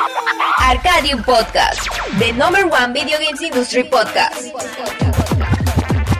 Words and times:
Arcadium 0.00 1.22
Podcast, 1.24 1.84
the 2.18 2.32
number 2.32 2.66
one 2.66 2.94
video 2.94 3.18
games 3.18 3.42
industry 3.42 3.82
podcast. 3.82 4.50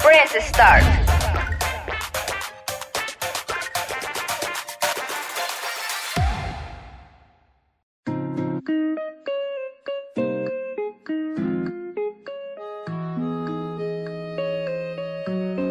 Press 0.00 0.36
start. 0.48 0.84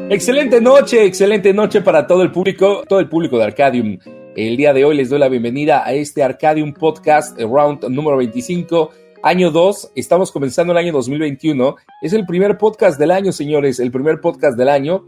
Excelente 0.10 0.60
noche, 0.60 1.06
excelente 1.06 1.54
noche 1.54 1.82
para 1.82 2.08
todo 2.08 2.24
el 2.24 2.32
público, 2.32 2.84
todo 2.88 3.00
el 3.00 3.08
público 3.08 3.38
de 3.38 3.44
Arcadium. 3.44 4.00
El 4.40 4.56
día 4.56 4.72
de 4.72 4.86
hoy 4.86 4.96
les 4.96 5.10
doy 5.10 5.20
la 5.20 5.28
bienvenida 5.28 5.86
a 5.86 5.92
este 5.92 6.24
Arcadium 6.24 6.72
Podcast 6.72 7.38
Round 7.38 7.84
número 7.90 8.16
25, 8.16 8.90
año 9.22 9.52
2. 9.52 9.92
Estamos 9.96 10.32
comenzando 10.32 10.72
el 10.72 10.78
año 10.78 10.94
2021. 10.94 11.76
Es 12.02 12.14
el 12.14 12.26
primer 12.26 12.58
podcast 12.58 12.98
del 12.98 13.12
año, 13.12 13.34
señores, 13.34 13.82
el 13.82 13.92
primer 13.92 14.22
podcast 14.22 14.58
del 14.58 14.70
año 14.70 15.04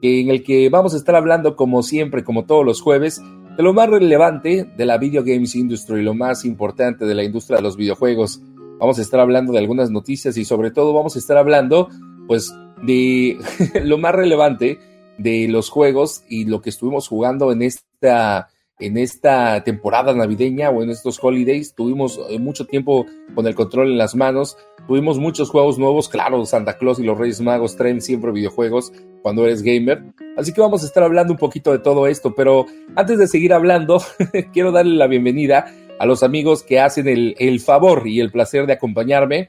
en 0.00 0.30
el 0.30 0.42
que 0.42 0.70
vamos 0.70 0.94
a 0.94 0.96
estar 0.96 1.14
hablando, 1.14 1.56
como 1.56 1.82
siempre, 1.82 2.24
como 2.24 2.46
todos 2.46 2.64
los 2.64 2.80
jueves, 2.80 3.20
de 3.54 3.62
lo 3.62 3.74
más 3.74 3.90
relevante 3.90 4.64
de 4.74 4.86
la 4.86 4.96
video 4.96 5.24
games 5.24 5.54
industry, 5.56 6.02
lo 6.02 6.14
más 6.14 6.46
importante 6.46 7.04
de 7.04 7.14
la 7.14 7.22
industria 7.22 7.58
de 7.58 7.62
los 7.62 7.76
videojuegos. 7.76 8.40
Vamos 8.78 8.98
a 8.98 9.02
estar 9.02 9.20
hablando 9.20 9.52
de 9.52 9.58
algunas 9.58 9.90
noticias 9.90 10.38
y 10.38 10.46
sobre 10.46 10.70
todo 10.70 10.94
vamos 10.94 11.16
a 11.16 11.18
estar 11.18 11.36
hablando, 11.36 11.90
pues, 12.26 12.50
de 12.82 13.36
lo 13.84 13.98
más 13.98 14.14
relevante 14.14 14.78
de 15.18 15.48
los 15.48 15.68
juegos 15.68 16.24
y 16.30 16.46
lo 16.46 16.62
que 16.62 16.70
estuvimos 16.70 17.08
jugando 17.08 17.52
en 17.52 17.60
esta 17.60 18.48
en 18.80 18.96
esta 18.96 19.62
temporada 19.62 20.12
navideña 20.14 20.70
o 20.70 20.82
en 20.82 20.90
estos 20.90 21.18
holidays. 21.22 21.74
Tuvimos 21.74 22.20
eh, 22.28 22.38
mucho 22.38 22.66
tiempo 22.66 23.06
con 23.34 23.46
el 23.46 23.54
control 23.54 23.92
en 23.92 23.98
las 23.98 24.14
manos. 24.14 24.56
Tuvimos 24.86 25.18
muchos 25.18 25.50
juegos 25.50 25.78
nuevos. 25.78 26.08
Claro, 26.08 26.44
Santa 26.46 26.78
Claus 26.78 26.98
y 26.98 27.04
los 27.04 27.18
Reyes 27.18 27.40
Magos 27.40 27.76
traen 27.76 28.00
siempre 28.00 28.32
videojuegos 28.32 28.92
cuando 29.22 29.44
eres 29.44 29.62
gamer. 29.62 30.02
Así 30.36 30.52
que 30.52 30.60
vamos 30.60 30.82
a 30.82 30.86
estar 30.86 31.02
hablando 31.02 31.32
un 31.32 31.38
poquito 31.38 31.72
de 31.72 31.78
todo 31.78 32.06
esto. 32.06 32.34
Pero 32.34 32.66
antes 32.96 33.18
de 33.18 33.28
seguir 33.28 33.52
hablando, 33.52 34.02
quiero 34.52 34.72
darle 34.72 34.96
la 34.96 35.06
bienvenida 35.06 35.66
a 35.98 36.06
los 36.06 36.22
amigos 36.22 36.62
que 36.62 36.80
hacen 36.80 37.06
el, 37.08 37.34
el 37.38 37.60
favor 37.60 38.08
y 38.08 38.20
el 38.20 38.32
placer 38.32 38.66
de 38.66 38.72
acompañarme 38.72 39.48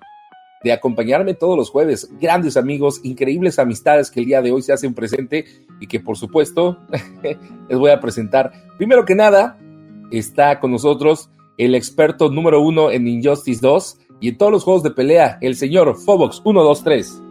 de 0.64 0.72
acompañarme 0.72 1.34
todos 1.34 1.58
los 1.58 1.70
jueves. 1.70 2.09
Grandes 2.20 2.58
amigos, 2.58 3.02
increíbles 3.04 3.59
amistades 3.59 4.12
que 4.12 4.20
el 4.20 4.26
día 4.28 4.42
de 4.42 4.52
hoy 4.52 4.62
se 4.62 4.73
hacen 4.73 4.94
presente 4.94 5.45
y 5.80 5.88
que 5.88 6.00
por 6.00 6.18
supuesto 6.18 6.78
les 7.70 7.78
voy 7.78 7.92
a 7.92 8.00
presentar. 8.00 8.52
Primero 8.78 9.06
que 9.06 9.16
nada, 9.16 9.58
está 10.12 10.59
con 10.59 10.72
nosotros 10.72 11.30
el 11.58 11.76
experto 11.76 12.30
número 12.30 12.62
uno 12.62 12.92
en 12.92 13.08
Injustice 13.08 13.59
2 13.62 13.98
y 14.20 14.30
en 14.30 14.38
todos 14.38 14.52
los 14.52 14.64
juegos 14.64 14.84
de 14.84 14.92
pelea, 14.92 15.38
el 15.42 15.56
señor 15.56 15.98
Fobox 15.98 16.42
123. 16.44 17.22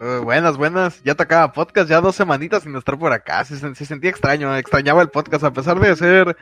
Uh, 0.00 0.22
buenas, 0.22 0.56
buenas. 0.56 1.02
Ya 1.02 1.14
tocaba 1.14 1.52
podcast, 1.52 1.90
ya 1.90 2.00
dos 2.00 2.14
semanitas 2.14 2.62
sin 2.62 2.74
estar 2.76 2.98
por 2.98 3.12
acá. 3.12 3.44
Se, 3.44 3.56
se, 3.56 3.84
sentía 3.84 4.10
extraño, 4.10 4.56
extrañaba 4.56 5.02
el 5.02 5.08
podcast 5.08 5.44
a 5.44 5.52
pesar 5.52 5.80
de 5.80 5.96
ser, 5.96 6.36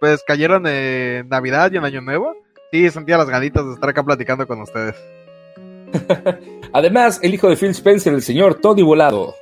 pues 0.00 0.22
cayeron 0.26 0.66
en 0.66 1.28
Navidad 1.28 1.70
y 1.72 1.76
en 1.76 1.84
Año 1.84 2.00
Nuevo. 2.00 2.34
Sí, 2.70 2.90
sentía 2.90 3.16
las 3.16 3.30
ganitas 3.30 3.64
de 3.64 3.72
estar 3.72 3.88
acá 3.88 4.02
platicando 4.02 4.46
con 4.46 4.60
ustedes. 4.60 4.94
Además, 6.72 7.20
el 7.22 7.34
hijo 7.34 7.48
de 7.48 7.56
Phil 7.56 7.70
Spencer, 7.70 8.12
el 8.14 8.22
señor 8.22 8.56
Tony 8.56 8.82
Volado. 8.82 9.34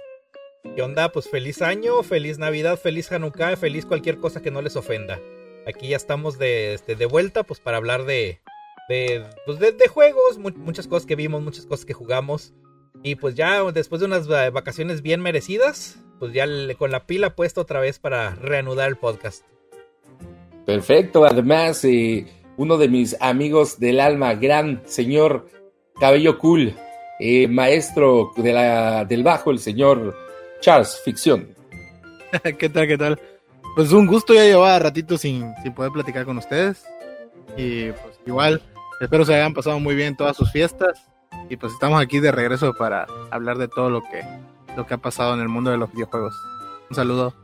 ¿Qué 0.75 0.83
onda? 0.83 1.11
Pues 1.11 1.29
feliz 1.29 1.63
año, 1.63 2.03
feliz 2.03 2.39
Navidad, 2.39 2.79
feliz 2.79 3.11
Hanukkah, 3.11 3.57
feliz 3.57 3.87
cualquier 3.87 4.19
cosa 4.19 4.43
que 4.43 4.51
no 4.51 4.63
les 4.63 4.77
ofenda. 4.77 5.21
Aquí 5.67 5.89
ya 5.89 5.97
estamos 5.97 6.39
de, 6.39 6.75
este, 6.75 6.97
de 6.97 7.07
vuelta, 7.07 7.43
pues 7.43 7.61
para 7.61 7.77
hablar 7.77 8.05
de, 8.05 8.41
de, 8.89 9.25
pues 9.45 9.59
de, 9.59 9.73
de 9.73 9.89
juegos, 9.89 10.39
mu 10.39 10.51
muchas 10.51 10.87
cosas 10.87 11.07
que 11.07 11.17
vimos, 11.17 11.43
muchas 11.43 11.67
cosas 11.67 11.85
que 11.85 11.95
jugamos. 11.95 12.53
Y 13.03 13.17
pues 13.17 13.35
ya 13.35 13.63
después 13.73 14.01
de 14.01 14.07
unas 14.07 14.27
vacaciones 14.29 15.03
bien 15.03 15.21
merecidas, 15.21 15.99
pues 16.19 16.33
ya 16.33 16.47
le, 16.47 16.75
con 16.77 16.91
la 16.91 17.07
pila 17.07 17.35
puesta 17.35 17.61
otra 17.61 17.81
vez 17.81 17.99
para 17.99 18.35
reanudar 18.35 18.89
el 18.89 18.97
podcast. 18.97 19.45
Perfecto, 20.65 21.25
además, 21.25 21.85
eh, 21.85 22.27
uno 22.57 22.79
de 22.79 22.89
mis 22.89 23.17
amigos 23.21 23.79
del 23.79 24.01
alma, 24.01 24.35
gran 24.35 24.83
señor 24.87 25.47
Cabello 25.99 26.39
Cool, 26.39 26.75
eh, 27.19 27.49
maestro 27.49 28.33
de 28.37 28.53
la, 28.53 29.05
del 29.05 29.23
bajo, 29.23 29.51
el 29.51 29.59
señor 29.59 30.17
Charles 30.61 31.01
Ficción. 31.05 31.49
¿Qué 32.59 32.69
tal, 32.69 32.87
qué 32.87 32.99
tal? 32.99 33.21
Pues 33.75 33.93
un 33.93 34.07
gusto, 34.07 34.35
ya 34.35 34.45
llevaba 34.45 34.79
ratito 34.79 35.17
sin, 35.17 35.55
sin 35.63 35.73
poder 35.73 35.93
platicar 35.93 36.25
con 36.25 36.39
ustedes. 36.39 36.85
Y 37.57 37.93
pues 37.93 38.21
igual, 38.27 38.63
espero 39.01 39.25
se 39.25 39.35
hayan 39.35 39.55
pasado 39.55 39.81
muy 39.81 39.95
bien 39.95 40.17
todas 40.17 40.37
sus 40.37 40.51
fiestas. 40.51 40.99
Y 41.49 41.57
pues 41.57 41.73
estamos 41.73 42.01
aquí 42.01 42.19
de 42.21 42.33
regreso 42.33 42.75
para 42.75 43.07
hablar 43.31 43.59
de 43.59 43.69
todo 43.69 43.89
lo 43.89 44.03
que, 44.03 44.23
lo 44.77 44.87
que 44.87 44.95
ha 44.95 44.99
pasado 44.99 45.35
en 45.35 45.41
el 45.41 45.49
mundo 45.49 45.71
de 45.71 45.77
los 45.79 45.93
videojuegos. 45.93 46.35
Un 46.91 46.97
saludo. 46.97 47.35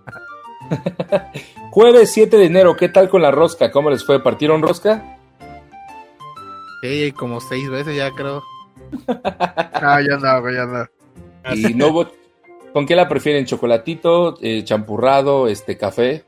Jueves 1.71 2.13
7 2.13 2.37
de 2.37 2.47
enero, 2.47 2.77
¿qué 2.77 2.89
tal 2.89 3.09
con 3.09 3.23
la 3.23 3.31
rosca? 3.31 3.71
¿Cómo 3.71 3.91
les 3.91 4.05
fue? 4.05 4.23
¿Partieron 4.23 4.63
rosca? 4.63 5.12
Sí, 6.83 7.13
como 7.13 7.41
seis 7.41 7.71
veces 7.71 7.97
ya 7.97 8.11
creo. 8.11 8.43
ah, 9.09 10.01
ya 10.01 10.17
no, 10.17 10.51
ya 10.51 10.67
no. 10.67 10.87
¿Y 11.55 11.75
no 11.75 12.11
con 12.73 12.87
qué 12.87 12.97
la 12.97 13.09
prefieren? 13.09 13.47
¿Chocolatito, 13.47 14.37
eh, 14.43 14.65
champurrado, 14.65 15.47
este, 15.47 15.79
café? 15.79 16.25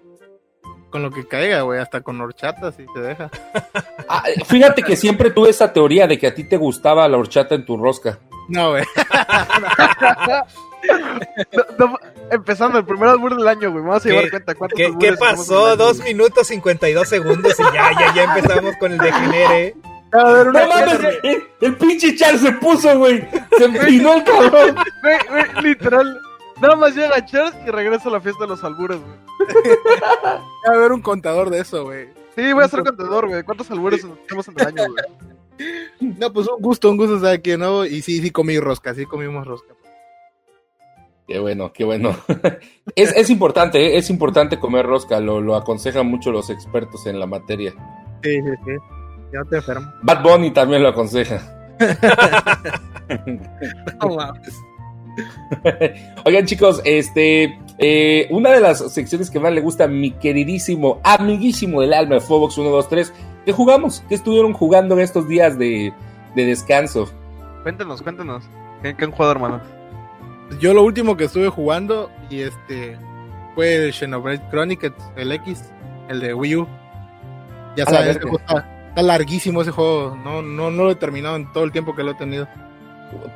Con 0.91 1.03
lo 1.03 1.11
que 1.11 1.27
caiga, 1.27 1.63
güey, 1.63 1.81
hasta 1.81 2.03
con 2.03 2.21
horchata 2.21 2.71
si 2.73 2.87
se 2.95 3.01
deja. 3.01 3.31
Ah, 4.07 4.25
fíjate 4.45 4.83
que 4.83 4.97
siempre 4.97 5.31
tuve 5.31 5.49
esa 5.49 5.73
teoría 5.73 6.07
de 6.07 6.19
que 6.19 6.27
a 6.27 6.35
ti 6.35 6.45
te 6.45 6.59
gustaba 6.59 7.09
la 7.09 7.17
horchata 7.17 7.55
en 7.55 7.65
tu 7.65 7.79
rosca. 7.79 8.19
No, 8.49 8.73
güey. 8.73 8.85
no, 11.79 11.81
no, 11.89 11.99
empezando 12.31 12.79
el 12.79 12.85
primer 12.85 13.09
albur 13.09 13.35
del 13.35 13.49
año, 13.49 13.73
güey. 13.73 13.83
Vamos 13.83 14.05
a 14.05 14.09
llevar 14.11 14.29
cuenta 14.29 14.55
cuántos 14.55 14.77
¿Qué, 14.77 14.93
¿qué 15.01 15.15
pasó? 15.15 15.75
Dos 15.77 16.01
minutos 16.01 16.49
52 16.49 17.09
segundos 17.09 17.59
y 17.59 17.63
ya, 17.63 17.93
ya, 17.99 18.15
ya 18.15 18.25
empezamos 18.25 18.77
con 18.77 18.93
el 18.93 18.99
degenere. 18.99 19.75
A 20.15 20.33
ver, 20.33 20.47
no 20.47 20.53
mames, 20.53 21.01
el, 21.25 21.43
el, 21.61 21.77
pinche 21.77 22.15
Charles 22.15 22.43
se 22.43 22.53
puso, 22.53 22.97
güey. 22.99 23.27
Se 23.59 23.65
empinó 23.65 24.15
el 24.15 24.25
cabrón. 24.25 24.77
Güey, 25.03 25.19
güey, 25.29 25.65
literal. 25.65 26.21
Nada 26.61 26.77
más 26.77 26.95
llega 26.95 27.25
Charles 27.25 27.55
y 27.67 27.71
regresa 27.71 28.09
a 28.09 28.13
la 28.13 28.21
fiesta 28.21 28.45
de 28.45 28.51
los 28.51 28.63
albures, 28.63 29.01
güey. 29.01 29.77
Va 30.25 30.73
a 30.73 30.77
haber 30.77 30.93
un 30.93 31.03
contador 31.03 31.51
de 31.51 31.61
eso, 31.61 31.85
güey. 31.85 32.09
Sí, 32.37 32.53
voy 32.53 32.63
a 32.63 32.69
ser 32.69 32.85
contador, 32.85 33.29
güey. 33.29 33.43
¿Cuántos 33.43 33.71
albures 33.73 34.07
tenemos 34.27 34.49
en 34.49 34.61
el 34.61 34.67
año, 34.67 34.83
güey? 34.93 36.15
No, 36.19 36.33
pues 36.33 36.49
un 36.49 36.63
gusto, 36.63 36.91
un 36.91 36.97
gusto 36.97 37.17
estar 37.17 37.33
aquí, 37.33 37.57
¿no? 37.57 37.85
Y 37.85 38.03
sí, 38.03 38.21
sí 38.21 38.31
comí 38.31 38.59
rosca, 38.59 38.95
sí 38.95 39.07
comimos 39.07 39.47
rosca. 39.47 39.75
Qué 41.27 41.39
bueno, 41.39 41.73
qué 41.73 41.85
bueno. 41.85 42.17
es, 42.95 43.17
es 43.17 43.31
importante, 43.31 43.85
¿eh? 43.85 43.97
es 43.97 44.11
importante 44.11 44.61
comer 44.61 44.87
rosca, 44.87 45.21
lo, 45.21 45.41
lo 45.41 45.57
aconsejan 45.57 46.07
mucho 46.07 46.31
los 46.31 46.51
expertos 46.51 47.07
en 47.07 47.19
la 47.19 47.27
materia. 47.27 47.73
Sí, 48.23 48.41
sí, 48.41 48.51
sí. 48.65 48.73
Ya 49.35 49.43
te 49.51 49.57
enfermo. 49.57 49.93
Bad 50.03 50.23
Bunny 50.23 50.53
también 50.53 50.83
lo 50.83 50.91
aconseja. 50.91 51.43
no. 54.01 54.33
Oigan, 56.25 56.47
chicos, 56.47 56.81
este. 56.85 57.59
Eh, 57.79 58.29
una 58.31 58.51
de 58.51 58.61
las 58.61 58.93
secciones 58.93 59.29
que 59.31 59.41
más 59.41 59.53
le 59.53 59.61
gusta 59.61 59.85
a 59.85 59.89
mi 59.89 60.13
queridísimo, 60.13 61.01
amiguísimo 61.03 61.81
del 61.81 61.95
alma 61.95 62.15
de 62.15 62.21
Fobox 62.21 62.55
123, 62.55 63.13
¿qué 63.45 63.51
jugamos? 63.51 64.05
¿Qué 64.09 64.15
estuvieron 64.15 64.53
jugando 64.53 64.95
en 64.95 65.01
estos 65.01 65.27
días 65.27 65.59
de, 65.59 65.93
de 66.37 66.47
descanso? 66.47 67.11
Cuéntanos, 67.65 68.03
cuéntanos. 68.03 68.45
¿Qué, 68.83 68.95
¿Qué, 68.95 69.05
han 69.05 69.11
jugado, 69.11 69.33
hermano? 69.33 69.61
Yo 70.61 70.73
lo 70.75 70.85
último 70.85 71.17
que 71.17 71.25
estuve 71.25 71.49
jugando 71.49 72.09
y 72.31 72.43
este 72.43 72.97
fue 73.57 73.75
el 73.75 73.93
Xenoblade 73.93 74.49
Chronicles, 74.51 74.93
el 75.17 75.33
X, 75.33 75.73
el 76.09 76.21
de 76.21 76.35
Wii 76.35 76.57
U. 76.57 76.69
Ya 77.77 77.85
sabes, 77.87 78.17
está, 78.17 78.74
está, 78.95 79.03
larguísimo 79.03 79.63
ese 79.63 79.71
juego. 79.71 80.17
No, 80.25 80.43
no, 80.43 80.71
no 80.71 80.85
lo 80.85 80.91
he 80.91 80.97
terminado 80.97 81.37
en 81.37 81.53
todo 81.53 81.65
el 81.65 81.73
tiempo 81.73 81.95
que 81.95 82.03
lo 82.03 82.13
he 82.13 82.15
tenido. 82.15 82.49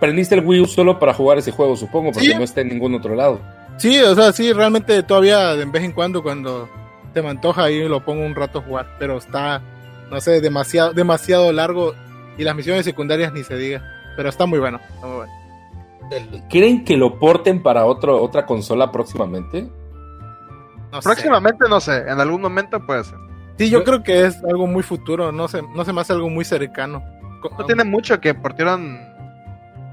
Prendiste 0.01 0.35
el 0.35 0.45
Wii 0.45 0.61
U 0.61 0.67
solo 0.67 0.99
para 0.99 1.15
jugar 1.15 1.39
ese 1.39 1.53
juego, 1.53 1.77
supongo, 1.77 2.13
porque 2.13 2.29
¿Sí? 2.29 2.35
no 2.35 2.43
está 2.43 2.61
en 2.63 2.69
ningún 2.69 2.95
otro 2.95 3.15
lado. 3.15 3.41
Sí, 3.77 3.99
o 4.01 4.15
sea, 4.15 4.33
sí, 4.33 4.53
realmente 4.53 5.03
todavía 5.05 5.55
de 5.55 5.65
vez 5.67 5.85
en 5.85 5.93
cuando 5.93 6.23
cuando 6.23 6.69
se 7.15 7.23
me 7.23 7.29
antoja 7.29 7.65
ahí 7.65 7.87
lo 7.89 8.05
pongo 8.05 8.25
un 8.25 8.35
rato 8.35 8.59
a 8.59 8.63
jugar, 8.63 8.97
pero 8.99 9.19
está, 9.19 9.63
no 10.11 10.21
sé, 10.21 10.41
demasiado, 10.41 10.93
demasiado 10.93 11.53
largo 11.53 11.95
y 12.37 12.45
las 12.45 12.57
misiones 12.57 12.85
secundarias 12.85 13.33
ni 13.33 13.45
se 13.45 13.57
diga, 13.57 13.83
pero 14.17 14.29
está 14.29 14.47
muy 14.47 14.59
bueno, 14.59 14.81
está 14.95 15.07
muy 15.07 15.17
bueno. 15.17 15.33
¿Creen 16.49 16.85
que 16.85 16.97
lo 16.97 17.19
porten 17.19 17.63
para 17.63 17.87
otro, 17.87 18.21
otra 18.21 18.47
consola 18.47 18.91
próximamente? 18.91 19.69
No 20.91 21.01
próximamente 21.01 21.65
sé. 21.65 21.71
no 21.71 21.81
sé, 21.81 21.97
en 21.99 22.21
algún 22.21 22.41
momento 22.41 22.85
puede 22.85 23.05
ser. 23.05 23.28
Sí, 23.59 23.71
yo, 23.71 23.81
yo, 23.81 23.85
creo 23.85 24.03
que 24.03 24.27
es 24.27 24.43
algo 24.45 24.67
muy 24.67 24.83
futuro, 24.83 25.33
no 25.33 25.49
se, 25.49 25.63
no 25.63 25.85
se 25.85 25.93
me 25.93 26.01
hace 26.01 26.13
algo 26.13 26.31
muy 26.31 26.45
cercano. 26.45 27.03
No 27.59 27.65
tiene 27.67 27.85
mucho 27.85 28.21
que 28.21 28.35
portieron 28.35 28.99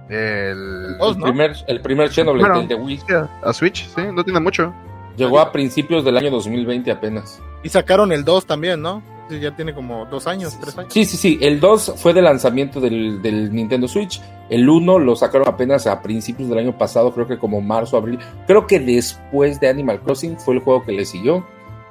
el, 0.10 0.98
el, 1.00 1.18
¿no? 1.18 1.24
primer, 1.24 1.56
el 1.68 1.82
primer 1.82 2.12
Xenoblade, 2.12 2.48
bueno, 2.48 2.62
el 2.62 2.68
de 2.68 2.76
Wii. 2.76 3.00
A 3.44 3.54
Switch, 3.54 3.88
sí, 3.88 4.02
no 4.14 4.24
tiene 4.24 4.40
mucho. 4.40 4.74
Llegó 5.18 5.40
a 5.40 5.52
principios 5.52 6.04
del 6.04 6.18
año 6.18 6.30
2020 6.32 6.92
apenas. 6.92 7.42
Y 7.64 7.70
sacaron 7.70 8.12
el 8.12 8.24
2 8.24 8.46
también, 8.46 8.82
¿no? 8.82 9.02
Sí, 9.30 9.40
Ya 9.40 9.56
tiene 9.56 9.74
como 9.74 10.06
dos 10.06 10.28
años, 10.28 10.56
tres 10.60 10.78
años. 10.78 10.94
Sí, 10.94 11.06
sí, 11.06 11.18
sí. 11.18 11.40
El 11.42 11.60
2 11.60 11.94
fue 11.98 12.14
de 12.14 12.22
lanzamiento 12.22 12.80
del, 12.80 13.22
del 13.22 13.52
Nintendo 13.54 13.88
Switch. 13.88 14.22
El 14.50 14.70
1 14.70 15.00
lo 15.00 15.16
sacaron 15.16 15.48
apenas 15.48 15.88
a 15.88 16.02
principios 16.02 16.50
del 16.50 16.60
año 16.60 16.78
pasado, 16.78 17.12
creo 17.14 17.28
que 17.28 17.40
como 17.40 17.62
marzo, 17.62 17.98
abril. 17.98 18.20
Creo 18.46 18.68
que 18.68 18.80
después 18.80 19.60
de 19.60 19.70
Animal 19.70 20.02
Crossing 20.02 20.38
fue 20.38 20.56
el 20.56 20.60
juego 20.60 20.84
que 20.84 20.92
le 20.92 21.06
siguió. 21.06 21.48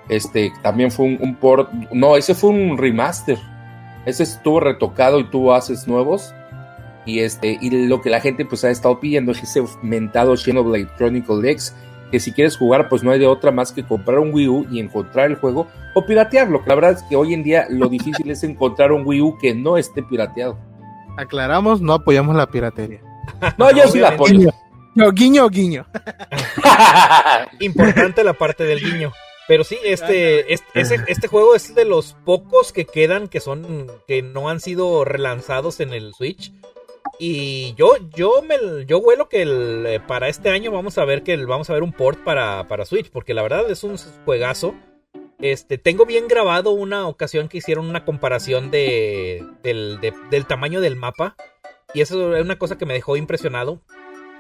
Este 0.08 0.52
también 0.62 0.90
fue 0.90 1.06
un, 1.06 1.18
un 1.20 1.34
port. 1.34 1.70
No, 1.92 2.16
ese 2.16 2.34
fue 2.34 2.50
un 2.50 2.76
remaster. 2.78 3.38
Ese 4.06 4.22
estuvo 4.22 4.60
retocado 4.60 5.18
y 5.18 5.24
tuvo 5.24 5.54
haces 5.54 5.86
nuevos. 5.88 6.34
Y 7.06 7.20
este, 7.20 7.58
y 7.60 7.86
lo 7.86 8.00
que 8.00 8.10
la 8.10 8.20
gente 8.20 8.44
pues 8.44 8.64
ha 8.64 8.70
estado 8.70 9.00
pidiendo 9.00 9.32
es 9.32 9.42
ese 9.42 9.62
mentado 9.82 10.36
Xenoblade 10.36 10.88
Chronicle 10.96 11.50
X. 11.50 11.74
Que 12.10 12.20
si 12.20 12.32
quieres 12.32 12.56
jugar, 12.56 12.88
pues 12.88 13.02
no 13.02 13.10
hay 13.10 13.18
de 13.18 13.26
otra 13.26 13.50
más 13.50 13.72
que 13.72 13.82
comprar 13.82 14.18
un 14.18 14.32
Wii 14.32 14.48
U 14.48 14.66
y 14.70 14.78
encontrar 14.78 15.30
el 15.30 15.36
juego 15.36 15.66
o 15.94 16.04
piratearlo. 16.06 16.62
La 16.66 16.74
verdad 16.74 16.92
es 16.92 17.02
que 17.02 17.16
hoy 17.16 17.34
en 17.34 17.42
día 17.42 17.66
lo 17.70 17.88
difícil 17.88 18.30
es 18.30 18.44
encontrar 18.44 18.92
un 18.92 19.04
Wii 19.04 19.20
U 19.20 19.38
que 19.38 19.54
no 19.54 19.76
esté 19.78 20.02
pirateado. 20.02 20.56
Aclaramos, 21.16 21.80
no 21.80 21.94
apoyamos 21.94 22.36
la 22.36 22.46
piratería. 22.46 23.00
No, 23.58 23.70
yo 23.72 23.88
sí 23.88 23.98
la 23.98 24.10
apoyo. 24.10 24.50
No, 24.94 25.10
guiño, 25.10 25.48
guiño. 25.48 25.86
Importante 27.58 28.22
la 28.22 28.32
parte 28.32 28.64
del 28.64 28.78
guiño. 28.80 29.12
Pero 29.46 29.62
sí, 29.64 29.76
este, 29.84 30.52
este, 30.54 30.64
este 31.06 31.28
juego 31.28 31.54
es 31.54 31.74
de 31.74 31.84
los 31.84 32.14
pocos 32.24 32.72
que 32.72 32.86
quedan 32.86 33.28
que 33.28 33.40
son 33.40 33.86
que 34.08 34.22
no 34.22 34.48
han 34.48 34.60
sido 34.60 35.04
relanzados 35.04 35.80
en 35.80 35.92
el 35.92 36.14
Switch. 36.14 36.52
Y 37.18 37.74
yo, 37.74 37.92
yo 38.16 38.42
me 38.42 38.56
yo 38.86 38.98
huelo 38.98 39.28
que 39.28 39.42
el, 39.42 39.84
eh, 39.86 40.00
para 40.00 40.28
este 40.28 40.48
año 40.50 40.72
vamos 40.72 40.98
a 40.98 41.04
ver 41.04 41.22
que 41.22 41.32
el- 41.34 41.46
vamos 41.46 41.70
a 41.70 41.74
ver 41.74 41.82
un 41.82 41.92
port 41.92 42.18
para, 42.24 42.66
para 42.68 42.84
Switch, 42.86 43.10
porque 43.10 43.34
la 43.34 43.42
verdad 43.42 43.70
es 43.70 43.84
un 43.84 43.96
juegazo. 44.24 44.74
Este, 45.40 45.78
tengo 45.78 46.06
bien 46.06 46.26
grabado 46.26 46.70
una 46.70 47.06
ocasión 47.06 47.48
que 47.48 47.58
hicieron 47.58 47.88
una 47.88 48.04
comparación 48.04 48.70
de, 48.70 49.44
del, 49.62 50.00
de- 50.00 50.14
del 50.30 50.46
tamaño 50.46 50.80
del 50.80 50.96
mapa. 50.96 51.36
Y 51.92 52.00
eso 52.00 52.34
es 52.34 52.42
una 52.42 52.58
cosa 52.58 52.78
que 52.78 52.86
me 52.86 52.94
dejó 52.94 53.16
impresionado. 53.16 53.80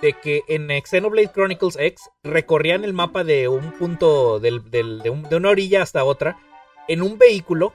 De 0.04 0.12
que 0.12 0.42
en 0.48 0.68
Xenoblade 0.84 1.30
Chronicles 1.32 1.76
X 1.80 2.10
recorrían 2.22 2.84
el 2.84 2.92
mapa 2.92 3.24
de 3.24 3.48
un 3.48 3.72
punto, 3.72 4.38
del- 4.38 4.70
del- 4.70 4.98
de, 5.00 5.08
un- 5.08 5.22
de 5.22 5.36
una 5.36 5.48
orilla 5.48 5.80
hasta 5.82 6.04
otra, 6.04 6.36
en 6.88 7.00
un 7.00 7.16
vehículo. 7.16 7.72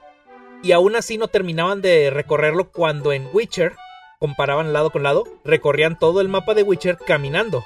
Y 0.61 0.73
aún 0.73 0.95
así 0.95 1.17
no 1.17 1.27
terminaban 1.27 1.81
de 1.81 2.11
recorrerlo 2.11 2.69
cuando 2.69 3.13
en 3.13 3.27
Witcher, 3.33 3.73
comparaban 4.19 4.73
lado 4.73 4.91
con 4.91 5.01
lado, 5.01 5.23
recorrían 5.43 5.97
todo 5.97 6.21
el 6.21 6.29
mapa 6.29 6.53
de 6.53 6.61
Witcher 6.63 6.97
caminando. 6.97 7.63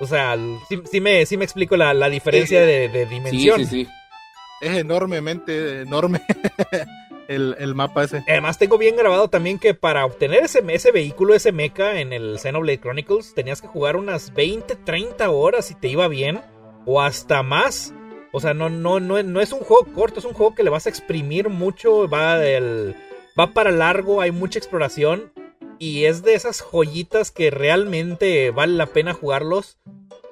O 0.00 0.06
sea, 0.06 0.36
sí, 0.68 0.82
sí 0.90 1.00
me, 1.00 1.24
sí 1.24 1.36
me 1.38 1.44
explico 1.44 1.76
la, 1.76 1.94
la 1.94 2.10
diferencia 2.10 2.60
de, 2.60 2.88
de 2.88 3.04
Sí, 3.04 3.14
dimensión. 3.14 3.58
sí, 3.60 3.84
sí. 3.84 3.88
Es 4.60 4.76
enormemente 4.76 5.80
enorme 5.82 6.20
el, 7.28 7.74
mapa 7.74 8.04
ese. 8.04 8.24
Además 8.26 8.58
tengo 8.58 8.78
bien 8.78 8.96
grabado 8.96 9.28
también 9.28 9.58
que 9.58 9.74
para 9.74 10.04
obtener 10.04 10.44
ese, 10.44 10.64
ese 10.68 10.90
vehículo, 10.90 11.34
ese 11.34 11.52
mecha 11.52 12.00
en 12.00 12.12
el 12.12 12.38
Xenoblade 12.38 12.80
Chronicles, 12.80 13.34
tenías 13.34 13.60
que 13.60 13.68
jugar 13.68 13.96
unas 13.96 14.34
20, 14.34 14.76
30 14.76 15.30
horas 15.30 15.70
y 15.70 15.74
te 15.74 15.88
iba 15.88 16.08
bien, 16.08 16.40
o 16.86 17.00
hasta 17.00 17.42
más. 17.42 17.94
O 18.32 18.40
sea, 18.40 18.54
no, 18.54 18.68
no, 18.68 18.98
no, 19.00 19.22
no 19.22 19.40
es 19.40 19.52
un 19.52 19.60
juego 19.60 19.86
corto, 19.94 20.20
es 20.20 20.24
un 20.24 20.34
juego 20.34 20.54
que 20.54 20.62
le 20.62 20.70
vas 20.70 20.86
a 20.86 20.90
exprimir 20.90 21.48
mucho, 21.48 22.08
va, 22.08 22.38
del, 22.38 22.96
va 23.38 23.52
para 23.52 23.70
largo, 23.70 24.20
hay 24.20 24.32
mucha 24.32 24.58
exploración, 24.58 25.32
y 25.78 26.04
es 26.04 26.22
de 26.22 26.34
esas 26.34 26.60
joyitas 26.60 27.30
que 27.30 27.50
realmente 27.50 28.50
vale 28.50 28.74
la 28.74 28.86
pena 28.86 29.14
jugarlos. 29.14 29.78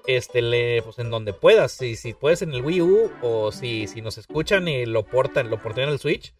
Este, 0.06 0.82
pues 0.84 1.00
en 1.00 1.10
donde 1.10 1.32
puedas, 1.32 1.72
si, 1.72 1.96
si 1.96 2.12
puedes 2.14 2.40
en 2.40 2.54
el 2.54 2.64
Wii 2.64 2.80
U 2.80 3.10
o 3.22 3.50
si, 3.50 3.88
si 3.88 4.02
nos 4.02 4.18
escuchan 4.18 4.68
y 4.68 4.86
lo 4.86 5.04
portan, 5.04 5.50
lo 5.50 5.60
portan 5.60 5.84
en 5.84 5.90
el 5.90 5.98
Switch, 5.98 6.32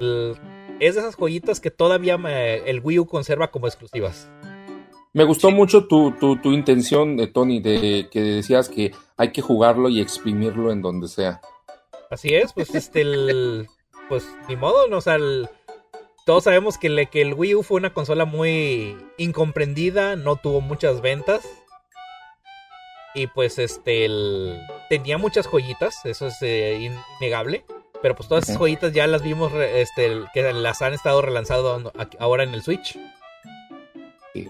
el- 0.00 0.36
es 0.80 0.94
de 0.94 1.00
esas 1.00 1.16
joyitas 1.16 1.60
que 1.60 1.70
todavía 1.70 2.18
eh, 2.28 2.62
el 2.66 2.80
Wii 2.80 3.00
U 3.00 3.06
conserva 3.06 3.50
como 3.50 3.66
exclusivas. 3.66 4.28
Me 5.12 5.22
gustó 5.24 5.50
mucho 5.52 5.86
tu, 5.86 6.10
tu, 6.18 6.36
tu 6.40 6.50
intención, 6.52 7.16
de 7.16 7.28
Tony, 7.28 7.60
de 7.60 8.08
que 8.10 8.20
decías 8.20 8.68
que 8.68 8.92
hay 9.16 9.30
que 9.30 9.42
jugarlo 9.42 9.88
y 9.88 10.00
exprimirlo 10.00 10.72
en 10.72 10.82
donde 10.82 11.06
sea. 11.06 11.40
Así 12.10 12.34
es, 12.34 12.52
pues 12.52 12.74
este, 12.74 13.02
el, 13.02 13.68
pues 14.08 14.26
ni 14.48 14.56
modo, 14.56 14.88
no, 14.88 14.98
o 14.98 15.00
sea, 15.00 15.14
el- 15.14 15.48
todos 16.26 16.44
sabemos 16.44 16.78
que, 16.78 16.88
le- 16.88 17.06
que 17.06 17.22
el 17.22 17.34
Wii 17.34 17.54
U 17.56 17.62
fue 17.62 17.76
una 17.76 17.92
consola 17.94 18.24
muy 18.24 18.96
incomprendida, 19.18 20.16
no 20.16 20.36
tuvo 20.36 20.60
muchas 20.60 21.00
ventas. 21.00 21.46
Y 23.14 23.28
pues 23.28 23.58
este, 23.60 24.06
el- 24.06 24.58
tenía 24.88 25.18
muchas 25.18 25.46
joyitas, 25.46 26.04
eso 26.04 26.26
es 26.26 26.34
eh, 26.42 26.90
innegable. 27.20 27.64
Pero 28.04 28.14
pues 28.16 28.28
todas 28.28 28.44
esas 28.44 28.58
joyitas 28.58 28.92
ya 28.92 29.06
las 29.06 29.22
vimos, 29.22 29.50
re- 29.50 29.80
este, 29.80 30.12
que 30.34 30.52
las 30.52 30.82
han 30.82 30.92
estado 30.92 31.22
relanzando 31.22 31.90
ahora 32.18 32.42
en 32.44 32.52
el 32.52 32.60
Switch. 32.62 32.98
Sí. 34.34 34.46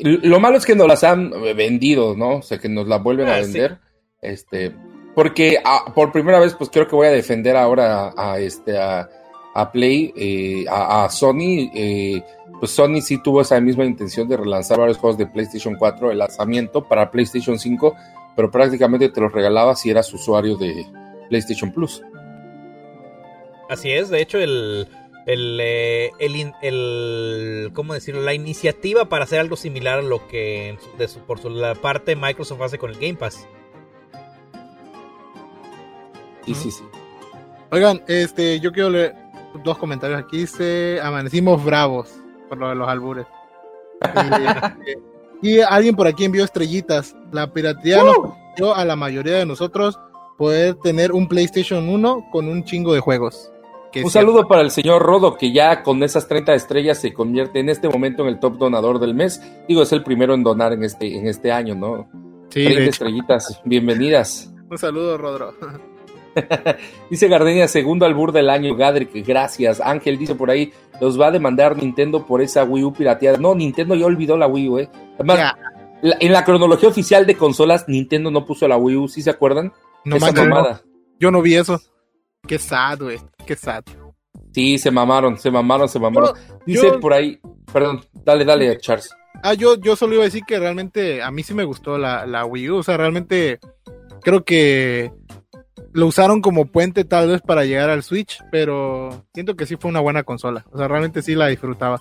Lo 0.00 0.40
malo 0.40 0.56
es 0.56 0.64
que 0.64 0.74
nos 0.74 0.88
las 0.88 1.04
han 1.04 1.30
eh, 1.44 1.52
vendido, 1.52 2.16
¿no? 2.16 2.36
O 2.36 2.42
sea, 2.42 2.56
que 2.58 2.68
nos 2.70 2.86
la 2.88 2.96
vuelven 2.96 3.28
a 3.28 3.34
Ah, 3.36 3.44
sí. 3.44 3.52
vender. 3.52 3.78
Este, 4.22 4.74
porque 5.14 5.58
ah, 5.62 5.84
por 5.94 6.12
primera 6.12 6.40
vez, 6.40 6.54
pues 6.54 6.70
creo 6.70 6.88
que 6.88 6.96
voy 6.96 7.08
a 7.08 7.10
defender 7.10 7.56
ahora 7.56 8.08
a, 8.16 8.32
a, 8.32 8.38
este 8.38 8.78
a, 8.78 9.06
a 9.54 9.70
Play, 9.70 10.12
eh, 10.16 10.64
a, 10.66 11.04
a 11.04 11.10
Sony. 11.10 11.70
eh, 11.74 12.22
pues 12.58 12.70
Sony 12.70 13.02
sí 13.02 13.18
tuvo 13.22 13.42
esa 13.42 13.60
misma 13.60 13.84
intención 13.84 14.26
de 14.28 14.38
relanzar 14.38 14.78
varios 14.78 14.96
juegos 14.96 15.18
de 15.18 15.26
PlayStation 15.26 15.74
4, 15.78 16.10
el 16.10 16.18
lanzamiento 16.18 16.88
para 16.88 17.10
PlayStation 17.10 17.58
5, 17.58 17.94
pero 18.34 18.50
prácticamente 18.50 19.10
te 19.10 19.20
los 19.20 19.30
regalaba 19.30 19.76
si 19.76 19.90
eras 19.90 20.10
usuario 20.14 20.56
de 20.56 20.86
PlayStation 21.28 21.72
Plus. 21.72 22.02
Así 23.68 23.90
es, 23.92 24.08
de 24.10 24.20
hecho, 24.22 24.38
el. 24.38 24.88
El, 25.26 25.58
eh, 25.58 26.10
el, 26.18 26.52
el- 26.60 27.70
¿Cómo 27.72 27.94
decirlo? 27.94 28.20
La 28.20 28.34
iniciativa 28.34 29.06
para 29.06 29.24
hacer 29.24 29.40
algo 29.40 29.56
similar 29.56 30.00
a 30.00 30.02
lo 30.02 30.28
que 30.28 30.76
de 30.98 31.08
su- 31.08 31.20
por 31.20 31.38
su 31.40 31.48
la 31.48 31.74
parte 31.74 32.14
Microsoft 32.14 32.60
hace 32.60 32.76
con 32.76 32.90
el 32.90 32.96
Game 32.96 33.14
Pass. 33.14 33.46
Sí, 36.44 36.54
sí, 36.54 36.70
sí. 36.70 36.84
Oigan, 37.70 38.02
este, 38.06 38.60
yo 38.60 38.70
quiero 38.72 38.90
leer 38.90 39.14
dos 39.64 39.78
comentarios 39.78 40.20
aquí. 40.20 40.38
Dice, 40.40 41.00
amanecimos 41.02 41.64
bravos 41.64 42.14
por 42.50 42.58
lo 42.58 42.68
de 42.68 42.74
los 42.74 42.86
albures. 42.88 43.26
Y, 45.42 45.48
y 45.56 45.60
alguien 45.60 45.96
por 45.96 46.06
aquí 46.06 46.24
envió 46.26 46.44
estrellitas. 46.44 47.16
La 47.32 47.50
piratería 47.50 48.02
nos 48.04 48.18
permitió 48.18 48.74
a 48.74 48.84
la 48.84 48.94
mayoría 48.94 49.38
de 49.38 49.46
nosotros 49.46 49.98
poder 50.36 50.74
tener 50.76 51.12
un 51.12 51.28
PlayStation 51.28 51.88
1 51.88 52.28
con 52.30 52.48
un 52.48 52.64
chingo 52.64 52.92
de 52.94 53.00
juegos. 53.00 53.50
Que 53.92 54.02
Un 54.02 54.10
saludo 54.10 54.48
para 54.48 54.62
el 54.62 54.70
señor 54.72 55.02
Rodo, 55.02 55.36
que 55.36 55.52
ya 55.52 55.82
con 55.84 56.02
esas 56.02 56.26
30 56.26 56.54
estrellas 56.54 56.98
se 57.00 57.12
convierte 57.12 57.60
en 57.60 57.68
este 57.68 57.88
momento 57.88 58.22
en 58.22 58.28
el 58.28 58.40
top 58.40 58.58
donador 58.58 58.98
del 58.98 59.14
mes. 59.14 59.40
Digo, 59.68 59.82
es 59.82 59.92
el 59.92 60.02
primero 60.02 60.34
en 60.34 60.42
donar 60.42 60.72
en 60.72 60.82
este, 60.82 61.16
en 61.16 61.28
este 61.28 61.52
año, 61.52 61.74
¿no? 61.76 62.08
Sí, 62.50 62.64
30 62.64 62.74
de 62.74 62.82
hecho. 62.82 62.90
estrellitas, 62.90 63.60
bienvenidas. 63.64 64.52
Un 64.70 64.78
saludo, 64.78 65.16
Rodro. 65.16 65.54
Dice 67.10 67.28
Gardenia, 67.28 67.68
segundo 67.68 68.06
albur 68.06 68.32
del 68.32 68.50
año, 68.50 68.74
Gadrick, 68.74 69.24
gracias. 69.24 69.80
Ángel 69.80 70.18
dice 70.18 70.34
por 70.34 70.50
ahí, 70.50 70.72
los 71.00 71.20
va 71.20 71.28
a 71.28 71.30
demandar 71.30 71.76
Nintendo 71.76 72.26
por 72.26 72.42
esa 72.42 72.64
Wii 72.64 72.84
U 72.84 72.92
pirateada. 72.92 73.38
No, 73.38 73.54
Nintendo 73.54 73.94
ya 73.94 74.06
olvidó 74.06 74.36
la 74.36 74.48
Wii 74.48 74.68
U, 74.68 74.78
¿eh? 74.80 74.88
Además, 75.14 75.54
la- 76.02 76.16
en 76.18 76.32
la 76.32 76.44
cronología 76.44 76.88
oficial 76.88 77.24
de 77.26 77.36
consolas, 77.36 77.84
Nintendo 77.88 78.32
no 78.32 78.44
puso 78.44 78.66
la 78.66 78.76
Wii 78.76 78.96
U, 78.96 79.08
¿sí 79.08 79.22
se 79.22 79.30
acuerdan? 79.30 79.72
No 80.04 80.16
Esa 80.16 80.26
manches, 80.26 80.44
no. 80.48 80.54
mamada. 80.54 80.82
yo 81.18 81.30
no 81.30 81.42
vi 81.42 81.54
eso. 81.56 81.80
Qué 82.46 82.58
sad, 82.58 83.00
güey. 83.00 83.18
Qué 83.46 83.56
sad. 83.56 83.84
Sí, 84.52 84.78
se 84.78 84.90
mamaron, 84.90 85.36
se 85.38 85.50
mamaron, 85.50 85.88
se 85.88 85.98
mamaron. 85.98 86.30
Dice 86.66 86.86
yo- 86.86 87.00
por 87.00 87.12
ahí, 87.12 87.40
perdón, 87.72 88.04
dale, 88.24 88.44
dale, 88.44 88.78
Charles. 88.78 89.10
Ah, 89.42 89.54
yo, 89.54 89.76
yo 89.76 89.96
solo 89.96 90.14
iba 90.14 90.22
a 90.22 90.26
decir 90.26 90.42
que 90.46 90.58
realmente 90.58 91.22
a 91.22 91.30
mí 91.30 91.42
sí 91.42 91.54
me 91.54 91.64
gustó 91.64 91.98
la, 91.98 92.24
la 92.26 92.44
Wii 92.46 92.70
U. 92.70 92.76
O 92.76 92.82
sea, 92.82 92.96
realmente 92.96 93.58
creo 94.22 94.44
que 94.44 95.12
lo 95.92 96.06
usaron 96.06 96.40
como 96.40 96.66
puente 96.66 97.04
tal 97.04 97.28
vez 97.28 97.42
para 97.42 97.64
llegar 97.64 97.90
al 97.90 98.02
Switch, 98.02 98.38
pero 98.52 99.24
siento 99.34 99.56
que 99.56 99.66
sí 99.66 99.76
fue 99.76 99.90
una 99.90 100.00
buena 100.00 100.22
consola. 100.22 100.64
O 100.70 100.78
sea, 100.78 100.88
realmente 100.88 101.20
sí 101.20 101.34
la 101.34 101.48
disfrutaba. 101.48 102.00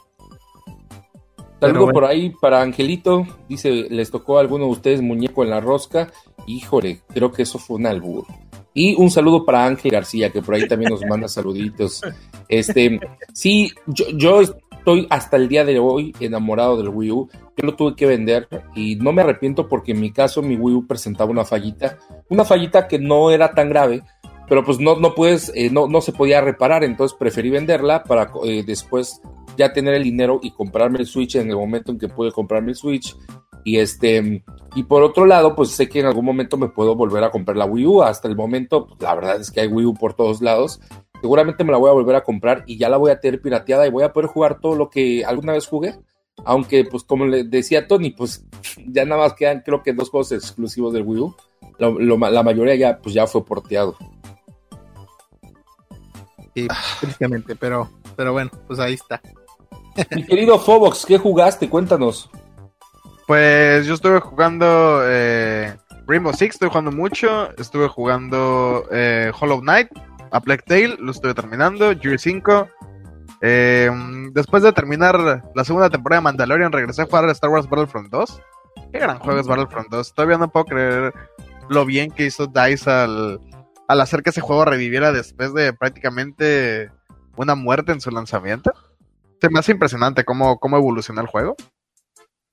Saludo 1.60 1.80
bueno. 1.86 1.94
por 1.94 2.06
ahí 2.06 2.34
para 2.42 2.62
Angelito. 2.62 3.26
Dice, 3.48 3.88
les 3.90 4.12
tocó 4.12 4.38
a 4.38 4.42
alguno 4.42 4.66
de 4.66 4.72
ustedes 4.72 5.02
muñeco 5.02 5.44
en 5.44 5.50
la 5.50 5.62
rosca. 5.62 6.12
Híjole, 6.48 7.02
creo 7.14 7.32
que 7.32 7.44
eso 7.44 7.60
fue 7.60 7.78
un 7.78 7.86
albur. 7.86 8.26
Y 8.74 8.96
un 8.96 9.12
saludo 9.12 9.46
para 9.46 9.66
Ángel 9.66 9.92
García, 9.92 10.32
que 10.32 10.42
por 10.42 10.56
ahí 10.56 10.68
también 10.68 10.92
nos 10.92 11.06
manda 11.06 11.28
saluditos. 11.28 12.02
Este, 12.50 13.00
sí, 13.34 13.72
yo, 13.88 14.42
estoy 14.42 15.08
hasta 15.10 15.38
el 15.38 15.48
día 15.48 15.64
de 15.64 15.80
hoy 15.80 16.14
enamorado 16.20 16.78
del 16.78 16.90
Wii 16.90 17.12
U. 17.12 17.30
Yo 17.56 17.66
lo 17.66 17.76
tuve 17.76 17.96
que 17.96 18.06
vender 18.06 18.48
y 18.76 18.96
no 18.96 19.14
me 19.14 19.22
arrepiento 19.22 19.70
porque 19.70 19.92
en 19.92 20.02
mi 20.02 20.12
caso 20.12 20.42
mi 20.42 20.56
Wii 20.56 20.76
U 20.76 20.88
presentaba 20.88 21.32
una 21.32 21.46
fallita. 21.46 22.00
Una 22.30 22.44
fallita 22.44 22.88
que 22.88 22.98
no 22.98 23.32
era 23.32 23.54
tan 23.54 23.70
grave, 23.70 24.02
pero 24.50 24.64
pues 24.66 24.80
no, 24.80 25.00
no 25.00 25.14
puedes, 25.14 25.52
eh, 25.56 25.70
no, 25.70 25.88
no 25.88 26.02
se 26.02 26.12
podía 26.12 26.42
reparar. 26.42 26.84
Entonces 26.84 27.16
preferí 27.18 27.50
venderla 27.52 28.04
para 28.04 28.32
eh, 28.44 28.64
después 28.66 29.22
ya 29.56 29.72
tener 29.72 29.94
el 29.94 30.04
dinero 30.04 30.40
y 30.42 30.52
comprarme 30.52 31.00
el 31.00 31.06
Switch 31.06 31.36
en 31.36 31.50
el 31.50 31.56
momento 31.56 31.92
en 31.92 32.00
que 32.00 32.10
pude 32.10 32.32
comprarme 32.32 32.72
el 32.72 32.76
Switch. 32.76 33.16
Y 33.64 33.78
este, 33.78 34.44
y 34.76 34.84
por 34.84 35.04
otro 35.04 35.26
lado, 35.26 35.56
pues 35.56 35.72
sé 35.72 35.88
que 35.88 36.00
en 36.00 36.06
algún 36.06 36.26
momento 36.26 36.58
me 36.58 36.70
puedo 36.70 36.96
volver 36.96 37.24
a 37.24 37.32
comprar 37.32 37.58
la 37.58 37.66
Wii 37.66 37.86
U. 37.86 38.04
Hasta 38.04 38.28
el 38.28 38.36
momento, 38.36 38.88
pues, 38.88 39.02
la 39.02 39.16
verdad 39.16 39.40
es 39.40 39.52
que 39.52 39.62
hay 39.62 39.68
Wii 39.68 39.86
U 39.86 39.94
por 39.94 40.14
todos 40.14 40.42
lados. 40.42 40.82
seguramente 41.22 41.64
me 41.64 41.72
la 41.72 41.78
voy 41.78 41.90
a 41.90 41.94
volver 41.94 42.16
a 42.16 42.24
comprar 42.24 42.64
y 42.68 42.78
ya 42.78 42.90
la 42.90 42.98
voy 42.98 43.12
a 43.12 43.20
tener 43.20 43.42
pirateada 43.42 43.88
y 43.88 43.92
voy 43.92 44.04
a 44.04 44.12
poder 44.12 44.30
jugar 44.30 44.60
todo 44.60 44.76
lo 44.76 44.90
que 44.90 45.24
alguna 45.24 45.54
vez 45.54 45.68
jugué. 45.68 45.96
Aunque, 46.46 46.84
pues, 46.86 47.04
como 47.04 47.26
le 47.26 47.44
decía 47.44 47.88
Tony, 47.88 48.12
pues 48.12 48.46
ya 48.88 49.06
nada 49.06 49.22
más 49.22 49.34
quedan, 49.34 49.62
creo 49.62 49.84
que 49.84 49.94
dos 49.94 50.10
juegos 50.10 50.32
exclusivos 50.32 50.94
del 50.94 51.04
Wii 51.04 51.22
U. 51.22 51.36
la 51.80 52.44
mayoría 52.44 52.76
ya, 52.76 53.00
pues, 53.00 53.14
ya 53.16 53.28
fue 53.28 53.46
porteado. 53.46 53.96
Sí, 56.56 56.68
tristemente, 57.00 57.56
pero, 57.56 57.90
pero 58.16 58.32
bueno, 58.34 58.52
pues 58.68 58.80
ahí 58.80 58.94
está. 58.94 59.22
Mi 60.16 60.26
querido 60.26 60.60
Fobox, 60.60 61.06
¿qué 61.06 61.18
jugaste? 61.18 61.70
Cuéntanos. 61.70 62.30
Pues 63.28 63.86
yo 63.86 63.94
estuve 63.94 64.20
jugando 64.20 65.02
eh, 65.04 65.76
Rainbow 66.08 66.34
Six, 66.34 66.56
estuve 66.56 66.70
jugando 66.70 66.92
mucho. 66.92 67.50
Estuve 67.58 67.88
jugando 67.88 68.86
eh, 68.92 69.32
Hollow 69.40 69.62
Knight, 69.62 69.90
a 70.32 70.42
Plague 70.42 70.64
Tale, 70.66 70.98
lo 71.00 71.12
estuve 71.12 71.34
terminando. 71.34 71.94
Gear 71.98 72.20
5. 72.20 72.68
Eh, 73.42 73.90
después 74.34 74.64
de 74.64 74.74
terminar 74.74 75.44
la 75.54 75.64
segunda 75.64 75.90
temporada 75.90 76.22
de 76.22 76.24
Mandalorian, 76.24 76.72
regresé 76.72 77.04
a 77.04 77.06
jugar 77.06 77.26
a 77.26 77.32
Star 77.32 77.50
Wars 77.50 77.70
Battlefront 77.70 78.10
2. 78.10 78.42
Qué 78.92 79.00
gran 79.00 79.20
juego 79.20 79.40
es 79.40 79.48
Battlefront 79.48 79.90
2. 79.90 80.14
Todavía 80.14 80.38
no 80.38 80.52
puedo 80.52 80.66
creer 80.66 81.14
lo 81.70 81.86
bien 81.86 82.12
que 82.12 82.26
hizo 82.26 82.48
DICE 82.48 82.90
al, 82.90 83.40
al 83.88 84.02
hacer 84.02 84.22
que 84.22 84.32
ese 84.32 84.42
juego 84.42 84.66
reviviera 84.66 85.12
después 85.12 85.54
de 85.54 85.74
prácticamente 85.74 86.92
una 87.38 87.56
muerte 87.56 87.92
en 87.92 88.02
su 88.02 88.12
lanzamiento. 88.12 88.74
Se 89.42 89.50
me 89.50 89.60
hace 89.60 89.72
impresionante 89.72 90.24
cómo, 90.24 90.58
cómo 90.60 90.78
evolucionó 90.78 91.22
el 91.22 91.28
juego. 91.28 91.56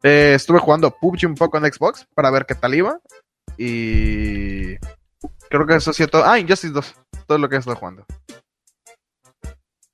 Eh, 0.03 0.33
estuve 0.35 0.59
jugando 0.59 0.91
PUBG 0.91 1.27
un 1.27 1.35
poco 1.35 1.59
en 1.59 1.71
Xbox 1.71 2.07
para 2.15 2.31
ver 2.31 2.47
qué 2.47 2.55
tal 2.55 2.75
iba. 2.75 3.01
Y 3.59 4.77
creo 5.49 5.67
que 5.67 5.77
eso 5.77 5.93
sí 5.93 6.07
todo. 6.07 6.25
Ah, 6.25 6.39
Injustice 6.39 6.73
2. 6.73 6.95
Todo 7.27 7.39
lo 7.39 7.49
que 7.49 7.57
he 7.57 7.59
estado 7.59 7.77
jugando. 7.77 8.07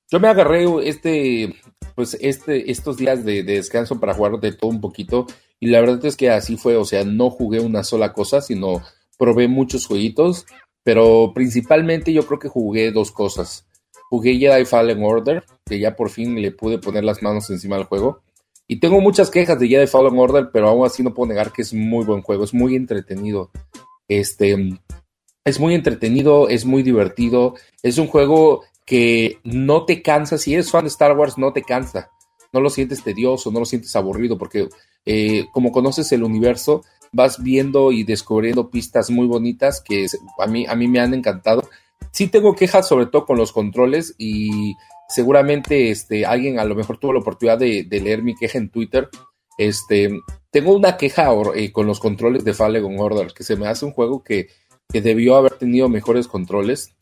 Yo 0.09 0.19
me 0.21 0.29
agarré 0.29 0.65
este, 0.87 1.53
pues 1.95 2.17
este, 2.21 2.71
estos 2.71 2.95
días 2.95 3.25
de, 3.25 3.43
descanso 3.43 3.99
para 3.99 4.13
jugar 4.13 4.39
de 4.39 4.53
todo 4.53 4.71
un 4.71 4.79
poquito. 4.79 5.27
Y 5.59 5.67
la 5.67 5.81
verdad 5.81 6.05
es 6.05 6.15
que 6.15 6.29
así 6.29 6.55
fue. 6.55 6.77
O 6.77 6.85
sea, 6.85 7.03
no 7.03 7.29
jugué 7.29 7.59
una 7.59 7.83
sola 7.83 8.13
cosa, 8.13 8.41
sino 8.41 8.81
probé 9.17 9.49
muchos 9.49 9.85
jueguitos. 9.85 10.45
Pero 10.83 11.33
principalmente 11.35 12.13
yo 12.13 12.25
creo 12.25 12.39
que 12.39 12.47
jugué 12.47 12.91
dos 12.91 13.11
cosas. 13.11 13.67
Jugué 14.09 14.37
Jedi 14.37 14.63
Fallen 14.63 15.03
Order, 15.03 15.43
que 15.65 15.79
ya 15.79 15.97
por 15.97 16.09
fin 16.09 16.41
le 16.41 16.51
pude 16.51 16.79
poner 16.79 17.03
las 17.03 17.21
manos 17.21 17.49
encima 17.49 17.75
del 17.75 17.83
juego. 17.83 18.21
Y 18.67 18.79
tengo 18.79 18.99
muchas 18.99 19.29
quejas 19.29 19.59
de 19.59 19.67
Jedi 19.67 19.87
Fallen 19.87 20.17
Order, 20.19 20.49
pero 20.51 20.67
aún 20.67 20.85
así 20.85 21.01
no 21.01 21.13
puedo 21.13 21.29
negar 21.29 21.53
que 21.53 21.61
es 21.61 21.73
muy 21.73 22.03
buen 22.03 22.21
juego, 22.21 22.43
es 22.43 22.53
muy 22.53 22.75
entretenido. 22.75 23.49
Este 24.07 24.79
es 25.45 25.59
muy 25.59 25.75
entretenido, 25.75 26.49
es 26.49 26.65
muy 26.65 26.83
divertido, 26.83 27.55
es 27.81 27.97
un 27.97 28.07
juego 28.07 28.63
que 28.85 29.39
no 29.43 29.85
te 29.85 30.01
cansa, 30.01 30.37
si 30.37 30.53
eres 30.53 30.71
fan 30.71 30.83
de 30.83 30.89
Star 30.89 31.17
Wars 31.17 31.37
no 31.37 31.53
te 31.53 31.61
cansa, 31.61 32.11
no 32.51 32.59
lo 32.59 32.69
sientes 32.69 33.03
tedioso, 33.03 33.51
no 33.51 33.59
lo 33.59 33.65
sientes 33.65 33.95
aburrido, 33.95 34.37
porque 34.37 34.67
eh, 35.05 35.45
como 35.53 35.71
conoces 35.71 36.11
el 36.11 36.23
universo, 36.23 36.83
vas 37.13 37.41
viendo 37.41 37.93
y 37.93 38.03
descubriendo 38.03 38.69
pistas 38.69 39.09
muy 39.09 39.25
bonitas 39.27 39.81
que 39.81 40.05
a 40.39 40.47
mí, 40.47 40.65
a 40.67 40.75
mí 40.75 40.87
me 40.89 40.99
han 40.99 41.13
encantado. 41.13 41.63
Sí 42.11 42.27
tengo 42.27 42.55
quejas 42.55 42.87
sobre 42.87 43.05
todo 43.05 43.25
con 43.25 43.37
los 43.37 43.53
controles 43.53 44.15
y 44.17 44.75
seguramente 45.07 45.89
este, 45.89 46.25
alguien 46.25 46.59
a 46.59 46.65
lo 46.65 46.75
mejor 46.75 46.97
tuvo 46.97 47.13
la 47.13 47.19
oportunidad 47.19 47.57
de, 47.57 47.85
leer 47.89 48.23
mi 48.23 48.35
queja 48.35 48.57
en 48.57 48.69
Twitter. 48.69 49.09
Este, 49.57 50.09
tengo 50.51 50.75
una 50.75 50.97
queja 50.97 51.29
eh, 51.55 51.71
con 51.71 51.87
los 51.87 51.99
controles 51.99 52.43
de 52.43 52.53
Fallen 52.53 52.99
Order, 52.99 53.33
que 53.33 53.43
se 53.43 53.55
me 53.55 53.67
hace 53.67 53.85
un 53.85 53.91
juego 53.91 54.23
que, 54.23 54.49
debió 54.89 55.35
haber 55.35 55.53
tenido 55.53 55.89
mejores 55.89 56.27
controles. 56.27 56.95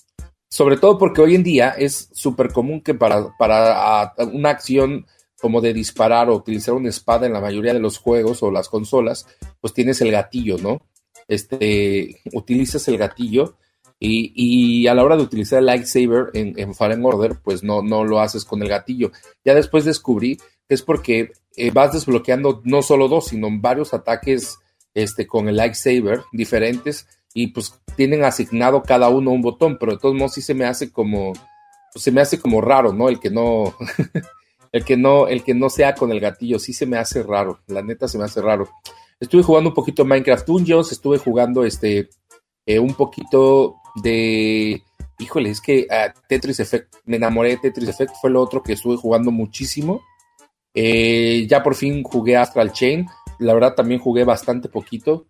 Sobre 0.49 0.77
todo 0.77 0.97
porque 0.97 1.21
hoy 1.21 1.35
en 1.35 1.43
día 1.43 1.69
es 1.69 2.09
súper 2.13 2.51
común 2.51 2.81
que 2.81 2.93
para, 2.93 3.35
para 3.37 4.13
una 4.31 4.49
acción 4.49 5.05
como 5.39 5.61
de 5.61 5.73
disparar 5.73 6.29
o 6.29 6.35
utilizar 6.35 6.73
una 6.73 6.89
espada 6.89 7.27
en 7.27 7.33
la 7.33 7.41
mayoría 7.41 7.73
de 7.73 7.79
los 7.79 7.97
juegos 7.97 8.41
o 8.41 8.51
las 8.51 8.69
consolas, 8.69 9.27
pues 9.61 9.73
tienes 9.73 10.01
el 10.01 10.11
gatillo, 10.11 10.57
¿no? 10.57 10.81
Este, 11.27 12.21
utilizas 12.33 12.87
el 12.87 12.97
gatillo 12.97 13.57
y, 13.99 14.87
a 14.87 14.93
la 14.93 15.03
hora 15.03 15.15
de 15.15 15.23
utilizar 15.23 15.59
el 15.59 15.65
lightsaber 15.65 16.29
en, 16.33 16.57
en 16.59 16.75
Fallen 16.75 17.05
Order, 17.05 17.37
pues 17.43 17.63
no, 17.63 17.81
no 17.81 18.03
lo 18.03 18.19
haces 18.19 18.45
con 18.45 18.61
el 18.61 18.69
gatillo. 18.69 19.11
Ya 19.43 19.53
después 19.55 19.85
descubrí 19.85 20.37
que 20.67 20.75
es 20.75 20.81
porque 20.81 21.31
eh, 21.55 21.71
vas 21.71 21.93
desbloqueando 21.93 22.61
no 22.65 22.81
solo 22.81 23.07
dos, 23.07 23.27
sino 23.27 23.47
varios 23.51 23.93
ataques 23.93 24.59
este, 24.93 25.27
con 25.27 25.47
el 25.47 25.57
lightsaber 25.57 26.23
diferentes 26.31 27.07
y 27.33 27.47
pues 27.47 27.79
tienen 27.95 28.23
asignado 28.23 28.81
cada 28.83 29.09
uno 29.09 29.31
un 29.31 29.41
botón, 29.41 29.77
pero 29.77 29.93
de 29.93 29.99
todos 29.99 30.15
modos 30.15 30.33
sí 30.33 30.41
se 30.41 30.53
me 30.53 30.65
hace 30.65 30.91
como, 30.91 31.33
pues, 31.93 32.03
se 32.03 32.11
me 32.11 32.21
hace 32.21 32.39
como 32.39 32.61
raro, 32.61 32.93
¿no? 32.93 33.09
El 33.09 33.19
que 33.19 33.29
no, 33.29 33.75
el 34.71 34.83
que 34.83 34.97
no, 34.97 35.27
el 35.27 35.43
que 35.43 35.53
no 35.53 35.69
sea 35.69 35.95
con 35.95 36.11
el 36.11 36.19
gatillo, 36.19 36.59
sí 36.59 36.73
se 36.73 36.85
me 36.85 36.97
hace 36.97 37.23
raro, 37.23 37.59
la 37.67 37.81
neta 37.81 38.07
se 38.07 38.17
me 38.17 38.25
hace 38.25 38.41
raro. 38.41 38.69
Estuve 39.19 39.43
jugando 39.43 39.69
un 39.69 39.75
poquito 39.75 40.03
Minecraft 40.03 40.45
Dungeons, 40.45 40.91
estuve 40.91 41.17
jugando 41.17 41.63
este 41.63 42.09
eh, 42.65 42.79
un 42.79 42.93
poquito 42.93 43.77
de 43.95 44.81
híjole, 45.19 45.49
es 45.49 45.61
que 45.61 45.87
ah, 45.89 46.13
Tetris 46.27 46.59
Effect, 46.59 46.95
me 47.05 47.17
enamoré 47.17 47.51
de 47.51 47.57
Tetris 47.57 47.89
Effect, 47.89 48.15
fue 48.19 48.29
lo 48.29 48.41
otro 48.41 48.61
que 48.61 48.73
estuve 48.73 48.97
jugando 48.97 49.31
muchísimo. 49.31 50.01
Eh, 50.73 51.45
ya 51.47 51.63
por 51.63 51.75
fin 51.75 52.03
jugué 52.03 52.35
Astral 52.35 52.73
Chain, 52.73 53.07
la 53.39 53.53
verdad 53.53 53.75
también 53.75 53.99
jugué 53.99 54.23
bastante 54.25 54.67
poquito. 54.67 55.27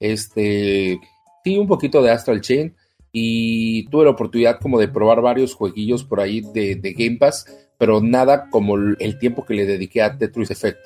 Este, 0.00 0.98
sí, 1.44 1.58
un 1.58 1.68
poquito 1.68 2.02
de 2.02 2.10
Astral 2.10 2.40
Chain 2.40 2.74
y 3.12 3.86
tuve 3.88 4.04
la 4.04 4.10
oportunidad 4.10 4.58
como 4.60 4.78
de 4.78 4.88
probar 4.88 5.20
varios 5.20 5.54
jueguillos 5.54 6.04
por 6.04 6.20
ahí 6.20 6.40
de, 6.40 6.76
de 6.76 6.92
Game 6.92 7.18
Pass 7.18 7.46
pero 7.80 8.02
nada 8.02 8.50
como 8.50 8.76
el 8.76 9.18
tiempo 9.18 9.46
que 9.46 9.54
le 9.54 9.64
dediqué 9.64 10.02
a 10.02 10.18
Tetris 10.18 10.50
Effect. 10.50 10.80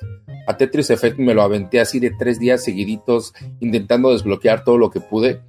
A 0.47 0.55
Tetris 0.55 0.89
Effect 0.89 1.19
me 1.19 1.33
lo 1.33 1.41
aventé 1.41 1.81
así 1.81 1.99
de 1.99 2.11
tres 2.17 2.39
días 2.39 2.63
seguiditos, 2.63 3.33
intentando 3.59 4.13
desbloquear 4.13 4.63
todo 4.63 4.77
lo 4.77 4.89
que 4.89 5.01
pude. 5.01 5.41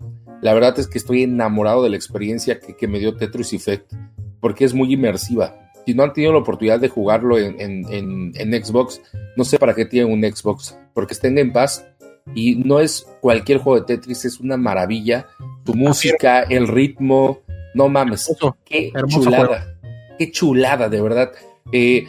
La 0.43 0.55
verdad 0.55 0.78
es 0.78 0.87
que 0.87 0.99
estoy 0.99 1.23
enamorado 1.23 1.83
de 1.83 1.90
la 1.90 1.97
experiencia 1.97 2.61
que, 2.61 2.88
me 2.88 2.99
dio 2.99 3.16
Tetris 3.16 3.52
Effect, 3.52 3.93
porque 4.40 4.64
es 4.64 4.75
muy 4.75 4.93
inmersiva. 4.93 5.55
Si 5.85 5.95
no 5.95 6.02
han 6.02 6.12
tenido 6.12 6.33
la 6.33 6.38
oportunidad 6.38 6.81
de 6.81 6.88
jugarlo 6.88 7.38
en, 7.38 7.61
en, 7.61 8.64
Xbox, 8.64 9.00
no 9.37 9.45
sé 9.45 9.59
para 9.59 9.75
qué 9.75 9.85
tienen 9.85 10.12
un 10.12 10.23
Xbox, 10.23 10.76
porque 10.95 11.14
estén 11.14 11.38
en 11.38 11.52
paz 11.52 11.87
y 12.35 12.57
no 12.57 12.81
es 12.81 13.07
cualquier 13.21 13.59
juego 13.59 13.81
de 13.81 13.87
Tetris, 13.87 14.25
es 14.25 14.40
una 14.40 14.57
maravilla. 14.57 15.28
Tu 15.64 15.75
música, 15.75 16.43
el 16.43 16.66
ritmo, 16.66 17.40
no 17.75 17.88
mames, 17.88 18.28
qué 18.64 18.93
chulada 19.09 19.76
qué 20.16 20.31
chulada, 20.31 20.88
de 20.88 21.00
verdad. 21.00 21.33
Eh, 21.73 22.07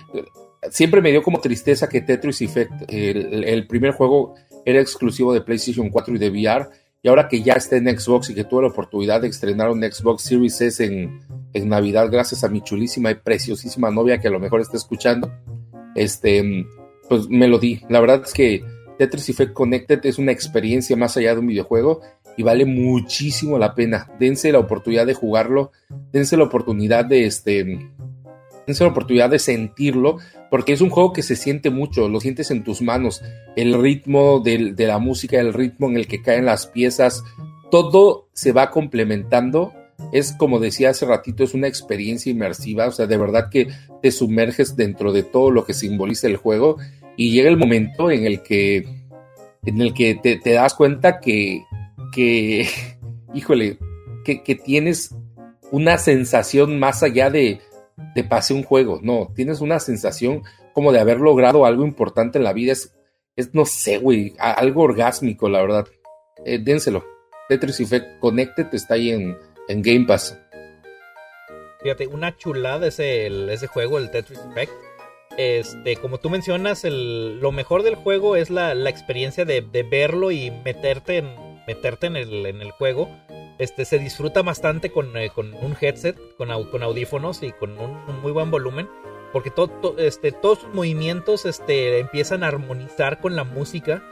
siempre 0.70 1.02
me 1.02 1.12
dio 1.12 1.24
como 1.24 1.40
tristeza 1.40 1.90
que 1.90 2.02
Tetris 2.02 2.42
Effect, 2.42 2.72
el, 2.90 3.68
primer 3.68 3.92
juego, 3.92 4.36
era 4.66 4.82
exclusivo 4.82 5.34
de 5.34 5.42
PlayStation 5.42 5.90
4 5.90 6.16
y 6.16 6.18
de 6.18 6.30
VR. 6.30 6.70
Y 7.02 7.10
ahora 7.10 7.28
que 7.28 7.42
ya 7.42 7.54
está 7.54 7.78
en 7.78 7.88
Xbox 7.98 8.30
y 8.30 8.36
que 8.36 8.44
tuve 8.44 8.64
la 8.64 8.70
oportunidad 8.70 9.22
de 9.22 9.28
estrenar 9.28 9.70
un 9.70 9.82
Xbox 9.82 10.24
Series 10.24 10.60
S 10.62 10.84
en, 10.84 11.20
en 11.54 11.70
Navidad, 11.70 12.10
gracias 12.12 12.44
a 12.44 12.50
mi 12.50 12.62
chulísima 12.62 13.12
y 13.12 13.16
preciosísima 13.16 13.92
novia 13.92 14.20
que 14.20 14.28
a 14.28 14.32
lo 14.32 14.40
mejor 14.40 14.62
está 14.62 14.78
escuchando, 14.78 15.32
este, 15.96 16.66
pues 17.08 17.30
me 17.30 17.48
lo 17.48 17.60
di. 17.60 17.82
La 17.90 18.00
verdad 18.00 18.24
es 18.26 18.34
que 18.34 18.64
Tetris 18.98 19.30
Effect 19.30 19.54
Connected 19.54 20.06
es 20.06 20.18
una 20.18 20.32
experiencia 20.32 20.96
más 20.96 21.16
allá 21.18 21.34
de 21.34 21.40
un 21.40 21.48
videojuego 21.48 22.02
y 22.36 22.44
vale 22.44 22.66
muchísimo 22.66 23.58
la 23.58 23.76
pena. 23.76 24.12
Dense 24.20 24.52
la 24.52 24.60
oportunidad 24.60 25.06
de 25.06 25.14
jugarlo, 25.14 25.72
dense 26.12 26.38
la 26.38 26.44
oportunidad 26.44 27.06
de 27.06 27.26
este 27.26 27.92
dense 28.68 28.84
la 28.84 28.92
oportunidad 28.92 29.30
de 29.30 29.40
sentirlo, 29.40 30.18
porque 30.52 30.74
es 30.74 30.82
un 30.82 30.90
juego 30.90 31.14
que 31.14 31.24
se 31.24 31.38
siente 31.38 31.70
mucho, 31.70 32.10
lo 32.10 32.20
sientes 32.20 32.52
en 32.52 32.64
tus 32.64 32.82
manos, 32.82 33.24
el 33.56 33.82
ritmo 33.82 34.42
de, 34.42 34.76
la 34.78 35.00
música, 35.00 35.40
el 35.40 35.54
ritmo 35.54 35.88
en 35.88 35.96
el 35.96 36.08
que 36.08 36.22
caen 36.22 36.46
las 36.46 36.68
piezas, 36.68 37.24
todo 37.72 38.28
se 38.34 38.52
va 38.52 38.70
complementando. 38.70 39.74
Es 40.12 40.34
como 40.34 40.60
decía 40.60 40.92
hace 40.92 41.06
ratito, 41.06 41.44
es 41.44 41.54
una 41.54 41.68
experiencia 41.68 42.32
inmersiva, 42.32 42.88
o 42.88 42.92
sea, 42.92 43.08
de 43.08 43.18
verdad 43.18 43.50
que 43.50 43.70
te 44.02 44.12
sumerges 44.12 44.76
dentro 44.76 45.12
de 45.12 45.24
todo 45.24 45.50
lo 45.50 45.66
que 45.66 45.74
simboliza 45.74 46.28
el 46.28 46.38
juego 46.38 46.78
y 47.16 47.32
llega 47.32 47.50
el 47.50 47.58
momento 47.58 48.12
en 48.12 48.26
el 48.26 48.44
que, 48.44 48.86
en 49.66 49.82
el 49.82 49.94
que 49.94 50.16
te, 50.16 50.52
das 50.52 50.76
cuenta 50.76 51.20
que, 51.20 51.64
que 52.14 52.68
híjole, 53.34 53.80
que 54.24 54.56
tienes 54.56 55.16
una 55.72 55.98
sensación 55.98 56.80
más 56.80 57.04
allá 57.04 57.30
de, 57.30 57.60
te 58.14 58.24
pase 58.24 58.54
un 58.54 58.64
juego, 58.64 59.00
no, 59.02 59.32
tienes 59.36 59.62
una 59.62 59.80
sensación 59.80 60.44
como 60.74 60.92
de 60.92 61.00
haber 61.00 61.20
logrado 61.20 61.66
algo 61.66 61.86
importante 61.86 62.38
en 62.38 62.44
la 62.44 62.54
vida, 62.54 62.74
es, 62.74 62.96
es 63.36 63.54
no 63.54 63.66
sé, 63.66 63.98
güey, 63.98 64.36
algo 64.40 64.84
orgásmico, 64.84 65.50
la 65.50 65.62
verdad. 65.62 65.88
Eh, 66.46 66.60
dénselo. 66.60 67.04
Tetris 67.50 67.80
Effect 67.80 68.20
Connected 68.20 68.68
está 68.74 68.96
ahí 68.96 69.10
en, 69.12 69.38
en 69.68 69.82
Game 69.82 70.06
Pass. 70.06 70.38
Fíjate, 71.82 72.08
una 72.08 72.36
chulada 72.36 72.88
ese, 72.88 73.28
ese 73.52 73.68
juego, 73.68 73.98
el 73.98 74.12
Tetris 74.12 74.40
Effect. 74.40 74.74
Este, 75.38 75.96
como 75.98 76.18
tú 76.20 76.32
mencionas, 76.32 76.84
el, 76.84 77.40
lo 77.40 77.52
mejor 77.52 77.84
del 77.84 77.96
juego 77.96 78.36
es 78.36 78.50
la, 78.50 78.74
experiencia 78.90 79.46
de, 79.46 79.62
verlo 79.62 80.32
y 80.32 80.50
meterte 80.50 81.18
en, 81.18 81.36
meterte 81.68 82.08
en 82.08 82.16
el, 82.16 82.46
en 82.46 82.62
el 82.62 82.72
juego 82.72 83.10
Este, 83.60 83.86
se 83.86 84.00
disfruta 84.00 84.42
bastante 84.42 84.92
con, 84.92 85.16
eh, 85.18 85.30
con 85.34 85.54
un 85.54 85.76
headset, 85.80 86.16
con, 86.38 86.50
au- 86.50 86.70
con 86.70 86.82
audífonos 86.84 87.44
y 87.44 87.52
con 87.52 87.72
un, 87.80 87.92
un 88.08 88.22
muy 88.22 88.32
buen 88.32 88.50
volumen. 88.52 88.88
Porque 89.34 89.50
to- 89.52 89.68
to- 89.68 89.98
este, 89.98 90.32
todos 90.32 90.60
sus 90.60 90.74
movimientos 90.74 91.46
este, 91.46 92.00
empiezan 92.00 92.44
a 92.44 92.48
armonizar 92.48 93.20
con 93.20 93.36
la 93.36 93.44
música. 93.44 94.04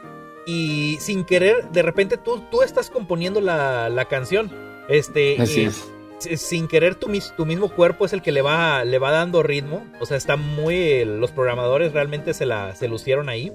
Y 0.46 0.96
sin 1.00 1.24
querer, 1.24 1.70
de 1.70 1.82
repente 1.82 2.16
tú, 2.18 2.42
tú 2.50 2.62
estás 2.62 2.90
componiendo 2.90 3.40
la, 3.40 3.88
la 3.88 4.04
canción. 4.06 4.52
Este, 4.88 5.40
Así 5.40 5.62
y- 5.62 5.64
es. 5.66 6.40
sin 6.40 6.66
querer 6.68 6.94
tu, 6.96 7.08
mis- 7.08 7.34
tu 7.36 7.46
mismo 7.46 7.68
cuerpo 7.70 8.04
es 8.04 8.12
el 8.12 8.22
que 8.22 8.32
le 8.32 8.42
va, 8.42 8.84
le 8.84 8.98
va 8.98 9.10
dando 9.12 9.42
ritmo. 9.42 9.84
O 10.00 10.06
sea, 10.06 10.16
está 10.16 10.36
muy... 10.36 11.04
Los 11.04 11.30
programadores 11.32 11.92
realmente 11.92 12.34
se 12.34 12.46
la 12.46 12.74
se 12.74 12.88
lucieron 12.88 13.28
ahí. 13.28 13.52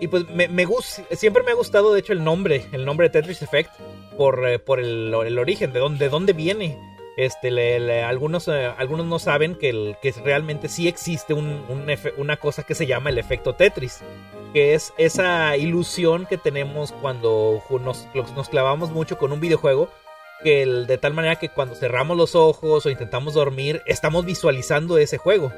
Y 0.00 0.08
pues 0.08 0.28
me, 0.28 0.48
me 0.48 0.64
gus- 0.66 1.02
siempre 1.12 1.42
me 1.42 1.52
ha 1.52 1.54
gustado, 1.54 1.92
de 1.92 2.00
hecho, 2.00 2.12
el 2.12 2.24
nombre, 2.24 2.66
el 2.72 2.84
nombre 2.84 3.08
de 3.08 3.12
Tetris 3.12 3.42
Effect, 3.42 3.70
por, 4.16 4.46
eh, 4.48 4.58
por 4.58 4.80
el, 4.80 5.14
el 5.14 5.38
origen, 5.38 5.72
de 5.72 5.80
dónde, 5.80 6.06
de 6.06 6.10
dónde 6.10 6.32
viene. 6.32 6.78
Este, 7.16 8.02
algunos, 8.02 8.48
eh, 8.48 8.72
algunos 8.78 9.04
no 9.04 9.18
saben 9.18 9.54
que, 9.54 9.68
el, 9.68 9.96
que 10.00 10.12
realmente 10.24 10.68
sí 10.68 10.88
existe 10.88 11.34
una 11.34 12.36
cosa 12.38 12.62
que 12.62 12.74
se 12.74 12.86
llama 12.86 13.10
el 13.10 13.18
efecto 13.18 13.54
Tetris, 13.54 14.00
que 14.54 14.72
es 14.74 14.94
esa 14.96 15.56
ilusión 15.58 16.24
que 16.24 16.38
tenemos 16.38 16.90
cuando 16.92 17.62
nos, 17.84 18.08
nos 18.34 18.48
clavamos 18.48 18.90
mucho 18.90 19.18
con 19.18 19.30
un 19.30 19.40
videojuego, 19.40 19.90
que 20.42 20.64
de 20.64 20.98
tal 20.98 21.12
manera 21.12 21.36
que 21.36 21.50
cuando 21.50 21.74
cerramos 21.74 22.16
los 22.16 22.34
ojos 22.34 22.86
o 22.86 22.90
intentamos 22.90 23.34
dormir, 23.34 23.82
estamos 23.86 24.24
visualizando 24.24 24.96
ese 24.96 25.18
juego. 25.18 25.52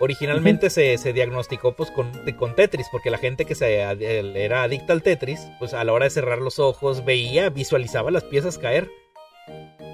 Originalmente 0.00 0.70
se, 0.70 0.96
se 0.96 1.12
diagnosticó 1.12 1.74
pues 1.74 1.90
con, 1.90 2.12
con 2.36 2.54
Tetris, 2.54 2.86
porque 2.90 3.10
la 3.10 3.18
gente 3.18 3.44
que 3.44 3.56
se, 3.56 3.80
era 3.80 4.62
adicta 4.62 4.92
al 4.92 5.02
Tetris, 5.02 5.40
pues 5.58 5.74
a 5.74 5.82
la 5.82 5.92
hora 5.92 6.04
de 6.04 6.10
cerrar 6.10 6.38
los 6.38 6.60
ojos 6.60 7.04
veía, 7.04 7.50
visualizaba 7.50 8.10
las 8.12 8.24
piezas 8.24 8.58
caer. 8.58 8.88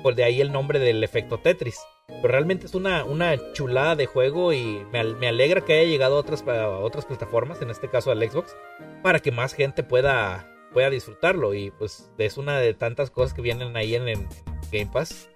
Pues 0.02 0.16
de 0.16 0.24
ahí 0.24 0.42
el 0.42 0.52
nombre 0.52 0.78
del 0.78 1.02
efecto 1.02 1.38
Tetris. 1.38 1.78
Pero 2.06 2.28
realmente 2.28 2.66
es 2.66 2.74
una, 2.74 3.04
una 3.04 3.52
chulada 3.54 3.96
de 3.96 4.04
juego 4.04 4.52
y 4.52 4.84
me, 4.92 5.02
me 5.14 5.28
alegra 5.28 5.62
que 5.62 5.72
haya 5.72 5.88
llegado 5.88 6.16
a 6.16 6.20
otras, 6.20 6.46
a 6.46 6.68
otras 6.68 7.06
plataformas, 7.06 7.62
en 7.62 7.70
este 7.70 7.88
caso 7.88 8.10
al 8.10 8.22
Xbox, 8.28 8.54
para 9.02 9.20
que 9.20 9.32
más 9.32 9.54
gente 9.54 9.82
pueda, 9.82 10.46
pueda 10.74 10.90
disfrutarlo. 10.90 11.54
Y 11.54 11.70
pues 11.70 12.10
es 12.18 12.36
una 12.36 12.58
de 12.58 12.74
tantas 12.74 13.10
cosas 13.10 13.32
que 13.32 13.40
vienen 13.40 13.74
ahí 13.74 13.94
en, 13.94 14.06
en 14.08 14.28
Game 14.70 14.90
Pass, 14.92 15.30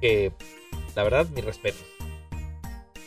que 0.00 0.32
la 0.94 1.02
verdad, 1.02 1.26
mi 1.30 1.40
respeto. 1.40 1.78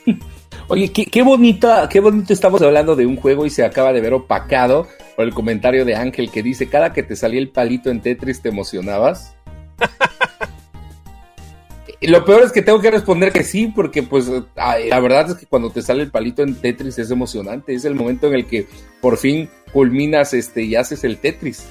Oye, 0.71 0.91
qué, 0.91 1.23
bonita, 1.23 1.89
qué 1.89 1.99
bonito 1.99 2.31
estamos 2.31 2.61
hablando 2.61 2.95
de 2.95 3.07
un 3.07 3.15
juego 3.15 3.47
y 3.47 3.49
se 3.49 3.65
acaba 3.65 3.91
de 3.91 4.01
ver 4.01 4.13
opacado 4.13 4.87
por 5.15 5.25
el 5.25 5.33
comentario 5.33 5.83
de 5.83 5.95
Ángel 5.95 6.29
que 6.29 6.43
dice, 6.43 6.69
cada 6.69 6.93
que 6.93 7.01
te 7.01 7.15
salía 7.15 7.39
el 7.39 7.49
palito 7.49 7.89
en 7.89 8.01
Tetris 8.01 8.43
te 8.43 8.49
emocionabas. 8.49 9.35
Y 11.99 12.07
Lo 12.11 12.23
peor 12.23 12.43
es 12.43 12.51
que 12.51 12.61
tengo 12.61 12.79
que 12.81 12.91
responder 12.91 13.31
que 13.31 13.43
sí, 13.43 13.65
porque 13.75 14.03
pues 14.03 14.29
la 14.55 14.99
verdad 14.99 15.31
es 15.31 15.37
que 15.37 15.47
cuando 15.47 15.71
te 15.71 15.81
sale 15.81 16.03
el 16.03 16.11
palito 16.11 16.43
en 16.43 16.53
Tetris 16.53 16.99
es 16.99 17.09
emocionante, 17.09 17.73
es 17.73 17.83
el 17.83 17.95
momento 17.95 18.27
en 18.27 18.35
el 18.35 18.45
que 18.45 18.67
por 19.01 19.17
fin 19.17 19.49
culminas 19.73 20.35
este 20.35 20.61
y 20.61 20.75
haces 20.75 21.03
el 21.03 21.17
Tetris. 21.17 21.65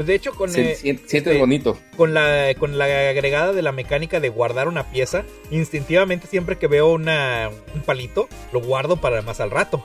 Pues 0.00 0.06
de 0.06 0.14
hecho, 0.14 0.32
con, 0.32 0.48
Se- 0.48 0.72
eh, 0.72 0.76
sientes 0.76 1.12
este, 1.12 1.36
bonito. 1.36 1.76
con 1.94 2.14
la 2.14 2.54
con 2.58 2.78
la 2.78 2.86
agregada 3.10 3.52
de 3.52 3.60
la 3.60 3.70
mecánica 3.70 4.18
de 4.18 4.30
guardar 4.30 4.66
una 4.66 4.84
pieza, 4.90 5.24
instintivamente 5.50 6.26
siempre 6.26 6.56
que 6.56 6.68
veo 6.68 6.90
una, 6.90 7.50
un 7.74 7.82
palito, 7.82 8.26
lo 8.50 8.62
guardo 8.62 8.96
para 8.96 9.20
más 9.20 9.40
al 9.40 9.50
rato. 9.50 9.84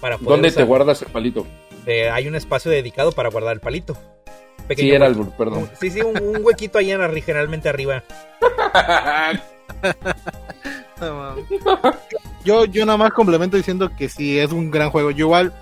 Para 0.00 0.16
poder 0.16 0.30
¿Dónde 0.30 0.52
te 0.52 0.62
guardas 0.62 1.02
el 1.02 1.08
palito? 1.08 1.44
eh, 1.86 2.08
hay 2.08 2.28
un 2.28 2.36
espacio 2.36 2.70
dedicado 2.70 3.10
para 3.10 3.30
guardar 3.30 3.52
el 3.52 3.58
palito. 3.58 3.94
Sí, 3.94 4.62
Pequeño 4.68 4.94
era 4.94 5.08
hueco. 5.08 5.22
el 5.22 5.28
perdón. 5.30 5.58
Un- 5.64 5.70
Sí, 5.80 5.90
sí, 5.90 6.02
un, 6.02 6.16
un 6.22 6.44
huequito 6.44 6.78
ahí 6.78 6.92
en 6.92 7.00
la- 7.00 7.08
generalmente 7.20 7.68
arriba. 7.68 8.04
Yo, 12.44 12.64
yo 12.64 12.86
nada 12.86 12.96
más 12.96 13.10
complemento 13.12 13.56
diciendo 13.56 13.90
que 13.96 14.08
sí, 14.08 14.38
es 14.38 14.52
un 14.52 14.70
gran 14.70 14.90
juego. 14.90 15.10
Yo 15.10 15.26
igual 15.26 15.52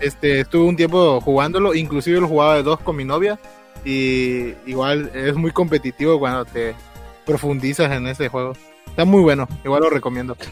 este, 0.00 0.40
estuve 0.40 0.64
un 0.64 0.76
tiempo 0.76 1.20
jugándolo, 1.20 1.74
inclusive 1.74 2.20
lo 2.20 2.28
jugaba 2.28 2.56
de 2.56 2.62
dos 2.62 2.80
con 2.80 2.96
mi 2.96 3.04
novia. 3.04 3.38
Y 3.84 4.54
igual 4.66 5.10
es 5.14 5.34
muy 5.34 5.50
competitivo 5.50 6.18
cuando 6.18 6.44
te 6.44 6.74
profundizas 7.26 7.92
en 7.92 8.06
ese 8.06 8.28
juego. 8.28 8.52
Está 8.86 9.04
muy 9.04 9.22
bueno, 9.22 9.48
igual 9.64 9.82
lo 9.82 9.90
recomiendo. 9.90 10.36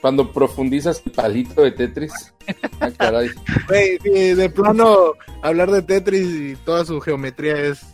Cuando 0.00 0.32
profundizas 0.32 1.02
el 1.04 1.12
palito 1.12 1.60
de 1.60 1.72
Tetris. 1.72 2.32
Ah, 2.80 2.88
caray. 2.96 3.28
Sí, 3.68 4.08
de 4.34 4.48
plano, 4.48 5.12
hablar 5.42 5.70
de 5.70 5.82
Tetris 5.82 6.26
y 6.26 6.56
toda 6.56 6.86
su 6.86 7.02
geometría 7.02 7.54
es 7.54 7.84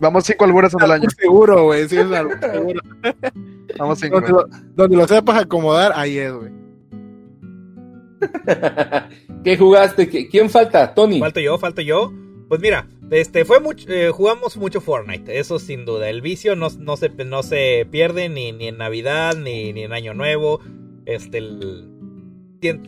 Vamos 0.00 0.24
cinco 0.24 0.44
en 0.44 0.84
el 0.84 0.90
año. 0.92 1.10
seguro, 1.10 1.64
güey. 1.64 1.88
Sí, 1.88 1.96
es 1.96 2.12
algo 2.12 2.32
seguro. 2.40 2.80
Vamos 3.78 3.98
cinco. 3.98 4.20
Donde 4.20 4.32
lo, 4.32 4.46
donde 4.74 4.96
lo 4.96 5.08
sepas 5.08 5.42
acomodar, 5.42 5.92
ahí 5.94 6.18
es, 6.18 6.32
güey. 6.32 6.50
¿Qué 9.44 9.56
jugaste? 9.56 10.08
¿Qué- 10.08 10.28
¿Quién 10.28 10.50
falta? 10.50 10.94
Tony. 10.94 11.18
Falto 11.18 11.40
yo, 11.40 11.58
falto 11.58 11.80
yo. 11.80 12.12
Pues 12.48 12.60
mira, 12.60 12.88
este 13.10 13.44
fue 13.44 13.60
mucho, 13.60 13.90
eh, 13.90 14.10
jugamos 14.10 14.56
mucho 14.56 14.80
Fortnite, 14.80 15.38
eso 15.38 15.58
sin 15.58 15.84
duda. 15.84 16.08
El 16.08 16.22
vicio 16.22 16.56
no, 16.56 16.70
se, 16.96 17.86
pierde 17.90 18.28
ni, 18.28 18.48
en 18.48 18.78
Navidad 18.78 19.36
ni, 19.36 19.70
en 19.70 19.92
Año 19.92 20.14
Nuevo. 20.14 20.60
Este, 21.04 21.42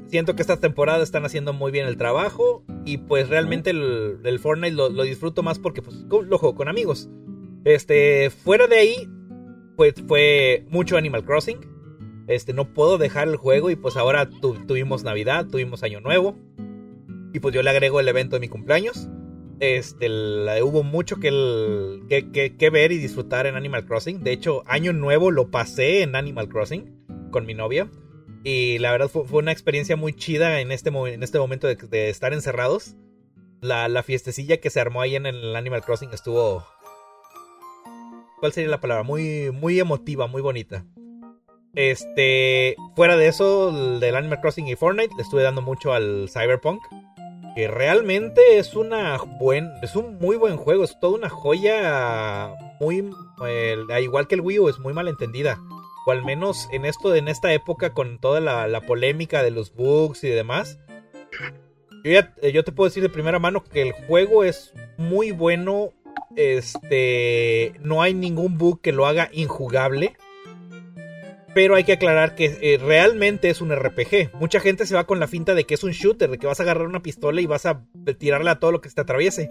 siento 0.09 0.35
que 0.35 0.43
esta 0.43 0.59
temporada 0.59 1.03
están 1.03 1.25
haciendo 1.27 1.53
muy 1.53 1.73
bien 1.73 1.87
el 1.87 1.97
trabajo 1.99 2.65
y 2.85 2.99
pues 2.99 3.29
realmente 3.29 3.71
el, 3.71 4.39
Fortnite 4.41 4.75
lo, 4.75 5.03
disfruto 5.03 5.43
más 5.43 5.59
porque 5.59 5.83
pues 5.83 5.97
lo 6.09 6.39
juego 6.39 6.55
con 6.55 6.69
amigos. 6.69 7.11
Este, 7.65 8.31
fuera 8.31 8.67
de 8.67 8.77
ahí, 8.79 9.09
pues 9.77 9.95
fue 10.09 10.65
mucho 10.71 10.97
Animal 10.97 11.25
Crossing. 11.25 11.59
Este, 12.31 12.53
no 12.53 12.73
puedo 12.73 12.97
dejar 12.97 13.27
el 13.27 13.35
juego 13.35 13.71
y 13.71 13.77
pues 13.77 13.97
ahora 13.97 14.31
tu- 14.31 14.55
tuvimos 14.65 15.03
Navidad, 15.03 15.47
tuvimos 15.51 15.83
Año 15.83 16.01
Nuevo. 16.01 16.37
Y 17.33 17.41
pues 17.41 17.53
yo 17.53 17.63
le 17.65 17.71
agrego 17.71 17.99
el 17.99 18.07
evento 18.07 18.37
de 18.37 18.41
mi 18.41 18.49
cumpleaños. 18.49 19.09
Este, 19.59 20.09
la- 20.09 20.65
hubo 20.65 20.85
mucho 20.85 21.17
que, 21.17 22.01
que, 22.57 22.71
ver 22.71 22.93
y 22.93 22.99
disfrutar 22.99 23.47
en 23.47 23.57
Animal 23.57 23.85
Crossing. 23.85 24.23
De 24.23 24.31
hecho, 24.31 24.63
Año 24.67 24.93
Nuevo 24.93 25.33
lo 25.33 25.51
pasé 25.51 26.03
en 26.03 26.15
Animal 26.15 26.49
Crossing 26.49 27.29
con 27.33 27.47
mi 27.47 27.55
novia. 27.55 27.91
Y 28.45 28.79
la 28.79 28.93
verdad 28.93 29.09
fue, 29.09 29.25
una 29.33 29.51
experiencia 29.51 29.97
muy 29.97 30.13
chida 30.15 30.61
en 30.61 30.71
este, 30.71 30.91
en 30.91 31.23
este 31.25 31.39
momento 31.41 31.67
de, 31.67 31.75
de 31.75 32.11
estar 32.11 32.33
encerrados. 32.33 32.95
La, 33.61 33.89
la 33.89 34.05
fiestecilla 34.05 34.59
que 34.59 34.71
se 34.71 34.81
armó 34.81 35.01
ahí 35.03 35.17
en 35.17 35.27
el 35.27 35.57
Animal 35.57 35.83
Crossing 35.83 36.11
estuvo... 36.13 36.65
¿Cuál 38.39 38.53
sería 38.53 38.71
la 38.71 38.81
palabra? 38.81 39.03
Muy, 39.03 39.51
muy 39.51 39.81
emotiva, 39.81 40.29
muy 40.29 40.41
bonita. 40.43 40.87
Este, 41.75 42.77
fuera 42.97 43.17
de 43.17 43.29
eso, 43.29 43.71
el 43.71 44.01
del 44.01 44.17
Animal 44.17 44.41
Crossing 44.41 44.69
y 44.69 44.77
Fortnite, 44.77 45.15
le 45.17 45.23
estuve 45.23 45.43
dando 45.43 45.63
mucho 45.63 45.93
al 45.93 46.29
Cyberpunk. 46.29 46.81
Que 47.57 47.67
realmente 47.67 48.59
es 48.59 48.77
una 48.77 49.19
buen, 49.41 49.71
es 49.83 49.97
un 49.97 50.19
muy 50.19 50.37
buen 50.37 50.57
juego, 50.57 50.85
es 50.85 50.99
toda 51.01 51.17
una 51.19 51.29
joya 51.29 52.55
muy, 52.81 53.11
al 53.41 54.03
igual 54.03 54.29
que 54.29 54.37
el 54.37 54.41
Wii 54.41 54.59
U, 54.61 54.69
es 54.69 54.79
muy 54.79 54.93
mal 54.93 55.09
entendida. 55.09 55.59
O 56.07 56.13
al 56.13 56.25
menos 56.25 56.69
en 56.73 56.85
esto, 56.85 57.15
en 57.15 57.27
esta 57.29 57.53
época, 57.53 57.93
con 57.93 58.21
toda 58.21 58.41
la, 58.41 58.69
la 58.69 58.81
polémica 58.83 59.43
de 59.43 59.51
los 59.51 59.75
bugs 59.75 60.23
y 60.25 60.29
demás. 60.29 60.79
Yo, 62.05 62.13
ya- 62.13 62.35
eh, 62.41 62.53
yo 62.53 62.63
te 62.65 62.73
puedo 62.73 62.89
decir 62.89 63.03
de 63.03 63.09
primera 63.09 63.39
mano 63.41 63.65
que 63.65 63.83
el 63.83 63.93
juego 63.93 64.45
es 64.45 64.73
muy 64.97 65.33
bueno. 65.33 65.91
Este, 66.37 67.73
no 67.81 68.01
hay 68.01 68.15
ningún 68.15 68.59
bug 68.59 68.81
que 68.81 68.93
lo 68.93 69.07
haga 69.07 69.29
injugable. 69.33 70.17
Pero 71.55 71.75
hay 71.75 71.85
que 71.85 71.93
aclarar 71.95 72.35
que 72.37 72.59
eh, 72.63 72.79
realmente 72.79 73.51
es 73.51 73.61
un 73.61 73.75
RPG. 73.75 74.35
Mucha 74.35 74.61
gente 74.61 74.87
se 74.87 74.95
va 74.95 75.05
con 75.05 75.19
la 75.19 75.27
finta 75.27 75.55
de 75.55 75.65
que 75.65 75.75
es 75.75 75.83
un 75.83 75.91
shooter, 75.91 76.31
de 76.31 76.39
que 76.39 76.47
vas 76.47 76.61
a 76.61 76.63
agarrar 76.63 76.87
una 76.87 77.03
pistola 77.03 77.41
y 77.41 77.47
vas 77.47 77.67
a 77.67 77.83
tirarle 78.19 78.51
a 78.51 78.61
todo 78.61 78.71
lo 78.73 78.81
que 78.81 78.89
se 78.89 78.95
te 78.95 79.01
atraviese. 79.01 79.51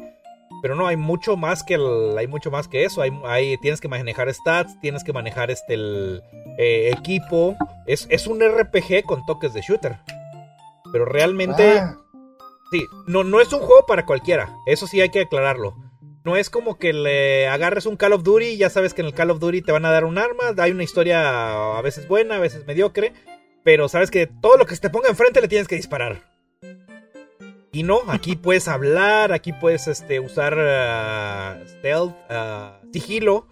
Pero 0.61 0.75
no, 0.75 0.87
hay 0.87 0.95
mucho 0.97 1.35
más 1.37 1.63
que 1.63 1.75
el- 1.75 2.17
hay 2.17 2.27
mucho 2.27 2.51
más 2.51 2.67
que 2.67 2.85
eso. 2.85 3.01
Hay, 3.01 3.11
hay- 3.25 3.57
tienes 3.57 3.81
que 3.81 3.87
manejar 3.89 4.33
stats, 4.33 4.79
tienes 4.81 5.03
que 5.03 5.13
manejar 5.13 5.51
este 5.51 5.73
el 5.73 6.21
eh, 6.57 6.91
equipo. 6.97 7.55
Es, 7.85 8.07
es 8.09 8.27
un 8.27 8.39
RPG 8.41 9.03
con 9.05 9.25
toques 9.25 9.53
de 9.53 9.61
shooter. 9.61 9.97
Pero 10.91 11.05
realmente, 11.05 11.79
Ah, 11.79 11.97
sí, 12.71 12.83
no, 13.07 13.23
no 13.23 13.41
es 13.41 13.51
un 13.53 13.59
juego 13.59 13.85
para 13.85 14.05
cualquiera. 14.05 14.55
Eso 14.65 14.87
sí 14.87 15.01
hay 15.01 15.09
que 15.09 15.21
aclararlo. 15.21 15.75
No 16.25 16.35
es 16.35 16.49
como 16.49 16.77
que 16.77 16.91
le 16.91 17.47
agarres 17.47 17.85
un 17.85 17.95
Call 17.95 18.13
of 18.13 18.23
Duty 18.23 18.45
y 18.45 18.57
ya 18.57 18.69
sabes 18.69 18.93
que 18.93 19.01
en 19.01 19.07
el 19.07 19.13
Call 19.13 19.31
of 19.31 19.39
Duty 19.39 19.61
te 19.61 19.71
van 19.71 19.85
a 19.85 19.91
dar 19.91 20.03
un 20.03 20.17
arma. 20.17 20.53
Hay 20.57 20.71
una 20.71 20.83
historia 20.83 21.77
a 21.77 21.81
veces 21.81 22.07
buena, 22.07 22.35
a 22.35 22.39
veces 22.39 22.67
mediocre. 22.67 23.13
Pero 23.63 23.87
sabes 23.87 24.11
que 24.11 24.27
todo 24.27 24.57
lo 24.57 24.65
que 24.65 24.75
se 24.75 24.81
te 24.81 24.89
ponga 24.89 25.09
enfrente 25.09 25.41
le 25.41 25.47
tienes 25.47 25.67
que 25.67 25.75
disparar. 25.75 26.23
Y 27.71 27.83
no, 27.83 28.01
aquí 28.07 28.35
puedes 28.41 28.67
hablar, 28.67 29.31
aquí 29.31 29.53
puedes 29.53 29.87
este, 29.87 30.19
usar 30.19 30.57
ah, 30.59 31.57
stealth, 31.67 32.15
ah, 32.29 32.79
sigilo. 32.91 33.47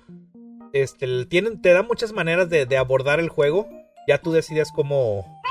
Este, 0.73 1.25
tienen, 1.25 1.61
te 1.61 1.71
da 1.73 1.83
muchas 1.83 2.11
maneras 2.11 2.49
de, 2.49 2.65
de 2.65 2.77
abordar 2.77 3.19
el 3.19 3.29
juego. 3.29 3.69
Ya 4.07 4.19
tú 4.19 4.31
decides 4.31 4.71
cómo, 4.73 5.41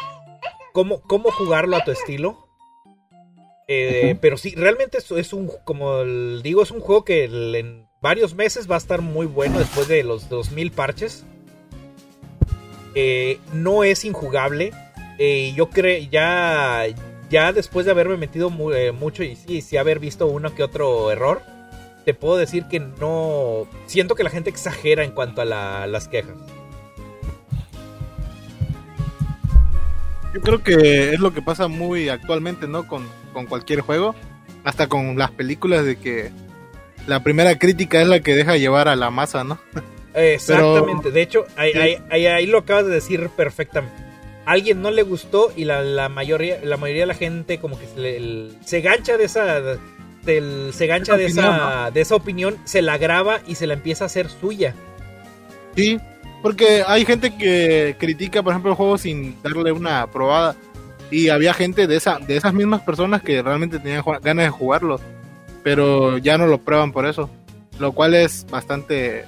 cómo, 0.72 1.00
cómo 1.02 1.30
jugarlo 1.30 1.76
a 1.76 1.84
tu 1.84 1.90
estilo. 1.90 2.45
Eh. 3.68 4.16
Pero 4.20 4.36
sí, 4.36 4.54
realmente 4.56 4.98
es, 4.98 5.10
es 5.10 5.32
un, 5.32 5.50
como 5.64 6.00
el- 6.00 6.40
digo, 6.42 6.62
es 6.62 6.70
un 6.70 6.80
juego 6.80 7.04
que 7.04 7.24
en 7.24 7.88
varios 8.00 8.34
meses 8.34 8.70
va 8.70 8.76
a 8.76 8.78
estar 8.78 9.02
muy 9.02 9.26
bueno 9.26 9.58
después 9.58 9.88
de 9.88 10.02
los 10.04 10.28
2000 10.28 10.70
parches. 10.72 11.24
Eh, 12.94 13.38
no 13.52 13.84
es 13.84 14.04
injugable. 14.04 14.72
Eh, 15.18 15.52
yo 15.56 15.70
creo 15.70 16.06
ya 16.10 16.86
ya 17.30 17.52
después 17.52 17.84
de 17.86 17.92
haberme 17.92 18.16
metido 18.16 18.52
eh, 18.74 18.92
mucho 18.92 19.22
y 19.22 19.36
sí, 19.36 19.60
sí 19.60 19.76
haber 19.76 19.98
visto 19.98 20.26
uno 20.26 20.54
que 20.54 20.62
otro 20.62 21.10
error, 21.10 21.42
te 22.04 22.14
puedo 22.14 22.36
decir 22.36 22.64
que 22.70 22.78
no 22.80 23.66
siento 23.86 24.14
que 24.14 24.22
la 24.24 24.30
gente 24.30 24.50
exagera 24.50 25.02
en 25.04 25.10
cuanto 25.10 25.42
a 25.42 25.44
las 25.44 26.08
quejas. 26.08 26.36
Yo 30.34 30.40
creo 30.40 30.62
que 30.62 31.14
es 31.14 31.20
lo 31.20 31.32
que 31.32 31.42
pasa 31.42 31.66
muy 31.66 32.08
actualmente, 32.10 32.68
¿no? 32.68 32.86
Con, 32.86 33.08
con 33.36 33.44
cualquier 33.44 33.82
juego, 33.82 34.14
hasta 34.64 34.86
con 34.86 35.18
las 35.18 35.30
películas 35.30 35.84
de 35.84 35.96
que 35.96 36.30
la 37.06 37.22
primera 37.22 37.58
crítica 37.58 38.00
es 38.00 38.08
la 38.08 38.20
que 38.20 38.34
deja 38.34 38.56
llevar 38.56 38.88
a 38.88 38.96
la 38.96 39.10
masa, 39.10 39.44
¿no? 39.44 39.58
Exactamente, 40.14 41.10
de 41.10 41.20
hecho, 41.20 41.44
ahí, 41.54 42.46
lo 42.46 42.56
acabas 42.56 42.86
de 42.86 42.94
decir 42.94 43.28
perfectamente. 43.36 43.94
alguien 44.46 44.80
no 44.80 44.90
le 44.90 45.02
gustó 45.02 45.52
y 45.54 45.66
la, 45.66 46.08
mayoría, 46.08 46.60
la 46.64 46.78
mayoría 46.78 47.02
de 47.02 47.08
la 47.08 47.14
gente 47.14 47.58
como 47.58 47.78
que 47.78 47.86
se, 47.86 48.66
se 48.66 48.80
gancha 48.80 49.18
de 49.18 49.24
esa... 49.24 49.60
se 50.24 50.86
gancha 50.86 51.18
de 51.18 51.26
esa, 51.26 51.90
de 51.92 52.00
esa 52.00 52.14
opinión, 52.14 52.56
se 52.64 52.80
la 52.80 52.96
graba 52.96 53.40
y 53.46 53.56
se 53.56 53.66
la 53.66 53.74
empieza 53.74 54.04
a 54.04 54.06
hacer 54.06 54.30
suya. 54.30 54.74
Sí, 55.76 56.00
porque 56.40 56.84
hay 56.86 57.04
gente 57.04 57.36
que 57.36 57.96
critica, 57.98 58.42
por 58.42 58.52
ejemplo, 58.52 58.70
el 58.70 58.78
juego 58.78 58.96
sin 58.96 59.36
darle 59.42 59.72
una 59.72 60.10
probada. 60.10 60.56
Y 61.10 61.28
había 61.28 61.54
gente 61.54 61.86
de, 61.86 61.96
esa, 61.96 62.18
de 62.18 62.36
esas 62.36 62.52
mismas 62.52 62.82
personas 62.82 63.22
que 63.22 63.42
realmente 63.42 63.78
tenían 63.78 64.02
ganas 64.22 64.44
de 64.44 64.50
jugarlo 64.50 65.00
pero 65.66 66.16
ya 66.18 66.38
no 66.38 66.46
lo 66.46 66.58
prueban 66.58 66.92
por 66.92 67.06
eso. 67.06 67.28
Lo 67.80 67.90
cual 67.90 68.14
es 68.14 68.46
bastante, 68.48 69.24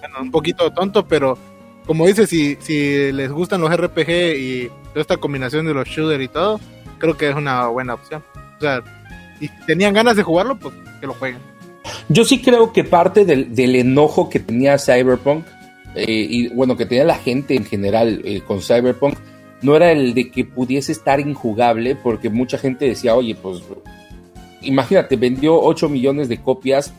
bueno, 0.00 0.16
un 0.22 0.32
poquito 0.32 0.72
tonto, 0.72 1.06
pero 1.06 1.38
como 1.86 2.04
dice, 2.04 2.26
si, 2.26 2.56
si 2.58 3.12
les 3.12 3.30
gustan 3.30 3.60
los 3.60 3.70
RPG 3.70 4.10
y 4.36 4.68
toda 4.88 5.02
esta 5.02 5.18
combinación 5.18 5.66
de 5.66 5.74
los 5.74 5.86
shooters 5.86 6.24
y 6.24 6.26
todo, 6.26 6.58
creo 6.98 7.16
que 7.16 7.28
es 7.28 7.36
una 7.36 7.68
buena 7.68 7.94
opción. 7.94 8.24
O 8.56 8.60
sea, 8.60 8.82
si 9.38 9.48
tenían 9.68 9.94
ganas 9.94 10.16
de 10.16 10.24
jugarlo, 10.24 10.58
pues 10.58 10.74
que 11.00 11.06
lo 11.06 11.14
jueguen. 11.14 11.38
Yo 12.08 12.24
sí 12.24 12.42
creo 12.42 12.72
que 12.72 12.82
parte 12.82 13.24
del, 13.24 13.76
enojo 13.76 14.28
que 14.28 14.40
tenía 14.40 14.78
Cyberpunk, 14.78 15.46
eh, 15.94 16.04
y 16.08 16.48
bueno, 16.48 16.76
que 16.76 16.86
tenía 16.86 17.04
la 17.04 17.18
gente 17.18 17.54
en 17.54 17.64
general 17.64 18.20
eh, 18.24 18.40
con 18.40 18.62
Cyberpunk, 18.62 19.16
no 19.62 19.76
era 19.76 19.92
el 19.92 20.14
de 20.14 20.30
que 20.30 20.44
pudiese 20.44 20.92
estar 20.92 21.20
injugable, 21.20 21.96
porque 21.96 22.30
mucha 22.30 22.58
gente 22.58 22.84
decía, 22.84 23.14
oye, 23.14 23.34
pues 23.34 23.62
imagínate, 24.62 25.16
vendió 25.16 25.60
8 25.60 25.88
millones 25.88 26.28
de 26.28 26.40
copias 26.42 26.92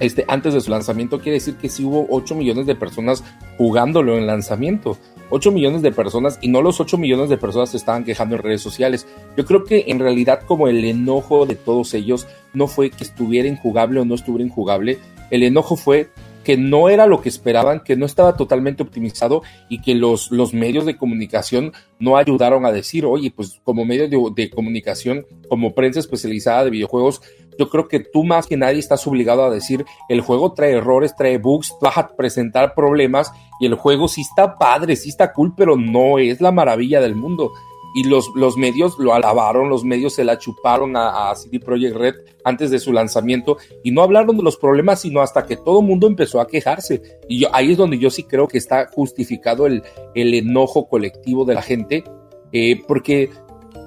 este, 0.00 0.24
antes 0.28 0.54
de 0.54 0.60
su 0.60 0.70
lanzamiento, 0.70 1.18
quiere 1.18 1.34
decir 1.34 1.56
que 1.56 1.68
sí 1.68 1.84
hubo 1.84 2.06
8 2.10 2.34
millones 2.34 2.66
de 2.66 2.74
personas 2.74 3.24
jugándolo 3.56 4.16
en 4.16 4.26
lanzamiento. 4.26 4.96
8 5.30 5.52
millones 5.52 5.82
de 5.82 5.92
personas 5.92 6.38
y 6.40 6.48
no 6.48 6.62
los 6.62 6.80
8 6.80 6.96
millones 6.96 7.28
de 7.28 7.36
personas 7.36 7.70
se 7.70 7.76
estaban 7.76 8.04
quejando 8.04 8.36
en 8.36 8.42
redes 8.42 8.62
sociales. 8.62 9.06
Yo 9.36 9.44
creo 9.44 9.64
que 9.64 9.84
en 9.88 9.98
realidad 9.98 10.40
como 10.46 10.68
el 10.68 10.84
enojo 10.84 11.44
de 11.44 11.54
todos 11.54 11.92
ellos 11.94 12.26
no 12.54 12.66
fue 12.66 12.90
que 12.90 13.04
estuviera 13.04 13.48
injugable 13.48 14.00
o 14.00 14.04
no 14.04 14.14
estuviera 14.14 14.44
injugable, 14.44 14.98
el 15.30 15.42
enojo 15.42 15.76
fue 15.76 16.08
que 16.48 16.56
no 16.56 16.88
era 16.88 17.06
lo 17.06 17.20
que 17.20 17.28
esperaban, 17.28 17.80
que 17.80 17.94
no 17.94 18.06
estaba 18.06 18.34
totalmente 18.34 18.82
optimizado 18.82 19.42
y 19.68 19.82
que 19.82 19.94
los, 19.94 20.30
los 20.30 20.54
medios 20.54 20.86
de 20.86 20.96
comunicación 20.96 21.74
no 21.98 22.16
ayudaron 22.16 22.64
a 22.64 22.72
decir, 22.72 23.04
oye, 23.04 23.30
pues 23.30 23.60
como 23.64 23.84
medio 23.84 24.08
de, 24.30 24.48
comunicación, 24.48 25.26
como 25.50 25.74
prensa 25.74 26.00
especializada 26.00 26.64
de 26.64 26.70
videojuegos, 26.70 27.20
yo 27.58 27.68
creo 27.68 27.86
que 27.86 28.00
tú 28.00 28.24
más 28.24 28.46
que 28.46 28.56
nadie 28.56 28.78
estás 28.78 29.06
obligado 29.06 29.44
a 29.44 29.50
decir, 29.50 29.84
el 30.08 30.22
juego 30.22 30.54
trae 30.54 30.72
errores, 30.72 31.14
trae 31.14 31.36
bugs, 31.36 31.76
vas 31.82 31.98
a 31.98 32.16
presentar 32.16 32.74
problemas 32.74 33.30
y 33.60 33.66
el 33.66 33.74
juego 33.74 34.08
sí 34.08 34.22
está 34.22 34.56
padre, 34.56 34.96
sí 34.96 35.10
está 35.10 35.34
cool, 35.34 35.52
pero 35.54 35.76
no 35.76 36.18
es 36.18 36.40
la 36.40 36.50
maravilla 36.50 37.02
del 37.02 37.14
mundo 37.14 37.52
y 37.94 38.04
los, 38.04 38.30
los 38.34 38.56
medios 38.56 38.98
lo 38.98 39.14
alabaron, 39.14 39.68
los 39.68 39.84
medios 39.84 40.14
se 40.14 40.24
la 40.24 40.38
chuparon 40.38 40.96
a, 40.96 41.30
a, 41.30 41.34
CD 41.34 41.58
Projekt 41.58 41.96
Red 41.96 42.14
antes 42.44 42.70
de 42.70 42.78
su 42.78 42.92
lanzamiento 42.92 43.56
y 43.82 43.90
no 43.90 44.02
hablaron 44.02 44.36
de 44.36 44.42
los 44.42 44.56
problemas, 44.56 45.00
sino 45.00 45.20
hasta 45.20 45.46
que 45.46 45.56
todo 45.56 45.80
el 45.80 45.86
mundo 45.86 46.06
empezó 46.06 46.40
a 46.40 46.46
quejarse. 46.46 47.02
Y 47.28 47.40
yo, 47.40 47.48
ahí 47.52 47.72
es 47.72 47.78
donde 47.78 47.98
yo 47.98 48.10
sí 48.10 48.24
creo 48.24 48.48
que 48.48 48.58
está 48.58 48.88
justificado 48.88 49.66
el, 49.66 49.82
el 50.14 50.34
enojo 50.34 50.88
colectivo 50.88 51.44
de 51.44 51.54
la 51.54 51.62
gente, 51.62 52.04
eh, 52.52 52.80
porque 52.86 53.30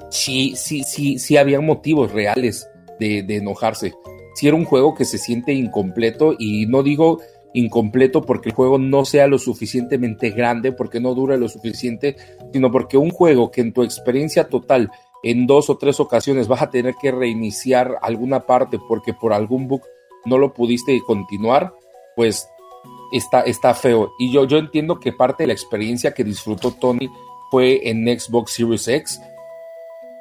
sí, 0.10 0.54
sí, 0.56 0.84
sí, 0.84 1.20
sí 1.20 1.38
había 1.38 1.62
motivos 1.62 2.12
reales 2.12 2.68
de, 3.00 3.24
de 3.24 3.38
enojarse. 3.38 3.94
Si 4.36 4.48
era 4.48 4.56
un 4.56 4.66
juego 4.66 4.96
que 4.96 5.06
se 5.06 5.18
siente 5.18 5.54
incompleto 5.54 6.36
y 6.38 6.66
no 6.66 6.84
digo 6.84 7.20
incompleto 7.54 8.22
porque 8.22 8.50
el 8.50 8.56
juego 8.56 8.78
no 8.78 9.06
sea 9.06 9.28
lo 9.28 9.38
suficientemente 9.38 10.30
grande, 10.32 10.72
porque 10.72 11.00
no 11.00 11.14
dura 11.14 11.38
lo 11.38 11.50
suficiente, 11.50 12.16
sino 12.54 12.72
porque 12.72 12.98
un 12.98 13.10
juego 13.10 13.52
que 13.52 13.62
en 13.62 13.74
tu 13.74 13.84
experiencia 13.84 14.48
total 14.50 14.92
en 15.24 15.46
dos 15.48 15.70
o 15.70 15.78
tres 15.78 16.00
ocasiones 16.00 16.48
vas 16.48 16.62
a 16.62 16.70
tener 16.70 16.96
que 17.00 17.12
reiniciar 17.12 17.98
alguna 18.02 18.42
parte 18.42 18.80
porque 18.88 19.14
por 19.14 19.34
algún 19.34 19.68
bug 19.68 19.82
no 20.26 20.38
lo 20.38 20.54
pudiste 20.54 21.00
continuar, 21.06 21.74
pues 22.16 22.48
está, 23.12 23.42
está 23.42 23.74
feo. 23.74 24.12
Y 24.20 24.32
yo, 24.32 24.46
yo 24.46 24.58
entiendo 24.58 25.00
que 25.00 25.14
parte 25.14 25.44
de 25.44 25.48
la 25.48 25.54
experiencia 25.54 26.14
que 26.14 26.24
disfrutó 26.24 26.72
Tony 26.72 27.10
fue 27.52 27.90
en 27.90 28.08
Xbox 28.20 28.54
Series 28.54 28.88
X, 28.88 29.22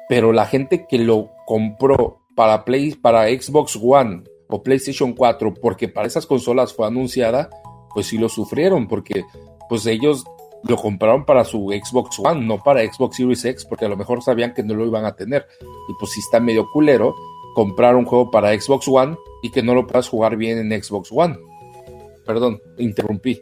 pero 0.09 0.33
la 0.33 0.45
gente 0.45 0.85
que 0.87 0.97
lo 0.97 1.29
compró 1.45 2.19
para, 2.35 2.65
Play, 2.65 2.95
para 2.95 3.27
Xbox 3.27 3.79
One 3.81 4.23
o 4.51 4.61
PlayStation 4.63 5.13
4, 5.13 5.53
porque 5.55 5.87
para 5.87 6.07
esas 6.07 6.25
consolas 6.25 6.73
fue 6.73 6.85
anunciada, 6.85 7.49
pues 7.93 8.07
sí 8.07 8.17
lo 8.17 8.29
sufrieron, 8.29 8.87
porque 8.87 9.23
pues 9.69 9.85
ellos 9.85 10.25
lo 10.63 10.75
compraron 10.75 11.25
para 11.25 11.43
su 11.43 11.69
Xbox 11.69 12.19
One, 12.19 12.45
no 12.45 12.61
para 12.61 12.81
Xbox 12.81 13.17
Series 13.17 13.45
X, 13.45 13.65
porque 13.65 13.85
a 13.85 13.89
lo 13.89 13.97
mejor 13.97 14.21
sabían 14.21 14.53
que 14.53 14.63
no 14.63 14.75
lo 14.75 14.85
iban 14.85 15.05
a 15.05 15.15
tener. 15.15 15.47
Y 15.61 15.93
pues 15.99 16.11
si 16.11 16.19
está 16.19 16.39
medio 16.39 16.67
culero 16.71 17.15
comprar 17.55 17.95
un 17.95 18.05
juego 18.05 18.29
para 18.29 18.59
Xbox 18.59 18.87
One 18.87 19.17
y 19.41 19.51
que 19.51 19.63
no 19.63 19.73
lo 19.73 19.87
puedas 19.87 20.07
jugar 20.07 20.35
bien 20.35 20.59
en 20.59 20.83
Xbox 20.83 21.09
One. 21.11 21.37
Perdón, 22.25 22.61
interrumpí. 22.77 23.41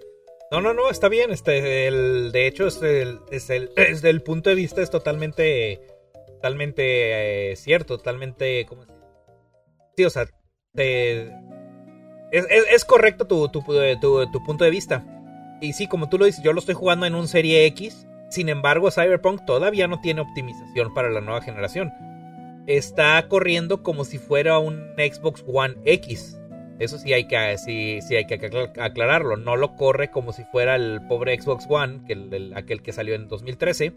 No, 0.52 0.62
no, 0.62 0.74
no, 0.74 0.90
está 0.90 1.10
bien. 1.10 1.32
Este, 1.32 1.88
el, 1.88 2.32
de 2.32 2.48
hecho, 2.48 2.68
es 2.68 2.82
el, 2.82 3.20
es 3.30 3.50
el, 3.50 3.70
desde 3.76 4.10
el 4.10 4.22
punto 4.22 4.50
de 4.50 4.56
vista 4.56 4.82
es 4.82 4.90
totalmente, 4.90 5.82
totalmente 6.28 7.52
eh, 7.52 7.56
cierto, 7.56 7.98
totalmente, 7.98 8.66
¿cómo 8.68 8.86
se 8.86 8.94
Sí, 9.98 10.06
o 10.06 10.10
sea, 10.10 10.30
es, 10.80 12.86
correcto 12.86 13.26
tu, 13.26 13.50
tu, 13.50 13.64
punto 13.64 14.64
de 14.64 14.70
vista. 14.70 15.04
Y 15.62 15.74
sí, 15.74 15.88
como 15.88 16.10
tú 16.10 16.18
lo 16.18 16.26
dices, 16.26 16.44
yo 16.44 16.54
lo 16.54 16.60
estoy 16.60 16.76
jugando 16.76 17.06
en 17.06 17.16
un 17.16 17.28
Serie 17.28 17.66
X. 17.68 18.08
Sin 18.30 18.50
embargo, 18.50 18.92
Cyberpunk 18.92 19.46
todavía 19.46 19.88
no 19.88 20.00
tiene 20.00 20.22
optimización 20.22 20.94
para 20.94 21.10
la 21.10 21.22
nueva 21.22 21.42
generación. 21.42 21.92
Está 22.68 23.28
corriendo 23.28 23.82
como 23.82 24.06
si 24.06 24.20
fuera 24.20 24.60
un 24.60 24.80
Xbox 24.98 25.44
One 25.48 25.76
X. 25.86 26.40
Eso 26.78 26.98
sí 26.98 27.12
hay 27.12 27.26
que, 27.26 27.58
sí, 27.58 28.00
sí 28.02 28.16
hay 28.16 28.26
que 28.26 28.36
aclararlo. 28.80 29.36
No 29.36 29.58
lo 29.58 29.76
corre 29.76 30.12
como 30.12 30.32
si 30.32 30.44
fuera 30.46 30.76
el 30.76 31.02
pobre 31.08 31.40
Xbox 31.40 31.66
One, 31.68 32.02
que 32.08 32.52
aquel 32.56 32.82
que 32.82 32.94
salió 32.94 33.16
en 33.16 33.28
2013 33.28 33.94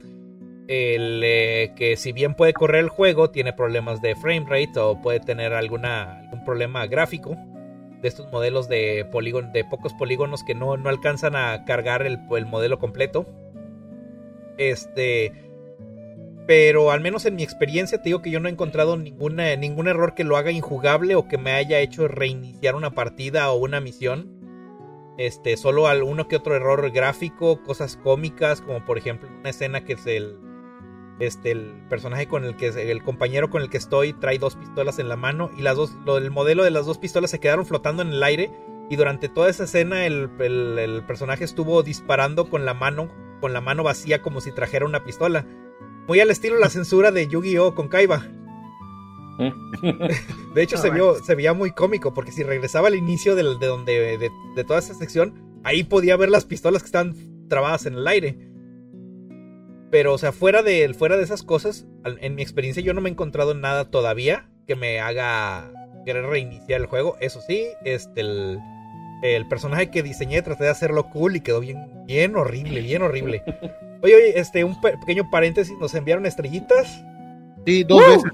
el, 0.73 1.23
eh, 1.25 1.73
que 1.77 1.97
si 1.97 2.13
bien 2.13 2.35
puede 2.35 2.55
correr 2.55 2.81
el 2.81 2.89
juego, 2.89 3.31
tiene 3.31 3.53
problemas 3.53 4.01
de 4.01 4.15
frame 4.15 4.47
rate 4.49 4.79
o 4.79 5.01
puede 5.01 5.21
tener 5.21 5.53
algún 5.53 5.83
problema 6.45 6.87
gráfico 6.87 7.37
de 8.01 8.09
estos 8.09 8.31
modelos 8.33 8.69
de, 8.69 9.07
de 9.53 9.65
pocos 9.65 9.95
polígonos 9.95 10.43
que 10.43 10.55
no, 10.55 10.77
no 10.77 10.89
alcanzan 10.89 11.37
a 11.37 11.65
cargar 11.65 12.05
el, 12.05 12.19
el, 12.37 12.47
modelo 12.47 12.79
completo. 12.79 13.27
Este. 14.59 15.33
Pero 16.47 16.91
al 16.91 17.01
menos 17.01 17.25
en 17.25 17.37
mi 17.37 17.45
experiencia 17.45 17.99
te 17.99 18.09
digo 18.09 18.21
que 18.21 18.31
yo 18.31 18.41
no 18.41 18.49
he 18.49 18.53
encontrado 18.53 18.97
ningún 18.97 19.39
error 19.39 20.15
que 20.15 20.25
lo 20.25 20.37
haga 20.37 20.51
injugable 20.51 21.15
o 21.15 21.29
que 21.29 21.39
me 21.39 21.53
haya 21.53 21.79
hecho 21.79 22.09
reiniciar 22.09 22.75
una 22.75 22.91
partida 22.91 23.51
o 23.53 23.59
una 23.59 23.81
misión. 23.81 24.41
Este, 25.19 25.57
solo 25.57 25.87
alguno 25.87 26.27
que 26.27 26.37
otro 26.37 26.57
error 26.57 26.91
gráfico, 26.91 27.63
cosas 27.63 27.97
cómicas, 27.97 28.61
como 28.61 28.85
por 28.85 28.99
ejemplo 28.99 29.29
una 29.39 29.51
escena 29.51 29.85
que 29.85 29.93
es 29.93 30.07
el, 30.07 30.37
este, 31.27 31.53
el 31.53 31.73
personaje 31.89 32.27
con 32.27 32.45
el 32.45 32.57
que, 32.57 32.69
el 32.69 33.03
compañero 33.03 33.49
con 33.49 33.63
el 33.63 33.71
que 33.71 33.77
estoy 33.77 34.13
trae 34.13 34.39
dos 34.39 34.57
pistolas 34.57 34.99
en 34.99 35.09
la 35.09 35.17
mano 35.17 35.51
y 35.57 35.63
las 35.63 35.77
dos, 35.77 35.93
lo, 36.05 36.19
el 36.19 36.31
modelo 36.31 36.65
de 36.65 36.71
las 36.71 36.87
dos 36.87 36.99
pistolas 36.99 37.31
se 37.31 37.39
quedaron 37.39 37.65
flotando 37.65 38.03
en 38.03 38.09
el 38.09 38.23
aire 38.23 38.51
y 38.91 38.97
durante 38.97 39.29
toda 39.29 39.49
esa 39.49 39.65
escena 39.65 40.05
el, 40.05 40.29
personaje 41.07 41.45
estuvo 41.45 41.83
disparando 41.83 42.51
con 42.51 42.65
la 42.65 42.75
mano, 42.75 43.09
con 43.41 43.53
la 43.53 43.61
mano 43.61 43.83
vacía 43.83 44.21
como 44.21 44.41
si 44.41 44.53
trajera 44.53 44.85
una 44.85 45.05
pistola. 45.05 45.47
Muy 46.09 46.21
al 46.21 46.31
estilo 46.31 46.59
la 46.59 46.69
censura 46.69 47.13
de 47.13 47.29
Yu-Gi-Oh 47.29 47.75
con 47.75 47.89
Kaiba. 47.89 48.27
de 50.55 50.63
hecho, 50.63 50.77
se, 50.77 50.91
vio, 50.91 51.15
se 51.25 51.35
veía 51.35 51.55
muy 51.55 51.71
cómico 51.73 52.13
porque 52.13 52.33
si 52.33 52.43
regresaba 52.43 52.89
al 52.89 52.95
inicio 52.95 53.35
de, 53.35 53.45
de 53.59 53.67
donde, 53.67 54.19
de, 54.19 54.31
de, 54.57 54.65
toda 54.65 54.81
esa 54.81 54.95
sección, 54.95 55.61
ahí 55.65 55.85
podía 55.85 56.17
ver 56.17 56.29
las 56.29 56.45
pistolas 56.45 56.83
que 56.83 56.87
están 56.87 57.49
trabadas 57.49 57.87
en 57.87 57.95
el 57.95 58.07
aire. 58.07 58.52
Pero, 59.93 60.13
o 60.15 60.19
sea, 60.19 60.33
fuera 60.33 60.63
de, 60.65 60.93
fuera 60.95 61.17
de 61.17 61.23
esas 61.23 61.45
cosas, 61.45 61.87
en 62.05 62.35
mi 62.35 62.43
experiencia 62.43 62.83
yo 62.83 62.95
no 62.95 63.01
me 63.01 63.09
he 63.11 63.13
encontrado 63.13 63.55
nada 63.55 63.85
todavía 63.91 64.49
que 64.67 64.75
me 64.75 64.99
haga 65.01 65.71
querer 66.05 66.25
reiniciar 66.25 66.81
el 66.81 66.87
juego. 66.89 67.17
Eso 67.21 67.41
sí, 67.47 67.67
este, 67.85 68.23
El 68.23 69.47
personaje 69.49 69.91
que 69.91 70.03
diseñé 70.03 70.43
traté 70.43 70.65
de 70.65 70.71
hacerlo 70.71 71.11
cool 71.11 71.37
y 71.37 71.41
quedó 71.43 71.61
bien, 71.61 72.05
bien 72.07 72.35
horrible, 72.35 72.81
bien 72.81 73.03
horrible. 73.03 73.43
Oye, 74.03 74.17
oye, 74.17 74.41
este, 74.41 74.65
un 74.65 74.81
pe- 74.81 74.99
pequeño 74.99 75.31
paréntesis, 75.31 75.77
nos 75.79 75.95
enviaron 75.95 76.27
estrellitas. 76.27 77.05
Sí, 77.65 77.85
dos 77.85 78.01
veces. 78.05 78.33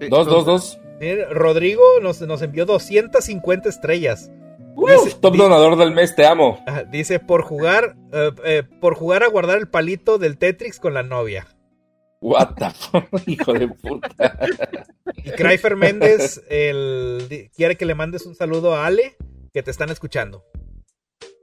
Sí, 0.00 0.08
Dos, 0.08 0.26
dos, 0.26 0.46
dos. 0.46 0.80
Miren, 0.98 1.26
Rodrigo 1.30 1.82
nos, 2.00 2.22
nos 2.22 2.40
envió 2.40 2.64
250 2.64 3.68
estrellas. 3.68 4.30
Dice- 4.76 5.16
top 5.20 5.36
donador 5.36 5.76
del 5.76 5.92
mes, 5.92 6.14
te 6.14 6.26
amo. 6.26 6.58
Dice, 6.90 7.20
por 7.20 7.42
jugar, 7.42 7.96
eh, 8.12 8.30
eh, 8.44 8.62
por 8.80 8.94
jugar 8.94 9.22
a 9.22 9.28
guardar 9.28 9.58
el 9.58 9.68
palito 9.68 10.18
del 10.18 10.38
Tetrix 10.38 10.78
con 10.80 10.94
la 10.94 11.02
novia. 11.02 11.46
What 12.20 12.54
the 12.56 12.70
fuck, 12.70 13.04
hijo 13.28 13.52
de 13.52 13.68
puta. 13.68 14.38
Y 15.16 15.30
Cryfer 15.30 15.76
Méndez 15.76 16.42
el, 16.48 17.50
quiere 17.54 17.76
que 17.76 17.84
le 17.86 17.94
mandes 17.94 18.24
un 18.26 18.34
saludo 18.34 18.74
a 18.74 18.86
Ale, 18.86 19.16
que 19.52 19.62
te 19.62 19.70
están 19.70 19.90
escuchando. 19.90 20.42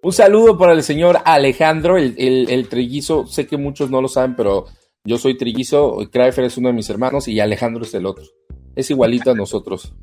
Un 0.04 0.12
saludo 0.13 0.58
para 0.58 0.74
el 0.74 0.82
señor 0.82 1.20
Alejandro, 1.26 1.98
el, 1.98 2.15
el, 2.17 2.50
el 2.50 2.67
trillizo. 2.67 3.28
Sé 3.28 3.46
que 3.46 3.58
muchos 3.58 3.91
no 3.91 4.02
lo 4.02 4.08
saben, 4.08 4.36
pero 4.36 4.65
yo 5.04 5.17
soy 5.20 5.38
trillizo. 5.38 5.98
Crafer 6.12 6.46
es 6.46 6.58
uno 6.58 6.70
de 6.70 6.74
mis 6.74 6.89
hermanos 6.89 7.28
y 7.28 7.39
Alejandro 7.39 7.84
es 7.84 7.94
el 7.94 8.08
otro. 8.08 8.26
Es 8.76 8.89
igualito 8.89 9.30
a 9.32 9.36
nosotros. 9.36 9.94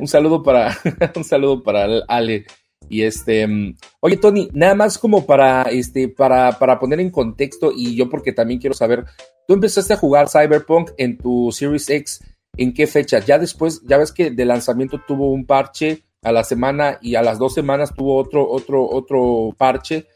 Un 0.00 0.08
saludo 0.08 0.42
para, 0.42 0.76
un 1.16 1.24
saludo 1.24 1.62
para 1.62 1.86
Ale. 2.08 2.46
Y 2.88 3.02
este, 3.02 3.46
mm, 3.46 3.76
oye 4.00 4.16
Tony, 4.16 4.48
nada 4.52 4.74
más 4.74 4.98
como 4.98 5.26
para, 5.26 5.62
este, 5.62 6.08
para, 6.08 6.58
para 6.58 6.78
poner 6.78 7.00
en 7.00 7.10
contexto 7.10 7.72
y 7.74 7.94
yo 7.94 8.08
porque 8.08 8.32
también 8.32 8.58
quiero 8.58 8.74
saber, 8.74 9.04
tú 9.46 9.54
empezaste 9.54 9.92
a 9.92 9.98
jugar 9.98 10.28
Cyberpunk 10.28 10.90
en 10.96 11.18
tu 11.18 11.52
Series 11.52 11.88
X, 11.88 12.20
¿en 12.56 12.72
qué 12.72 12.86
fecha? 12.86 13.20
Ya 13.20 13.38
después, 13.38 13.82
ya 13.84 13.98
ves 13.98 14.12
que 14.12 14.30
de 14.30 14.44
lanzamiento 14.44 15.00
tuvo 15.06 15.30
un 15.30 15.46
parche 15.46 16.04
a 16.22 16.32
la 16.32 16.42
semana 16.42 16.98
y 17.00 17.14
a 17.14 17.22
las 17.22 17.38
dos 17.38 17.54
semanas 17.54 17.94
tuvo 17.94 18.16
otro, 18.16 18.48
otro, 18.48 18.86
otro 18.88 19.54
parche. 19.56 20.06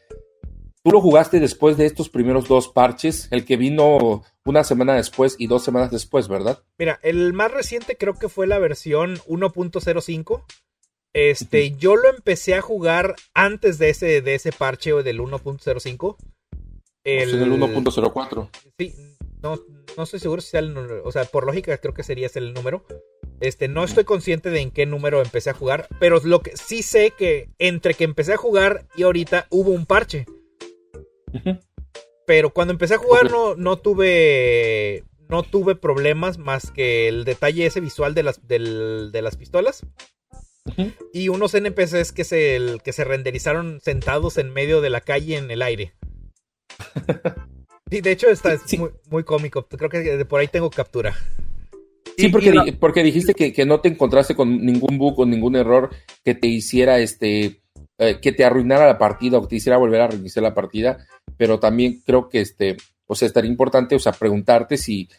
Tú 0.85 0.91
lo 0.91 1.01
jugaste 1.01 1.39
después 1.39 1.77
de 1.77 1.87
estos 1.87 2.09
primeros 2.09 2.47
dos 2.47 2.67
parches, 2.67 3.27
el 3.31 3.43
que 3.43 3.57
vino 3.57 4.23
una 4.45 4.63
semana 4.63 4.93
después 4.93 5.35
y 5.39 5.47
dos 5.47 5.63
semanas 5.63 5.89
después, 5.89 6.27
¿verdad? 6.27 6.61
Mira, 6.77 6.99
el 7.01 7.33
más 7.33 7.49
reciente 7.49 7.97
creo 7.97 8.13
que 8.13 8.29
fue 8.29 8.45
la 8.45 8.59
versión 8.59 9.17
1.05. 9.27 10.43
Este, 11.11 11.71
yo 11.71 11.95
lo 11.95 12.07
empecé 12.11 12.53
a 12.53 12.61
jugar 12.61 13.15
antes 13.33 13.79
de 13.79 13.89
ese, 13.89 14.21
de 14.21 14.35
ese 14.35 14.51
parche 14.51 14.93
o 14.93 15.01
del 15.01 15.21
1.05. 15.21 16.17
El, 17.03 17.29
el 17.29 17.51
1.04. 17.51 18.49
Sí, 18.77 18.93
no, 19.41 19.59
no 19.97 20.03
estoy 20.03 20.19
seguro 20.19 20.39
si 20.43 20.51
sea 20.51 20.59
el 20.59 20.71
número. 20.71 21.01
O 21.03 21.11
sea, 21.11 21.25
por 21.25 21.47
lógica 21.47 21.79
creo 21.79 21.95
que 21.95 22.03
sería 22.03 22.27
ese 22.27 22.37
el 22.37 22.53
número. 22.53 22.85
Este, 23.39 23.67
no 23.67 23.83
estoy 23.83 24.03
consciente 24.03 24.51
de 24.51 24.59
en 24.59 24.69
qué 24.69 24.85
número 24.85 25.23
empecé 25.23 25.49
a 25.49 25.55
jugar. 25.55 25.87
Pero 25.99 26.21
lo 26.23 26.41
que 26.41 26.55
sí 26.55 26.83
sé 26.83 27.09
que 27.09 27.49
entre 27.57 27.95
que 27.95 28.03
empecé 28.03 28.33
a 28.33 28.37
jugar 28.37 28.85
y 28.95 29.01
ahorita 29.01 29.47
hubo 29.49 29.71
un 29.71 29.87
parche. 29.87 30.27
Pero 32.27 32.49
cuando 32.51 32.71
empecé 32.73 32.95
a 32.95 32.99
jugar 32.99 33.29
no, 33.31 33.55
no 33.55 33.77
tuve. 33.77 35.03
No 35.27 35.41
tuve 35.41 35.75
problemas 35.75 36.37
más 36.37 36.69
que 36.69 37.07
el 37.07 37.25
detalle 37.25 37.65
ese 37.65 37.79
visual 37.81 38.13
de 38.13 38.21
las, 38.23 38.47
del- 38.47 39.11
de 39.11 39.21
las 39.23 39.37
pistolas. 39.37 39.83
Y 41.13 41.29
unos 41.29 41.53
NPCs 41.55 42.11
que 42.11 42.23
se, 42.23 42.55
el- 42.55 42.81
que 42.83 42.93
se 42.93 43.03
renderizaron 43.03 43.79
sentados 43.81 44.37
en 44.37 44.53
medio 44.53 44.81
de 44.81 44.89
la 44.91 45.01
calle 45.01 45.37
en 45.37 45.49
el 45.51 45.61
aire. 45.61 45.93
Sí, 47.91 48.01
de 48.01 48.11
hecho 48.11 48.27
está 48.29 48.57
Sí. 48.57 48.79
muy, 48.79 48.89
muy 49.11 49.23
cómico. 49.23 49.67
Creo 49.67 49.91
que 49.91 49.99
de 49.99 50.25
por 50.25 50.39
ahí 50.39 50.47
tengo 50.47 50.71
captura. 50.71 51.15
Sí, 52.17 52.25
Y- 52.25 52.29
porque, 52.29 52.75
porque 52.79 53.03
dijiste 53.03 53.35
que, 53.35 53.53
que 53.53 53.63
no 53.65 53.79
te 53.79 53.89
encontraste 53.89 54.35
con 54.35 54.65
ningún 54.65 54.97
bug 54.97 55.19
o 55.19 55.25
ningún 55.27 55.55
error 55.55 55.91
que 56.23 56.33
te 56.33 56.47
hiciera 56.47 56.97
este 56.99 57.61
eh, 57.99 58.19
que 58.21 58.31
te 58.31 58.43
arruinara 58.43 58.87
la 58.87 58.97
partida 58.97 59.37
o 59.37 59.43
que 59.43 59.49
te 59.49 59.55
hiciera 59.57 59.77
volver 59.77 60.01
a 60.01 60.07
reiniciar 60.07 60.41
la 60.41 60.55
partida, 60.55 61.05
pero 61.37 61.59
también 61.59 62.01
creo 62.05 62.29
que 62.29 62.41
este, 62.41 62.77
o 63.07 63.15
sea, 63.15 63.27
estaría 63.27 63.49
importante, 63.51 63.95
o 63.95 63.99
sea, 63.99 64.11
preguntarte 64.11 64.77
si 64.77 65.09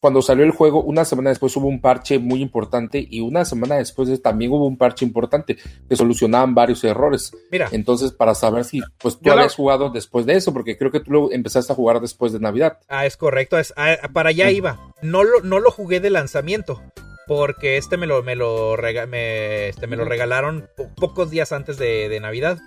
cuando 0.00 0.22
salió 0.22 0.44
el 0.44 0.50
juego, 0.52 0.82
una 0.82 1.04
semana 1.04 1.28
después 1.28 1.54
hubo 1.58 1.68
un 1.68 1.82
parche 1.82 2.18
muy 2.18 2.40
importante 2.40 3.06
y 3.10 3.20
una 3.20 3.44
semana 3.44 3.74
después 3.76 4.22
también 4.22 4.50
hubo 4.50 4.66
un 4.66 4.78
parche 4.78 5.04
importante 5.04 5.58
que 5.86 5.94
solucionaban 5.94 6.54
varios 6.54 6.82
errores. 6.84 7.32
Mira, 7.52 7.68
Entonces, 7.70 8.10
para 8.10 8.34
saber 8.34 8.64
si 8.64 8.80
pues 8.98 9.16
tú 9.18 9.28
la- 9.28 9.34
habías 9.34 9.54
jugado 9.54 9.90
después 9.90 10.24
de 10.24 10.36
eso, 10.36 10.54
porque 10.54 10.78
creo 10.78 10.90
que 10.90 11.00
tú 11.00 11.10
lo 11.12 11.30
empezaste 11.32 11.74
a 11.74 11.76
jugar 11.76 12.00
después 12.00 12.32
de 12.32 12.40
Navidad. 12.40 12.78
ah, 12.88 13.04
es 13.04 13.18
correcto. 13.18 13.58
es- 13.58 13.74
ah, 13.76 13.96
para 14.14 14.30
allá 14.30 14.50
iba. 14.50 14.80
No 15.02 15.22
lo, 15.22 15.40
no 15.42 15.60
lo 15.60 15.70
jugué 15.70 16.00
de 16.00 16.08
lanzamiento. 16.08 16.80
Porque 17.26 17.76
este 17.76 17.96
me 17.96 18.06
lo, 18.08 18.22
me 18.24 18.34
lo, 18.34 18.74
rega- 18.76 19.06
me- 19.06 19.68
este, 19.68 19.86
me 19.86 19.96
lo 19.96 20.04
regalaron 20.04 20.66
po- 20.76 20.88
pocos 20.96 21.30
días 21.30 21.52
antes 21.52 21.76
de, 21.76 22.08
de 22.08 22.18
Navidad. 22.20 22.58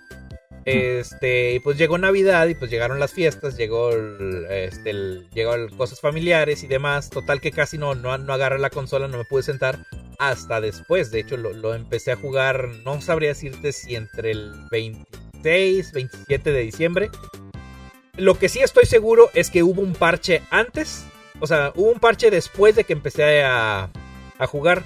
Este, 0.66 1.56
y 1.56 1.60
pues 1.60 1.78
llegó 1.78 1.98
Navidad 1.98 2.48
y 2.48 2.56
pues 2.56 2.72
llegaron 2.72 3.00
las 3.00 3.12
fiestas, 3.12 3.58
llegó 3.58 3.92
el, 3.92 4.46
este, 4.50 4.94
llegó 5.34 5.54
cosas 5.76 6.00
familiares 6.00 6.64
y 6.64 6.68
demás. 6.68 7.10
Total 7.10 7.42
que 7.42 7.52
casi 7.52 7.78
no, 7.78 7.96
no, 7.96 8.18
no 8.18 8.34
agarré 8.34 8.60
la 8.60 8.70
consola, 8.70 9.08
no 9.08 9.18
me 9.18 9.26
pude 9.26 9.44
sentar 9.44 9.80
hasta 10.20 10.62
después. 10.62 11.12
De 11.12 11.20
hecho, 11.20 11.38
lo, 11.38 11.54
lo 11.54 11.74
empecé 11.74 12.12
a 12.12 12.16
jugar, 12.16 12.70
no 12.86 13.02
sabría 13.02 13.30
decirte 13.30 13.74
si 13.74 13.96
entre 13.96 14.32
el 14.32 14.54
26, 14.72 15.92
27 15.92 16.52
de 16.52 16.60
diciembre. 16.62 17.10
Lo 18.16 18.38
que 18.38 18.48
sí 18.48 18.60
estoy 18.60 18.86
seguro 18.86 19.30
es 19.34 19.50
que 19.50 19.64
hubo 19.64 19.82
un 19.82 19.94
parche 19.94 20.42
antes. 20.50 21.06
O 21.40 21.48
sea, 21.48 21.74
hubo 21.76 21.92
un 21.92 22.00
parche 22.00 22.30
después 22.32 22.76
de 22.76 22.84
que 22.84 22.94
empecé 22.94 23.44
a, 23.44 23.90
a 24.38 24.48
jugar. 24.48 24.84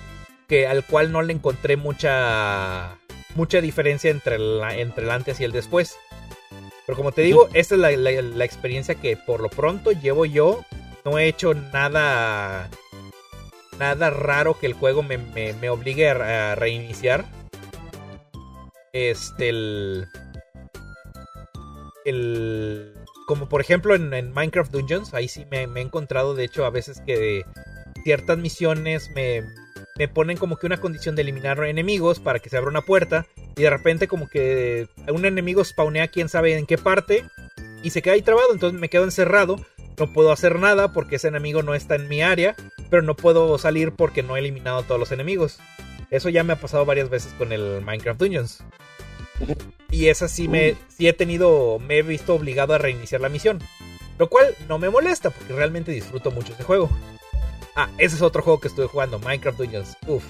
Que 0.47 0.65
al 0.65 0.85
cual 0.85 1.11
no 1.11 1.21
le 1.21 1.33
encontré 1.33 1.75
mucha. 1.75 2.97
Mucha 3.37 3.61
diferencia 3.61 4.09
entre 4.11 4.35
el, 4.35 4.59
entre 4.75 5.05
el 5.05 5.11
antes 5.11 5.39
y 5.39 5.45
el 5.45 5.51
después. 5.53 5.97
Pero 6.85 6.97
como 6.97 7.11
te 7.11 7.21
digo, 7.21 7.47
esta 7.53 7.75
es 7.75 7.81
la, 7.81 7.91
la- 7.91 8.21
la 8.21 8.45
experiencia 8.45 8.95
que 8.95 9.15
por 9.15 9.39
lo 9.41 9.49
pronto 9.49 9.91
llevo 9.91 10.25
yo. 10.25 10.65
No 11.05 11.17
he 11.19 11.27
hecho 11.27 11.53
nada. 11.53 12.69
Nada 13.79 14.09
raro 14.09 14.57
que 14.59 14.65
el 14.65 14.73
juego 14.73 15.03
me, 15.03 15.17
me- 15.17 15.69
obligue 15.69 16.09
a, 16.09 16.55
reiniciar. 16.55 17.25
Este, 18.91 19.49
el. 19.49 20.07
El. 22.05 22.93
Como 23.27 23.49
por 23.49 23.59
ejemplo 23.61 23.93
en, 23.93 24.33
Minecraft 24.33 24.71
Dungeons, 24.71 25.13
ahí 25.13 25.27
sí 25.27 25.45
me 25.51 25.63
he 25.63 25.81
encontrado, 25.81 26.33
de 26.33 26.45
hecho, 26.45 26.65
a 26.65 26.69
veces 26.69 27.01
que 27.05 27.43
ciertas 28.05 28.37
misiones 28.37 29.09
me, 29.13 29.43
me 29.97 30.07
ponen 30.07 30.37
como 30.37 30.57
que 30.57 30.67
una 30.67 30.77
condición 30.77 31.15
de 31.15 31.23
eliminar 31.23 31.63
enemigos 31.63 32.19
para 32.19 32.39
que 32.39 32.49
se 32.49 32.57
abra 32.57 32.69
una 32.69 32.81
puerta. 32.81 33.25
Y 33.55 33.63
de 33.63 33.69
repente 33.69 34.07
como 34.07 34.29
que 34.29 34.87
un 35.11 35.25
enemigo 35.25 35.63
spawnea 35.63 36.07
quién 36.09 36.29
sabe 36.29 36.57
en 36.57 36.65
qué 36.65 36.77
parte 36.77 37.25
y 37.83 37.89
se 37.89 38.01
queda 38.01 38.15
ahí 38.15 38.21
trabado, 38.21 38.53
entonces 38.53 38.79
me 38.79 38.89
quedo 38.89 39.03
encerrado. 39.03 39.57
No 39.97 40.13
puedo 40.13 40.31
hacer 40.31 40.59
nada 40.59 40.93
porque 40.93 41.15
ese 41.15 41.29
enemigo 41.29 41.63
no 41.63 41.73
está 41.73 41.95
en 41.95 42.07
mi 42.07 42.21
área, 42.21 42.55
pero 42.89 43.01
no 43.01 43.15
puedo 43.15 43.57
salir 43.57 43.93
porque 43.93 44.21
no 44.21 44.35
he 44.35 44.39
eliminado 44.39 44.79
a 44.79 44.83
todos 44.83 44.99
los 44.99 45.11
enemigos. 45.11 45.59
Eso 46.11 46.29
ya 46.29 46.43
me 46.43 46.53
ha 46.53 46.57
pasado 46.57 46.85
varias 46.85 47.09
veces 47.09 47.33
con 47.33 47.51
el 47.51 47.81
Minecraft 47.81 48.19
Dungeons. 48.19 48.63
Y 49.89 50.07
esa 50.07 50.27
sí 50.27 50.47
me 50.47 50.75
sí 50.89 51.07
he 51.07 51.13
tenido, 51.13 51.79
me 51.79 51.97
he 51.97 52.03
visto 52.03 52.35
obligado 52.35 52.73
a 52.73 52.77
reiniciar 52.77 53.21
la 53.21 53.29
misión. 53.29 53.59
Lo 54.19 54.29
cual 54.29 54.55
no 54.67 54.79
me 54.79 54.89
molesta 54.89 55.29
porque 55.29 55.53
realmente 55.53 55.91
disfruto 55.91 56.31
mucho 56.31 56.53
ese 56.53 56.63
juego. 56.63 56.89
Ah, 57.79 57.91
ese 57.99 58.15
es 58.15 58.23
otro 58.23 58.41
juego 58.41 58.59
que 58.59 58.69
estuve 58.69 58.87
jugando, 58.87 59.19
Minecraft 59.19 59.59
Dungeons. 59.59 59.95
Uf. 60.07 60.23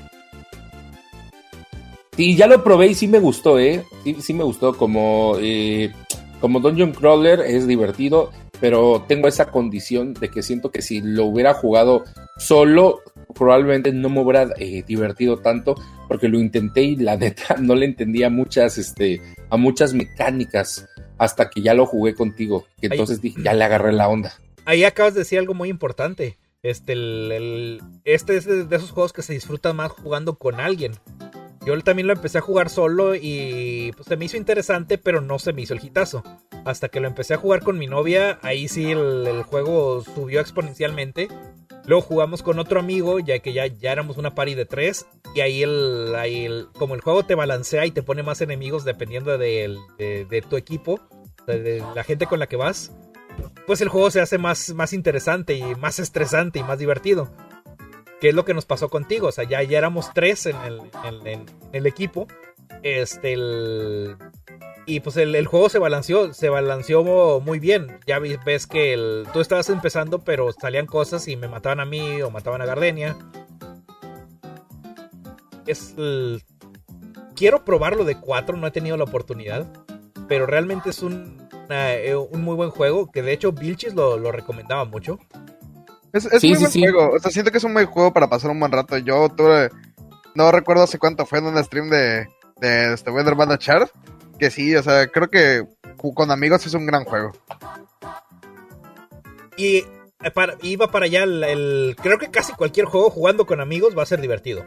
Sí, 2.17 2.35
ya 2.35 2.45
lo 2.45 2.61
probé 2.61 2.87
y 2.87 2.93
sí 2.93 3.07
me 3.07 3.19
gustó, 3.19 3.57
¿eh? 3.57 3.85
Sí, 4.03 4.17
sí 4.19 4.33
me 4.33 4.43
gustó 4.43 4.75
como, 4.75 5.37
eh, 5.39 5.93
como 6.41 6.59
Dungeon 6.59 6.91
Crawler, 6.91 7.39
es 7.39 7.65
divertido, 7.65 8.31
pero 8.59 9.05
tengo 9.07 9.29
esa 9.29 9.49
condición 9.49 10.13
de 10.13 10.27
que 10.29 10.43
siento 10.43 10.71
que 10.71 10.81
si 10.81 10.99
lo 10.99 11.23
hubiera 11.23 11.53
jugado 11.53 12.03
solo, 12.37 12.99
probablemente 13.33 13.93
no 13.93 14.09
me 14.09 14.19
hubiera 14.19 14.49
eh, 14.57 14.83
divertido 14.85 15.37
tanto, 15.37 15.75
porque 16.09 16.27
lo 16.27 16.37
intenté 16.41 16.81
y 16.81 16.95
la 16.97 17.15
neta 17.17 17.55
no 17.61 17.75
le 17.75 17.85
entendía 17.85 18.29
muchas, 18.29 18.77
este, 18.77 19.21
a 19.49 19.55
muchas 19.55 19.93
mecánicas 19.93 20.85
hasta 21.17 21.49
que 21.49 21.61
ya 21.61 21.73
lo 21.73 21.85
jugué 21.85 22.13
contigo, 22.13 22.65
que 22.81 22.87
entonces 22.87 23.21
dije, 23.21 23.41
ya 23.41 23.53
le 23.53 23.63
agarré 23.63 23.93
la 23.93 24.09
onda. 24.09 24.33
Ahí 24.65 24.83
acabas 24.83 25.13
de 25.13 25.19
decir 25.21 25.39
algo 25.39 25.53
muy 25.53 25.69
importante. 25.69 26.35
Este, 26.63 26.93
el, 26.93 27.81
este 28.03 28.37
es 28.37 28.45
de, 28.45 28.75
esos 28.75 28.91
juegos 28.91 29.13
que 29.13 29.21
se 29.21 29.33
disfrutan 29.33 29.75
más 29.75 29.91
jugando 29.91 30.35
con 30.35 30.59
alguien. 30.59 30.93
Yo 31.65 31.77
también 31.81 32.07
lo 32.07 32.13
empecé 32.13 32.37
a 32.37 32.41
jugar 32.41 32.69
solo 32.69 33.13
y 33.15 33.91
pues 33.95 34.07
se 34.07 34.15
me 34.15 34.25
hizo 34.25 34.37
interesante, 34.37 34.97
pero 34.97 35.19
no 35.19 35.37
se 35.37 35.51
me 35.51 35.61
hizo 35.61 35.73
el 35.73 35.83
hitazo. 35.83 36.23
Hasta 36.63 36.87
que 36.87 37.01
lo 37.01 37.07
empecé 37.07 37.33
a 37.33 37.37
jugar 37.37 37.61
con 37.61 37.77
mi 37.77 37.87
novia, 37.87 38.39
ahí 38.41 38.69
sí 38.69 38.91
el, 38.91 39.43
juego 39.43 40.01
subió 40.01 40.39
exponencialmente. 40.39 41.27
Luego 41.85 42.01
jugamos 42.01 42.41
con 42.41 42.59
otro 42.59 42.79
amigo, 42.79 43.19
ya 43.19 43.39
que 43.39 43.53
ya, 43.53 43.67
ya 43.67 43.91
éramos 43.91 44.17
una 44.17 44.33
party 44.33 44.55
de 44.55 44.65
tres. 44.65 45.05
Y 45.35 45.41
ahí, 45.41 45.61
el, 45.63 46.15
ahí 46.15 46.45
el- 46.45 46.67
como 46.77 46.95
el 46.95 47.01
juego 47.01 47.23
te 47.23 47.35
balancea 47.35 47.85
y 47.85 47.91
te 47.91 48.03
pone 48.03 48.23
más 48.23 48.41
enemigos 48.41 48.85
dependiendo 48.85 49.37
de, 49.37 49.77
de 49.97 50.41
tu 50.49 50.55
equipo, 50.55 51.01
de 51.47 51.83
la 51.95 52.03
gente 52.03 52.27
con 52.27 52.39
la 52.39 52.47
que 52.47 52.55
vas 52.55 52.91
pues 53.65 53.81
el 53.81 53.89
juego 53.89 54.11
se 54.11 54.21
hace 54.21 54.37
más, 54.37 54.73
más 54.73 54.93
interesante 54.93 55.55
y 55.55 55.75
más 55.75 55.99
estresante 55.99 56.59
y 56.59 56.63
más 56.63 56.79
divertido. 56.79 57.29
Que 58.21 58.29
es 58.29 58.35
lo 58.35 58.45
que 58.45 58.53
nos 58.53 58.65
pasó 58.65 58.89
contigo. 58.89 59.27
O 59.27 59.31
sea, 59.31 59.43
ya, 59.43 59.61
ya 59.63 59.77
éramos 59.77 60.11
tres 60.13 60.45
en 60.47 60.55
el, 61.73 61.85
equipo. 61.85 62.27
Este, 62.81 63.35
y 64.85 64.99
pues 65.01 65.17
el, 65.17 65.45
juego 65.45 65.69
se 65.69 65.79
balanceó, 65.79 66.33
se 66.33 66.49
balanceó 66.49 67.41
muy 67.41 67.59
bien. 67.59 67.99
Ya 68.07 68.19
ves 68.19 68.67
que 68.67 69.25
tú 69.33 69.39
estabas 69.39 69.69
empezando, 69.69 70.19
pero 70.19 70.51
salían 70.51 70.85
cosas 70.85 71.27
y 71.27 71.35
me 71.35 71.47
mataban 71.47 71.79
a 71.79 71.85
mí 71.85 72.21
o 72.21 72.31
mataban 72.31 72.61
a 72.61 72.65
Gardenia. 72.65 73.15
Es 75.67 75.93
el, 75.97 76.41
quiero 77.35 77.63
probarlo 77.63 78.03
de 78.03 78.19
4, 78.19 78.57
no 78.57 78.67
he 78.67 78.71
tenido 78.71 78.97
la 78.97 79.03
oportunidad. 79.03 79.67
Pero 80.27 80.45
realmente 80.45 80.89
es 80.89 81.03
un, 81.03 81.46
una, 81.67 82.19
un 82.31 82.41
muy 82.41 82.55
buen 82.55 82.69
juego. 82.69 83.11
Que 83.11 83.21
de 83.21 83.33
hecho 83.33 83.51
Vilchis 83.51 83.93
lo, 83.93 84.17
lo 84.17 84.31
recomendaba 84.31 84.85
mucho. 84.85 85.19
Es, 86.13 86.25
es 86.25 86.41
sí, 86.41 86.49
muy 86.49 86.55
sí, 86.57 86.61
buen 86.61 86.71
sí. 86.71 86.79
juego. 86.81 87.15
O 87.15 87.19
sea, 87.19 87.31
siento 87.31 87.51
que 87.51 87.57
es 87.57 87.63
un 87.63 87.73
buen 87.73 87.85
juego 87.85 88.13
para 88.13 88.29
pasar 88.29 88.51
un 88.51 88.59
buen 88.59 88.71
rato. 88.71 88.97
Yo 88.97 89.29
tuve. 89.29 89.69
No 90.35 90.51
recuerdo 90.51 90.83
hace 90.83 90.99
cuánto 90.99 91.25
fue 91.25 91.39
en 91.39 91.45
un 91.45 91.63
stream 91.63 91.89
de, 91.89 92.27
de 92.59 92.93
este 92.93 93.11
Weather 93.11 93.35
Banda 93.35 93.57
Chart. 93.57 93.89
Que 94.39 94.51
sí, 94.51 94.75
o 94.75 94.83
sea, 94.83 95.07
creo 95.07 95.29
que 95.29 95.65
con 96.13 96.31
amigos 96.31 96.65
es 96.65 96.73
un 96.73 96.85
gran 96.85 97.05
juego. 97.05 97.31
Y 99.57 99.77
eh, 100.23 100.31
para, 100.33 100.55
iba 100.61 100.89
para 100.91 101.05
allá 101.05 101.23
el, 101.23 101.43
el, 101.43 101.95
Creo 102.01 102.17
que 102.17 102.29
casi 102.29 102.53
cualquier 102.53 102.85
juego 102.85 103.09
jugando 103.09 103.45
con 103.45 103.61
amigos 103.61 103.97
va 103.97 104.03
a 104.03 104.07
ser 104.07 104.21
divertido. 104.21 104.65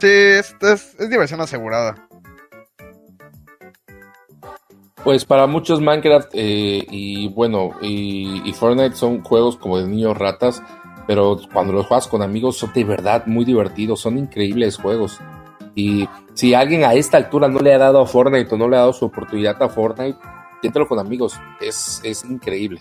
Sí, 0.00 0.08
es, 0.08 0.54
es, 0.60 0.94
es 0.98 1.10
diversión 1.10 1.40
asegurada. 1.40 2.08
Pues 5.04 5.26
para 5.26 5.46
muchos 5.46 5.82
Minecraft 5.82 6.30
eh, 6.32 6.82
y 6.90 7.28
bueno, 7.28 7.72
y, 7.82 8.50
Fortnite 8.54 8.96
son 8.96 9.22
juegos 9.22 9.58
como 9.58 9.78
de 9.78 9.86
niños 9.86 10.16
ratas, 10.16 10.62
pero 11.06 11.38
cuando 11.52 11.74
los 11.74 11.86
juegas 11.86 12.08
con 12.08 12.22
amigos 12.22 12.56
son 12.56 12.72
de 12.72 12.84
verdad 12.84 13.26
muy 13.26 13.44
divertidos, 13.44 14.00
son 14.00 14.16
increíbles 14.16 14.78
juegos. 14.78 15.20
Y 15.74 16.08
si 16.32 16.54
alguien 16.54 16.84
a 16.84 16.94
esta 16.94 17.18
altura 17.18 17.48
no 17.48 17.60
le 17.60 17.74
ha 17.74 17.78
dado 17.78 18.00
a 18.00 18.06
Fortnite 18.06 18.54
o 18.54 18.56
no 18.56 18.66
le 18.66 18.76
ha 18.76 18.80
dado 18.80 18.94
su 18.94 19.04
oportunidad 19.04 19.62
a 19.62 19.68
Fortnite, 19.68 20.18
inténtalo 20.56 20.88
con 20.88 20.98
amigos, 20.98 21.38
es, 21.60 22.00
es 22.02 22.24
increíble. 22.24 22.80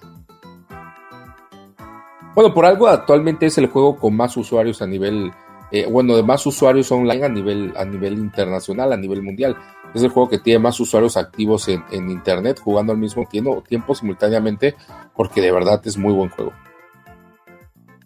Bueno, 2.35 2.53
por 2.53 2.65
algo 2.65 2.87
actualmente 2.87 3.47
es 3.47 3.57
el 3.57 3.67
juego 3.67 3.97
con 3.97 4.15
más 4.15 4.37
usuarios 4.37 4.81
a 4.81 4.87
nivel, 4.87 5.33
eh, 5.71 5.87
bueno, 5.91 6.15
de 6.15 6.23
más 6.23 6.45
usuarios 6.45 6.89
online 6.89 7.25
a 7.25 7.29
nivel, 7.29 7.73
a 7.75 7.83
nivel 7.83 8.13
internacional, 8.13 8.93
a 8.93 8.97
nivel 8.97 9.21
mundial. 9.21 9.57
Es 9.93 10.03
el 10.03 10.09
juego 10.09 10.29
que 10.29 10.39
tiene 10.39 10.59
más 10.59 10.79
usuarios 10.79 11.17
activos 11.17 11.67
en, 11.67 11.83
en 11.91 12.09
internet 12.09 12.59
jugando 12.59 12.93
al 12.93 12.99
mismo 12.99 13.27
tiempo, 13.27 13.63
tiempo 13.67 13.93
simultáneamente, 13.95 14.75
porque 15.15 15.41
de 15.41 15.51
verdad 15.51 15.81
es 15.85 15.97
muy 15.97 16.13
buen 16.13 16.29
juego. 16.29 16.53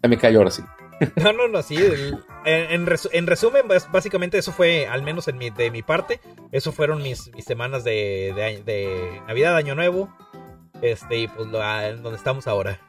Ya 0.02 0.08
me 0.08 0.18
callo 0.18 0.38
ahora 0.38 0.50
sí. 0.50 0.62
No, 1.16 1.32
no, 1.32 1.48
no, 1.48 1.62
sí. 1.62 1.76
En, 2.44 2.86
resu 2.86 3.08
en, 3.12 3.26
resumen, 3.26 3.62
básicamente 3.92 4.38
eso 4.38 4.52
fue, 4.52 4.86
al 4.86 5.02
menos 5.02 5.28
en 5.28 5.38
mi, 5.38 5.50
de 5.50 5.70
mi 5.70 5.82
parte, 5.82 6.20
eso 6.52 6.72
fueron 6.72 7.02
mis, 7.02 7.30
semanas 7.46 7.84
de, 7.84 8.32
de, 8.34 8.62
de, 8.64 9.22
Navidad, 9.26 9.56
Año 9.56 9.74
Nuevo, 9.74 10.08
este, 10.82 11.18
y 11.18 11.28
pues 11.28 11.48
lo, 11.48 11.58
donde 11.58 12.16
estamos 12.16 12.46
ahora. 12.46 12.80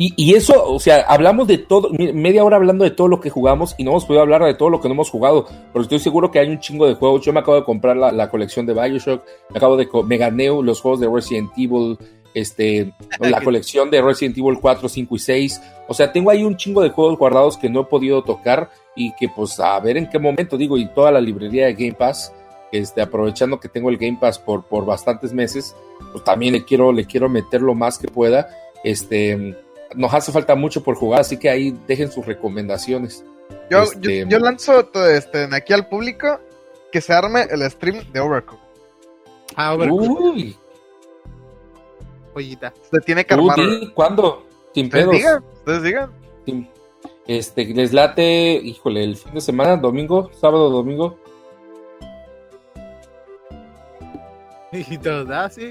Y, 0.00 0.14
y, 0.14 0.36
eso, 0.36 0.64
o 0.64 0.78
sea, 0.78 1.00
hablamos 1.08 1.48
de 1.48 1.58
todo, 1.58 1.90
media 1.90 2.44
hora 2.44 2.54
hablando 2.54 2.84
de 2.84 2.92
todo 2.92 3.08
lo 3.08 3.20
que 3.20 3.30
jugamos 3.30 3.74
y 3.78 3.82
no 3.82 3.90
hemos 3.90 4.04
podido 4.04 4.22
hablar 4.22 4.44
de 4.44 4.54
todo 4.54 4.70
lo 4.70 4.80
que 4.80 4.86
no 4.86 4.94
hemos 4.94 5.10
jugado, 5.10 5.44
pero 5.72 5.82
estoy 5.82 5.98
seguro 5.98 6.30
que 6.30 6.38
hay 6.38 6.48
un 6.48 6.60
chingo 6.60 6.86
de 6.86 6.94
juegos. 6.94 7.22
Yo 7.22 7.32
me 7.32 7.40
acabo 7.40 7.56
de 7.56 7.64
comprar 7.64 7.96
la, 7.96 8.12
la 8.12 8.30
colección 8.30 8.64
de 8.64 8.74
Bioshock, 8.74 9.24
me 9.50 9.58
acabo 9.58 9.76
de, 9.76 9.88
me 10.06 10.16
gané 10.16 10.46
los 10.62 10.80
juegos 10.80 11.00
de 11.00 11.08
Resident 11.08 11.50
Evil, 11.56 11.98
este, 12.32 12.94
la 13.18 13.40
colección 13.40 13.90
de 13.90 14.00
Resident 14.00 14.38
Evil 14.38 14.60
4, 14.60 14.88
5 14.88 15.16
y 15.16 15.18
6. 15.18 15.62
O 15.88 15.94
sea, 15.94 16.12
tengo 16.12 16.30
ahí 16.30 16.44
un 16.44 16.56
chingo 16.56 16.80
de 16.80 16.90
juegos 16.90 17.18
guardados 17.18 17.56
que 17.56 17.68
no 17.68 17.80
he 17.80 17.84
podido 17.86 18.22
tocar 18.22 18.70
y 18.94 19.12
que 19.16 19.28
pues 19.28 19.58
a 19.58 19.80
ver 19.80 19.96
en 19.96 20.08
qué 20.08 20.20
momento, 20.20 20.56
digo, 20.56 20.78
y 20.78 20.86
toda 20.86 21.10
la 21.10 21.20
librería 21.20 21.66
de 21.66 21.74
Game 21.74 21.94
Pass, 21.94 22.32
este, 22.70 23.02
aprovechando 23.02 23.58
que 23.58 23.68
tengo 23.68 23.90
el 23.90 23.98
Game 23.98 24.18
Pass 24.20 24.38
por, 24.38 24.62
por 24.62 24.86
bastantes 24.86 25.32
meses, 25.32 25.74
pues 26.12 26.22
también 26.22 26.52
le 26.52 26.64
quiero, 26.64 26.92
le 26.92 27.04
quiero 27.04 27.28
meter 27.28 27.62
lo 27.62 27.74
más 27.74 27.98
que 27.98 28.06
pueda. 28.06 28.48
Este, 28.84 29.56
nos 29.94 30.12
hace 30.12 30.32
falta 30.32 30.54
mucho 30.54 30.82
por 30.82 30.96
jugar, 30.96 31.20
así 31.20 31.36
que 31.38 31.48
ahí 31.48 31.76
dejen 31.86 32.10
sus 32.10 32.26
recomendaciones. 32.26 33.24
Yo, 33.70 33.82
este, 33.82 34.20
yo, 34.20 34.28
yo, 34.28 34.38
lanzo 34.38 34.90
este, 35.08 35.48
aquí 35.52 35.72
al 35.72 35.88
público 35.88 36.40
que 36.92 37.00
se 37.00 37.12
arme 37.12 37.46
el 37.50 37.68
stream 37.70 38.04
de 38.12 38.20
Overcooked. 38.20 38.64
Ah, 39.56 39.74
Overcooked. 39.74 40.24
Uy. 40.24 40.56
Joyita. 42.34 42.72
Se 42.90 43.00
tiene 43.00 43.24
que 43.24 43.34
armar. 43.34 43.58
Uy, 43.58 43.90
¿Cuándo? 43.94 44.46
Sin 44.74 44.86
Ustedes 44.86 45.04
pedos. 45.06 45.16
digan, 45.16 45.44
ustedes 45.54 45.82
digan. 45.82 46.10
Este, 47.26 47.66
les 47.66 47.92
late, 47.92 48.54
híjole, 48.54 49.04
el 49.04 49.16
fin 49.16 49.34
de 49.34 49.40
semana, 49.40 49.76
domingo, 49.76 50.30
sábado, 50.32 50.70
domingo. 50.70 51.18
Y 54.72 54.98
todos, 54.98 55.28
ah, 55.30 55.48
sí. 55.48 55.68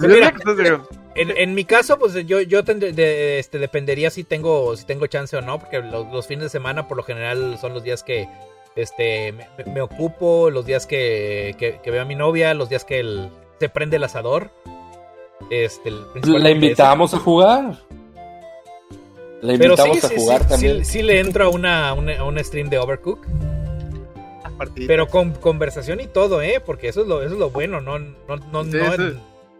Mira. 0.00 0.34
En, 1.14 1.36
en, 1.36 1.54
mi 1.54 1.64
caso, 1.64 1.98
pues 1.98 2.14
yo, 2.26 2.40
yo 2.40 2.64
tendré, 2.64 2.92
de, 2.92 3.38
este, 3.38 3.58
dependería 3.58 4.10
si 4.10 4.24
tengo, 4.24 4.76
si 4.76 4.84
tengo 4.84 5.06
chance 5.06 5.36
o 5.36 5.40
no, 5.40 5.58
porque 5.58 5.80
los, 5.80 6.06
los, 6.12 6.26
fines 6.26 6.44
de 6.44 6.48
semana 6.48 6.86
por 6.86 6.96
lo 6.96 7.02
general 7.02 7.58
son 7.60 7.74
los 7.74 7.82
días 7.82 8.02
que 8.02 8.28
este, 8.76 9.32
me, 9.32 9.46
me 9.72 9.80
ocupo, 9.80 10.50
los 10.50 10.66
días 10.66 10.86
que, 10.86 11.56
que, 11.58 11.80
que, 11.82 11.90
veo 11.90 12.02
a 12.02 12.04
mi 12.04 12.14
novia, 12.14 12.54
los 12.54 12.68
días 12.68 12.84
que 12.84 13.00
el, 13.00 13.30
se 13.58 13.68
prende 13.68 13.96
el 13.96 14.04
asador. 14.04 14.50
Este, 15.50 15.88
el 15.88 16.04
La 16.24 16.50
invitamos 16.50 17.14
a 17.14 17.18
jugar. 17.18 17.78
La 19.40 19.54
invitamos 19.54 19.98
sí, 19.98 20.06
a 20.06 20.08
sí, 20.08 20.14
jugar 20.16 20.42
sí, 20.42 20.48
también. 20.48 20.84
Sí, 20.84 20.92
sí, 20.92 21.02
le 21.02 21.20
entro 21.20 21.44
a 21.44 21.48
una, 21.48 21.92
una, 21.94 22.18
a 22.18 22.24
un 22.24 22.42
stream 22.44 22.68
de 22.68 22.78
Overcook. 22.78 23.26
Pero 24.86 25.06
con 25.08 25.32
conversación 25.32 26.00
y 26.00 26.06
todo, 26.06 26.42
¿eh? 26.42 26.60
Porque 26.64 26.88
eso 26.88 27.02
es 27.02 27.06
lo, 27.08 27.22
eso 27.22 27.34
es 27.34 27.38
lo 27.40 27.50
bueno, 27.50 27.80
no, 27.80 27.98
no, 27.98 28.36
no, 28.52 28.64
Sí, 28.64 28.70
no, 28.72 28.92
sí. 28.92 29.16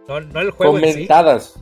no, 0.09 0.21
no 0.21 0.41
el 0.41 0.51
juego 0.51 0.79
en 0.79 0.85
sí. 0.85 0.93
Comentadas. 0.93 1.55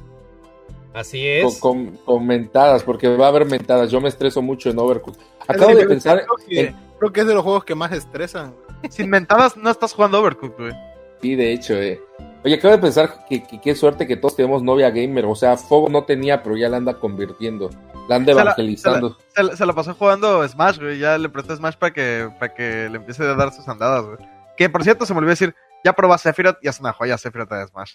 Así 0.95 1.27
es. 1.27 1.59
Con, 1.61 1.87
con, 1.87 1.97
comentadas, 1.99 2.83
porque 2.83 3.09
va 3.09 3.27
a 3.27 3.29
haber 3.29 3.45
mentadas. 3.45 3.91
Yo 3.91 4.01
me 4.01 4.09
estreso 4.09 4.41
mucho 4.41 4.71
en 4.71 4.79
Overcooked. 4.79 5.21
Acabo 5.47 5.71
Sí, 5.73 5.77
de 5.77 5.87
pensar. 5.87 6.25
Creo 6.25 6.37
que, 6.49 6.61
en- 6.61 6.77
creo 6.99 7.13
que 7.13 7.21
es 7.21 7.27
de 7.27 7.35
los 7.35 7.43
juegos 7.43 7.65
que 7.65 7.75
más 7.75 7.93
estresan. 7.93 8.55
Sin 8.89 9.11
mentadas 9.11 9.57
no 9.57 9.71
estás 9.71 9.93
jugando 9.93 10.21
Overcooked, 10.21 10.57
güey. 10.59 10.73
Sí, 11.21 11.35
de 11.35 11.53
hecho, 11.53 11.75
eh. 11.75 12.01
Oye, 12.47 12.55
acabo 12.55 12.73
de 12.77 12.81
pensar 12.81 13.27
que, 13.29 13.43
que 13.43 13.61
qué 13.61 13.75
suerte 13.75 14.07
que 14.07 14.17
todos 14.17 14.37
tenemos 14.37 14.63
novia 14.63 14.89
gamer. 14.91 15.25
O 15.27 15.35
sea, 15.35 15.57
Fogo 15.57 15.89
no 15.89 16.05
tenía, 16.05 16.43
pero 16.45 16.57
ya 16.57 16.69
la 16.69 16.77
anda 16.77 16.95
convirtiendo. 16.95 17.71
La 18.09 18.17
anda 18.17 18.33
Se 18.33 18.37
la- 18.37 18.43
evangelizando. 18.43 19.19
Se, 19.35 19.43
la- 19.43 19.57
se 19.57 19.67
la 19.67 19.73
pasó 19.73 19.95
jugando 19.95 20.47
Smash, 20.49 20.79
güey. 20.79 20.99
Ya 21.01 21.19
le 21.19 21.29
presté 21.29 21.57
Smash 21.57 21.75
para 21.75 21.93
que, 21.93 22.31
para 22.39 22.55
que 22.55 22.89
le 22.89 22.99
empiece 22.99 23.25
a 23.25 23.35
dar 23.35 23.53
sus 23.53 23.67
andadas, 23.69 24.05
güey. 24.07 24.19
Que 24.57 24.71
por 24.71 24.85
cierto, 24.85 25.05
se 25.05 25.13
me 25.13 25.19
olvidó 25.19 25.31
decir, 25.31 25.55
ya 25.85 25.93
probé 25.93 26.17
Sephiroth 26.19 26.59
y 26.63 26.69
es 26.69 26.79
una 26.79 26.93
joya 26.93 27.19
Sephiroth 27.19 27.51
de 27.51 27.67
Smash. 27.67 27.95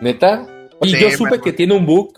¿Neta? 0.00 0.46
Sí, 0.82 0.98
yo 0.98 1.10
supe 1.10 1.30
man. 1.32 1.40
que 1.42 1.52
tiene 1.52 1.74
un 1.74 1.84
bug. 1.84 2.12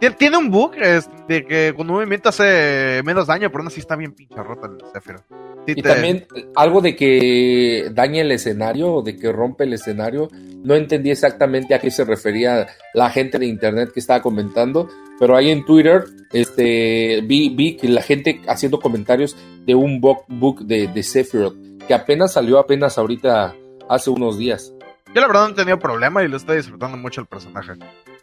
Tien- 0.00 0.14
Tiene 0.16 0.36
un 0.36 0.50
bug 0.50 0.74
es, 0.76 1.08
de 1.26 1.44
que 1.44 1.72
con 1.76 1.88
un 1.88 1.96
movimiento 1.96 2.28
hace 2.28 3.00
menos 3.04 3.26
daño, 3.26 3.48
pero 3.50 3.62
aún 3.62 3.68
así 3.68 3.80
está 3.80 3.96
bien 3.96 4.12
pinche 4.12 4.40
rota 4.42 4.68
el 4.68 4.78
Sephiroth. 4.92 5.24
Sí 5.68 5.74
Y 5.76 5.82
te- 5.82 5.88
también 5.90 6.26
algo 6.56 6.80
de 6.80 6.96
que 6.96 7.90
daña 7.92 8.22
el 8.22 8.32
escenario 8.32 8.90
o 8.94 9.02
de 9.02 9.16
que 9.16 9.30
rompe 9.30 9.64
el 9.64 9.74
escenario. 9.74 10.30
No 10.64 10.74
entendí 10.74 11.10
exactamente 11.10 11.74
a 11.74 11.78
qué 11.78 11.90
se 11.90 12.04
refería 12.06 12.66
la 12.94 13.10
gente 13.10 13.38
de 13.38 13.44
internet 13.46 13.90
que 13.92 14.00
estaba 14.00 14.22
comentando, 14.22 14.88
pero 15.20 15.36
ahí 15.36 15.50
en 15.50 15.66
Twitter 15.66 16.04
este, 16.32 17.20
vi, 17.22 17.50
vi 17.50 17.76
que 17.76 17.86
la 17.88 18.00
gente 18.00 18.40
haciendo 18.48 18.80
comentarios 18.80 19.36
de 19.66 19.74
un 19.74 20.00
bug, 20.00 20.24
bug 20.28 20.60
de, 20.64 20.88
de 20.88 21.02
Sephiroth, 21.02 21.54
que 21.86 21.92
apenas 21.92 22.32
salió 22.32 22.58
apenas 22.58 22.96
ahorita 22.96 23.54
hace 23.90 24.08
unos 24.08 24.38
días. 24.38 24.72
Yo 25.14 25.20
la 25.20 25.26
verdad 25.26 25.48
no 25.48 25.52
he 25.52 25.56
tenido 25.56 25.78
problema 25.78 26.22
y 26.24 26.28
lo 26.28 26.38
estoy 26.38 26.56
disfrutando 26.56 26.96
mucho 26.96 27.20
el 27.20 27.26
personaje. 27.26 27.72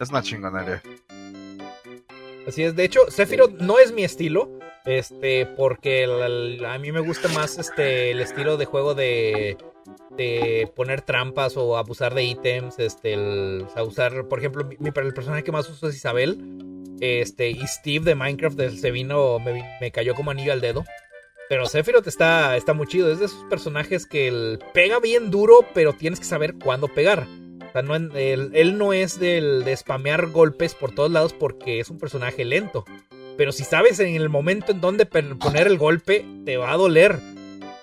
Es 0.00 0.10
una 0.10 0.20
chingonería. 0.22 0.82
Así 2.46 2.62
es, 2.62 2.76
de 2.76 2.84
hecho, 2.84 3.00
Sephiroth 3.08 3.60
no 3.60 3.78
es 3.78 3.92
mi 3.92 4.04
estilo, 4.04 4.50
este, 4.86 5.46
porque 5.46 6.04
a 6.66 6.78
mí 6.78 6.92
me 6.92 7.00
gusta 7.00 7.28
más 7.28 7.58
este 7.58 8.12
el 8.12 8.20
estilo 8.20 8.56
de 8.56 8.64
juego 8.66 8.94
de, 8.94 9.56
de 10.16 10.70
poner 10.74 11.02
trampas 11.02 11.56
o 11.56 11.76
abusar 11.76 12.14
de 12.14 12.24
ítems, 12.24 12.78
este, 12.78 13.14
el, 13.14 13.66
usar, 13.84 14.28
por 14.28 14.38
ejemplo, 14.38 14.64
mi, 14.64 14.88
el 14.94 15.14
personaje 15.14 15.42
que 15.42 15.52
más 15.52 15.68
uso 15.68 15.88
es 15.88 15.96
Isabel, 15.96 16.38
este, 17.00 17.50
y 17.50 17.66
Steve 17.66 18.04
de 18.04 18.14
Minecraft 18.14 18.58
se 18.76 18.90
vino, 18.90 19.38
me, 19.38 19.90
cayó 19.90 20.14
como 20.14 20.30
anillo 20.30 20.52
al 20.52 20.60
dedo. 20.60 20.84
Pero 21.48 21.66
Sephiroth 21.66 22.08
está, 22.08 22.56
está 22.56 22.72
muy 22.72 22.88
chido, 22.88 23.10
es 23.10 23.20
de 23.20 23.26
esos 23.26 23.44
personajes 23.44 24.06
que 24.06 24.26
el, 24.26 24.58
pega 24.74 24.98
bien 24.98 25.30
duro, 25.30 25.64
pero 25.74 25.92
tienes 25.92 26.18
que 26.18 26.26
saber 26.26 26.54
cuándo 26.54 26.88
pegar. 26.88 27.26
O 27.68 27.72
sea, 27.72 27.82
no 27.82 27.94
él, 27.94 28.50
él 28.52 28.78
no 28.78 28.92
es 28.92 29.20
del, 29.20 29.64
de 29.64 29.76
spamear 29.76 30.26
golpes 30.26 30.74
por 30.74 30.92
todos 30.92 31.10
lados 31.10 31.32
porque 31.32 31.78
es 31.78 31.88
un 31.88 31.98
personaje 31.98 32.44
lento. 32.44 32.84
Pero 33.36 33.52
si 33.52 33.64
sabes 33.64 33.98
en 34.00 34.14
el 34.14 34.28
momento 34.28 34.72
en 34.72 34.80
donde 34.80 35.06
poner 35.06 35.66
el 35.66 35.78
golpe, 35.78 36.24
te 36.44 36.56
va 36.56 36.72
a 36.72 36.76
doler. 36.76 37.18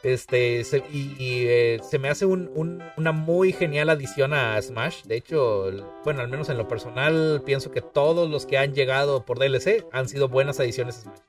Este, 0.02 0.66
se- 0.66 0.84
y, 0.92 1.16
y, 1.18 1.46
eh, 1.48 1.80
se 1.90 1.98
me 1.98 2.10
hace 2.10 2.26
un- 2.26 2.50
un- 2.56 2.84
una 2.98 3.14
muy 3.14 3.54
genial 3.54 3.90
adición 3.90 4.34
a 4.34 4.62
Smash. 4.62 5.04
De 5.04 5.16
hecho, 5.16 5.72
bueno, 6.04 6.20
al 6.22 6.28
menos 6.28 6.50
en 6.50 6.58
lo 6.58 6.68
personal, 6.68 7.42
pienso 7.46 7.72
que 7.72 7.80
todos 7.82 8.30
los 8.30 8.46
que 8.46 8.58
han 8.58 8.74
llegado 8.74 9.24
por 9.26 9.40
DLC 9.40 9.86
han 9.94 10.10
sido 10.10 10.28
buenas 10.28 10.60
adiciones 10.60 10.98
a 10.98 11.02
Smash. 11.04 11.20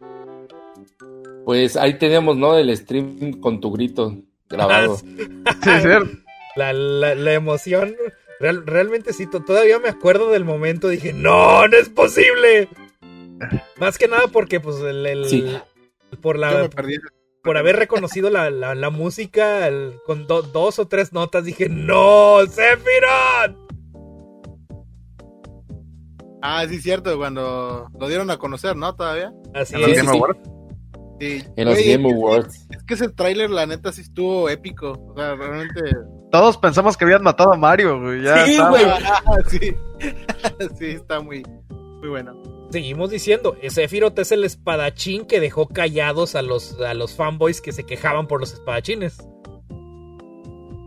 Pues 1.45 1.77
ahí 1.77 1.99
tenemos, 1.99 2.37
¿no? 2.37 2.57
El 2.59 2.75
stream 2.77 3.35
con 3.41 3.61
tu 3.61 3.71
grito 3.71 4.17
grabado. 4.49 4.97
Sí, 5.63 5.71
es 5.71 5.83
cierto. 5.83 6.11
La, 6.57 6.73
la, 6.73 7.15
la 7.15 7.33
emoción, 7.35 7.95
real- 8.41 8.67
realmente 8.67 9.13
sí, 9.13 9.27
to- 9.27 9.43
todavía 9.45 9.79
me 9.79 9.89
acuerdo 9.89 10.31
del 10.31 10.45
momento, 10.45 10.89
dije, 10.89 11.13
no, 11.13 11.67
no 11.69 11.77
es 11.77 11.89
posible. 11.89 12.69
Más 13.79 13.99
que 13.99 14.09
nada 14.09 14.25
porque, 14.33 14.61
pues, 14.61 14.81
el, 14.81 15.05
el- 15.07 15.25
Sí. 15.27 15.45
por 16.21 16.39
la, 16.39 16.69
por 17.43 17.57
haber 17.59 17.77
reconocido 17.77 18.31
la, 18.31 18.51
la, 18.51 18.75
la 18.75 18.91
música 18.91 19.67
el- 19.69 19.99
con 20.07 20.27
do- 20.27 20.43
dos 20.43 20.79
o 20.79 20.87
tres 20.89 21.13
notas, 21.13 21.45
dije, 21.45 21.69
no, 21.69 22.39
Sephiroth. 22.47 23.59
Ah, 26.47 26.67
sí, 26.69 26.79
cierto, 26.81 27.17
cuando 27.17 27.89
lo 27.99 28.09
dieron 28.09 28.31
a 28.31 28.37
conocer, 28.37 28.77
¿no? 28.77 28.95
Todavía. 28.95 29.33
Así 29.55 29.75
En 29.75 29.81
los 29.81 29.91
Sí, 29.91 29.97
es. 29.97 30.03
Game 30.03 30.13
sí. 30.13 30.19
Awards. 30.19 30.41
Sí. 31.21 31.45
En 31.57 31.65
los 31.69 31.79
Game 31.79 32.13
Awards. 32.13 32.67
Es 32.71 32.83
que 32.85 32.95
ese 32.95 33.09
tráiler, 33.09 33.49
la 33.51 33.65
neta, 33.67 33.93
sí 33.93 34.03
estuvo 34.03 34.49
épico. 34.51 34.93
O 34.93 35.15
sea, 35.17 35.35
realmente... 35.37 35.81
Todos 36.31 36.59
pensamos 36.59 36.97
que 36.97 37.05
habían 37.05 37.23
matado 37.23 37.53
a 37.55 37.57
Mario, 37.57 37.99
güey. 38.01 38.23
Ya 38.23 38.45
Sí, 38.45 38.53
estaba- 38.53 38.71
güey. 38.71 38.85
Ah, 38.85 39.23
sí. 39.49 39.59
sí, 40.79 40.87
está 40.87 41.21
muy, 41.21 41.43
muy 41.71 42.09
bueno. 42.09 42.43
Seguimos 42.75 43.09
diciendo, 43.11 43.57
Sephiroth 43.69 44.19
es 44.19 44.33
el 44.33 44.43
espadachín 44.43 45.27
que 45.27 45.39
dejó 45.39 45.69
callados 45.69 46.35
a 46.35 46.43
los, 46.43 46.81
a 46.81 46.93
los 46.95 47.15
fanboys 47.15 47.61
que 47.61 47.71
se 47.71 47.85
quejaban 47.85 48.27
por 48.27 48.41
los 48.41 48.53
espadachines. 48.53 49.17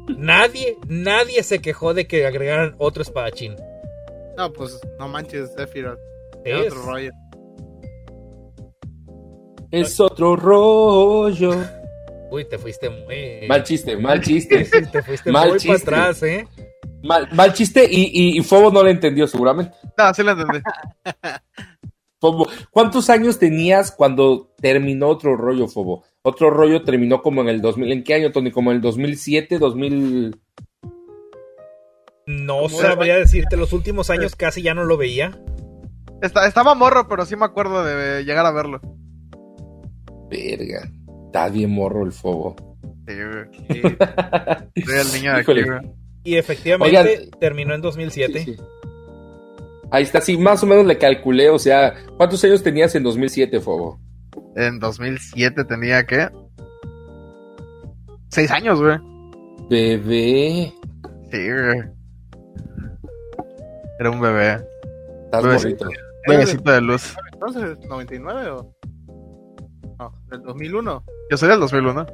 Nadie, 0.10 0.78
nadie 0.90 1.44
se 1.44 1.60
quejó 1.60 1.94
de 1.94 2.06
que 2.06 2.26
agregaran 2.26 2.76
otro 2.78 3.04
espadachín. 3.04 3.56
No, 4.38 4.52
pues, 4.52 4.78
no 5.00 5.08
manches, 5.08 5.54
Sephiroth. 5.54 5.98
Es- 6.44 6.74
Otro 6.74 6.82
rollo. 6.84 7.12
Es 9.72 10.00
otro 10.02 10.36
rollo. 10.36 11.52
Uy, 12.32 12.44
te 12.50 12.58
fuiste 12.58 12.90
muy... 12.90 13.48
Mal 13.48 13.64
chiste, 13.64 13.96
mal 13.96 14.20
chiste. 14.20 14.66
Te 14.92 15.02
fuiste 15.04 15.32
Mal 15.32 15.52
muy 15.52 15.58
chiste. 15.60 15.86
para 15.86 16.02
atrás, 16.04 16.24
¿eh? 16.24 16.46
Mal, 17.02 17.30
mal 17.32 17.54
chiste 17.54 17.88
y, 17.90 18.10
y, 18.14 18.38
y 18.40 18.42
Fobo 18.44 18.72
no 18.72 18.84
lo 18.84 18.90
entendió 18.90 19.26
seguramente. 19.26 19.72
No, 19.98 20.14
sí 20.14 20.22
lo 20.24 20.32
entendí. 20.32 20.60
Fobo, 22.20 22.48
¿cuántos 22.72 23.10
años 23.12 23.38
tenías 23.38 23.92
cuando 23.92 24.54
terminó 24.60 25.08
otro 25.10 25.36
rollo, 25.38 25.68
Fobo? 25.68 26.04
Otro 26.24 26.50
rollo 26.50 26.84
terminó 26.84 27.22
como 27.22 27.42
en 27.42 27.50
el 27.50 27.62
2000. 27.62 27.92
¿En 27.92 28.04
qué 28.04 28.16
año, 28.16 28.32
Tony? 28.32 28.52
¿Como 28.52 28.72
en 28.72 28.78
el 28.78 28.82
2007, 28.82 29.60
2000? 29.60 30.36
No 32.26 32.56
¿Cómo 32.64 32.70
sabría 32.70 33.18
decirte, 33.18 33.56
los 33.56 33.72
últimos 33.72 34.10
años 34.10 34.36
casi 34.36 34.62
ya 34.62 34.74
no 34.74 34.84
lo 34.84 34.98
veía. 34.98 35.40
Está- 36.22 36.48
estaba 36.48 36.74
morro, 36.76 37.08
pero 37.08 37.26
sí 37.26 37.36
me 37.36 37.46
acuerdo 37.46 37.84
de 37.86 38.24
llegar 38.26 38.46
a 38.46 38.52
verlo. 38.52 38.82
Verga. 40.30 40.90
Está 41.28 41.48
bien 41.50 41.70
morro 41.72 42.04
el 42.04 42.12
Fobo. 42.12 42.56
Sí. 43.08 43.14
Sí. 43.70 43.82
Soy 44.86 45.00
el 45.00 45.14
niño 45.14 45.34
de 45.36 45.40
aquí. 45.42 45.88
Y 46.24 46.36
efectivamente 46.36 46.98
Oigan. 46.98 47.30
terminó 47.40 47.76
en 47.76 47.82
2007. 47.82 48.40
Sí, 48.44 48.56
sí. 48.56 48.62
Ahí 49.92 50.04
está, 50.04 50.20
sí, 50.22 50.38
más 50.38 50.62
o 50.64 50.66
menos 50.66 50.86
le 50.86 50.98
calculé, 50.98 51.50
o 51.50 51.58
sea, 51.60 51.94
¿cuántos 52.18 52.44
años 52.44 52.62
tenías 52.62 52.94
en 52.96 53.04
2007, 53.04 53.60
Fobo? 53.62 54.00
En 54.56 54.80
2007 54.80 55.64
tenía 55.66 56.06
que. 56.06 56.28
Seis 58.30 58.52
años, 58.52 58.82
güey. 58.82 58.98
Bebé. 59.70 60.74
Sí, 61.32 61.52
güey. 61.52 61.84
Era 64.00 64.12
un 64.12 64.20
bebé. 64.22 64.60
Estás 65.26 65.44
Bebé. 65.44 65.56
morrito. 65.56 65.86
Bebecito 66.28 66.72
de 66.72 66.82
luz. 66.82 67.16
Entonces, 67.34 67.80
¿99 67.88 68.48
o...? 68.60 68.76
No, 70.00 70.12
del 70.30 70.42
2001. 70.44 71.04
Yo 71.32 71.38
soy 71.38 71.50
del 71.50 71.60
2001. 71.60 72.06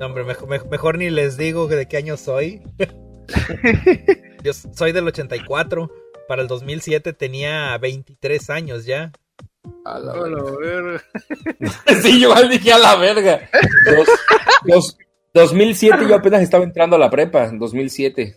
No, 0.00 0.06
hombre, 0.06 0.24
mejor, 0.24 0.48
mejor- 0.48 0.70
mejor 0.70 0.98
ni 0.98 1.10
les 1.10 1.36
digo 1.36 1.66
de 1.66 1.86
qué 1.86 1.96
año 1.96 2.16
soy. 2.16 2.62
Yo 4.44 4.52
soy 4.52 4.92
del 4.92 5.08
84. 5.08 5.90
Para 6.28 6.42
el 6.42 6.48
2007 6.48 7.12
tenía 7.14 7.76
23 7.78 8.50
años 8.50 8.84
ya. 8.84 9.10
A 9.84 9.98
la 9.98 10.12
verga. 10.12 11.02
Sí, 12.02 12.20
yo 12.20 12.28
igual 12.30 12.48
dije 12.50 12.72
a 12.72 12.78
la 12.78 12.96
verga. 12.96 13.48
Dos- 13.96 14.08
dos- 14.64 14.98
2007 15.34 16.06
yo 16.08 16.14
apenas 16.16 16.42
estaba 16.42 16.64
entrando 16.64 16.96
a 16.96 16.98
la 16.98 17.10
prepa, 17.10 17.50
2007. 17.52 18.36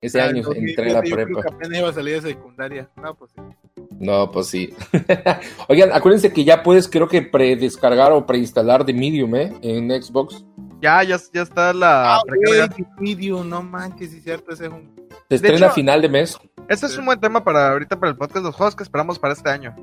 Ese 0.00 0.20
año 0.20 0.36
en 0.38 0.42
2007 0.42 0.70
entré 0.82 0.90
a 0.90 1.00
la 1.00 1.04
yo 1.08 1.14
creo 1.14 1.26
prepa. 1.26 1.42
que 1.42 1.54
apenas 1.54 1.78
iba 1.78 1.88
a 1.88 1.92
salir 1.92 2.22
de 2.22 2.28
secundaria. 2.30 2.90
No, 2.96 3.14
pues 3.14 3.30
sí. 3.32 3.40
No, 3.98 4.30
pues 4.30 4.46
sí. 4.48 4.74
Oigan, 5.68 5.92
acuérdense 5.92 6.32
que 6.32 6.44
ya 6.44 6.62
puedes 6.62 6.88
creo 6.88 7.08
que 7.08 7.22
predescargar 7.22 8.12
o 8.12 8.26
preinstalar 8.26 8.84
The 8.84 8.92
Medium, 8.92 9.34
¿eh? 9.34 9.52
En 9.62 9.90
Xbox. 10.02 10.44
Ya, 10.80 11.02
ya, 11.02 11.18
ya 11.32 11.42
está 11.42 11.72
la 11.72 12.16
Ah, 12.16 12.20
Medium, 12.98 13.48
no 13.48 13.62
manches, 13.62 14.10
sí 14.10 14.18
es 14.18 14.24
cierto, 14.24 14.52
ese 14.52 14.66
es 14.66 14.72
un... 14.72 14.94
Se 15.28 15.36
estrena 15.36 15.68
a 15.68 15.70
final 15.70 16.02
de 16.02 16.08
mes. 16.08 16.38
Este 16.68 16.86
es 16.86 16.96
un 16.96 17.06
buen 17.06 17.20
tema 17.20 17.44
para 17.44 17.72
ahorita 17.72 17.98
para 17.98 18.10
el 18.10 18.16
podcast, 18.16 18.44
los 18.44 18.54
juegos 18.54 18.76
que 18.76 18.82
esperamos 18.82 19.18
para 19.18 19.34
este 19.34 19.50
año. 19.50 19.74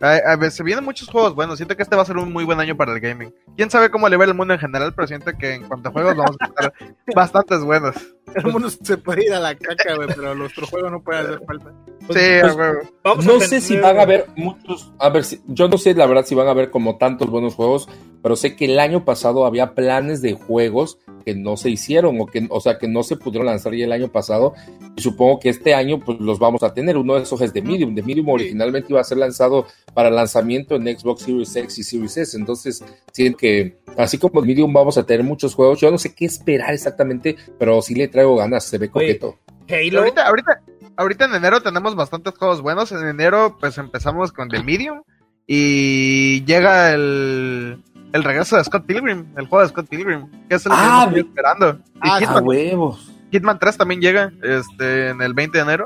A, 0.00 0.12
a 0.14 0.50
se 0.50 0.62
vienen 0.62 0.84
muchos 0.84 1.08
juegos 1.08 1.34
buenos. 1.34 1.56
Siento 1.56 1.76
que 1.76 1.82
este 1.82 1.96
va 1.96 2.02
a 2.02 2.04
ser 2.06 2.16
un 2.16 2.32
muy 2.32 2.44
buen 2.44 2.60
año 2.60 2.76
para 2.76 2.92
el 2.92 3.00
gaming. 3.00 3.34
Quién 3.56 3.70
sabe 3.70 3.90
cómo 3.90 4.08
le 4.08 4.16
va 4.16 4.24
el 4.24 4.34
mundo 4.34 4.54
en 4.54 4.60
general, 4.60 4.92
pero 4.94 5.08
siento 5.08 5.32
que 5.38 5.54
en 5.54 5.66
cuanto 5.66 5.88
a 5.88 5.92
juegos 5.92 6.16
vamos 6.16 6.36
a 6.40 6.44
estar 6.46 6.72
bastantes 7.14 7.60
buenos. 7.60 7.94
El 8.34 8.52
mundo 8.52 8.68
se 8.68 8.98
puede 8.98 9.26
ir 9.26 9.32
a 9.32 9.40
la 9.40 9.54
caca, 9.54 9.94
güey, 9.94 10.08
pero 10.08 10.34
los 10.34 10.52
otros 10.52 10.70
juegos 10.70 10.90
no 10.90 11.02
pueden 11.02 11.26
hacer 11.26 11.40
falta. 11.46 11.72
Pues, 12.06 12.18
Sí, 12.18 12.28
pues, 12.40 12.56
vamos 13.02 13.24
No 13.24 13.40
sé 13.40 13.60
si 13.60 13.76
van 13.76 13.98
a 13.98 14.02
haber 14.02 14.26
muchos, 14.36 14.92
a 14.98 15.08
ver, 15.08 15.24
si, 15.24 15.40
yo 15.46 15.68
no 15.68 15.78
sé 15.78 15.94
la 15.94 16.06
verdad 16.06 16.26
si 16.26 16.34
van 16.34 16.48
a 16.48 16.50
haber 16.50 16.70
como 16.70 16.96
tantos 16.96 17.30
buenos 17.30 17.54
juegos, 17.54 17.88
pero 18.22 18.36
sé 18.36 18.56
que 18.56 18.66
el 18.66 18.78
año 18.78 19.04
pasado 19.04 19.46
había 19.46 19.74
planes 19.74 20.20
de 20.20 20.34
juegos 20.34 20.98
que 21.24 21.34
no 21.34 21.56
se 21.56 21.70
hicieron 21.70 22.20
o 22.20 22.26
que, 22.26 22.46
o 22.50 22.60
sea, 22.60 22.78
que 22.78 22.88
no 22.88 23.02
se 23.02 23.16
pudieron 23.16 23.46
lanzar 23.46 23.74
ya 23.74 23.84
el 23.86 23.92
año 23.92 24.08
pasado 24.08 24.54
y 24.96 25.00
supongo 25.00 25.40
que 25.40 25.48
este 25.48 25.74
año 25.74 25.98
pues 25.98 26.20
los 26.20 26.38
vamos 26.38 26.62
a 26.62 26.74
tener. 26.74 26.96
Uno 26.96 27.14
de 27.16 27.22
esos 27.22 27.40
es 27.40 27.52
de 27.52 27.62
Medium. 27.62 27.94
De 27.94 28.02
Medium 28.02 28.28
originalmente 28.28 28.88
iba 28.90 29.00
a 29.00 29.04
ser 29.04 29.18
lanzado 29.18 29.66
para 29.94 30.10
lanzamiento 30.10 30.74
en 30.76 30.98
Xbox 30.98 31.22
Series 31.22 31.56
X 31.56 31.78
y 31.78 31.82
Series 31.84 32.16
S, 32.16 32.36
entonces 32.36 32.84
siento 33.12 33.38
que 33.38 33.78
así 33.96 34.18
como 34.18 34.42
Medium 34.42 34.72
vamos 34.72 34.98
a 34.98 35.06
tener 35.06 35.24
muchos 35.24 35.54
juegos. 35.54 35.80
Yo 35.80 35.90
no 35.90 35.98
sé 35.98 36.14
qué 36.14 36.26
esperar 36.26 36.74
exactamente, 36.74 37.36
pero 37.58 37.80
sí 37.82 37.94
le 37.94 38.08
traigo 38.08 38.36
ganas. 38.36 38.64
Se 38.64 38.78
ve 38.78 38.90
Oye, 38.92 39.18
coqueto. 39.18 39.38
Halo. 39.68 40.00
Ahorita, 40.00 40.26
ahorita, 40.26 40.62
ahorita 40.96 41.24
en 41.26 41.34
enero 41.34 41.60
tenemos 41.62 41.94
bastantes 41.94 42.34
juegos 42.38 42.60
buenos. 42.60 42.92
En 42.92 43.06
enero, 43.06 43.56
pues 43.60 43.78
empezamos 43.78 44.32
con 44.32 44.48
The 44.48 44.62
Medium. 44.62 45.02
Y 45.46 46.44
llega 46.44 46.92
el, 46.92 47.82
el 48.12 48.24
regreso 48.24 48.56
de 48.56 48.64
Scott 48.64 48.86
Pilgrim, 48.86 49.26
el 49.36 49.46
juego 49.46 49.62
de 49.62 49.68
Scott 49.70 49.88
Pilgrim, 49.88 50.26
que 50.48 50.54
es 50.56 50.64
el 50.66 50.72
que 50.72 50.78
Ah, 50.80 51.04
estoy 51.06 51.22
vi- 51.22 51.28
esperando. 51.28 51.78
Y 51.96 52.08
Ah, 52.08 52.18
Hitman, 52.20 52.44
huevos. 52.46 53.10
Hitman 53.30 53.58
3 53.58 53.76
también 53.76 54.00
llega 54.00 54.32
este, 54.42 55.08
en 55.10 55.20
el 55.20 55.34
20 55.34 55.58
de 55.58 55.62
enero. 55.64 55.84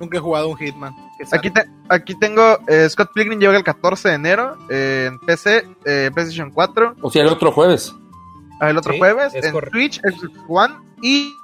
Nunca 0.00 0.16
he 0.18 0.20
jugado 0.20 0.48
un 0.48 0.56
Hitman. 0.56 0.94
Aquí, 1.32 1.50
te- 1.50 1.64
aquí 1.88 2.14
tengo 2.18 2.58
eh, 2.68 2.88
Scott 2.90 3.10
Pilgrim 3.14 3.38
llega 3.38 3.56
el 3.56 3.64
14 3.64 4.08
de 4.10 4.14
enero 4.14 4.56
eh, 4.70 5.06
en 5.10 5.18
PC, 5.20 5.66
eh, 5.84 6.10
PlayStation 6.14 6.50
4, 6.50 6.96
O 7.00 7.10
sea, 7.10 7.22
el 7.22 7.28
otro 7.28 7.50
jueves. 7.52 7.94
ah, 8.60 8.70
el 8.70 8.76
otro 8.78 8.92
Sí, 8.92 8.98
jueves, 8.98 9.34
es 9.34 9.44
en 9.44 9.52
correcto. 9.52 9.76
Switch, 9.78 10.00
Xbox 10.00 10.38
One 10.48 10.74
y 11.02 11.34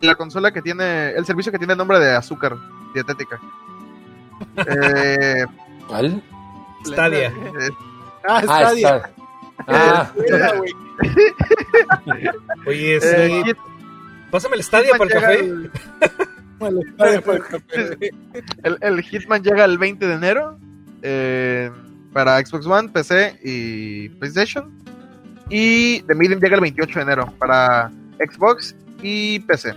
la 0.00 0.14
consola 0.14 0.52
que 0.52 0.62
tiene, 0.62 1.10
el 1.10 1.24
servicio 1.24 1.50
que 1.52 1.58
tiene 1.58 1.72
el 1.72 1.78
nombre 1.78 1.98
de 1.98 2.14
azúcar 2.14 2.56
dietética. 2.94 3.40
eh, 4.66 5.44
¿Cuál? 5.88 6.22
Stadia. 6.84 7.28
eh, 7.28 7.70
Ah, 8.28 8.38
Ah, 8.38 8.42
Stadia. 8.42 8.96
está. 8.96 9.10
Ah, 9.68 10.12
güey. 10.56 10.72
Oye, 12.66 13.00
sí. 13.00 13.06
eh, 13.50 13.54
Pásame 14.30 14.54
el 14.54 14.60
estadio 14.60 14.92
Hitman 14.94 15.08
para 15.08 15.14
el 15.14 15.20
café. 15.20 15.38
el- 15.40 15.70
Vale, 16.58 16.80
Stadia 16.94 17.20
para 17.20 17.38
el 17.38 17.44
café. 17.44 18.10
El, 18.64 18.78
el 18.80 19.02
Hitman 19.02 19.42
llega 19.42 19.64
el 19.64 19.78
20 19.78 20.06
de 20.06 20.14
enero 20.14 20.58
eh, 21.02 21.70
para 22.12 22.38
Xbox 22.44 22.66
One, 22.66 22.88
PC 22.90 23.38
y 23.44 24.08
PlayStation. 24.10 24.72
Y 25.48 26.00
The 26.02 26.14
Medium 26.14 26.40
llega 26.40 26.56
el 26.56 26.60
28 26.62 26.98
de 26.98 27.02
enero 27.02 27.32
para 27.38 27.90
Xbox 28.18 28.74
y 29.02 29.38
PC. 29.40 29.74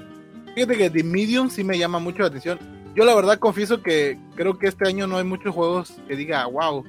Fíjate 0.59 0.77
que 0.77 0.89
The 0.89 1.03
Medium 1.05 1.49
sí 1.49 1.63
me 1.63 1.77
llama 1.77 1.99
mucho 1.99 2.19
la 2.19 2.27
atención. 2.27 2.59
Yo 2.93 3.05
la 3.05 3.15
verdad 3.15 3.39
confieso 3.39 3.81
que 3.81 4.19
creo 4.35 4.59
que 4.59 4.67
este 4.67 4.85
año 4.85 5.07
no 5.07 5.15
hay 5.15 5.23
muchos 5.23 5.55
juegos 5.55 5.93
que 6.05 6.17
diga, 6.17 6.45
wow. 6.47 6.83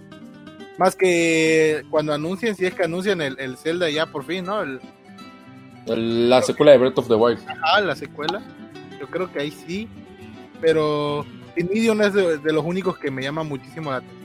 Más 0.77 0.97
que 0.97 1.85
cuando 1.89 2.13
anuncien, 2.13 2.57
si 2.57 2.67
es 2.67 2.75
que 2.75 2.83
anuncian 2.83 3.21
el, 3.21 3.39
el 3.39 3.57
Zelda 3.57 3.89
ya 3.89 4.07
por 4.07 4.25
fin, 4.25 4.45
¿no? 4.45 4.61
El, 4.61 4.81
la 6.29 6.43
secuela 6.43 6.73
de 6.73 6.79
Breath 6.79 6.99
of 6.99 7.07
the 7.07 7.15
Wild. 7.15 7.39
ah, 7.63 7.81
la 7.81 7.95
secuela. 7.95 8.43
Yo 8.99 9.07
creo 9.07 9.33
que 9.33 9.39
ahí 9.39 9.53
sí. 9.53 9.89
Pero 10.61 11.25
The 11.55 11.63
Medium 11.63 12.03
es 12.03 12.13
de, 12.13 12.39
de 12.39 12.53
los 12.53 12.65
únicos 12.65 12.99
que 12.99 13.13
me 13.13 13.23
llama 13.23 13.45
muchísimo 13.45 13.93
la 13.93 13.99
atención. 13.99 14.20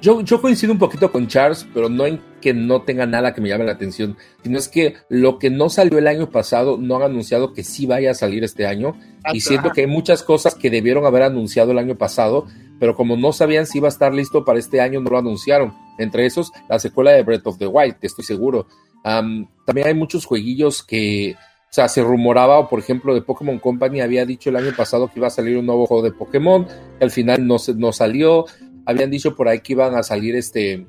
Yo, 0.00 0.22
yo 0.22 0.40
coincido 0.40 0.72
un 0.72 0.78
poquito 0.78 1.12
con 1.12 1.26
Charles, 1.26 1.66
pero 1.74 1.90
no 1.90 2.06
en 2.06 2.22
que 2.40 2.54
no 2.54 2.82
tenga 2.82 3.04
nada 3.04 3.34
que 3.34 3.42
me 3.42 3.50
llame 3.50 3.64
la 3.64 3.72
atención, 3.72 4.16
sino 4.42 4.58
es 4.58 4.68
que 4.68 4.94
lo 5.10 5.38
que 5.38 5.50
no 5.50 5.68
salió 5.68 5.98
el 5.98 6.06
año 6.06 6.30
pasado 6.30 6.78
no 6.78 6.96
han 6.96 7.02
anunciado 7.02 7.52
que 7.52 7.64
sí 7.64 7.84
vaya 7.84 8.12
a 8.12 8.14
salir 8.14 8.42
este 8.42 8.66
año. 8.66 8.96
Y 9.34 9.40
siento 9.40 9.70
que 9.70 9.82
hay 9.82 9.86
muchas 9.86 10.22
cosas 10.22 10.54
que 10.54 10.70
debieron 10.70 11.04
haber 11.04 11.22
anunciado 11.22 11.72
el 11.72 11.78
año 11.78 11.96
pasado, 11.96 12.46
pero 12.78 12.96
como 12.96 13.16
no 13.16 13.32
sabían 13.32 13.66
si 13.66 13.78
iba 13.78 13.88
a 13.88 13.90
estar 13.90 14.14
listo 14.14 14.44
para 14.44 14.58
este 14.58 14.80
año, 14.80 15.00
no 15.00 15.10
lo 15.10 15.18
anunciaron. 15.18 15.74
Entre 15.98 16.24
esos, 16.24 16.50
la 16.68 16.78
secuela 16.78 17.10
de 17.10 17.22
Breath 17.22 17.46
of 17.46 17.58
the 17.58 17.66
Wild, 17.66 17.96
que 17.96 18.06
estoy 18.06 18.24
seguro. 18.24 18.66
también 19.02 19.86
hay 19.86 19.94
muchos 19.94 20.24
jueguillos 20.24 20.82
que, 20.82 21.34
o 21.34 21.72
sea, 21.72 21.88
se 21.88 22.02
rumoraba, 22.02 22.70
por 22.70 22.78
ejemplo, 22.78 23.14
de 23.14 23.20
Pokémon 23.20 23.58
Company 23.58 24.00
había 24.00 24.24
dicho 24.24 24.48
el 24.48 24.56
año 24.56 24.72
pasado 24.74 25.08
que 25.08 25.18
iba 25.18 25.26
a 25.26 25.30
salir 25.30 25.58
un 25.58 25.66
nuevo 25.66 25.86
juego 25.86 26.02
de 26.02 26.12
Pokémon, 26.12 26.66
al 27.00 27.10
final 27.10 27.46
no, 27.46 27.58
no 27.76 27.92
salió. 27.92 28.46
Habían 28.86 29.10
dicho 29.10 29.34
por 29.34 29.48
ahí 29.48 29.60
que 29.60 29.72
iban 29.72 29.94
a 29.94 30.02
salir 30.02 30.36
este. 30.36 30.86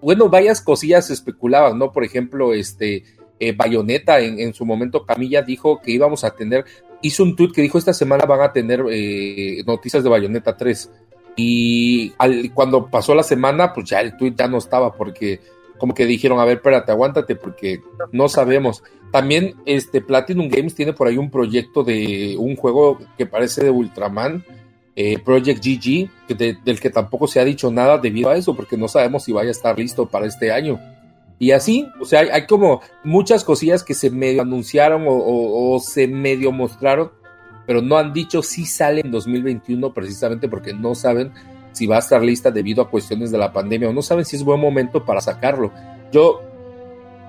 Bueno, 0.00 0.28
varias 0.28 0.60
cosillas 0.60 1.10
especulaban, 1.10 1.78
¿no? 1.78 1.92
Por 1.92 2.04
ejemplo, 2.04 2.54
este. 2.54 3.04
Eh, 3.44 3.52
Bayonetta 3.56 4.20
en, 4.20 4.38
en, 4.38 4.54
su 4.54 4.64
momento 4.64 5.04
Camilla 5.04 5.42
dijo 5.42 5.80
que 5.80 5.90
íbamos 5.90 6.22
a 6.22 6.30
tener, 6.30 6.64
hizo 7.02 7.24
un 7.24 7.34
tweet 7.34 7.50
que 7.50 7.62
dijo 7.62 7.76
esta 7.76 7.92
semana 7.92 8.24
van 8.24 8.40
a 8.40 8.52
tener 8.52 8.84
eh, 8.88 9.64
noticias 9.66 10.04
de 10.04 10.08
Bayonetta 10.08 10.56
3 10.56 10.90
y 11.34 12.12
al, 12.18 12.52
cuando 12.54 12.86
pasó 12.86 13.14
la 13.16 13.24
semana 13.24 13.72
pues 13.72 13.90
ya 13.90 14.00
el 14.00 14.16
tweet 14.16 14.34
ya 14.36 14.46
no 14.46 14.58
estaba 14.58 14.94
porque 14.94 15.40
como 15.78 15.92
que 15.92 16.06
dijeron 16.06 16.38
a 16.38 16.44
ver 16.44 16.58
espérate 16.58 16.92
aguántate 16.92 17.34
porque 17.34 17.80
no 18.12 18.28
sabemos 18.28 18.84
también 19.10 19.56
este 19.66 20.00
Platinum 20.00 20.48
Games 20.48 20.74
tiene 20.74 20.92
por 20.92 21.08
ahí 21.08 21.18
un 21.18 21.30
proyecto 21.30 21.82
de 21.82 22.36
un 22.38 22.54
juego 22.54 22.98
que 23.18 23.26
parece 23.26 23.64
de 23.64 23.70
Ultraman 23.70 24.44
eh, 24.94 25.18
Project 25.18 25.64
GG 25.64 26.10
del 26.64 26.80
que 26.80 26.90
tampoco 26.90 27.26
se 27.26 27.40
ha 27.40 27.44
dicho 27.44 27.70
nada 27.70 27.98
debido 27.98 28.30
a 28.30 28.36
eso 28.36 28.54
porque 28.54 28.76
no 28.76 28.88
sabemos 28.88 29.24
si 29.24 29.32
vaya 29.32 29.48
a 29.48 29.52
estar 29.52 29.78
listo 29.78 30.06
para 30.06 30.26
este 30.26 30.52
año 30.52 30.78
y 31.42 31.50
así, 31.50 31.88
o 32.00 32.04
sea, 32.04 32.20
hay, 32.20 32.46
como 32.46 32.82
muchas 33.02 33.42
cosillas 33.42 33.82
que 33.82 33.94
se 33.94 34.10
medio 34.10 34.42
anunciaron 34.42 35.02
o, 35.08 35.80
se 35.80 36.06
medio 36.06 36.52
mostraron, 36.52 37.10
pero 37.66 37.82
no 37.82 37.98
han 37.98 38.12
dicho 38.12 38.44
si 38.44 38.64
sale 38.64 39.00
en 39.00 39.10
2021 39.10 39.92
precisamente 39.92 40.48
porque 40.48 40.72
no 40.72 40.94
saben 40.94 41.32
si 41.72 41.88
va 41.88 41.96
a 41.96 41.98
estar 41.98 42.22
lista 42.22 42.52
debido 42.52 42.80
a 42.80 42.88
cuestiones 42.88 43.32
de 43.32 43.38
la 43.38 43.52
pandemia 43.52 43.88
o 43.88 43.92
no 43.92 44.02
saben 44.02 44.24
si 44.24 44.36
es 44.36 44.44
buen 44.44 44.60
momento 44.60 45.04
para 45.04 45.20
sacarlo. 45.20 45.72
Yo, 46.12 46.42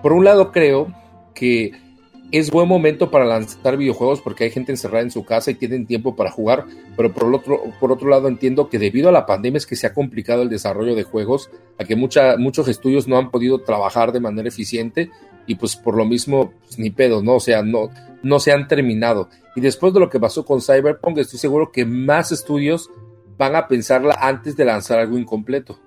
por 0.04 0.14
un 0.14 0.26
lado, 0.26 0.52
creo 0.52 0.94
que 1.34 1.72
es 2.34 2.50
buen 2.50 2.68
momento 2.68 3.12
para 3.12 3.26
lanzar 3.26 3.78
videojuegos 3.78 4.20
porque 4.20 4.46
hay 4.46 4.50
gente 4.50 4.72
encerrada 4.72 5.04
en 5.04 5.12
su 5.12 5.24
casa 5.24 5.52
y 5.52 5.54
tienen 5.54 5.86
tiempo 5.86 6.16
para 6.16 6.32
jugar, 6.32 6.66
pero 6.98 7.14
por 7.14 7.32
otro, 7.32 7.62
por 7.80 7.92
otro 7.92 8.10
lado 8.10 8.28
entiendo 8.28 8.70
que 8.70 8.80
debido 8.80 9.10
a 9.10 9.12
la 9.12 9.28
pandemia 9.28 9.60
es 9.60 9.68
que 9.68 9.76
se 9.76 9.86
ha 9.86 9.94
complicado 9.94 10.42
el 10.42 10.50
desarrollo 10.50 10.96
de 10.96 11.04
juegos, 11.04 11.52
a 11.78 11.84
que 11.84 11.96
mucha, 11.96 12.36
muchos 12.38 12.68
estudios 12.68 13.08
no 13.08 13.20
han 13.20 13.30
podido 13.30 13.60
trabajar 13.60 14.12
de 14.12 14.20
manera 14.20 14.48
eficiente 14.48 15.12
y 15.46 15.56
pues 15.56 15.76
por 15.76 15.96
lo 15.96 16.06
mismo 16.06 16.54
pues, 16.62 16.80
ni 16.80 16.90
pedo, 16.90 17.22
¿no? 17.22 17.36
O 17.36 17.40
sea, 17.40 17.62
no, 17.62 17.92
no 18.24 18.40
se 18.40 18.52
han 18.52 18.68
terminado. 18.68 19.30
Y 19.56 19.62
después 19.62 19.94
de 19.94 20.00
lo 20.00 20.10
que 20.10 20.20
pasó 20.20 20.44
con 20.44 20.60
Cyberpunk, 20.60 21.20
estoy 21.20 21.38
seguro 21.38 21.72
que 21.72 21.86
más 21.86 22.32
estudios 22.32 22.90
van 23.38 23.56
a 23.56 23.68
pensarla 23.68 24.18
antes 24.20 24.58
de 24.58 24.66
lanzar 24.66 24.98
algo 24.98 25.20
incompleto. 25.20 25.78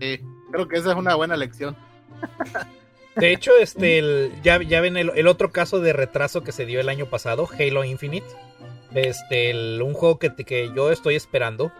Sí, 0.00 0.18
creo 0.50 0.66
que 0.66 0.78
esa 0.78 0.90
es 0.90 0.96
una 0.96 1.14
buena 1.14 1.36
lección. 1.36 1.76
De 3.16 3.32
hecho, 3.32 3.52
este, 3.60 4.32
ya, 4.42 4.62
ya 4.62 4.80
ven 4.80 4.96
el, 4.96 5.26
otro 5.26 5.52
caso 5.52 5.80
de 5.80 5.92
retraso 5.92 6.42
que 6.42 6.52
se 6.52 6.64
dio 6.64 6.80
el 6.80 6.88
año 6.88 7.06
pasado, 7.06 7.48
Halo 7.58 7.84
Infinite. 7.84 8.26
Este, 8.94 9.52
un 9.82 9.94
juego 9.94 10.18
que, 10.18 10.34
que 10.34 10.70
yo 10.74 10.90
estoy 10.90 11.16
esperando. 11.16 11.72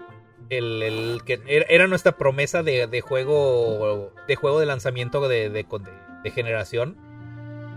El, 0.50 1.22
que 1.24 1.40
era 1.46 1.86
nuestra 1.86 2.12
promesa 2.12 2.62
de, 2.62 3.00
juego 3.00 4.12
de 4.28 4.36
juego 4.36 4.60
de 4.60 4.66
lanzamiento 4.66 5.26
de, 5.26 5.48
de, 5.48 6.30
generación. 6.30 6.96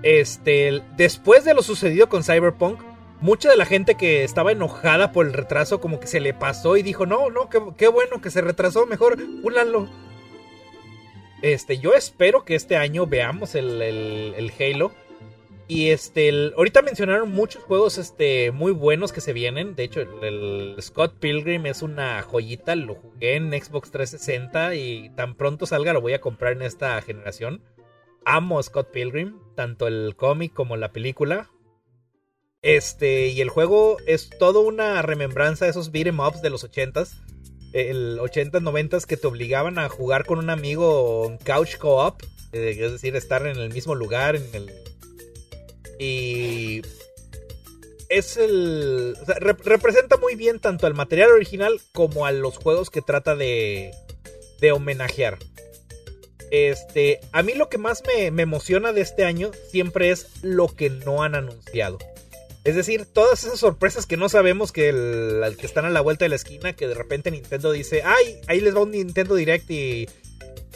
Este, 0.04 0.82
después 0.98 1.46
de 1.46 1.54
lo 1.54 1.62
sucedido 1.62 2.10
con 2.10 2.24
Cyberpunk, 2.24 2.82
mucha 3.22 3.50
de 3.50 3.56
la 3.56 3.66
gente 3.66 3.96
que 3.96 4.26
estaba 4.26 4.52
enojada 4.52 5.14
por 5.14 5.26
el 5.26 5.34
retraso 5.34 5.80
como 5.80 6.02
que 6.02 6.08
se 6.08 6.20
le 6.20 6.34
pasó 6.34 6.76
y 6.76 6.84
dijo, 6.84 7.06
no, 7.06 7.30
no, 7.30 7.50
qué, 7.50 7.62
qué 7.78 7.88
bueno 7.88 8.20
que 8.20 8.30
se 8.30 8.42
retrasó, 8.42 8.86
mejor 8.86 9.18
púlalo. 9.42 9.88
Este, 11.42 11.78
yo 11.78 11.94
espero 11.94 12.46
que 12.46 12.56
este 12.56 12.76
año 12.76 13.06
veamos 13.08 13.56
el, 13.56 14.52
Halo. 14.60 14.92
Y 15.68 15.90
este, 15.90 16.52
ahorita 16.56 16.84
mencionaron 16.84 17.32
muchos 17.32 17.64
juegos 17.64 17.98
este, 17.98 18.52
muy 18.52 18.72
buenos 18.72 19.12
que 19.12 19.22
se 19.22 19.34
vienen. 19.34 19.76
De 19.76 19.84
hecho, 19.84 20.02
el, 20.02 20.76
Scott 20.80 21.18
Pilgrim 21.20 21.66
es 21.66 21.82
una 21.82 22.22
joyita. 22.22 22.76
Lo 22.76 22.96
jugué 22.96 23.36
en 23.36 23.52
Xbox 23.52 23.90
360 23.92 24.76
y 24.76 25.10
tan 25.16 25.36
pronto 25.36 25.66
salga 25.66 25.94
lo 25.94 26.02
voy 26.02 26.14
a 26.14 26.22
comprar 26.22 26.54
en 26.54 26.62
esta 26.62 27.02
generación. 27.02 27.64
Amo 28.26 28.62
Scott 28.62 28.92
Pilgrim, 28.92 29.40
tanto 29.56 29.88
el 29.88 30.16
cómic 30.16 30.54
como 30.54 30.78
la 30.78 30.92
película. 30.92 31.50
Este, 32.62 33.28
y 33.28 33.42
el 33.42 33.50
juego 33.50 33.98
es 34.08 34.30
todo 34.40 34.62
una 34.62 35.02
remembranza 35.02 35.66
de 35.66 35.72
esos 35.72 35.92
beat'em 35.92 36.20
ups 36.20 36.42
de 36.42 36.50
los 36.50 36.64
80s 36.64 37.22
el 37.76 38.20
80 38.20 38.62
90 38.62 39.00
que 39.02 39.18
te 39.18 39.28
obligaban 39.28 39.78
a 39.78 39.90
jugar 39.90 40.26
con 40.26 40.40
un 40.40 40.50
amigo 40.50 41.28
en 41.28 41.38
couch 41.38 41.78
co-op, 41.78 42.24
eh, 42.54 42.78
es 42.80 42.92
decir, 42.94 43.16
estar 43.18 43.46
en 43.46 43.58
el 43.58 43.70
mismo 43.74 43.96
lugar, 43.96 44.40
y 46.00 46.82
es 48.08 48.38
el 48.38 49.18
representa 49.28 50.16
muy 50.18 50.36
bien 50.36 50.60
tanto 50.60 50.88
al 50.88 50.94
material 50.94 51.32
original 51.32 51.82
como 51.92 52.26
a 52.26 52.32
los 52.32 52.58
juegos 52.58 52.90
que 52.90 53.02
trata 53.02 53.36
de 53.36 53.92
de 54.62 54.72
homenajear. 54.72 55.38
Este, 56.52 57.20
a 57.34 57.44
mí 57.44 57.54
lo 57.56 57.68
que 57.68 57.78
más 57.78 58.04
me, 58.08 58.32
me 58.32 58.44
emociona 58.44 58.94
de 58.94 59.02
este 59.02 59.26
año 59.26 59.52
siempre 59.70 60.12
es 60.12 60.28
lo 60.44 60.68
que 60.68 60.90
no 60.90 61.24
han 61.24 61.36
anunciado. 61.36 61.98
Es 62.66 62.74
decir, 62.74 63.06
todas 63.06 63.44
esas 63.44 63.60
sorpresas 63.60 64.08
que 64.08 64.18
no 64.18 64.28
sabemos 64.28 64.72
que, 64.72 64.90
el, 64.90 65.56
que 65.56 65.68
están 65.68 65.86
a 65.86 65.92
la 65.92 66.02
vuelta 66.02 66.26
de 66.26 66.30
la 66.30 66.36
esquina, 66.36 66.74
que 66.74 66.88
de 66.88 66.96
repente 66.96 67.30
Nintendo 67.30 67.72
dice, 67.72 68.02
ay, 68.04 68.40
ahí 68.48 68.60
les 68.60 68.76
va 68.76 68.82
un 68.82 68.90
Nintendo 68.90 69.36
Direct 69.36 69.70
y, 69.70 70.10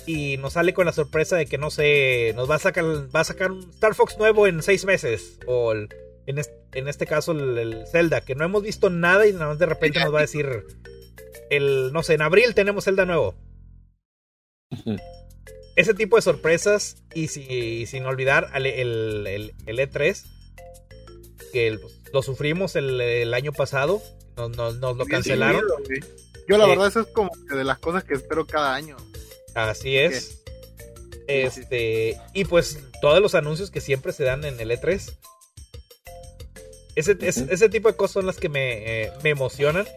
y 0.05 0.37
nos 0.37 0.53
sale 0.53 0.75
con 0.75 0.85
la 0.85 0.93
sorpresa 0.93 1.35
de 1.35 1.47
que 1.47 1.57
no 1.57 1.71
sé, 1.71 2.33
nos 2.35 2.47
va 2.47 2.55
a 2.55 2.59
sacar, 2.59 2.85
va 2.85 3.21
a 3.21 3.23
sacar 3.23 3.51
un 3.51 3.71
Star 3.71 3.95
Fox 3.95 4.19
nuevo 4.19 4.45
en 4.45 4.61
seis 4.61 4.85
meses. 4.85 5.39
O 5.47 5.73
en, 5.73 6.37
este, 6.37 7.07
caso 7.07 7.31
el, 7.31 7.87
Zelda, 7.91 8.21
que 8.21 8.35
no 8.35 8.45
hemos 8.45 8.61
visto 8.61 8.91
nada 8.91 9.25
y 9.25 9.33
nada 9.33 9.47
más 9.47 9.57
de 9.57 9.65
repente 9.65 9.99
nos 9.99 10.13
va 10.13 10.19
a 10.19 10.21
decir, 10.21 10.65
el, 11.49 11.91
no 11.91 12.03
sé, 12.03 12.13
en 12.13 12.21
abril 12.21 12.53
tenemos 12.53 12.85
Zelda 12.85 13.05
nuevo. 13.05 13.33
Ese 15.75 15.95
tipo 15.95 16.17
de 16.17 16.21
sorpresas 16.21 16.97
y, 17.15 17.27
sin 17.87 18.05
olvidar 18.05 18.51
el, 18.53 19.55
el 19.65 19.79
E3 19.79 20.38
que 21.49 21.79
lo 22.13 22.21
sufrimos 22.21 22.75
el, 22.75 23.33
año 23.33 23.51
pasado, 23.51 24.01
nos, 24.37 24.77
nos, 24.77 24.97
lo 24.97 25.05
cancelaron. 25.05 25.63
Yo 26.47 26.57
la 26.57 26.65
eh, 26.65 26.69
verdad 26.69 26.87
eso 26.87 27.01
es 27.01 27.07
como 27.07 27.29
de 27.49 27.63
las 27.63 27.77
cosas 27.79 28.03
que 28.03 28.15
espero 28.15 28.45
cada 28.45 28.73
año. 28.73 28.97
Así 29.53 29.97
es. 29.97 30.41
Este, 31.27 32.17
y 32.33 32.45
pues 32.45 32.79
todos 33.01 33.21
los 33.21 33.35
anuncios 33.35 33.69
que 33.69 33.81
siempre 33.81 34.13
se 34.13 34.23
dan 34.23 34.43
en 34.45 34.59
el 34.59 34.71
E3. 34.71 35.15
Ese, 36.95 37.17
ese 37.21 37.69
tipo 37.69 37.87
de 37.87 37.95
cosas 37.95 38.13
son 38.13 38.25
las 38.25 38.37
que 38.37 38.49
me, 38.49 39.03
eh, 39.03 39.11
me 39.23 39.29
emocionan. 39.29 39.87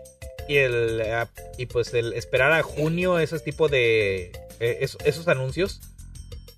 Y, 0.48 0.56
el, 0.58 1.00
ah, 1.02 1.30
y 1.56 1.66
pues 1.66 1.94
el 1.94 2.12
esperar 2.12 2.52
a 2.52 2.62
junio 2.62 3.18
ese 3.18 3.38
tipo 3.38 3.68
de 3.68 4.32
eh, 4.60 4.86
esos 5.04 5.28
anuncios. 5.28 5.80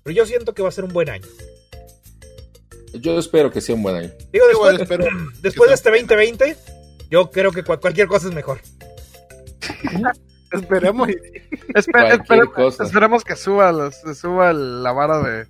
Pero 0.03 0.15
yo 0.15 0.25
siento 0.25 0.53
que 0.53 0.61
va 0.61 0.69
a 0.69 0.73
ser 0.73 0.83
un 0.83 0.93
buen 0.93 1.09
año. 1.09 1.27
Yo 2.99 3.19
espero 3.19 3.51
que 3.51 3.61
sea 3.61 3.75
un 3.75 3.83
buen 3.83 3.95
año. 3.95 4.11
Digo, 4.31 4.47
después, 4.47 4.77
después 5.41 5.69
de 5.69 5.75
este 5.75 5.89
2020, 5.89 6.57
yo 7.09 7.29
creo 7.29 7.51
que 7.51 7.63
cualquier 7.63 8.07
cosa 8.07 8.27
es 8.27 8.33
mejor. 8.33 8.59
esperemos, 10.51 11.09
esperemos 12.79 13.23
que 13.23 13.35
suba, 13.35 13.91
suba 13.91 14.53
la 14.53 14.91
vara 14.91 15.47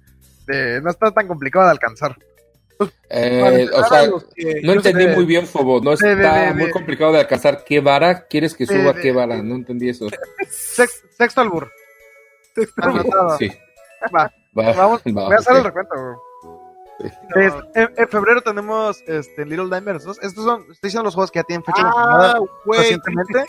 de, 0.48 0.82
No 0.82 0.90
está 0.90 1.12
tan 1.12 1.28
complicado 1.28 1.66
de 1.66 1.72
alcanzar. 1.72 2.18
Eh, 3.10 3.70
o 3.74 3.84
sea, 3.86 4.10
no 4.64 4.74
entendí 4.74 5.08
muy 5.08 5.26
bien, 5.26 5.48
Fobo. 5.48 5.80
No 5.80 5.94
está 5.94 6.54
muy 6.54 6.70
complicado 6.72 7.14
de 7.14 7.20
alcanzar. 7.20 7.64
¿Qué 7.64 7.80
vara? 7.80 8.26
¿Quieres 8.28 8.54
que 8.54 8.66
suba 8.66 8.94
qué 8.94 9.12
vara? 9.12 9.42
No 9.42 9.56
entendí 9.56 9.90
eso. 9.90 10.08
sexto 10.50 11.42
albur. 11.42 11.72
Sexto 12.54 13.38
Sí. 13.40 13.52
Va. 14.16 14.32
Vamos, 14.54 15.02
voy 15.04 15.34
a 15.34 15.38
hacer 15.38 15.58
el 15.58 15.64
recuento. 15.64 15.96
En, 17.00 18.10
febrero 18.10 18.42
tenemos 18.42 19.04
este, 19.08 19.46
Little 19.46 19.68
Nightmares 19.68 20.04
2. 20.04 20.20
Estos 20.22 20.44
son, 20.44 20.62
estoy 20.62 20.88
diciendo 20.88 21.04
los 21.04 21.16
juegos 21.16 21.32
que 21.32 21.40
ya 21.40 21.44
tienen 21.44 21.64
fecha 21.64 21.84
ah, 21.84 22.40
recientemente. 22.66 23.46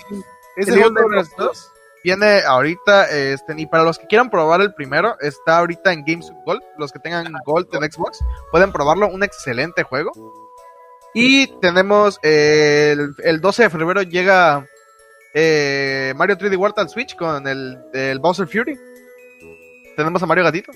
Little 0.56 0.90
Nightmares 0.90 1.30
2 1.36 1.72
viene 2.06 2.42
ahorita, 2.42 3.10
este, 3.10 3.54
y 3.56 3.66
para 3.66 3.82
los 3.82 3.98
que 3.98 4.06
quieran 4.06 4.30
probar 4.30 4.60
el 4.60 4.72
primero, 4.74 5.16
está 5.20 5.58
ahorita 5.58 5.92
en 5.92 6.04
Games 6.04 6.32
Gold. 6.44 6.62
Los 6.78 6.92
que 6.92 7.00
tengan 7.00 7.32
Gold 7.44 7.66
en 7.74 7.90
Xbox 7.90 8.24
pueden 8.52 8.70
probarlo, 8.70 9.08
un 9.08 9.24
excelente 9.24 9.82
juego. 9.82 10.12
Y 11.14 11.48
tenemos 11.60 12.18
el, 12.22 13.14
el 13.24 13.40
12 13.40 13.64
de 13.64 13.70
febrero 13.70 14.02
llega 14.02 14.66
eh, 15.34 16.14
Mario 16.16 16.36
3D 16.36 16.56
World 16.56 16.78
al 16.78 16.88
Switch 16.88 17.16
con 17.16 17.46
el, 17.48 17.78
el 17.92 18.18
Bowser 18.20 18.46
Fury. 18.46 18.78
Tenemos 19.96 20.22
a 20.22 20.26
Mario 20.26 20.44
Gatito. 20.44 20.72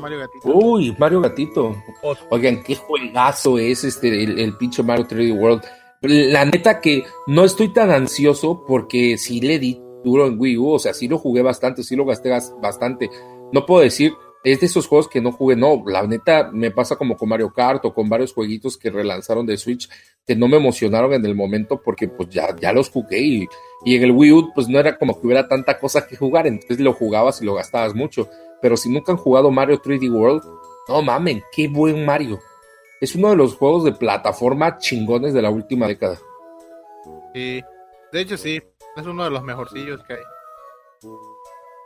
Mario 0.00 0.18
Gatito. 0.18 0.48
Uy, 0.48 0.96
Mario 0.98 1.20
Gatito. 1.20 1.76
Oigan, 2.30 2.62
qué 2.62 2.74
juegazo 2.74 3.58
es 3.58 3.84
este, 3.84 4.24
el, 4.24 4.56
pinche 4.56 4.82
Mario 4.82 5.06
3D 5.06 5.38
World. 5.38 5.62
La 6.02 6.44
neta 6.44 6.80
que 6.80 7.04
no 7.26 7.44
estoy 7.44 7.72
tan 7.72 7.90
ansioso 7.90 8.64
porque 8.66 9.18
sí 9.18 9.40
le 9.40 9.58
di 9.58 9.80
duro 10.04 10.26
en 10.26 10.38
Wii 10.38 10.58
U, 10.58 10.72
o 10.72 10.78
sea, 10.78 10.94
sí 10.94 11.08
lo 11.08 11.18
jugué 11.18 11.42
bastante, 11.42 11.82
sí 11.82 11.96
lo 11.96 12.04
gasté 12.04 12.30
bastante. 12.60 13.10
No 13.52 13.66
puedo 13.66 13.82
decir, 13.82 14.12
es 14.44 14.60
de 14.60 14.66
esos 14.66 14.86
juegos 14.86 15.08
que 15.08 15.20
no 15.20 15.32
jugué, 15.32 15.56
no, 15.56 15.82
la 15.86 16.06
neta 16.06 16.50
me 16.52 16.70
pasa 16.70 16.96
como 16.96 17.16
con 17.16 17.28
Mario 17.28 17.52
Kart 17.52 17.84
o 17.84 17.92
con 17.92 18.08
varios 18.08 18.32
jueguitos 18.32 18.76
que 18.76 18.90
relanzaron 18.90 19.46
de 19.46 19.56
Switch 19.56 19.88
que 20.26 20.36
no 20.36 20.46
me 20.46 20.58
emocionaron 20.58 21.14
en 21.14 21.24
el 21.24 21.34
momento 21.34 21.80
porque 21.82 22.06
pues 22.06 22.28
ya, 22.28 22.54
ya 22.60 22.72
los 22.72 22.90
jugué 22.90 23.20
y, 23.20 23.48
y 23.84 23.96
en 23.96 24.04
el 24.04 24.12
Wii 24.12 24.32
U 24.32 24.52
pues 24.54 24.68
no 24.68 24.78
era 24.78 24.96
como 24.98 25.18
que 25.18 25.26
hubiera 25.26 25.48
tanta 25.48 25.78
cosa 25.78 26.06
que 26.06 26.16
jugar, 26.16 26.46
entonces 26.46 26.80
lo 26.80 26.92
jugabas 26.92 27.40
y 27.40 27.46
lo 27.46 27.54
gastabas 27.54 27.94
mucho. 27.94 28.28
Pero 28.60 28.76
si 28.76 28.90
nunca 28.90 29.12
han 29.12 29.18
jugado 29.18 29.50
Mario 29.50 29.80
3D 29.80 30.12
World, 30.12 30.42
no 30.88 31.02
mamen, 31.02 31.42
qué 31.52 31.68
buen 31.68 32.04
Mario. 32.04 32.40
Es 33.00 33.14
uno 33.14 33.30
de 33.30 33.36
los 33.36 33.54
juegos 33.54 33.84
de 33.84 33.92
plataforma 33.92 34.78
chingones 34.78 35.32
de 35.32 35.42
la 35.42 35.50
última 35.50 35.86
década. 35.86 36.18
Sí, 37.34 37.62
de 38.12 38.20
hecho 38.20 38.36
sí, 38.36 38.60
es 38.96 39.06
uno 39.06 39.24
de 39.24 39.30
los 39.30 39.42
mejorcillos 39.42 40.02
que 40.04 40.14
hay. 40.14 40.22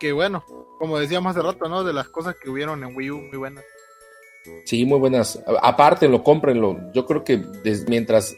Que 0.01 0.13
bueno, 0.13 0.45
como 0.79 0.99
decíamos 0.99 1.37
hace 1.37 1.47
rato, 1.47 1.69
¿no? 1.69 1.85
De 1.85 1.93
las 1.93 2.09
cosas 2.09 2.37
que 2.43 2.49
hubieron 2.49 2.83
en 2.83 2.97
Wii 2.97 3.11
U, 3.11 3.19
muy 3.19 3.37
buenas. 3.37 3.65
Sí, 4.65 4.85
muy 4.85 4.99
buenas. 4.99 5.43
Aparte, 5.63 6.09
lo 6.09 6.25
cómprenlo. 6.25 6.93
Yo 6.93 7.07
creo 7.07 7.23
que 7.23 7.45
mientras, 7.87 8.37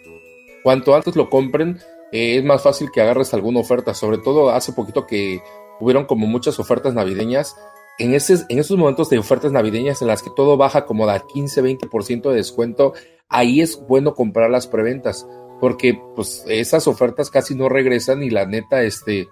cuanto 0.63 0.95
antes 0.95 1.17
lo 1.17 1.31
compren, 1.31 1.81
eh, 2.13 2.37
es 2.39 2.45
más 2.45 2.63
fácil 2.63 2.91
que 2.93 3.01
agarres 3.01 3.33
alguna 3.33 3.61
oferta. 3.61 3.95
Sobre 3.95 4.19
todo 4.19 4.51
hace 4.51 4.73
poquito 4.73 5.07
que 5.07 5.41
hubieron 5.81 6.05
como 6.05 6.27
muchas 6.27 6.59
ofertas 6.59 6.95
navideñas 6.95 7.57
en, 7.99 8.15
ese, 8.15 8.45
en 8.49 8.59
esos 8.59 8.77
momentos 8.77 9.11
de 9.11 9.19
ofertas 9.19 9.53
navideñas 9.53 10.03
en 10.03 10.09
las 10.09 10.23
que 10.23 10.31
todo 10.35 10.57
baja 10.57 10.85
como 10.85 11.07
da 11.07 11.23
15-20% 11.23 12.31
de 12.31 12.37
descuento, 12.37 12.93
ahí 13.29 13.61
es 13.61 13.81
bueno 13.87 14.15
comprar 14.15 14.51
las 14.51 14.67
preventas, 14.67 15.27
porque 15.61 16.01
pues 16.15 16.45
esas 16.49 16.87
ofertas 16.89 17.31
casi 17.31 17.55
no 17.55 17.69
regresan 17.69 18.23
y 18.23 18.31
la 18.31 18.47
neta, 18.47 18.83
este, 18.83 19.29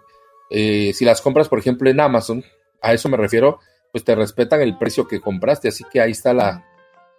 eh, 0.51 0.93
si 0.95 1.05
las 1.05 1.21
compras, 1.21 1.49
por 1.49 1.59
ejemplo, 1.59 1.91
en 1.91 2.01
Amazon, 2.01 2.45
a 2.81 2.93
eso 2.93 3.09
me 3.09 3.17
refiero, 3.17 3.59
pues 3.91 4.05
te 4.05 4.15
respetan 4.15 4.61
el 4.61 4.79
precio 4.79 5.07
que 5.07 5.21
compraste, 5.21 5.69
así 5.69 5.85
que 5.91 6.01
ahí 6.01 6.13
está 6.13 6.33
la, 6.33 6.65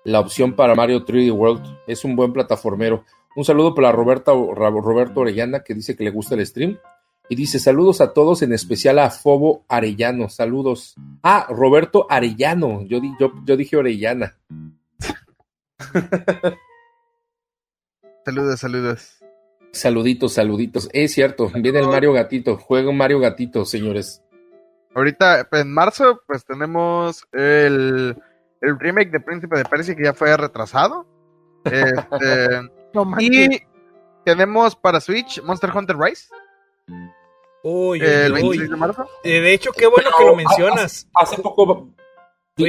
la 0.04 0.20
opción 0.20 0.56
para 0.56 0.76
Mario 0.76 1.06
3D 1.06 1.32
World, 1.32 1.80
es 1.88 2.04
un 2.04 2.16
buen 2.16 2.34
plataformero. 2.34 3.06
Un 3.36 3.46
saludo 3.46 3.74
para 3.74 3.92
Roberta, 3.92 4.32
Roberto 4.32 5.22
Orellana 5.22 5.64
que 5.64 5.74
dice 5.74 5.96
que 5.96 6.04
le 6.04 6.12
gusta 6.12 6.36
el 6.36 6.46
stream. 6.46 6.78
Y 7.30 7.36
dice, 7.36 7.58
saludos 7.60 8.02
a 8.02 8.14
todos, 8.14 8.42
en 8.42 8.52
especial 8.54 9.00
a 9.00 9.10
Fobo 9.10 9.64
Arellano. 9.70 10.30
Saludos. 10.30 10.96
Ah, 11.24 11.48
Roberto 11.50 12.06
Arellano. 12.10 12.84
Yo, 12.84 13.00
yo, 13.20 13.32
yo 13.46 13.58
dije 13.58 13.78
Orellana. 13.78 14.38
saludos, 18.26 18.60
saludos. 18.60 19.24
Saluditos, 19.72 20.34
saluditos. 20.34 20.90
Es 20.94 21.14
cierto, 21.14 21.50
viene 21.50 21.80
el 21.80 21.88
Mario 21.88 22.14
Gatito. 22.14 22.58
Juega 22.58 22.90
un 22.90 22.98
Mario 22.98 23.20
Gatito, 23.20 23.66
señores. 23.66 24.22
Ahorita, 24.94 25.48
en 25.52 25.74
marzo, 25.74 26.22
pues 26.28 26.46
tenemos 26.46 27.26
el, 27.32 28.16
el 28.62 28.80
remake 28.80 29.12
de 29.12 29.20
Príncipe 29.20 29.58
de 29.58 29.66
Persia 29.66 29.96
que 29.96 30.04
ya 30.04 30.14
fue 30.14 30.36
retrasado. 30.38 31.08
Este, 31.66 32.60
y 33.20 33.64
tenemos 34.26 34.76
para 34.76 35.00
Switch 35.00 35.42
Monster 35.42 35.72
Hunter 35.74 35.98
Rise. 35.98 36.28
Uy, 37.64 38.02
el 38.02 38.34
26 38.34 38.70
de 38.70 38.76
marzo. 38.76 39.08
Eh, 39.24 39.40
de 39.40 39.54
hecho, 39.54 39.72
qué 39.72 39.88
bueno 39.88 40.10
que 40.18 40.26
lo 40.26 40.36
mencionas. 40.36 41.08
Hace 41.14 41.42
poco. 41.42 41.90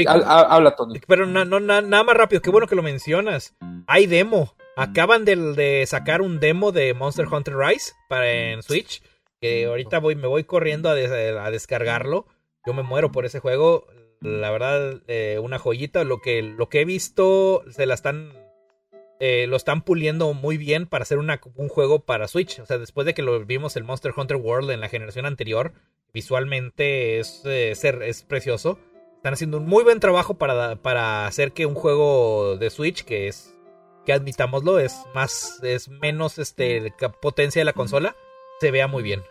habla, 0.07 0.77
Tony. 0.77 1.01
Pero 1.07 1.27
no, 1.27 1.45
no, 1.45 1.59
nada 1.61 2.05
más 2.05 2.17
rápido, 2.17 2.41
qué 2.41 2.51
bueno 2.51 2.69
que 2.69 2.77
lo 2.77 2.83
mencionas. 2.83 3.57
Hay 3.89 4.07
demo. 4.07 4.55
Acaban 4.77 5.25
de, 5.25 5.85
sacar 5.87 6.23
un 6.23 6.39
demo 6.39 6.71
de 6.73 6.95
Monster 6.95 7.27
Hunter 7.27 7.57
Rise 7.57 7.93
para 8.09 8.31
en 8.31 8.63
Switch. 8.63 9.03
Que 9.41 9.67
ahorita 9.67 9.99
voy, 9.99 10.15
me 10.15 10.29
voy 10.29 10.45
corriendo 10.45 10.89
a, 10.89 10.95
descargarlo. 10.95 12.27
Yo 12.65 12.73
me 12.73 12.85
muero 12.85 13.11
por 13.11 13.27
ese 13.27 13.41
juego. 13.41 13.87
La 14.21 14.53
verdad, 14.53 15.03
eh, 15.09 15.41
una 15.43 15.59
joyita. 15.59 16.05
Lo 16.05 16.21
que, 16.21 16.41
lo 16.41 16.69
que 16.69 16.83
he 16.83 16.85
visto, 16.85 17.65
se 17.69 17.87
la 17.87 17.95
están 17.95 18.33
eh, 19.21 19.47
lo 19.47 19.57
están 19.57 19.83
puliendo 19.83 20.33
muy 20.35 20.57
bien 20.57 20.87
para 20.87 21.03
hacer 21.03 21.19
un 21.19 21.69
juego 21.69 22.01
para 22.01 22.29
Switch. 22.29 22.59
O 22.59 22.67
sea, 22.67 22.79
después 22.79 23.07
de 23.07 23.15
que 23.15 23.23
lo 23.23 23.45
vimos 23.45 23.77
el 23.77 23.85
Monster 23.85 24.13
Hunter 24.17 24.37
World 24.37 24.71
en 24.71 24.81
la 24.81 24.89
generación 24.89 25.27
anterior, 25.27 25.73
visualmente 26.13 27.21
es, 27.21 27.43
eh, 27.45 27.73
es 27.73 28.23
precioso. 28.23 28.79
Están 29.17 29.35
haciendo 29.35 29.59
un 29.59 29.67
muy 29.67 29.85
buen 29.85 30.01
trabajo 30.01 30.35
para, 30.35 30.77
para 30.77 31.27
hacer 31.27 31.53
que 31.53 31.67
un 31.67 31.75
juego 31.75 32.57
de 32.59 32.71
Switch, 32.71 33.05
que 33.05 33.29
es, 33.29 33.55
que 34.05 34.13
admitámoslo, 34.13 34.79
es 34.79 35.01
más, 35.15 35.61
es 35.63 35.89
menos 35.89 36.39
este, 36.39 36.93
potencia 37.23 37.61
de 37.61 37.65
la 37.65 37.73
consola, 37.73 38.17
se 38.61 38.71
vea 38.71 38.87
muy 38.89 39.03
bien. 39.03 39.23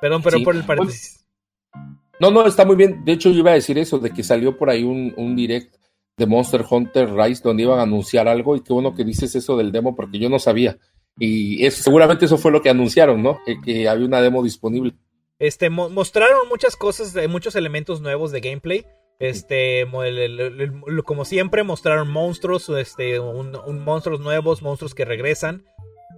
Perdón, 0.00 0.22
pero 0.22 0.42
por 0.44 0.54
el 0.54 0.64
paréntesis. 0.64 1.26
No, 2.20 2.30
no, 2.30 2.46
está 2.46 2.64
muy 2.64 2.76
bien. 2.76 3.04
De 3.04 3.12
hecho, 3.12 3.30
yo 3.30 3.38
iba 3.38 3.50
a 3.50 3.54
decir 3.54 3.78
eso, 3.78 3.98
de 3.98 4.10
que 4.10 4.22
salió 4.22 4.56
por 4.56 4.70
ahí 4.70 4.84
un, 4.84 5.12
un 5.16 5.34
direct 5.34 5.74
de 6.16 6.26
Monster 6.26 6.64
Hunter 6.68 7.12
Rise 7.12 7.42
donde 7.42 7.64
iban 7.64 7.78
a 7.78 7.82
anunciar 7.82 8.28
algo 8.28 8.56
y 8.56 8.62
qué 8.62 8.72
bueno 8.72 8.94
que 8.94 9.04
dices 9.04 9.34
eso 9.34 9.56
del 9.56 9.72
demo 9.72 9.96
porque 9.96 10.18
yo 10.18 10.28
no 10.28 10.38
sabía. 10.38 10.78
Y 11.18 11.70
seguramente 11.70 12.24
eso 12.24 12.38
fue 12.38 12.50
lo 12.50 12.60
que 12.60 12.70
anunciaron, 12.70 13.22
¿no? 13.22 13.38
Que, 13.64 13.88
había 13.88 14.06
una 14.06 14.20
demo 14.20 14.42
disponible. 14.42 14.94
Este, 15.38 15.70
mostraron 15.70 16.48
muchas 16.48 16.76
cosas, 16.76 17.14
muchos 17.28 17.54
elementos 17.54 18.00
nuevos 18.00 18.32
de 18.32 18.40
gameplay. 18.40 18.84
Este, 19.20 19.86
como 21.04 21.24
siempre, 21.24 21.62
mostraron 21.62 22.10
monstruos, 22.10 22.68
este, 22.68 23.20
un, 23.20 23.52
monstruos 23.84 24.20
nuevos, 24.20 24.62
monstruos 24.62 24.94
que 24.94 25.04
regresan. 25.04 25.64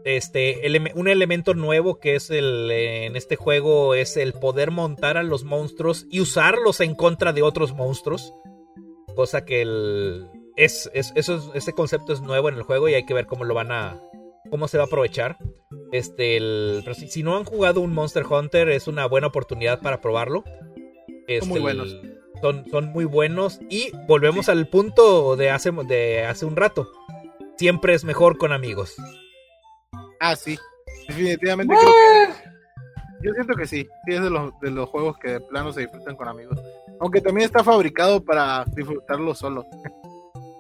Este, 0.05 0.63
un 0.95 1.09
elemento 1.09 1.55
nuevo 1.55 1.99
que 1.99 2.15
es 2.15 2.31
el 2.31 2.71
en 2.71 3.17
este 3.17 3.35
juego 3.35 3.95
es 3.95 4.17
el 4.17 4.35
poder 4.35 4.71
montar 4.71 5.17
a 5.17 5.25
los 5.25 5.43
monstruos 5.43 6.07
y 6.11 6.21
usarlos 6.21 6.81
en 6.81 6.95
contra 6.95 7.33
de 7.33 7.43
otros 7.43 7.75
monstruos. 7.75 8.33
Cosa 9.17 9.45
que 9.45 9.63
el, 9.63 10.29
es, 10.57 10.91
eso, 10.95 11.53
ese 11.55 11.73
concepto 11.73 12.13
es 12.13 12.21
nuevo 12.21 12.49
en 12.49 12.57
el 12.57 12.63
juego 12.63 12.89
y 12.89 12.95
hay 12.95 13.05
que 13.05 13.15
ver 13.15 13.27
cómo 13.27 13.45
lo 13.45 13.55
van 13.55 13.73
a. 13.73 14.01
cómo 14.51 14.69
se 14.69 14.79
va 14.79 14.85
a 14.85 14.87
aprovechar. 14.87 15.39
Este, 15.91 16.37
el, 16.37 16.83
pero 16.85 16.95
si, 16.95 17.23
no 17.23 17.37
han 17.37 17.45
jugado 17.45 17.81
un 17.81 17.93
Monster 17.93 18.25
Hunter, 18.25 18.69
es 18.69 18.89
una 18.89 19.07
buena 19.07 19.29
oportunidad 19.29 19.81
para 19.81 20.01
probarlo. 20.01 20.45
son 20.45 21.49
muy 21.49 21.59
este, 21.59 21.61
buenos. 21.61 21.97
son, 22.41 22.65
son, 22.71 22.93
muy 22.93 23.05
buenos. 23.05 23.59
Y 23.71 23.91
volvemos 24.07 24.49
al 24.49 24.69
punto 24.69 25.37
de 25.37 25.51
hace, 25.51 25.73
de 25.73 26.25
hace 26.25 26.47
un 26.47 26.57
rato. 26.57 26.91
Siempre 27.57 27.95
es 27.95 28.05
mejor 28.05 28.39
con 28.39 28.53
amigos. 28.53 28.97
Ah, 30.21 30.37
sí. 30.37 30.59
Definitivamente 31.09 31.75
creo 31.75 31.93
que. 31.93 32.47
Yo 33.23 33.33
siento 33.33 33.55
que 33.55 33.67
sí. 33.67 33.89
Sí, 34.07 34.15
es 34.15 34.23
de 34.23 34.31
los, 34.31 34.53
de 34.61 34.71
los 34.71 34.89
juegos 34.89 35.19
que 35.19 35.33
de 35.33 35.41
plano 35.41 35.73
se 35.73 35.81
disfrutan 35.81 36.17
con 36.17 36.29
amigos. 36.29 36.59
Aunque 37.01 37.21
también 37.21 37.47
está 37.47 37.63
fabricado 37.63 38.25
para 38.25 38.65
disfrutarlo 38.75 39.35
solo. 39.35 39.67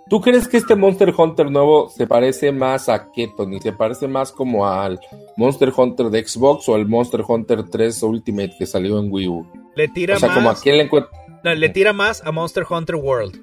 ¿Tú 0.08 0.20
crees 0.20 0.46
que 0.46 0.56
este 0.58 0.76
Monster 0.76 1.12
Hunter 1.16 1.50
nuevo 1.50 1.88
se 1.88 2.06
parece 2.06 2.52
más 2.52 2.88
a 2.88 3.10
qué, 3.12 3.28
Tony? 3.36 3.60
¿Se 3.60 3.72
parece 3.72 4.06
más 4.06 4.30
como 4.30 4.68
al 4.68 5.00
Monster 5.36 5.72
Hunter 5.76 6.06
de 6.10 6.24
Xbox 6.24 6.68
o 6.68 6.76
al 6.76 6.86
Monster 6.86 7.22
Hunter 7.26 7.64
3 7.68 8.02
Ultimate 8.04 8.54
que 8.56 8.66
salió 8.66 9.00
en 9.00 9.10
Wii 9.10 9.28
U? 9.28 9.46
Le 9.74 9.88
tira 9.88 10.14
o 10.14 10.18
sea, 10.20 10.28
más. 10.28 10.36
Como 10.36 10.50
a 10.50 10.54
quién 10.54 10.76
le 10.76 10.84
encuentra. 10.84 11.10
le 11.42 11.68
tira 11.70 11.92
más 11.92 12.22
a 12.24 12.30
Monster 12.30 12.64
Hunter 12.70 12.96
World. 12.96 13.36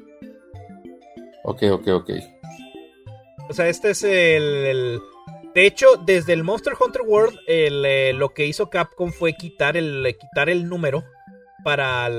Ok, 1.43 1.63
ok, 1.69 1.87
ok. 1.89 2.11
O 3.49 3.53
sea, 3.53 3.67
este 3.67 3.89
es 3.89 4.03
el. 4.03 5.01
De 5.53 5.65
hecho, 5.65 5.85
desde 6.05 6.31
el 6.31 6.45
Monster 6.45 6.73
Hunter 6.79 7.01
World, 7.05 7.37
eh, 7.45 8.13
lo 8.15 8.29
que 8.33 8.47
hizo 8.47 8.69
Capcom 8.69 9.11
fue 9.11 9.33
quitar 9.33 9.75
el, 9.75 10.15
quitar 10.17 10.49
el 10.49 10.69
número 10.69 11.03
para 11.63 12.09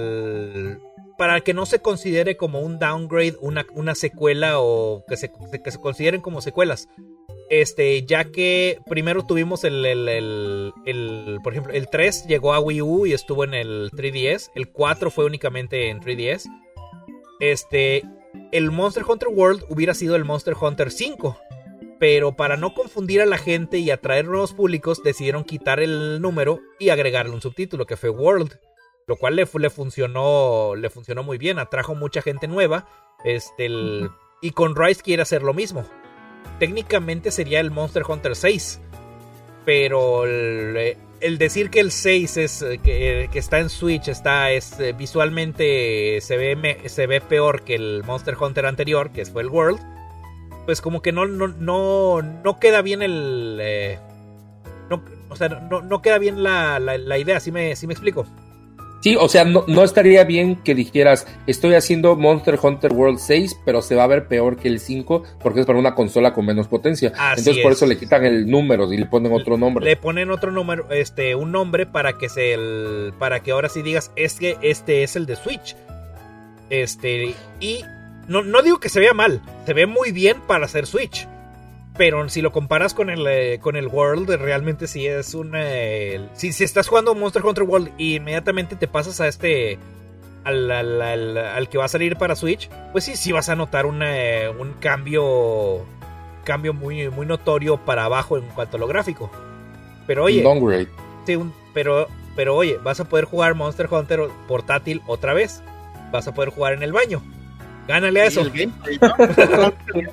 para 1.17 1.41
que 1.41 1.55
no 1.55 1.67
se 1.67 1.81
considere 1.81 2.37
como 2.37 2.61
un 2.61 2.79
downgrade, 2.79 3.37
una, 3.41 3.67
una 3.73 3.95
secuela 3.95 4.61
o 4.61 5.05
que 5.07 5.17
se, 5.17 5.31
que 5.31 5.71
se 5.71 5.81
consideren 5.81 6.21
como 6.21 6.41
secuelas. 6.41 6.89
Este, 7.51 8.05
ya 8.05 8.25
que 8.25 8.81
primero 8.89 9.25
tuvimos 9.25 9.65
el, 9.65 9.85
el, 9.85 11.41
por 11.43 11.53
ejemplo, 11.53 11.73
el 11.73 11.89
3 11.89 12.27
llegó 12.27 12.55
a 12.55 12.61
Wii 12.61 12.83
U 12.83 13.07
y 13.07 13.13
estuvo 13.13 13.45
en 13.45 13.55
el 13.55 13.91
3DS, 13.93 14.51
el 14.55 14.71
4 14.71 15.11
fue 15.11 15.25
únicamente 15.25 15.89
en 15.89 16.01
3DS. 16.01 16.47
Este, 17.41 18.03
el 18.51 18.71
Monster 18.71 19.05
Hunter 19.07 19.29
World 19.29 19.65
hubiera 19.69 19.95
sido 19.95 20.17
el 20.17 20.25
Monster 20.25 20.55
Hunter 20.59 20.91
5, 20.91 21.39
pero 22.01 22.35
para 22.35 22.57
no 22.57 22.75
confundir 22.75 23.21
a 23.21 23.27
la 23.27 23.39
gente 23.39 23.79
y 23.79 23.91
atraer 23.91 24.25
nuevos 24.25 24.55
públicos 24.55 25.03
decidieron 25.03 25.45
quitar 25.45 25.81
el 25.81 26.21
número 26.23 26.61
y 26.81 26.89
agregarle 26.89 27.35
un 27.35 27.43
subtítulo 27.43 27.87
que 27.87 27.97
fue 27.97 28.11
World 28.11 28.59
lo 29.07 29.17
cual 29.17 29.37
le, 29.37 29.47
le, 29.59 29.71
funcionó 29.71 30.75
le 30.77 30.91
funcionó 30.91 31.23
muy 31.23 31.39
bien, 31.39 31.59
atrajo 31.59 31.95
mucha 31.95 32.23
gente 32.23 32.49
nueva, 32.49 32.87
este 33.25 33.69
y 34.41 34.51
con 34.51 34.77
Rise 34.77 35.03
quiere 35.03 35.23
hacer 35.23 35.43
lo 35.43 35.55
mismo. 35.55 35.85
Técnicamente 36.59 37.31
sería 37.31 37.61
el 37.61 37.71
Monster 37.71 38.03
Hunter 38.07 38.37
6, 38.37 38.81
pero 39.65 40.25
el, 40.25 41.39
decir 41.39 41.71
que 41.71 41.81
el 41.81 41.91
6 41.91 42.37
es 42.37 42.65
que, 42.83 43.29
está 43.33 43.59
en 43.59 43.71
Switch, 43.71 44.09
está 44.09 44.51
es 44.51 44.77
visualmente 44.97 46.21
se 46.21 46.37
ve 46.37 46.83
se 46.87 47.07
ve 47.07 47.21
peor 47.21 47.63
que 47.63 47.75
el 47.75 48.03
Monster 48.05 48.37
Hunter 48.39 48.67
anterior, 48.67 49.11
que 49.11 49.25
fue 49.25 49.43
el 49.43 49.49
World. 49.49 49.81
pues 50.67 50.81
como 50.81 51.01
que 51.03 51.13
no, 51.13 51.27
no, 51.27 51.49
no, 51.49 52.23
no 52.23 52.61
queda 52.61 52.83
bien 52.83 53.03
el... 53.03 53.59
eh, 53.61 53.99
no, 54.91 55.03
o 55.31 55.37
sea, 55.37 55.49
no, 55.49 55.81
no 55.81 56.03
queda 56.03 56.19
bien 56.19 56.43
la, 56.43 56.79
la, 56.79 56.99
la 56.99 57.19
idea, 57.19 57.41
¿sí 57.41 57.51
me, 57.51 57.75
sí 57.77 57.87
me 57.87 57.95
explico? 57.95 58.27
Sí, 59.05 59.17
o 59.21 59.29
sea, 59.29 59.45
no, 59.45 59.67
no 59.69 59.85
estaría 59.85 60.25
bien 60.25 60.57
que 60.57 60.75
dijeras, 60.75 61.27
estoy 61.47 61.75
haciendo 61.75 62.17
Monster 62.17 62.59
Hunter 62.63 62.95
World 62.95 63.19
6, 63.19 63.61
pero 63.63 63.83
se 63.83 63.95
va 63.95 64.05
a 64.05 64.07
ver 64.07 64.29
peor 64.29 64.57
que 64.57 64.67
el 64.67 64.81
5 64.81 65.25
porque 65.43 65.61
es 65.61 65.67
para 65.67 65.79
una 65.79 65.95
consola 65.95 66.33
con 66.33 66.47
menos 66.47 66.69
potencia. 66.69 67.13
Así 67.15 67.41
Entonces 67.41 67.63
por 67.63 67.73
es. 67.73 67.77
eso 67.77 67.87
le 67.87 67.99
quitan 67.99 68.25
el 68.25 68.49
número 68.49 68.91
y 68.91 68.97
le 68.97 69.05
ponen 69.05 69.31
otro 69.35 69.59
nombre. 69.59 69.85
Le 69.85 69.97
ponen 69.97 70.31
otro 70.31 70.51
número, 70.51 70.91
este, 70.91 71.35
un 71.35 71.53
nombre 71.53 71.85
para 71.85 72.15
que 72.15 72.31
se 72.31 72.55
el, 72.55 73.13
para 73.19 73.41
que 73.41 73.51
ahora 73.51 73.69
sí 73.69 73.83
digas, 73.83 74.11
es 74.17 74.39
que 74.39 74.57
este 74.63 75.03
es 75.03 75.17
el 75.17 75.27
de 75.27 75.37
Switch. 75.37 75.77
Este, 76.71 77.35
y 77.61 77.81
no, 78.27 78.41
no 78.41 78.63
digo 78.63 78.81
que 78.81 78.89
se 78.89 79.01
vea 79.01 79.13
mal, 79.13 79.43
se 79.67 79.75
ve 79.75 79.85
muy 79.85 80.13
bien 80.13 80.41
para 80.47 80.65
hacer 80.65 80.87
Switch. 80.87 81.29
Pero 81.97 82.29
si 82.29 82.43
lo 82.43 82.51
comparas 82.51 82.93
con 82.93 83.09
el, 83.09 83.25
eh, 83.29 83.59
con 83.61 83.77
el 83.77 83.87
World, 83.87 84.29
realmente 84.31 84.89
sí 84.89 85.07
es 85.07 85.33
un... 85.35 85.53
eh, 85.55 86.29
si, 86.35 86.53
si 86.53 86.65
estás 86.65 86.89
jugando 86.89 87.15
Monster 87.15 87.45
Hunter 87.45 87.63
World 87.65 87.93
y 87.99 88.17
inmediatamente 88.17 88.75
te 88.77 88.89
pasas 88.89 89.21
a 89.21 89.29
este... 89.29 89.79
Al, 90.43 90.71
al- 90.71 91.01
al- 91.01 91.39
al 91.39 91.69
que 91.71 91.79
va 91.79 91.87
a 91.87 91.89
salir 91.89 92.17
para 92.17 92.37
Switch, 92.37 92.69
pues 92.93 93.05
sí, 93.05 93.17
sí 93.17 93.33
vas 93.33 93.49
a 93.49 93.57
notar 93.57 93.87
un, 93.87 94.03
eh, 94.05 94.49
un 94.59 94.73
cambio... 94.75 95.83
Cambio 96.45 96.75
muy, 96.75 97.09
muy 97.09 97.25
notorio 97.27 97.79
para 97.79 98.05
abajo 98.05 98.37
en 98.37 98.45
cuanto 98.49 98.77
a 98.77 98.81
lo 98.81 98.87
gráfico. 98.87 99.31
Pero 100.07 100.25
oye, 100.25 100.43
Downgrade. 100.43 100.89
Sí, 101.27 101.37
un- 101.37 101.55
pero, 101.73 102.09
pero 102.37 102.57
oye, 102.57 102.77
vas 102.83 103.01
a 103.01 103.05
poder 103.09 103.25
jugar 103.25 103.55
Monster 103.55 103.89
Hunter 103.91 104.21
portátil 104.49 105.01
otra 105.07 105.33
vez. 105.33 105.63
Vas 106.13 106.27
a 106.29 106.35
poder 106.35 106.51
jugar 106.51 106.75
en 106.75 106.83
el 106.83 106.93
baño. 106.93 107.23
Gánale 107.87 108.21
a 108.23 108.27
eso. 108.27 108.43
gameplay, 108.45 108.99
¿no? 109.01 109.15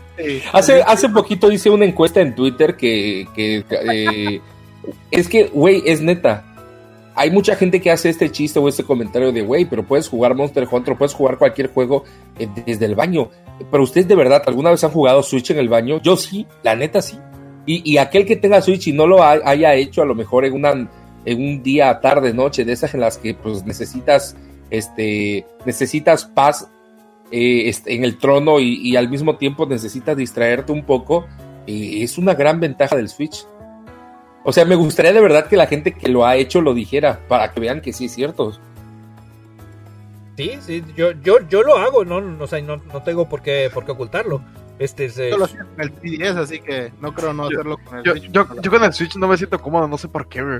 Hace, 0.53 0.81
hace 0.83 1.09
poquito 1.09 1.51
hice 1.51 1.69
una 1.69 1.85
encuesta 1.85 2.21
en 2.21 2.35
Twitter 2.35 2.75
que, 2.75 3.27
que, 3.35 3.63
eh, 3.69 4.39
es 5.09 5.27
que, 5.27 5.45
güey, 5.47 5.81
es 5.85 6.01
neta. 6.01 6.45
Hay 7.15 7.31
mucha 7.31 7.55
gente 7.55 7.81
que 7.81 7.89
hace 7.91 8.09
este 8.09 8.29
chiste 8.31 8.59
o 8.59 8.67
este 8.69 8.83
comentario 8.83 9.31
de, 9.31 9.41
güey, 9.41 9.65
pero 9.65 9.83
puedes 9.83 10.07
jugar 10.07 10.35
Monster 10.35 10.67
Hunter, 10.69 10.95
puedes 10.97 11.13
jugar 11.13 11.37
cualquier 11.37 11.67
juego 11.73 12.03
eh, 12.39 12.47
desde 12.65 12.85
el 12.85 12.95
baño. 12.95 13.29
Pero 13.71 13.83
ustedes 13.83 14.07
de 14.07 14.15
verdad, 14.15 14.41
¿alguna 14.45 14.69
vez 14.71 14.83
han 14.83 14.91
jugado 14.91 15.23
Switch 15.23 15.49
en 15.51 15.57
el 15.57 15.69
baño? 15.69 15.99
Yo 16.01 16.15
sí, 16.17 16.45
la 16.63 16.75
neta 16.75 17.01
sí. 17.01 17.17
Y, 17.65 17.89
y 17.91 17.97
aquel 17.97 18.25
que 18.25 18.35
tenga 18.35 18.61
Switch 18.61 18.87
y 18.87 18.93
no 18.93 19.07
lo 19.07 19.23
ha- 19.23 19.39
haya 19.43 19.73
hecho 19.75 20.01
a 20.01 20.05
lo 20.05 20.15
mejor 20.15 20.45
en, 20.45 20.53
una, 20.53 20.71
en 21.25 21.37
un 21.43 21.63
día, 21.63 21.99
tarde, 21.99 22.33
noche, 22.33 22.63
de 22.65 22.73
esas 22.73 22.93
en 22.93 23.01
las 23.01 23.17
que 23.17 23.33
pues 23.33 23.65
necesitas, 23.65 24.35
este, 24.69 25.45
necesitas 25.65 26.25
paz 26.25 26.69
eh, 27.31 27.69
este, 27.69 27.93
en 27.95 28.03
el 28.03 28.17
trono 28.17 28.59
y, 28.59 28.75
y 28.81 28.95
al 28.95 29.09
mismo 29.09 29.37
tiempo 29.37 29.65
necesitas 29.65 30.15
distraerte 30.17 30.71
un 30.71 30.83
poco, 30.83 31.25
eh, 31.67 31.99
es 32.03 32.17
una 32.17 32.33
gran 32.33 32.59
ventaja 32.59 32.95
del 32.95 33.09
Switch. 33.09 33.45
O 34.43 34.51
sea, 34.51 34.65
me 34.65 34.75
gustaría 34.75 35.13
de 35.13 35.21
verdad 35.21 35.45
que 35.47 35.55
la 35.55 35.67
gente 35.67 35.93
que 35.93 36.09
lo 36.09 36.25
ha 36.25 36.35
hecho 36.35 36.61
lo 36.61 36.73
dijera, 36.73 37.19
para 37.27 37.51
que 37.51 37.59
vean 37.59 37.79
que 37.81 37.93
sí 37.93 38.05
es 38.05 38.13
cierto. 38.13 38.53
Sí, 40.37 40.51
sí, 40.61 40.83
yo, 40.95 41.11
yo, 41.21 41.37
yo 41.49 41.61
lo 41.61 41.77
hago, 41.77 42.03
no, 42.05 42.21
no, 42.21 42.43
o 42.43 42.47
sea, 42.47 42.59
no, 42.61 42.77
no 42.77 43.03
tengo 43.03 43.27
por 43.29 43.41
qué, 43.41 43.69
por 43.71 43.85
qué 43.85 43.91
ocultarlo. 43.91 44.41
Este 44.79 45.05
es, 45.05 45.17
eh, 45.19 45.29
Yo 45.29 45.37
lo 45.37 45.45
hacía 45.45 45.63
con 45.65 45.79
el 45.81 45.93
3DS, 45.93 46.37
así 46.37 46.59
que 46.59 46.91
no 46.99 47.13
creo 47.13 47.33
no 47.33 47.43
Yo- 47.51 47.59
hacerlo 47.59 47.77
con 47.85 47.97
el 47.99 48.03
Yo, 48.03 48.11
Switch. 48.13 48.31
yo, 48.31 48.47
yo 48.61 48.71
con 48.71 48.83
el 48.83 48.93
Switch 48.93 49.15
no 49.17 49.27
me 49.27 49.37
siento 49.37 49.61
cómodo, 49.61 49.87
no 49.87 49.97
sé 49.97 50.07
por 50.07 50.27
qué, 50.27 50.41
güey. 50.41 50.59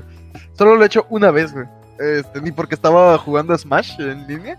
Solo 0.52 0.76
lo 0.76 0.82
he 0.84 0.86
hecho 0.86 1.06
una 1.10 1.32
vez, 1.32 1.52
güey. 1.52 1.66
Este, 1.98 2.40
ni 2.40 2.52
porque 2.52 2.76
estaba 2.76 3.18
jugando 3.18 3.56
Smash 3.58 3.98
en 4.00 4.26
línea 4.28 4.58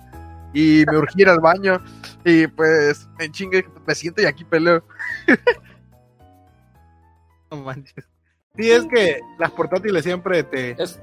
y 0.53 0.83
me 0.91 0.97
urgí 0.97 1.21
ir 1.21 1.29
al 1.29 1.39
baño 1.39 1.81
y 2.25 2.47
pues 2.47 3.07
en 3.19 3.31
chingue 3.31 3.65
me 3.85 3.95
siento 3.95 4.21
y 4.21 4.25
aquí 4.25 4.43
peleo. 4.43 4.83
No 7.51 7.61
manches. 7.61 8.05
Sí, 8.57 8.69
es 8.71 8.85
que 8.85 9.19
las 9.37 9.51
portátiles 9.51 10.03
siempre 10.03 10.43
te. 10.43 10.71
Es, 10.81 10.99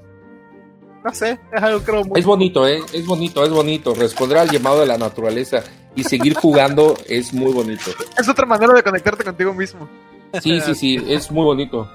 No 1.05 1.15
sé, 1.15 1.39
es 1.53 1.63
algo 1.63 1.81
creo 1.81 2.05
muy. 2.05 2.19
es 2.19 2.27
bonito, 2.27 2.67
¿eh? 2.67 2.81
Es 2.93 3.07
bonito, 3.07 3.45
es 3.45 3.51
bonito. 3.51 3.95
Responder 3.95 4.39
al 4.39 4.51
llamado 4.51 4.81
de 4.81 4.87
la 4.87 4.99
naturaleza 4.99 5.63
y 5.95 6.03
seguir 6.05 6.35
jugando 6.35 6.97
es 7.09 7.33
muy 7.33 7.53
bonito. 7.53 7.93
Es 8.19 8.29
otra 8.29 8.47
manera 8.47 8.73
de 8.73 8.83
conectarte 8.83 9.23
contigo 9.23 9.55
mismo. 9.55 9.89
Sí, 10.41 10.61
sí, 10.61 10.75
sí, 10.75 11.05
es 11.09 11.31
muy 11.31 11.45
bonito. 11.45 11.89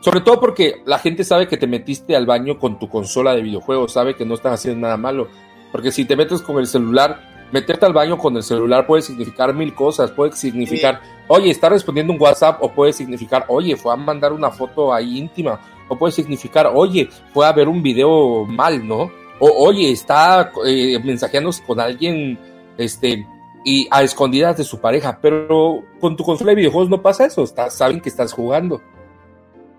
Sobre 0.00 0.20
todo 0.20 0.40
porque 0.40 0.82
la 0.84 0.98
gente 0.98 1.24
sabe 1.24 1.46
que 1.46 1.56
te 1.56 1.66
metiste 1.66 2.16
al 2.16 2.26
baño 2.26 2.58
con 2.58 2.78
tu 2.78 2.88
consola 2.88 3.34
de 3.34 3.42
videojuegos, 3.42 3.92
sabe 3.92 4.16
que 4.16 4.26
no 4.26 4.34
estás 4.34 4.54
haciendo 4.54 4.80
nada 4.80 4.96
malo. 4.96 5.28
Porque 5.70 5.92
si 5.92 6.04
te 6.04 6.16
metes 6.16 6.42
con 6.42 6.58
el 6.58 6.66
celular, 6.66 7.31
meterte 7.52 7.86
al 7.86 7.92
baño 7.92 8.18
con 8.18 8.36
el 8.36 8.42
celular 8.42 8.86
puede 8.86 9.02
significar 9.02 9.54
mil 9.54 9.74
cosas. 9.74 10.10
Puede 10.10 10.32
significar, 10.32 11.00
oye, 11.28 11.50
está 11.50 11.68
respondiendo 11.68 12.12
un 12.12 12.20
WhatsApp, 12.20 12.62
o 12.62 12.72
puede 12.72 12.92
significar, 12.92 13.44
oye, 13.48 13.76
fue 13.76 13.92
a 13.92 13.96
mandar 13.96 14.32
una 14.32 14.50
foto 14.50 14.92
ahí 14.92 15.18
íntima, 15.18 15.60
o 15.88 15.96
puede 15.96 16.12
significar, 16.12 16.70
oye, 16.74 17.08
fue 17.32 17.46
a 17.46 17.52
ver 17.52 17.68
un 17.68 17.82
video 17.82 18.44
mal, 18.46 18.86
¿no? 18.86 19.10
O 19.38 19.66
oye, 19.68 19.90
está 19.92 20.52
eh, 20.66 20.98
mensajeándose 21.04 21.62
con 21.64 21.78
alguien, 21.80 22.38
este, 22.78 23.26
y 23.64 23.86
a 23.90 24.02
escondidas 24.02 24.56
de 24.56 24.64
su 24.64 24.80
pareja, 24.80 25.18
pero 25.20 25.82
con 26.00 26.16
tu 26.16 26.24
consola 26.24 26.50
de 26.50 26.56
videojuegos 26.56 26.88
no 26.90 27.02
pasa 27.02 27.26
eso, 27.26 27.42
estás- 27.44 27.74
saben 27.76 28.00
que 28.00 28.08
estás 28.08 28.32
jugando. 28.32 28.80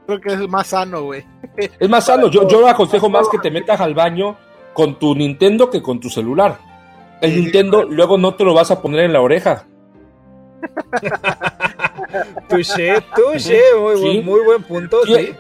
Creo 0.06 0.20
que 0.20 0.34
es 0.34 0.50
más 0.50 0.68
sano, 0.68 1.04
güey. 1.04 1.26
Es 1.80 1.90
más 1.90 2.06
sano, 2.06 2.28
yo, 2.30 2.48
yo 2.48 2.68
aconsejo 2.68 3.10
más 3.10 3.28
que 3.30 3.38
te 3.40 3.50
metas 3.52 3.80
al 3.80 3.94
baño 3.94 4.36
con 4.74 5.00
tu 5.00 5.16
Nintendo 5.16 5.70
que 5.70 5.82
con 5.82 6.00
tu 6.00 6.10
celular. 6.10 6.60
El 7.24 7.32
Sí, 7.32 7.40
Nintendo 7.42 7.84
luego 7.84 8.18
no 8.18 8.36
te 8.36 8.44
lo 8.44 8.54
vas 8.54 8.70
a 8.70 8.82
poner 8.82 9.06
en 9.06 9.14
la 9.14 9.22
oreja. 9.22 9.66
touché, 12.50 13.02
touché, 13.16 13.60
muy, 13.80 13.96
Sí. 13.98 14.02
buen- 14.04 14.26
muy 14.26 14.42
buen 14.46 14.64
punto, 14.64 15.04
Sí, 15.06 15.16
sí. 15.16 15.34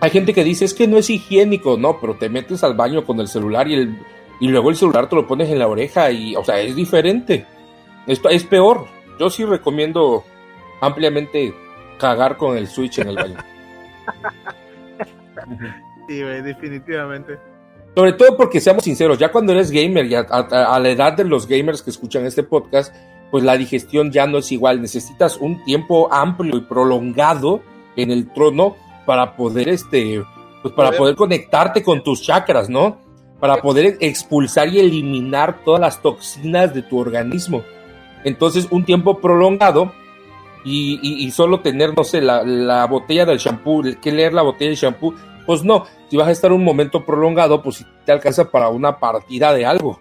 Hay 0.00 0.10
gente 0.10 0.34
que 0.34 0.44
dice, 0.44 0.64
es 0.64 0.74
que 0.74 0.86
no 0.88 0.98
es 0.98 1.08
higiénico, 1.08 1.76
no, 1.78 1.98
pero 2.00 2.16
te 2.16 2.28
metes 2.28 2.62
al 2.64 2.74
baño 2.74 3.04
con 3.06 3.20
el 3.20 3.28
celular 3.28 3.68
y, 3.68 3.74
el, 3.74 3.98
y 4.40 4.48
luego 4.48 4.68
el 4.70 4.76
celular 4.76 5.08
te 5.08 5.16
lo 5.16 5.26
pones 5.26 5.48
en 5.48 5.58
la 5.58 5.66
oreja 5.68 6.10
y, 6.10 6.36
o 6.36 6.44
sea, 6.44 6.58
es 6.60 6.74
diferente. 6.76 7.46
Esto 8.06 8.28
es 8.28 8.44
peor. 8.44 8.86
Yo 9.18 9.30
sí 9.30 9.44
recomiendo 9.44 10.24
ampliamente 10.80 11.54
cagar 11.98 12.36
con 12.36 12.56
el 12.56 12.66
Switch 12.66 12.98
en 12.98 13.08
el 13.08 13.16
baño. 13.16 13.36
Sí, 16.08 16.22
güey, 16.22 16.42
definitivamente. 16.42 17.38
Sobre 17.94 18.12
todo 18.14 18.36
porque 18.36 18.60
seamos 18.60 18.84
sinceros, 18.84 19.18
ya 19.18 19.30
cuando 19.30 19.52
eres 19.52 19.70
gamer 19.70 20.06
y 20.06 20.14
a, 20.16 20.26
a- 20.28 20.74
a 20.74 20.80
la 20.80 20.88
edad 20.88 21.12
de 21.12 21.24
los 21.24 21.46
gamers 21.46 21.80
que 21.82 21.90
escuchan 21.90 22.26
este 22.26 22.42
podcast, 22.42 22.92
pues 23.30 23.44
la 23.44 23.56
digestión 23.56 24.10
ya 24.10 24.26
no 24.26 24.38
es 24.38 24.50
igual. 24.52 24.80
Necesitas 24.82 25.36
un 25.36 25.62
tiempo 25.64 26.08
amplio 26.12 26.56
y 26.56 26.60
prolongado 26.60 27.60
en 27.96 28.10
el 28.10 28.32
trono 28.32 28.76
para 29.06 29.36
poder, 29.36 29.68
este, 29.68 30.22
pues 30.62 30.74
para 30.74 30.88
Poder- 30.88 30.98
poder 30.98 31.14
conectarte 31.16 31.82
con 31.82 32.02
tus 32.02 32.20
chakras, 32.22 32.68
¿no? 32.68 32.98
Para 33.38 33.60
poder 33.60 33.96
expulsar 34.00 34.68
y 34.68 34.80
eliminar 34.80 35.60
todas 35.64 35.80
las 35.80 36.00
toxinas 36.02 36.72
de 36.74 36.82
tu 36.82 36.98
organismo. 36.98 37.62
Entonces, 38.24 38.66
un 38.70 38.84
tiempo 38.84 39.18
prolongado 39.20 39.92
y, 40.64 40.98
y- 41.02 41.24
y 41.26 41.30
solo 41.30 41.60
tener, 41.60 41.96
no 41.96 42.04
sé, 42.04 42.20
la, 42.22 42.42
la 42.42 42.86
botella 42.86 43.26
del 43.26 43.38
shampoo, 43.38 43.82
que 44.00 44.10
leer 44.12 44.32
la 44.32 44.42
botella 44.42 44.70
del 44.70 44.78
shampoo, 44.78 45.14
pues 45.46 45.64
no, 45.64 45.84
si 46.08 46.16
vas 46.16 46.28
a 46.28 46.32
estar 46.32 46.52
un 46.52 46.64
momento 46.64 47.04
prolongado, 47.04 47.62
pues 47.62 47.76
si 47.76 47.86
te 48.04 48.12
alcanza 48.12 48.50
para 48.50 48.68
una 48.68 48.98
partida 48.98 49.52
de 49.52 49.66
algo. 49.66 50.00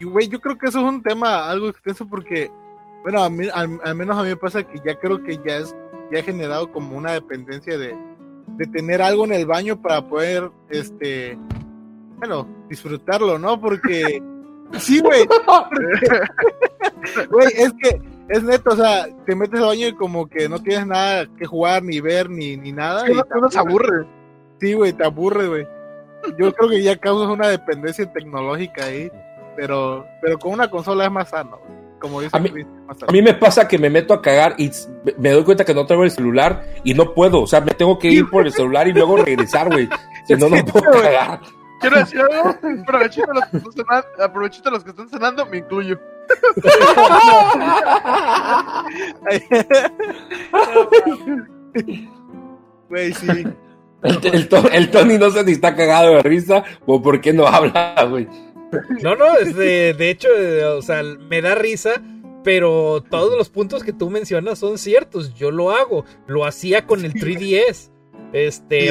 Y, 0.00 0.04
güey, 0.04 0.28
yo 0.28 0.40
creo 0.40 0.58
que 0.58 0.66
eso 0.66 0.80
es 0.80 0.84
un 0.84 1.02
tema 1.02 1.48
algo 1.48 1.68
extenso 1.68 2.06
porque, 2.08 2.50
bueno, 3.02 3.22
a 3.22 3.30
mí, 3.30 3.46
al, 3.52 3.80
al 3.84 3.94
menos 3.94 4.18
a 4.18 4.22
mí 4.22 4.30
me 4.30 4.36
pasa 4.36 4.62
que 4.62 4.80
ya 4.84 4.98
creo 4.98 5.22
que 5.22 5.38
ya 5.46 5.58
es, 5.58 5.74
ya 6.10 6.18
he 6.18 6.22
generado 6.22 6.70
como 6.72 6.96
una 6.96 7.12
dependencia 7.12 7.78
de, 7.78 7.96
de 8.56 8.66
tener 8.66 9.00
algo 9.00 9.24
en 9.24 9.32
el 9.32 9.46
baño 9.46 9.80
para 9.80 10.06
poder, 10.06 10.50
este, 10.68 11.38
bueno, 12.18 12.46
disfrutarlo, 12.68 13.38
¿no? 13.38 13.60
Porque, 13.60 14.22
sí, 14.78 15.00
güey, 15.00 15.26
güey, 17.30 17.48
es 17.56 17.72
que, 17.80 18.00
es 18.28 18.42
neto, 18.42 18.70
o 18.70 18.76
sea, 18.76 19.06
te 19.26 19.34
metes 19.34 19.60
al 19.60 19.66
baño 19.66 19.88
y 19.88 19.94
como 19.94 20.26
que 20.26 20.48
no 20.48 20.62
tienes 20.62 20.86
nada 20.86 21.26
que 21.36 21.46
jugar, 21.46 21.82
ni 21.82 22.00
ver, 22.00 22.30
ni, 22.30 22.56
ni 22.56 22.72
nada. 22.72 23.08
y 23.08 23.12
Uno, 23.12 23.24
te 23.50 23.58
aburre. 23.58 24.06
Sí, 24.62 24.74
güey, 24.74 24.92
te 24.92 25.04
aburre, 25.04 25.48
güey. 25.48 25.66
Yo 26.38 26.52
creo 26.54 26.70
que 26.70 26.80
ya 26.82 26.96
causas 26.96 27.28
una 27.28 27.48
dependencia 27.48 28.10
tecnológica 28.12 28.84
ahí, 28.84 29.10
pero, 29.56 30.06
pero 30.20 30.38
con 30.38 30.52
una 30.52 30.70
consola 30.70 31.06
es 31.06 31.10
más 31.10 31.30
sano, 31.30 31.58
güey. 31.66 31.80
como 31.98 32.20
dice 32.20 32.36
A 32.36 32.40
mí- 32.40 32.48
Chris, 32.50 32.64
es 32.64 32.86
más 32.86 32.96
sano. 32.98 33.10
A 33.10 33.12
mí 33.12 33.22
me 33.22 33.34
pasa 33.34 33.66
que 33.66 33.76
me 33.76 33.90
meto 33.90 34.14
a 34.14 34.22
cagar 34.22 34.54
y 34.56 34.70
me 35.18 35.30
doy 35.32 35.42
cuenta 35.42 35.64
que 35.64 35.74
no 35.74 35.84
traigo 35.84 36.04
el 36.04 36.12
celular 36.12 36.62
y 36.84 36.94
no 36.94 37.12
puedo, 37.12 37.42
o 37.42 37.46
sea, 37.48 37.60
me 37.60 37.72
tengo 37.72 37.98
que 37.98 38.08
ir 38.08 38.30
por 38.30 38.46
el 38.46 38.52
celular 38.52 38.86
y 38.86 38.92
luego 38.92 39.16
regresar, 39.16 39.66
güey. 39.68 39.88
Si 40.28 40.34
no, 40.36 40.48
no 40.48 40.64
puedo 40.64 40.92
cagar. 40.92 41.40
Quiero 41.80 41.96
decir 41.98 42.20
algo, 42.20 42.50
aprovechito 42.82 43.32
los 43.32 43.44
que 43.46 43.56
están 43.56 43.72
cenando, 43.72 44.06
aprovechito 44.24 44.70
los 44.70 44.84
que 44.84 44.90
están 44.90 45.08
cenando, 45.08 45.46
me 45.46 45.56
incluyo. 45.58 45.98
Güey, 52.88 53.12
sí. 53.14 53.44
El, 54.02 54.18
el 54.34 54.48
To- 54.48 54.70
el 54.70 54.90
Tony 54.90 55.18
no 55.18 55.30
sé 55.30 55.44
si 55.44 55.52
está 55.52 55.74
cagado 55.76 56.14
de 56.16 56.22
risa 56.22 56.64
o 56.86 57.00
por 57.02 57.20
qué 57.20 57.32
no 57.32 57.46
habla, 57.46 57.94
güey. 58.08 58.26
No, 59.02 59.14
no, 59.16 59.36
es 59.38 59.54
de, 59.54 59.92
de 59.94 60.10
hecho, 60.10 60.28
o 60.76 60.82
sea, 60.82 61.02
me 61.02 61.40
da 61.42 61.54
risa 61.54 62.02
pero 62.44 63.04
todos 63.08 63.38
los 63.38 63.50
puntos 63.50 63.84
que 63.84 63.92
tú 63.92 64.10
mencionas 64.10 64.58
son 64.58 64.76
ciertos. 64.76 65.32
Yo 65.34 65.52
lo 65.52 65.70
hago. 65.70 66.04
Lo 66.26 66.44
hacía 66.44 66.86
con 66.86 67.04
el 67.04 67.14
3DS. 67.14 67.92
Este, 68.32 68.88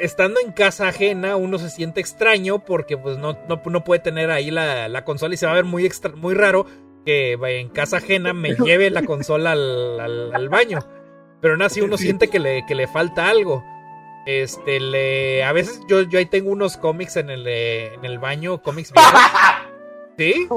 estando 0.00 0.40
en 0.44 0.52
casa 0.52 0.88
ajena, 0.88 1.36
uno 1.36 1.56
se 1.58 1.70
siente 1.70 2.00
extraño 2.02 2.64
porque 2.66 2.98
pues 2.98 3.16
no, 3.16 3.38
no, 3.48 3.62
no 3.64 3.84
puede 3.84 4.00
tener 4.00 4.30
ahí 4.30 4.50
la, 4.50 4.88
la 4.90 5.04
consola 5.04 5.32
y 5.32 5.36
se 5.38 5.46
va 5.46 5.52
a 5.52 5.54
ver 5.54 5.64
muy 5.64 5.86
extra, 5.86 6.12
muy 6.16 6.34
raro 6.34 6.66
que 7.06 7.36
vaya, 7.36 7.58
en 7.60 7.68
casa 7.70 7.96
ajena 7.98 8.34
me 8.34 8.54
lleve 8.56 8.90
la 8.90 9.04
consola 9.04 9.52
al, 9.52 9.98
al- 10.00 10.34
al 10.34 10.48
baño. 10.50 10.80
Pero 11.40 11.54
aún 11.54 11.62
así 11.62 11.80
uno 11.80 11.96
siente 11.96 12.28
que 12.28 12.40
le, 12.40 12.66
que 12.66 12.74
le 12.74 12.86
falta 12.88 13.28
algo. 13.30 13.64
Este, 14.26 14.78
le, 14.78 15.42
a 15.42 15.52
veces 15.52 15.80
yo, 15.88 16.02
yo 16.02 16.18
ahí 16.18 16.26
tengo 16.26 16.50
unos 16.50 16.76
cómics 16.76 17.16
en 17.16 17.30
el, 17.30 17.46
en 17.46 18.04
el 18.04 18.18
baño, 18.18 18.62
cómics 18.62 18.92
viejos. 18.94 19.20
¿Sí? 20.18 20.48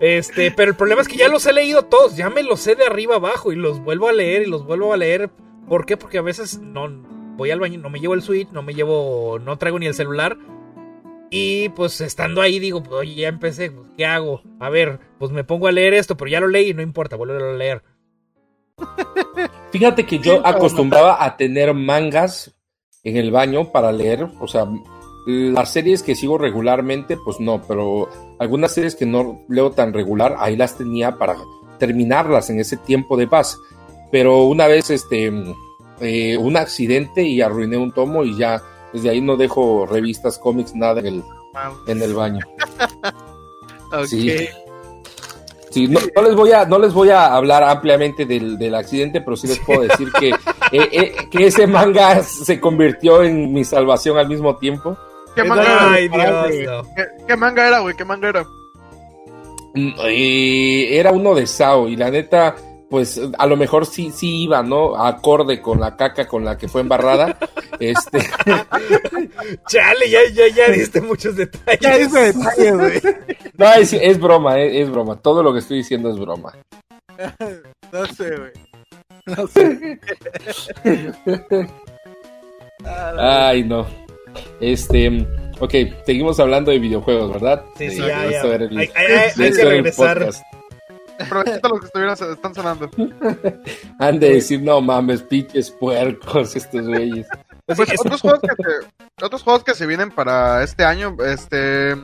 Este, 0.00 0.50
pero 0.50 0.70
el 0.70 0.76
problema 0.76 1.00
es 1.00 1.08
que 1.08 1.16
ya 1.16 1.28
los 1.28 1.46
he 1.46 1.52
leído 1.52 1.84
todos, 1.84 2.16
ya 2.16 2.28
me 2.28 2.42
los 2.42 2.60
sé 2.60 2.74
de 2.74 2.84
arriba 2.84 3.16
abajo 3.16 3.52
y 3.52 3.56
los 3.56 3.80
vuelvo 3.80 4.08
a 4.08 4.12
leer 4.12 4.42
y 4.42 4.46
los 4.46 4.66
vuelvo 4.66 4.92
a 4.92 4.96
leer. 4.96 5.30
¿Por 5.68 5.86
qué? 5.86 5.96
Porque 5.96 6.18
a 6.18 6.22
veces 6.22 6.58
no 6.58 6.88
voy 7.36 7.50
al 7.50 7.60
baño, 7.60 7.78
no 7.78 7.88
me 7.88 8.00
llevo 8.00 8.14
el 8.14 8.22
Switch, 8.22 8.50
no 8.50 8.62
me 8.62 8.74
llevo, 8.74 9.38
no 9.38 9.56
traigo 9.58 9.78
ni 9.78 9.86
el 9.86 9.94
celular. 9.94 10.36
Y 11.30 11.70
pues 11.70 12.00
estando 12.00 12.42
ahí 12.42 12.58
digo, 12.58 12.82
pues, 12.82 12.92
oye, 12.94 13.14
ya 13.14 13.28
empecé, 13.28 13.70
pues, 13.70 13.88
¿qué 13.96 14.04
hago? 14.04 14.42
A 14.60 14.68
ver, 14.68 14.98
pues 15.18 15.30
me 15.30 15.44
pongo 15.44 15.68
a 15.68 15.72
leer 15.72 15.94
esto, 15.94 16.16
pero 16.16 16.30
ya 16.30 16.40
lo 16.40 16.48
leí 16.48 16.70
y 16.70 16.74
no 16.74 16.82
importa, 16.82 17.16
vuelvo 17.16 17.34
a 17.34 17.52
leer. 17.52 17.82
Fíjate 19.70 20.04
que 20.04 20.18
yo 20.18 20.46
acostumbraba 20.46 21.24
a 21.24 21.36
tener 21.36 21.72
mangas 21.72 22.54
en 23.04 23.16
el 23.16 23.30
baño 23.30 23.72
para 23.72 23.92
leer, 23.92 24.28
o 24.40 24.46
sea, 24.46 24.66
las 25.26 25.72
series 25.72 26.02
que 26.02 26.14
sigo 26.14 26.38
regularmente, 26.38 27.16
pues 27.16 27.40
no, 27.40 27.62
pero 27.66 28.08
algunas 28.38 28.72
series 28.72 28.94
que 28.94 29.06
no 29.06 29.40
leo 29.48 29.70
tan 29.70 29.92
regular, 29.92 30.36
ahí 30.38 30.56
las 30.56 30.76
tenía 30.76 31.16
para 31.18 31.36
terminarlas 31.78 32.50
en 32.50 32.60
ese 32.60 32.76
tiempo 32.76 33.16
de 33.16 33.26
paz. 33.26 33.58
Pero 34.10 34.44
una 34.44 34.66
vez, 34.66 34.90
este, 34.90 35.32
eh, 36.00 36.36
un 36.36 36.56
accidente 36.56 37.22
y 37.22 37.40
arruiné 37.40 37.76
un 37.76 37.92
tomo 37.92 38.24
y 38.24 38.36
ya 38.36 38.62
desde 38.92 39.10
ahí 39.10 39.20
no 39.20 39.36
dejo 39.36 39.86
revistas, 39.86 40.38
cómics, 40.38 40.74
nada 40.74 41.00
en 41.00 41.06
el, 41.06 41.24
en 41.86 42.02
el 42.02 42.14
baño. 42.14 42.44
Ok. 43.94 44.06
Sí. 44.06 44.48
Sí, 45.70 45.86
no, 45.86 46.00
no 46.16 46.22
les 46.22 46.34
voy 46.34 46.52
a, 46.52 46.64
no 46.64 46.78
les 46.78 46.94
voy 46.94 47.10
a 47.10 47.34
hablar 47.34 47.62
ampliamente 47.62 48.24
del, 48.24 48.56
del 48.56 48.74
accidente, 48.74 49.20
pero 49.20 49.36
sí 49.36 49.46
les 49.46 49.58
puedo 49.58 49.82
decir 49.82 50.10
que, 50.18 50.30
eh, 50.82 50.88
eh, 50.92 51.14
que 51.30 51.46
ese 51.46 51.66
manga 51.66 52.22
se 52.22 52.60
convirtió 52.60 53.22
en 53.22 53.52
mi 53.52 53.64
salvación 53.64 54.18
al 54.18 54.28
mismo 54.28 54.56
tiempo. 54.56 54.96
¿Qué 55.34 55.44
manga, 55.44 55.62
era? 55.62 55.92
Ay, 55.92 56.08
parado, 56.08 56.48
Dios, 56.48 56.54
güey. 56.54 56.66
no. 56.66 56.94
¿Qué, 56.94 57.04
qué 57.26 57.36
manga 57.36 57.68
era, 57.68 57.78
güey? 57.80 57.96
¿Qué 57.96 58.04
manga 58.04 58.28
era? 58.28 58.46
Mm, 59.74 59.92
eh, 60.04 60.98
era 60.98 61.12
uno 61.12 61.34
de 61.34 61.46
Sao 61.46 61.88
y 61.88 61.96
la 61.96 62.10
neta, 62.10 62.54
pues 62.90 63.20
a 63.38 63.46
lo 63.46 63.56
mejor 63.56 63.86
sí, 63.86 64.10
sí 64.10 64.42
iba, 64.42 64.62
¿no? 64.62 64.96
Acorde 64.96 65.62
con 65.62 65.80
la 65.80 65.96
caca 65.96 66.26
con 66.26 66.44
la 66.44 66.58
que 66.58 66.68
fue 66.68 66.82
embarrada. 66.82 67.38
este, 67.80 68.18
Chale, 69.68 70.10
ya, 70.10 70.20
ya, 70.32 70.48
ya 70.48 70.68
diste 70.70 71.00
muchos 71.00 71.36
detalles. 71.36 71.80
Ya 71.80 71.96
dice 71.96 72.32
detalles, 72.32 72.74
güey. 72.74 73.14
no, 73.56 73.72
es, 73.74 73.92
es 73.94 74.20
broma, 74.20 74.58
es 74.60 74.90
broma. 74.90 75.16
Todo 75.16 75.42
lo 75.42 75.52
que 75.52 75.60
estoy 75.60 75.78
diciendo 75.78 76.10
es 76.10 76.18
broma. 76.18 76.52
No 77.92 78.06
sé, 78.06 78.36
güey. 78.36 78.71
No 79.36 79.46
sé. 79.46 79.98
Ay, 82.84 83.62
no. 83.64 83.86
Este, 84.60 85.26
ok, 85.60 85.74
seguimos 86.06 86.40
hablando 86.40 86.70
de 86.70 86.78
videojuegos, 86.78 87.32
¿verdad? 87.32 87.64
Sí, 87.76 87.90
sí, 87.90 88.00
De- 88.00 88.08
ya, 88.08 88.30
ya. 88.30 88.42
el- 88.42 88.78
Hay, 88.78 88.90
hay- 88.94 89.12
hay- 89.36 89.52
que 89.52 89.64
regresar. 89.64 90.28
Aprovechito 91.18 91.68
los 91.68 91.80
que 91.80 91.86
estuvieran, 91.86 92.16
están 92.32 92.54
sonando. 92.54 92.90
Han 93.98 94.18
de 94.18 94.34
decir, 94.34 94.60
no 94.62 94.80
mames, 94.80 95.22
pinches 95.22 95.70
puercos 95.70 96.56
estos 96.56 96.86
güeyes. 96.88 97.26
Pues 97.66 97.76
Pues 97.78 97.88
sí, 97.90 97.94
es- 97.94 98.00
otros 98.00 98.20
juegos, 98.22 98.40
que 98.40 98.48
se, 98.62 99.24
otros 99.24 99.42
juegos 99.42 99.62
que 99.64 99.74
se 99.74 99.86
vienen 99.86 100.10
para 100.10 100.64
este 100.64 100.84
año, 100.84 101.16
este... 101.24 101.94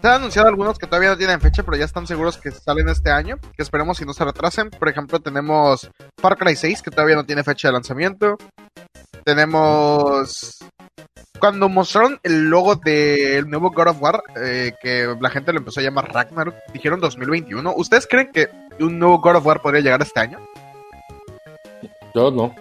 Se 0.00 0.06
han 0.06 0.14
anunciado 0.14 0.48
algunos 0.48 0.78
que 0.78 0.86
todavía 0.86 1.10
no 1.10 1.16
tienen 1.16 1.40
fecha, 1.40 1.62
pero 1.62 1.76
ya 1.76 1.84
están 1.84 2.06
seguros 2.06 2.38
que 2.38 2.50
salen 2.50 2.88
este 2.88 3.10
año, 3.10 3.38
que 3.56 3.62
esperemos 3.62 3.96
si 3.96 4.04
no 4.04 4.12
se 4.12 4.24
retrasen. 4.24 4.70
Por 4.70 4.88
ejemplo, 4.88 5.20
tenemos 5.20 5.90
Far 6.18 6.36
Cry 6.36 6.54
6, 6.54 6.82
que 6.82 6.90
todavía 6.90 7.16
no 7.16 7.24
tiene 7.24 7.42
fecha 7.42 7.68
de 7.68 7.72
lanzamiento. 7.72 8.36
Tenemos... 9.24 10.58
Cuando 11.38 11.68
mostraron 11.68 12.18
el 12.22 12.48
logo 12.48 12.76
del 12.76 13.48
nuevo 13.50 13.70
God 13.70 13.88
of 13.88 14.00
War, 14.00 14.22
eh, 14.36 14.72
que 14.80 15.14
la 15.20 15.28
gente 15.28 15.52
lo 15.52 15.58
empezó 15.58 15.80
a 15.80 15.82
llamar 15.82 16.12
Ragnarok, 16.12 16.54
dijeron 16.72 16.98
2021. 17.00 17.74
¿Ustedes 17.76 18.06
creen 18.06 18.30
que 18.32 18.48
un 18.80 18.98
nuevo 18.98 19.20
God 19.20 19.36
of 19.36 19.46
War 19.46 19.60
podría 19.60 19.82
llegar 19.82 20.00
este 20.00 20.20
año? 20.20 20.38
Yo 22.14 22.30
no. 22.30 22.54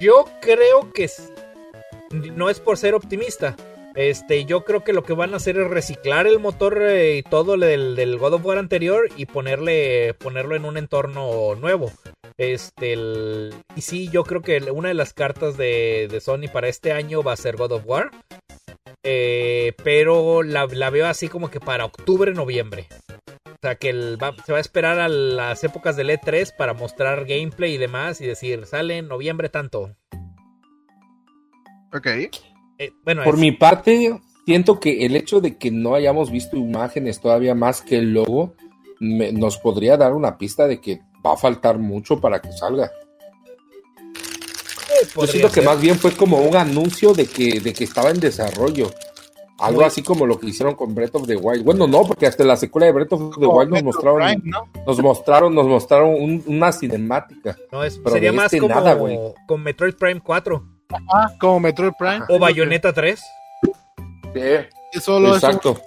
Yo 0.00 0.24
creo 0.40 0.92
que 0.92 1.10
no 2.10 2.48
es 2.48 2.60
por 2.60 2.78
ser 2.78 2.94
optimista. 2.94 3.54
Este, 3.96 4.44
yo 4.44 4.62
creo 4.62 4.84
que 4.84 4.92
lo 4.92 5.02
que 5.02 5.14
van 5.14 5.32
a 5.32 5.38
hacer 5.38 5.56
es 5.56 5.68
reciclar 5.68 6.26
el 6.26 6.38
motor 6.38 6.82
eh, 6.82 7.16
y 7.16 7.22
todo 7.22 7.56
del, 7.56 8.18
God 8.18 8.34
of 8.34 8.44
War 8.44 8.58
anterior 8.58 9.08
y 9.16 9.24
ponerle 9.24 10.12
ponerlo 10.12 10.54
en 10.54 10.66
un 10.66 10.76
entorno 10.76 11.54
nuevo. 11.54 11.90
Este, 12.36 12.92
y 13.74 13.80
sí, 13.80 14.10
yo 14.10 14.24
creo 14.24 14.42
que 14.42 14.58
una 14.70 14.88
de 14.88 14.94
las 14.94 15.14
cartas 15.14 15.56
de, 15.56 16.20
Sony 16.22 16.48
para 16.52 16.68
este 16.68 16.92
año 16.92 17.22
va 17.22 17.32
a 17.32 17.36
ser 17.36 17.56
God 17.56 17.72
of 17.72 17.86
War. 17.86 18.10
Eh, 19.02 19.72
pero 19.82 20.42
la, 20.42 20.66
veo 20.66 21.06
así 21.06 21.28
como 21.28 21.50
que 21.50 21.60
para 21.60 21.86
octubre, 21.86 22.34
noviembre. 22.34 22.88
O 23.46 23.56
sea, 23.62 23.76
que 23.76 23.88
el 23.88 24.18
se 24.44 24.52
va 24.52 24.58
a 24.58 24.60
esperar 24.60 25.00
a 25.00 25.08
las 25.08 25.64
épocas 25.64 25.96
del 25.96 26.10
E3 26.10 26.54
para 26.54 26.74
mostrar 26.74 27.24
gameplay 27.24 27.74
y 27.74 27.78
demás 27.78 28.20
y 28.20 28.26
decir, 28.26 28.66
sale 28.66 28.98
en 28.98 29.08
noviembre 29.08 29.48
tanto. 29.48 29.96
Ok. 31.94 32.08
Eh, 32.78 32.92
bueno, 33.04 33.22
Por 33.24 33.34
es- 33.34 33.40
mi 33.40 33.52
parte, 33.52 34.20
siento 34.44 34.78
que 34.80 35.06
el 35.06 35.16
hecho 35.16 35.40
de 35.40 35.56
que 35.56 35.70
no 35.70 35.94
hayamos 35.94 36.30
visto 36.30 36.56
imágenes 36.56 37.20
todavía 37.20 37.54
más 37.54 37.82
que 37.82 37.98
el 37.98 38.12
logo 38.12 38.54
me- 39.00 39.32
nos 39.32 39.58
podría 39.58 39.96
dar 39.96 40.12
una 40.14 40.38
pista 40.38 40.66
de 40.66 40.80
que 40.80 41.00
va 41.24 41.34
a 41.34 41.36
faltar 41.36 41.78
mucho 41.78 42.20
para 42.20 42.40
que 42.40 42.52
salga. 42.52 42.90
eh, 45.02 45.06
Yo 45.14 45.26
siento 45.26 45.50
que 45.50 45.62
más 45.62 45.80
bien 45.80 45.98
fue 45.98 46.12
como 46.12 46.38
un 46.38 46.56
anuncio 46.56 47.12
de 47.12 47.26
que, 47.26 47.60
de 47.60 47.72
que 47.72 47.84
estaba 47.84 48.10
en 48.10 48.20
desarrollo. 48.20 48.90
Algo 49.58 49.78
Muy- 49.80 49.86
así 49.86 50.02
como 50.02 50.26
lo 50.26 50.38
que 50.38 50.48
hicieron 50.48 50.74
con 50.74 50.94
Breath 50.94 51.14
of 51.16 51.26
the 51.26 51.36
Wild. 51.36 51.64
Bueno, 51.64 51.86
no, 51.86 52.02
porque 52.02 52.26
hasta 52.26 52.44
la 52.44 52.56
secuela 52.56 52.86
de 52.86 52.92
Breath 52.92 53.12
of 53.14 53.34
the 53.36 53.40
Como 53.46 53.58
Wild 53.58 53.70
nos 53.72 53.82
mostraron, 53.84 54.18
Prime, 54.22 54.42
¿no? 54.44 54.68
nos 54.86 55.00
mostraron, 55.00 55.54
nos 55.54 55.66
mostraron 55.66 56.10
un- 56.14 56.44
una 56.46 56.72
cinemática. 56.72 57.56
No, 57.72 57.82
es- 57.82 57.96
pero 57.98 58.10
sería 58.16 58.32
más 58.32 58.46
este 58.46 58.58
como 58.60 58.74
nada, 58.74 58.94
güey. 58.94 59.18
con 59.46 59.62
Metroid 59.62 59.94
Prime 59.94 60.20
4 60.20 60.62
Ah, 61.12 61.32
como 61.38 61.60
Metroid 61.60 61.92
Prime. 61.98 62.22
o 62.28 62.38
Bayonetta 62.38 62.92
3. 62.92 63.20
Y 64.92 65.00
solo 65.00 65.36
es, 65.36 65.42
un, 65.42 65.50
Exacto. 65.50 65.80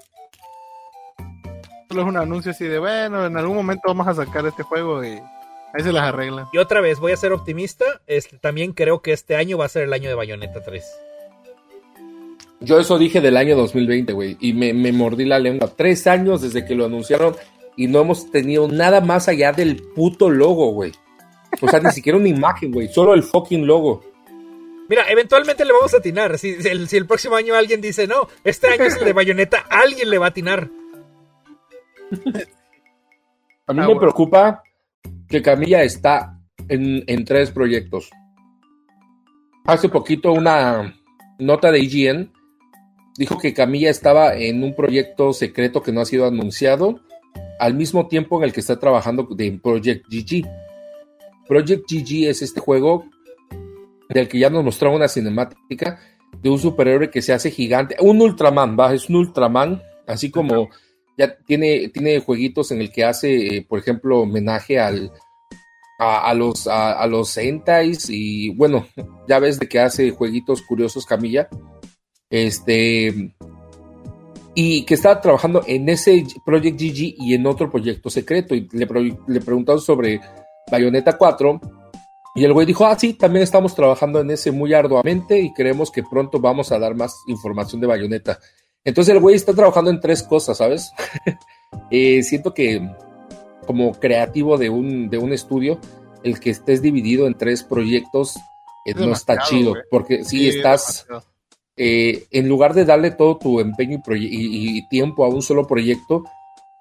solo 1.87 2.01
es 2.01 2.07
un 2.07 2.17
anuncio 2.17 2.51
así 2.51 2.65
de, 2.65 2.79
bueno, 2.79 3.25
en 3.25 3.37
algún 3.37 3.55
momento 3.55 3.83
vamos 3.87 4.07
a 4.07 4.13
sacar 4.13 4.45
este 4.45 4.63
juego 4.63 5.03
y 5.03 5.09
ahí 5.09 5.83
se 5.83 5.91
las 5.91 6.03
arreglan. 6.03 6.47
Y 6.51 6.57
otra 6.57 6.81
vez, 6.81 6.99
voy 6.99 7.11
a 7.11 7.17
ser 7.17 7.31
optimista. 7.31 7.85
Este, 8.07 8.37
también 8.37 8.73
creo 8.73 9.01
que 9.01 9.13
este 9.13 9.35
año 9.35 9.57
va 9.57 9.65
a 9.65 9.69
ser 9.69 9.83
el 9.83 9.93
año 9.93 10.09
de 10.09 10.15
Bayonetta 10.15 10.63
3. 10.63 10.83
Yo 12.61 12.79
eso 12.79 12.97
dije 12.97 13.21
del 13.21 13.37
año 13.37 13.55
2020, 13.55 14.11
güey, 14.13 14.37
y 14.41 14.51
me, 14.53 14.73
me 14.73 14.91
mordí 14.91 15.25
la 15.25 15.39
lengua. 15.39 15.71
Tres 15.75 16.07
años 16.07 16.41
desde 16.41 16.65
que 16.65 16.75
lo 16.75 16.85
anunciaron 16.85 17.35
y 17.77 17.87
no 17.87 18.01
hemos 18.01 18.29
tenido 18.31 18.67
nada 18.67 18.99
más 18.99 19.29
allá 19.29 19.53
del 19.53 19.77
puto 19.95 20.29
logo, 20.29 20.71
güey. 20.73 20.91
O 21.61 21.69
sea, 21.69 21.79
ni 21.79 21.91
siquiera 21.93 22.17
una 22.17 22.27
imagen, 22.27 22.71
güey, 22.71 22.89
solo 22.89 23.13
el 23.13 23.23
fucking 23.23 23.65
logo. 23.65 24.03
Mira, 24.89 25.03
eventualmente 25.09 25.63
le 25.63 25.71
vamos 25.71 25.93
a 25.93 25.97
atinar. 25.97 26.37
Si, 26.39 26.61
si 26.61 26.67
el, 26.67 26.87
si 26.89 26.97
el 26.97 27.05
próximo 27.05 27.35
año 27.35 27.53
alguien 27.55 27.79
dice, 27.79 28.07
no, 28.07 28.27
este 28.43 28.67
año 28.67 28.83
es 28.85 28.97
el 28.97 29.05
de 29.05 29.13
Bayonetta, 29.13 29.59
alguien 29.69 30.09
le 30.09 30.17
va 30.17 30.25
a 30.25 30.29
atinar. 30.29 30.69
A 32.11 32.13
mí 32.23 32.31
Ah, 33.67 33.73
me 33.73 33.85
bueno. 33.85 33.99
preocupa 34.01 34.63
que 35.27 35.41
Camilla 35.41 35.83
está 35.83 36.39
en, 36.67 37.03
en 37.07 37.23
tres 37.23 37.51
proyectos. 37.51 38.09
Hace 39.65 39.89
poquito 39.89 40.31
una 40.33 40.95
nota 41.37 41.71
de 41.71 41.79
IGN 41.79 42.31
dijo 43.17 43.37
que 43.37 43.53
Camilla 43.53 43.91
estaba 43.91 44.35
en 44.35 44.63
un 44.63 44.75
proyecto 44.75 45.33
secreto 45.33 45.83
que 45.83 45.91
no 45.91 46.01
ha 46.01 46.05
sido 46.05 46.25
anunciado 46.25 46.99
al 47.59 47.75
mismo 47.75 48.07
tiempo 48.07 48.37
en 48.39 48.45
el 48.45 48.53
que 48.53 48.61
está 48.61 48.79
trabajando 48.79 49.27
de 49.35 49.51
Project 49.61 50.05
GG. 50.09 50.47
Project 51.47 51.83
GG 51.91 52.27
es 52.29 52.41
este 52.41 52.59
juego 52.59 53.05
del 54.09 54.27
que 54.27 54.39
ya 54.39 54.49
nos 54.49 54.63
mostraron 54.63 54.97
una 54.97 55.07
cinemática 55.07 55.99
de 56.41 56.49
un 56.49 56.59
superhéroe 56.59 57.09
que 57.09 57.21
se 57.21 57.33
hace 57.33 57.51
gigante, 57.51 57.95
un 57.99 58.21
Ultraman, 58.21 58.77
va, 58.77 58.93
es 58.93 59.09
un 59.09 59.17
Ultraman, 59.17 59.81
así 60.07 60.29
como 60.29 60.69
ya 61.17 61.37
tiene, 61.37 61.89
tiene 61.89 62.19
jueguitos 62.19 62.71
en 62.71 62.81
el 62.81 62.91
que 62.91 63.03
hace, 63.03 63.57
eh, 63.57 63.65
por 63.67 63.79
ejemplo, 63.79 64.21
homenaje 64.21 64.79
al, 64.79 65.11
a, 65.99 66.33
los, 66.33 66.65
a, 66.67 67.05
los 67.07 67.37
y 68.09 68.49
bueno, 68.55 68.87
ya 69.27 69.39
ves 69.39 69.59
de 69.59 69.67
que 69.67 69.79
hace 69.79 70.11
jueguitos 70.11 70.61
curiosos 70.61 71.05
Camilla. 71.05 71.49
Este, 72.29 73.33
y 74.55 74.83
que 74.85 74.93
estaba 74.93 75.19
trabajando 75.19 75.63
en 75.67 75.89
ese 75.89 76.23
Project 76.45 76.79
GG 76.79 77.15
y 77.17 77.33
en 77.33 77.45
otro 77.45 77.69
proyecto 77.69 78.09
secreto. 78.09 78.55
Y 78.55 78.69
le, 78.71 78.87
le 79.27 79.41
preguntaron 79.41 79.81
sobre 79.81 80.21
Bayonetta 80.71 81.17
4 81.17 81.59
y 82.35 82.45
el 82.45 82.53
güey 82.53 82.65
dijo, 82.65 82.85
ah, 82.85 82.97
sí, 82.97 83.13
también 83.13 83.43
estamos 83.43 83.75
trabajando 83.75 84.19
en 84.19 84.31
ese 84.31 84.51
muy 84.51 84.73
arduamente 84.73 85.39
y 85.39 85.53
creemos 85.53 85.91
que 85.91 86.03
pronto 86.03 86.39
vamos 86.39 86.71
a 86.71 86.79
dar 86.79 86.95
más 86.95 87.23
información 87.27 87.81
de 87.81 87.87
Bayonetta. 87.87 88.39
Entonces 88.83 89.13
el 89.13 89.19
güey 89.19 89.35
está 89.35 89.53
trabajando 89.53 89.91
en 89.91 89.99
tres 89.99 90.23
cosas, 90.23 90.57
¿sabes? 90.57 90.91
eh, 91.91 92.23
siento 92.23 92.53
que 92.53 92.87
como 93.65 93.93
creativo 93.93 94.57
de 94.57 94.69
un, 94.69 95.09
de 95.09 95.17
un 95.17 95.33
estudio, 95.33 95.79
el 96.23 96.39
que 96.39 96.49
estés 96.49 96.81
dividido 96.81 97.27
en 97.27 97.35
tres 97.35 97.63
proyectos 97.63 98.35
eh, 98.85 98.93
no 98.95 99.11
está 99.11 99.39
chido, 99.39 99.75
porque 99.91 100.23
si 100.23 100.47
estás, 100.47 101.05
eh, 101.75 102.25
en 102.31 102.47
lugar 102.47 102.73
de 102.73 102.85
darle 102.85 103.11
todo 103.11 103.37
tu 103.37 103.59
empeño 103.59 104.01
y, 104.15 104.77
y, 104.77 104.87
tiempo 104.87 105.25
a 105.25 105.29
un 105.29 105.41
solo 105.41 105.67
proyecto, 105.67 106.23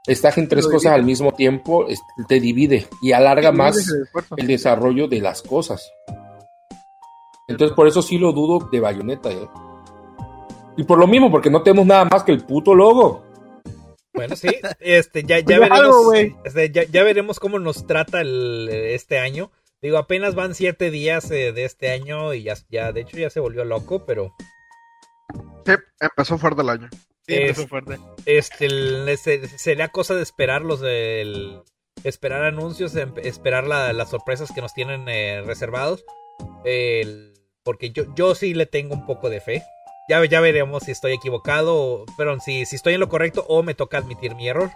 estás 0.09 0.39
en 0.39 0.49
tres 0.49 0.67
cosas 0.67 0.93
al 0.93 1.05
mismo 1.05 1.33
tiempo, 1.33 1.87
te 2.27 2.41
divide 2.41 2.89
y 3.03 3.13
alarga 3.13 3.53
más 3.53 3.77
el, 4.37 4.47
desarrollo 4.47 5.07
de 5.07 5.21
las 5.21 5.43
cosas. 5.43 5.93
Entonces 7.47 7.75
por 7.77 7.87
eso 7.87 8.03
sí 8.03 8.19
lo 8.19 8.33
dudo 8.33 8.69
de 8.71 8.81
Bayonetta. 8.81 9.31
¿eh? 9.31 9.49
Y 10.77 10.85
por 10.85 10.99
lo 10.99 11.07
mismo, 11.07 11.31
porque 11.31 11.51
no 11.51 11.63
tenemos 11.63 11.87
nada 11.87 12.07
más 12.07 12.25
que 12.25 12.33
el 12.33 12.45
puto 12.45 12.75
logo. 12.75 13.23
Bueno, 14.15 14.35
sí, 14.35 14.49
este, 14.81 15.23
ya, 15.23 15.39
ya 15.41 15.61
veremos, 15.61 16.15
este, 16.45 16.71
ya, 16.71 17.05
veremos 17.05 17.39
cómo 17.39 17.59
nos 17.59 17.87
trata 17.87 18.21
el, 18.21 18.69
este 18.69 19.19
año. 19.19 19.53
Digo, 19.81 19.99
apenas 19.99 20.35
van 20.35 20.55
siete 20.55 20.91
días 20.91 21.31
eh, 21.31 21.53
de 21.53 21.65
este 21.65 21.91
año 21.93 22.35
y 22.35 22.43
ya, 22.43 22.55
ya, 22.69 22.93
de 22.93 23.03
hecho 23.03 23.17
ya 23.17 23.31
se 23.31 23.39
volvió 23.39 23.65
loco, 23.65 24.05
pero... 24.05 24.35
Sí, 25.65 25.73
empezó 26.01 26.37
fuerte 26.37 26.63
el 26.63 26.71
año. 26.71 26.89
Empezó 27.29 27.68
fuerte. 27.68 27.99
Este, 28.26 29.47
sería 29.47 29.89
cosa 29.89 30.14
de 30.14 30.22
esperar 30.22 30.62
los 30.62 30.81
del... 30.81 31.61
Esperar 32.05 32.45
anuncios, 32.45 32.95
em, 32.95 33.12
esperar 33.22 33.64
las 33.66 34.11
sorpresas 34.11 34.53
que 34.53 34.61
nos 34.61 34.72
tienen 34.72 35.09
eh, 35.09 35.43
reservados. 35.45 36.05
porque 37.64 37.91
yo, 37.91 38.05
yo 38.14 38.35
sí 38.35 38.55
le 38.55 38.66
tengo 38.66 38.95
un 38.95 39.05
poco 39.05 39.31
de 39.31 39.41
fe. 39.41 39.62
Ya, 40.09 40.24
ya 40.24 40.41
veremos 40.41 40.85
si 40.85 40.93
estoy 40.93 41.12
equivocado, 41.12 42.07
pero 42.16 42.39
si, 42.41 42.64
si 42.64 42.76
estoy 42.76 42.95
en 42.95 43.01
lo 43.01 43.09
correcto 43.09 43.45
o 43.49 43.62
me 43.62 43.74
toca 43.74 43.99
admitir 43.99 44.35
mi 44.35 44.49
error. 44.49 44.70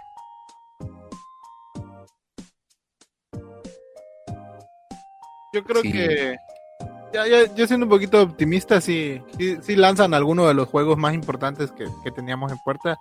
Yo 5.53 5.63
creo 5.63 5.81
que 5.83 6.37
ya, 7.13 7.27
ya, 7.27 7.55
yo 7.55 7.67
siendo 7.67 7.85
un 7.85 7.89
poquito 7.89 8.21
optimista, 8.21 8.81
sí, 8.81 9.21
sí, 9.61 9.75
lanzan 9.75 10.13
algunos 10.13 10.47
de 10.47 10.53
los 10.53 10.67
juegos 10.67 10.97
más 10.97 11.13
importantes 11.13 11.71
que, 11.71 11.85
que, 12.03 12.11
teníamos 12.11 12.51
en 12.51 12.57
puerta. 12.65 12.97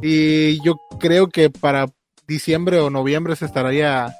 Y 0.00 0.62
yo 0.64 0.76
creo 0.98 1.28
que 1.28 1.50
para 1.50 1.86
diciembre 2.26 2.78
o 2.80 2.90
noviembre 2.90 3.36
se 3.36 3.46
estaría 3.46 4.14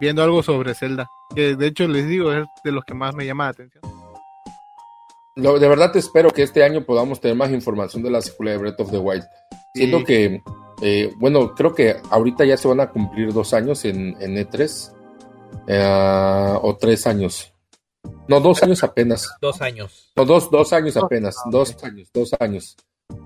viendo 0.00 0.22
algo 0.22 0.42
sobre 0.42 0.74
Zelda. 0.74 1.08
Que 1.34 1.56
de 1.56 1.66
hecho 1.66 1.86
les 1.88 2.06
digo, 2.08 2.32
es 2.32 2.46
de 2.64 2.72
los 2.72 2.84
que 2.84 2.94
más 2.94 3.14
me 3.14 3.26
llama 3.26 3.44
la 3.44 3.50
atención 3.50 4.00
de 5.36 5.68
verdad 5.68 5.96
espero 5.96 6.30
que 6.30 6.42
este 6.42 6.64
año 6.64 6.84
podamos 6.84 7.20
tener 7.20 7.36
más 7.36 7.50
información 7.50 8.02
de 8.02 8.10
la 8.10 8.20
secuela 8.20 8.52
de 8.52 8.58
Breath 8.58 8.80
of 8.80 8.90
the 8.90 8.98
Wild. 8.98 9.24
Siento 9.74 10.04
que, 10.04 10.42
eh, 10.82 11.12
bueno, 11.16 11.54
creo 11.54 11.74
que 11.74 11.96
ahorita 12.10 12.44
ya 12.44 12.56
se 12.56 12.68
van 12.68 12.80
a 12.80 12.90
cumplir 12.90 13.32
dos 13.32 13.54
años 13.54 13.84
en, 13.84 14.14
E3. 14.16 14.92
Eh, 15.66 16.58
o 16.62 16.76
tres 16.76 17.06
años. 17.06 17.49
No, 18.28 18.40
dos 18.40 18.62
años 18.62 18.82
apenas. 18.84 19.28
Dos 19.40 19.60
años. 19.60 20.12
No, 20.16 20.24
dos, 20.24 20.50
dos 20.50 20.72
años 20.72 20.96
apenas. 20.96 21.36
Dos 21.50 21.76
años, 21.82 22.08
dos 22.14 22.30
años. 22.38 22.76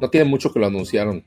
No 0.01 0.09
tiene 0.09 0.29
mucho 0.29 0.53
que 0.53 0.59
lo 0.59 0.67
anunciaron. 0.67 1.27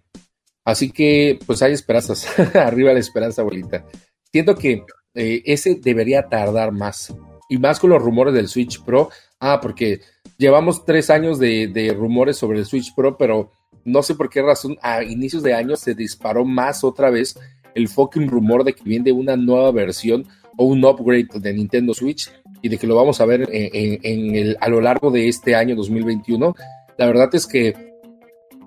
Así 0.65 0.91
que, 0.91 1.39
pues 1.45 1.61
hay 1.61 1.73
esperanzas. 1.73 2.27
Arriba 2.55 2.93
la 2.93 2.99
esperanza, 2.99 3.41
abuelita. 3.41 3.85
Siento 4.31 4.55
que 4.55 4.83
eh, 5.13 5.41
ese 5.45 5.75
debería 5.75 6.27
tardar 6.27 6.71
más. 6.71 7.15
Y 7.49 7.57
más 7.57 7.79
con 7.79 7.91
los 7.91 8.01
rumores 8.01 8.33
del 8.33 8.47
Switch 8.47 8.83
Pro. 8.83 9.09
Ah, 9.39 9.59
porque 9.61 10.01
llevamos 10.37 10.85
tres 10.85 11.09
años 11.09 11.39
de, 11.39 11.95
rumores 11.97 12.37
sobre 12.37 12.59
el 12.59 12.65
Switch 12.65 12.93
Pro, 12.95 13.17
pero 13.17 13.51
no 13.85 14.03
sé 14.03 14.15
por 14.15 14.29
qué 14.29 14.41
razón 14.41 14.77
a 14.81 15.03
inicios 15.03 15.43
de 15.43 15.53
año 15.53 15.75
se 15.75 15.93
disparó 15.93 16.43
más 16.43 16.83
otra 16.83 17.09
vez 17.09 17.39
el 17.75 17.87
fucking 17.87 18.27
rumor 18.27 18.63
de 18.63 18.73
que 18.73 18.83
viene 18.83 19.11
una 19.11 19.35
nueva 19.35 19.71
versión 19.71 20.25
o 20.57 20.65
un 20.65 20.83
upgrade 20.83 21.27
de 21.39 21.53
Nintendo 21.53 21.93
Switch 21.93 22.31
y 22.61 22.69
de 22.69 22.77
que 22.77 22.87
lo 22.87 22.95
vamos 22.95 23.21
a 23.21 23.25
ver 23.25 23.47
en, 23.51 24.35
el, 24.35 24.57
a 24.59 24.69
lo 24.69 24.81
largo 24.81 25.11
de 25.11 25.27
este 25.27 25.55
año 25.55 25.75
2021. 25.75 26.55
La 26.97 27.05
verdad 27.05 27.29
es 27.33 27.45
que 27.45 27.73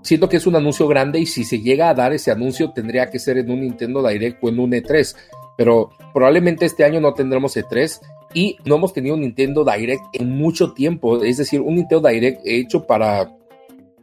siento 0.03 0.29
que 0.29 0.37
es 0.37 0.47
un 0.47 0.57
anuncio 0.57 0.87
grande 0.89 1.21
y 1.21 1.27
si 1.27 1.45
se 1.45 1.61
llega 1.61 1.89
a 1.89 1.95
dar 1.95 2.13
ese 2.13 2.31
anuncio 2.31 2.73
tendría 2.73 3.11
que 3.11 3.19
ser 3.19 3.39
en 3.39 3.51
un 3.51 3.61
Nintendo 3.61 4.07
Direct 4.07 4.43
o 4.43 4.49
en 4.49 4.59
un 4.59 4.73
E3, 4.73 5.17
pero 5.57 5.91
probablemente 6.13 6.67
este 6.67 6.85
año 6.85 7.01
no 7.01 7.15
tendremos 7.15 7.57
E3 7.57 8.01
y 8.33 8.57
no 8.65 8.77
hemos 8.77 8.93
tenido 8.93 9.15
un 9.15 9.23
Nintendo 9.23 9.65
Direct 9.65 10.03
en 10.13 10.31
mucho 10.31 10.73
tiempo, 10.73 11.23
es 11.23 11.37
decir, 11.37 11.61
un 11.61 11.77
Nintendo 11.77 12.09
Direct 12.09 12.41
hecho 12.45 12.87
para 12.87 13.37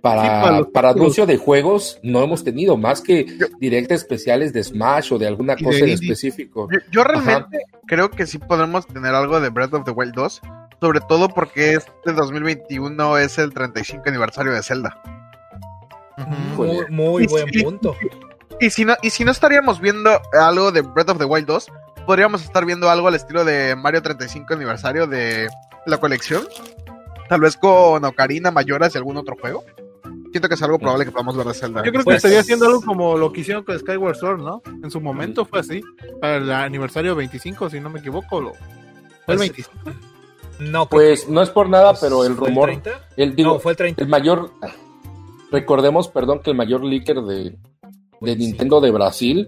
para, 0.02 0.64
para, 0.66 0.90
anuncio 0.90 1.26
de 1.26 1.38
juegos 1.38 2.00
no 2.04 2.22
hemos 2.24 2.44
tenido 2.44 2.78
más 2.78 3.02
que 3.02 3.26
directos 3.60 3.98
especiales 3.98 4.54
de 4.54 4.64
Smash 4.64 5.14
o 5.14 5.18
de 5.18 5.28
alguna 5.28 5.56
cosa 5.56 5.80
en 5.80 5.90
específico. 5.90 6.68
Yo, 6.92 7.04
realmente 7.04 7.66
creo 7.86 8.12
que 8.12 8.26
sí 8.26 8.38
podremos 8.38 8.88
tener 8.88 9.14
algo 9.14 9.40
de 9.40 9.50
Breath 9.50 9.74
of 9.74 9.86
the 9.86 9.92
Wild 9.92 10.14
2, 10.14 10.42
sobre 10.80 11.00
todo 11.02 11.30
porque 11.30 11.74
este 11.74 12.14
2021 12.14 13.18
es 13.18 13.38
el 13.38 13.54
35 13.54 14.04
aniversario 14.08 14.54
de 14.54 14.64
Zelda. 14.64 15.02
Muy, 16.56 16.86
muy 16.90 17.28
buen 17.28 17.48
punto. 17.64 17.96
Y, 18.60 18.70
si 18.70 18.86
no, 18.86 18.96
y 19.02 19.10
si 19.12 19.24
no 19.24 19.32
estaríamos 19.32 19.80
viendo 19.80 20.20
algo 20.34 20.72
de 20.72 20.82
Breath 20.82 21.10
of 21.10 21.18
the 21.20 21.26
Wild 21.26 21.48
2, 21.48 21.68
podríamos 22.06 22.44
estar 22.44 22.66
viendo 22.66 22.90
algo 22.90 23.08
al 23.08 23.16
estilo 23.16 23.46
de 23.46 23.76
Mario 23.76 24.02
35 24.02 24.54
aniversario 24.54 25.08
de 25.08 25.48
la 25.86 25.98
colección. 25.98 26.44
Tal 27.30 27.42
vez 27.42 27.58
con 27.58 28.04
Ocarina, 28.06 28.52
Mayoras 28.52 28.96
y 28.96 28.98
algún 28.98 29.18
otro 29.18 29.36
juego. 29.40 29.64
Siento 30.32 30.48
que 30.50 30.56
es 30.56 30.62
algo 30.62 30.78
probable 30.78 31.06
que 31.06 31.12
podamos 31.12 31.38
ver 31.38 31.48
de 31.48 31.54
Zelda. 31.54 31.84
Yo 31.84 31.92
creo 31.92 32.02
que 32.02 32.06
pues, 32.06 32.18
estaría 32.18 32.40
haciendo 32.40 32.66
algo 32.66 32.82
como 32.82 33.18
lo 33.18 33.32
que 33.32 33.42
hicieron 33.42 33.64
con 33.64 33.78
Skyward 33.80 34.16
Sword, 34.16 34.42
¿no? 34.42 34.62
En 34.84 34.92
su 34.92 35.00
momento 35.02 35.46
fue 35.46 35.60
así. 35.60 35.82
Para 36.20 36.38
el 36.38 36.52
aniversario 36.52 37.16
25, 37.16 37.70
si 37.70 37.80
no 37.80 37.90
me 37.90 38.00
equivoco. 38.00 38.42
Lo... 38.42 38.54
¿Fue 39.26 39.34
el 39.34 39.40
25? 39.40 39.72
Pues, 39.84 39.96
no, 40.60 40.88
pues 40.88 41.30
no 41.30 41.42
es 41.42 41.50
por 41.50 41.70
nada, 41.70 41.94
pero 42.00 42.26
el 42.26 42.36
rumor. 42.36 42.72
El, 43.16 43.36
digo, 43.36 43.60
fue 43.60 43.74
el 43.74 43.78
30. 43.78 44.04
El 44.04 44.10
mayor. 44.10 44.52
Recordemos, 45.52 46.10
perdón, 46.10 46.42
que 46.44 46.50
el 46.50 46.58
mayor 46.58 46.84
leaker 46.84 47.22
de, 47.22 47.58
de 48.22 48.36
Nintendo 48.36 48.82
de 48.82 48.92
Brasil 48.92 49.48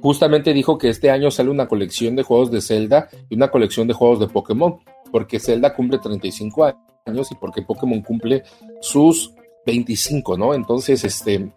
justamente 0.00 0.52
dijo 0.52 0.78
que 0.78 0.88
este 0.88 1.10
año 1.10 1.30
sale 1.30 1.50
una 1.50 1.66
colección 1.66 2.16
de 2.16 2.22
juegos 2.22 2.50
de 2.50 2.60
Zelda 2.60 3.08
y 3.28 3.36
una 3.36 3.50
colección 3.50 3.88
de 3.88 3.94
juegos 3.94 4.20
de 4.20 4.28
Pokémon, 4.28 4.78
porque 5.10 5.40
Zelda 5.40 5.74
cumple 5.74 5.98
35 5.98 6.74
años 7.06 7.32
y 7.32 7.34
porque 7.34 7.62
Pokémon 7.62 8.02
cumple 8.02 8.42
sus 8.80 9.32
25, 9.68 10.38
¿no? 10.38 10.54
Entonces, 10.54 11.04
este, 11.04 11.50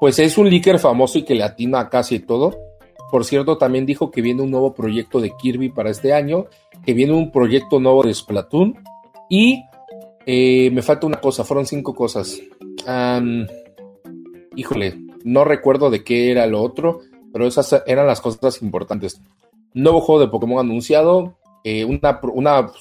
pues 0.00 0.18
es 0.18 0.38
un 0.38 0.48
leaker 0.48 0.78
famoso 0.78 1.18
y 1.18 1.24
que 1.24 1.34
le 1.34 1.44
atina 1.44 1.80
a 1.80 1.90
casi 1.90 2.18
todo. 2.18 2.58
Por 3.10 3.26
cierto, 3.26 3.58
también 3.58 3.84
dijo 3.84 4.10
que 4.10 4.22
viene 4.22 4.42
un 4.42 4.50
nuevo 4.50 4.72
proyecto 4.72 5.20
de 5.20 5.32
Kirby 5.36 5.68
para 5.68 5.90
este 5.90 6.14
año, 6.14 6.46
que 6.84 6.94
viene 6.94 7.12
un 7.12 7.30
proyecto 7.30 7.78
nuevo 7.78 8.02
de 8.02 8.14
Splatoon 8.14 8.82
y 9.28 9.62
eh, 10.24 10.70
me 10.70 10.80
falta 10.80 11.06
una 11.06 11.20
cosa, 11.20 11.44
fueron 11.44 11.66
cinco 11.66 11.94
cosas. 11.94 12.40
híjole, 14.56 14.98
no 15.24 15.44
recuerdo 15.44 15.90
de 15.90 16.02
qué 16.02 16.30
era 16.30 16.46
lo 16.46 16.62
otro, 16.62 17.00
pero 17.32 17.46
esas 17.46 17.82
eran 17.86 18.06
las 18.06 18.22
cosas 18.22 18.62
importantes. 18.62 19.20
Nuevo 19.74 20.00
juego 20.00 20.22
de 20.22 20.28
Pokémon 20.28 20.58
anunciado, 20.58 21.36
eh, 21.64 21.84
una, 21.84 22.18
una, 22.32 22.72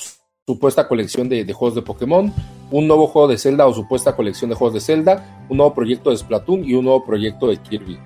supuesta 0.48 0.88
colección 0.88 1.30
de, 1.30 1.46
juegos 1.54 1.76
de 1.76 1.82
Pokémon, 1.82 2.34
un 2.72 2.88
nuevo 2.88 3.08
juego 3.08 3.28
de 3.28 3.38
Zelda 3.38 3.68
o 3.68 3.74
supuesta 3.74 4.16
colección 4.16 4.50
de 4.50 4.56
juegos 4.56 4.74
de 4.74 4.82
Zelda, 4.82 5.46
un 5.50 5.58
nuevo 5.58 5.74
proyecto 5.74 6.10
de 6.10 6.18
Splatoon 6.18 6.66
y 6.66 6.74
un 6.74 6.86
nuevo 6.86 7.06
proyecto 7.06 7.48
de 7.48 7.58
Kirby. 7.58 8.00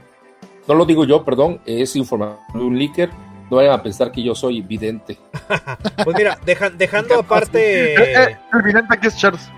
No 0.67 0.75
lo 0.75 0.85
digo 0.85 1.05
yo, 1.05 1.23
perdón, 1.23 1.61
es 1.65 1.95
información 1.95 2.39
de 2.53 2.59
un 2.59 2.77
leaker. 2.77 3.09
No 3.49 3.57
vayan 3.57 3.73
a 3.73 3.83
pensar 3.83 4.11
que 4.11 4.23
yo 4.23 4.33
soy 4.33 4.61
vidente. 4.61 5.19
pues 6.03 6.17
mira, 6.17 6.37
dejando 6.45 7.19
aparte. 7.19 7.93
El 7.93 8.63
vidente 8.63 8.87
aquí 8.89 9.07
es 9.07 9.17
Charles. 9.17 9.49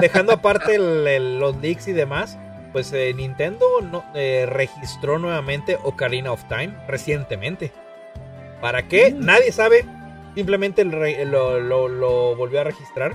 dejando 0.00 0.32
aparte 0.32 0.78
los 0.78 1.56
leaks 1.58 1.88
y 1.88 1.92
demás, 1.92 2.38
pues 2.72 2.92
eh, 2.92 3.12
Nintendo 3.14 3.66
no, 3.82 4.04
eh, 4.14 4.46
registró 4.48 5.18
nuevamente 5.18 5.78
Ocarina 5.84 6.32
of 6.32 6.42
Time 6.48 6.74
recientemente. 6.88 7.72
¿Para 8.62 8.88
qué? 8.88 9.12
Mm. 9.12 9.24
Nadie 9.26 9.52
sabe. 9.52 9.84
Simplemente 10.36 10.84
lo, 10.84 11.58
lo, 11.58 12.36
volvió 12.36 12.60
a 12.60 12.64
registrar. 12.64 13.14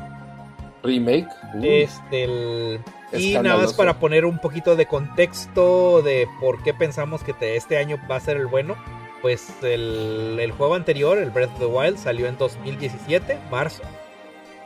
Remake. 0.84 1.28
Uh. 1.54 1.64
Este, 1.64 2.80
y 3.14 3.34
nada 3.36 3.58
más 3.58 3.74
para 3.74 4.00
poner 4.00 4.26
un 4.26 4.40
poquito 4.40 4.76
de 4.76 4.88
contexto 4.88 6.02
de 6.02 6.28
por 6.40 6.64
qué 6.64 6.74
pensamos 6.74 7.24
que 7.24 7.36
este 7.56 7.78
año 7.78 7.98
va 8.10 8.16
a 8.16 8.20
ser 8.20 8.38
el 8.38 8.48
bueno. 8.48 8.76
Pues 9.22 9.54
el, 9.62 10.38
el, 10.40 10.52
juego 10.52 10.74
anterior, 10.74 11.20
el 11.20 11.30
Breath 11.30 11.52
of 11.52 11.60
the 11.60 11.66
Wild, 11.68 11.98
salió 12.00 12.26
en 12.26 12.40
2017, 12.40 13.38
marzo. 13.52 13.84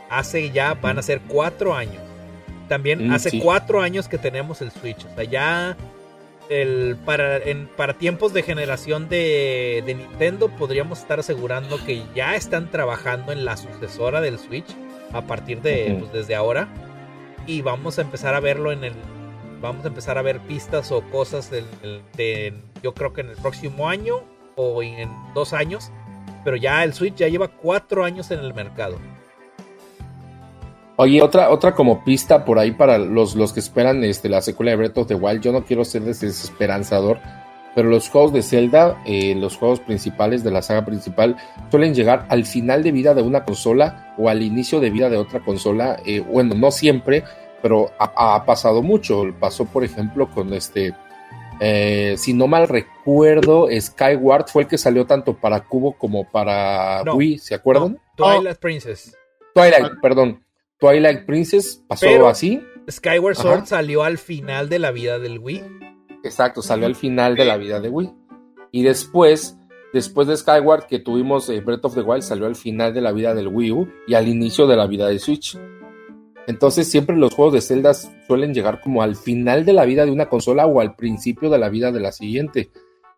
Hace 0.10 0.50
ya, 0.52 0.76
van 0.76 0.98
a 0.98 1.02
ser 1.02 1.20
cuatro 1.28 1.76
años. 1.76 2.02
también 2.70 3.10
Mm, 3.10 3.12
hace 3.12 3.32
sí. 3.32 3.40
cuatro 3.42 3.82
años 3.82 4.08
que 4.08 4.18
tenemos 4.18 4.62
el 4.62 4.72
Switch. 4.72 5.06
O 5.06 5.14
sea, 5.14 5.26
ya 5.26 5.76
el, 6.50 6.96
para, 7.06 7.38
en, 7.38 7.68
para 7.68 7.94
tiempos 7.98 8.34
de 8.34 8.44
generación 8.44 9.10
de, 9.10 9.84
de 9.86 9.96
Nintendo 9.96 10.50
podríamos 10.50 11.00
estar 11.00 11.20
asegurando 11.20 11.84
que 11.86 12.04
ya 12.16 12.36
están 12.36 12.70
trabajando 12.72 13.32
en 13.32 13.46
la 13.46 13.58
sucesora 13.58 14.22
del 14.22 14.38
Switch 14.40 14.68
a 15.14 15.22
partir 15.22 15.62
de 15.62 15.98
pues, 16.00 16.14
desde 16.14 16.36
ahora. 16.36 16.68
Y 17.48 17.62
vamos 17.62 17.98
a 18.00 18.02
empezar 18.02 18.34
a 18.36 18.40
verlo 18.40 18.72
en 18.72 18.84
el... 18.84 18.94
Vamos 19.62 19.86
a 19.86 19.88
empezar 19.88 20.18
a 20.18 20.22
ver 20.22 20.40
pistas 20.42 20.92
o 20.92 21.02
cosas 21.10 21.50
del- 21.50 21.66
del- 21.82 22.02
de, 22.18 22.54
yo 22.84 22.94
creo 22.94 23.14
que 23.14 23.22
en 23.22 23.30
el 23.30 23.36
próximo 23.38 23.88
año 23.90 24.24
o 24.56 24.84
en 24.84 25.10
dos 25.34 25.54
años. 25.54 25.92
Pero 26.44 26.58
ya 26.58 26.84
el 26.84 26.94
Switch 26.94 27.16
ya 27.16 27.28
lleva 27.28 27.48
cuatro 27.48 28.04
años 28.04 28.30
en 28.32 28.40
el 28.40 28.54
mercado. 28.54 29.00
Oye, 30.98 31.22
otra, 31.22 31.50
otra 31.50 31.74
como 31.76 32.06
pista 32.06 32.46
por 32.46 32.58
ahí 32.58 32.72
para 32.72 32.98
los, 32.98 33.36
los 33.36 33.52
que 33.52 33.60
esperan 33.60 34.04
este, 34.04 34.30
la 34.30 34.42
secuela 34.42 34.72
de 34.72 34.78
Breath 34.78 34.98
of 34.98 35.08
the 35.08 35.16
Wild. 35.16 35.42
Yo 35.42 35.52
no 35.52 35.66
quiero 35.66 35.84
ser 35.84 36.04
desesperanzador, 36.04 37.20
pero 37.76 37.90
los 37.90 38.08
juegos 38.08 38.32
de 38.32 38.42
Zelda, 38.42 39.02
eh, 39.06 39.36
los 39.36 39.58
juegos 39.58 39.82
principales 39.82 40.44
de 40.46 40.52
la 40.52 40.62
saga 40.62 40.86
principal, 40.86 41.36
suelen 41.70 41.94
llegar 41.94 42.26
al 42.30 42.46
final 42.46 42.82
de 42.82 42.94
vida 42.94 43.14
de 43.14 43.24
una 43.24 43.44
consola 43.44 44.14
o 44.18 44.30
al 44.30 44.42
inicio 44.42 44.80
de 44.80 44.90
vida 44.90 45.10
de 45.10 45.18
otra 45.18 45.42
consola. 45.42 45.98
Eh, 46.06 46.22
bueno, 46.22 46.56
no 46.56 46.72
siempre, 46.72 47.26
pero 47.62 47.92
ha, 48.00 48.36
ha 48.36 48.46
pasado 48.46 48.82
mucho. 48.82 49.24
Pasó, 49.38 49.66
por 49.66 49.84
ejemplo, 49.84 50.30
con 50.32 50.54
este. 50.54 50.94
eh, 51.60 52.16
si 52.18 52.34
no 52.34 52.48
mal 52.48 52.70
recuerdo, 52.70 53.68
Skyward 53.78 54.48
fue 54.48 54.64
el 54.64 54.70
que 54.70 54.78
salió 54.78 55.06
tanto 55.06 55.34
para 55.34 55.60
Cubo 55.60 55.92
como 55.98 56.24
para 56.24 57.04
No. 57.04 57.16
Wii, 57.16 57.40
¿se 57.40 57.54
acuerdan? 57.56 58.00
No, 58.18 58.38
Twilight 58.38 58.60
Princess. 58.60 59.14
Twilight, 59.54 60.00
perdón. 60.02 60.45
Twilight 60.86 61.26
Princess 61.26 61.84
pasó 61.88 62.06
Pero- 62.06 62.28
así. 62.28 62.62
Skyward 62.90 63.34
Ajá. 63.38 63.42
Sword 63.42 63.66
salió 63.66 64.04
al 64.04 64.18
final 64.20 64.70
de 64.70 64.78
la 64.80 64.92
vida 64.92 65.18
del 65.18 65.40
Wii. 65.40 65.64
Exacto, 66.24 66.62
salió 66.62 66.86
al 66.86 66.96
final 66.96 67.36
de 67.36 67.46
la 67.46 67.58
vida 67.58 67.80
de 67.80 67.90
Wii. 67.90 68.14
Y 68.72 68.84
después, 68.84 69.58
después 69.94 70.28
de 70.28 70.38
Skyward, 70.38 70.86
que 70.86 71.00
tuvimos 71.00 71.50
eh, 71.50 71.62
Breath 71.62 71.86
of 71.86 71.96
the 71.96 72.02
Wild, 72.02 72.22
salió 72.22 72.46
al 72.46 72.56
final 72.56 72.94
de 72.94 73.02
la 73.02 73.12
vida 73.12 73.34
del 73.34 73.48
Wii 73.48 73.72
U 73.72 73.88
y 74.08 74.14
al 74.14 74.28
inicio 74.28 74.68
de 74.68 74.76
la 74.76 74.86
vida 74.86 75.08
de 75.08 75.18
Switch. 75.18 75.58
Entonces, 76.48 76.88
siempre 76.90 77.16
los 77.16 77.34
juegos 77.34 77.56
de 77.56 77.62
Zelda 77.62 77.94
suelen 77.96 78.54
llegar 78.54 78.80
como 78.82 79.02
al 79.02 79.16
final 79.16 79.66
de 79.66 79.74
la 79.74 79.86
vida 79.86 80.06
de 80.06 80.12
una 80.12 80.30
consola 80.30 80.68
o 80.68 80.80
al 80.80 80.96
principio 80.96 81.50
de 81.50 81.58
la 81.58 81.70
vida 81.70 81.92
de 81.92 82.00
la 82.00 82.12
siguiente. 82.12 82.70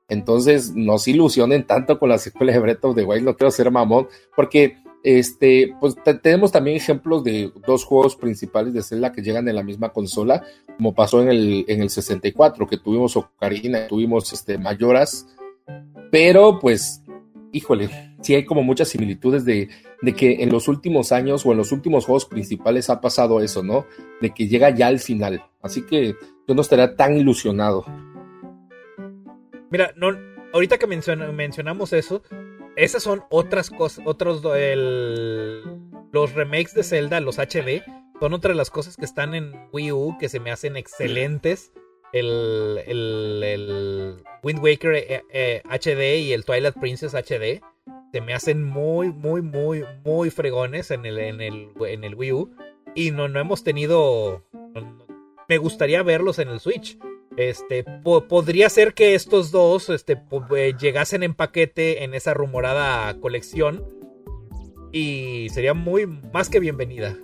Entonces, 0.07 0.73
no 0.75 0.97
se 0.97 1.11
ilusionen 1.11 1.65
tanto 1.67 1.99
con 1.99 2.07
la 2.07 2.17
secuela 2.17 2.53
de 2.53 2.59
Breath 2.59 2.85
of 2.85 2.95
the 2.95 3.03
Wild, 3.03 3.25
no 3.25 3.35
quiero 3.35 3.51
ser 3.51 3.69
mamón, 3.69 4.07
porque 4.33 4.77
este, 5.03 5.73
pues 5.79 5.95
te- 6.03 6.15
tenemos 6.15 6.51
también 6.51 6.77
ejemplos 6.77 7.23
de 7.23 7.51
dos 7.65 7.85
juegos 7.85 8.15
principales 8.15 8.73
de 8.73 8.83
Zelda 8.83 9.11
que 9.11 9.21
llegan 9.21 9.47
en 9.47 9.55
la 9.55 9.63
misma 9.63 9.89
consola, 9.89 10.43
como 10.75 10.93
pasó 10.93 11.21
en 11.21 11.29
el, 11.29 11.65
en 11.67 11.81
el 11.81 11.89
64, 11.89 12.67
que 12.67 12.77
tuvimos 12.77 13.15
Ocarina, 13.15 13.87
tuvimos 13.87 14.31
este, 14.33 14.57
Mayoras, 14.57 15.27
pero 16.11 16.59
pues, 16.59 17.03
híjole, 17.51 17.89
sí 18.21 18.35
hay 18.35 18.45
como 18.45 18.63
muchas 18.63 18.89
similitudes 18.89 19.45
de, 19.45 19.69
que 20.15 20.43
en 20.43 20.49
los 20.51 20.67
últimos 20.67 21.11
años 21.11 21.45
o 21.45 21.51
en 21.51 21.57
los 21.57 21.71
últimos 21.71 22.05
juegos 22.05 22.25
principales 22.25 22.89
ha 22.89 22.99
pasado 23.01 23.41
eso, 23.41 23.63
¿no? 23.63 23.85
De 24.21 24.31
que 24.33 24.47
llega 24.47 24.69
ya 24.69 24.87
al 24.87 24.99
final. 24.99 25.43
Así 25.61 25.81
que 25.83 26.15
yo 26.47 26.55
no 26.55 26.61
estaría 26.61 26.95
tan 26.95 27.17
ilusionado. 27.17 27.85
Mira, 29.69 29.93
ahorita 30.53 30.77
que 30.77 30.87
menciona- 30.87 31.31
mencionamos 31.31 31.91
eso, 31.93 32.21
esas 32.77 33.03
son 33.03 33.23
otras 33.29 33.69
cosas, 33.69 34.05
otros, 34.05 34.41
el- 34.55 35.63
los 36.13 36.33
remakes 36.33 36.73
de 36.73 36.83
Zelda, 36.83 37.19
los 37.19 37.37
HD, 37.39 37.83
son 38.19 38.33
otra 38.33 38.49
de 38.51 38.55
las 38.55 38.69
cosas 38.69 38.95
que 38.95 39.05
están 39.05 39.35
en 39.35 39.51
Wii 39.73 39.91
U 39.91 40.17
que 40.19 40.29
se 40.29 40.39
me 40.39 40.51
hacen 40.51 40.77
excelentes. 40.77 41.73
El, 42.13 42.79
el, 42.87 44.23
Wind 44.41 44.59
Waker 44.63 44.95
eh, 44.95 45.23
eh, 45.31 45.61
HD 45.69 46.19
y 46.21 46.31
el 46.33 46.45
Twilight 46.45 46.75
Princess 46.79 47.13
HD 47.13 47.61
se 48.13 48.21
me 48.21 48.33
hacen 48.33 48.63
muy, 48.63 49.11
muy, 49.11 49.41
muy, 49.41 49.83
muy 50.05 50.29
fregones 50.29 50.89
en 50.91 51.05
el, 51.05 51.19
en 51.19 51.41
el, 51.41 51.69
en 51.81 52.03
el 52.05 52.15
Wii 52.15 52.31
U. 52.31 52.51
Y 52.95 53.11
no, 53.11 53.27
no 53.27 53.39
hemos 53.39 53.63
tenido. 53.63 54.45
me 55.49 55.57
gustaría 55.57 56.01
verlos 56.03 56.39
en 56.39 56.47
el 56.47 56.59
Switch. 56.59 56.97
Este, 57.37 57.85
po- 58.03 58.27
podría 58.27 58.67
ser 58.69 58.93
que 58.93 59.15
estos 59.15 59.51
dos 59.51 59.89
este, 59.89 60.17
eh, 60.57 60.73
llegasen 60.79 61.23
en 61.23 61.35
paquete 61.35 62.03
en 62.03 62.13
esa 62.13 62.33
rumorada 62.33 63.13
colección. 63.19 63.83
Y 64.91 65.49
sería 65.49 65.73
muy 65.73 66.07
más 66.07 66.49
que 66.49 66.59
bienvenida. 66.59 67.15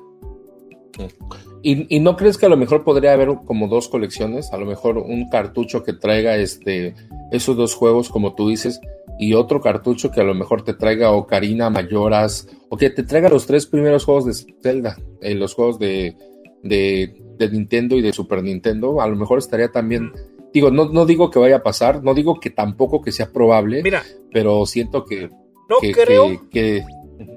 ¿Y, 1.63 1.95
y 1.95 1.99
no 1.99 2.15
crees 2.15 2.37
que 2.37 2.45
a 2.45 2.49
lo 2.49 2.57
mejor 2.57 2.83
podría 2.83 3.13
haber 3.13 3.29
como 3.45 3.67
dos 3.67 3.87
colecciones? 3.87 4.53
A 4.53 4.57
lo 4.57 4.65
mejor 4.65 4.97
un 4.97 5.29
cartucho 5.29 5.83
que 5.83 5.93
traiga 5.93 6.35
este, 6.35 6.93
esos 7.31 7.55
dos 7.55 7.73
juegos, 7.73 8.09
como 8.09 8.35
tú 8.35 8.49
dices, 8.49 8.79
y 9.17 9.33
otro 9.33 9.61
cartucho 9.61 10.11
que 10.11 10.21
a 10.21 10.25
lo 10.25 10.35
mejor 10.35 10.63
te 10.63 10.73
traiga 10.73 11.11
Ocarina, 11.11 11.69
Mayoras, 11.69 12.47
o 12.69 12.77
que 12.77 12.89
te 12.89 13.03
traiga 13.03 13.29
los 13.29 13.47
tres 13.47 13.65
primeros 13.65 14.05
juegos 14.05 14.25
de 14.25 14.53
Zelda, 14.61 14.97
eh, 15.21 15.33
los 15.33 15.55
juegos 15.55 15.79
de, 15.79 16.15
de, 16.61 17.22
de 17.37 17.49
Nintendo 17.49 17.95
y 17.95 18.01
de 18.01 18.13
Super 18.13 18.43
Nintendo. 18.43 19.01
A 19.01 19.07
lo 19.07 19.15
mejor 19.15 19.39
estaría 19.39 19.69
también. 19.69 20.11
Digo, 20.53 20.69
no, 20.71 20.85
no 20.89 21.05
digo 21.05 21.29
que 21.31 21.39
vaya 21.39 21.57
a 21.57 21.63
pasar, 21.63 22.03
no 22.03 22.13
digo 22.13 22.39
que 22.39 22.49
tampoco 22.51 23.01
que 23.01 23.11
sea 23.11 23.31
probable, 23.31 23.81
Mira, 23.81 24.03
pero 24.31 24.65
siento 24.67 25.03
que, 25.05 25.29
no 25.69 25.77
que, 25.81 25.91
creo. 25.91 26.27
que- 26.49 26.49
que- 26.51 26.85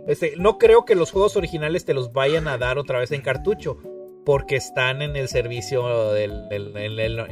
Este, 0.06 0.34
no 0.36 0.58
creo 0.58 0.84
que 0.84 0.94
los 0.94 1.12
juegos 1.12 1.36
originales 1.36 1.84
te 1.84 1.94
los 1.94 2.12
vayan 2.12 2.46
a 2.48 2.58
dar 2.58 2.78
otra 2.78 2.98
vez 2.98 3.12
en 3.12 3.22
cartucho. 3.22 3.78
Porque 4.24 4.56
están 4.56 5.02
en 5.02 5.14
el 5.14 5.28
servicio 5.28 6.10
del, 6.12 6.48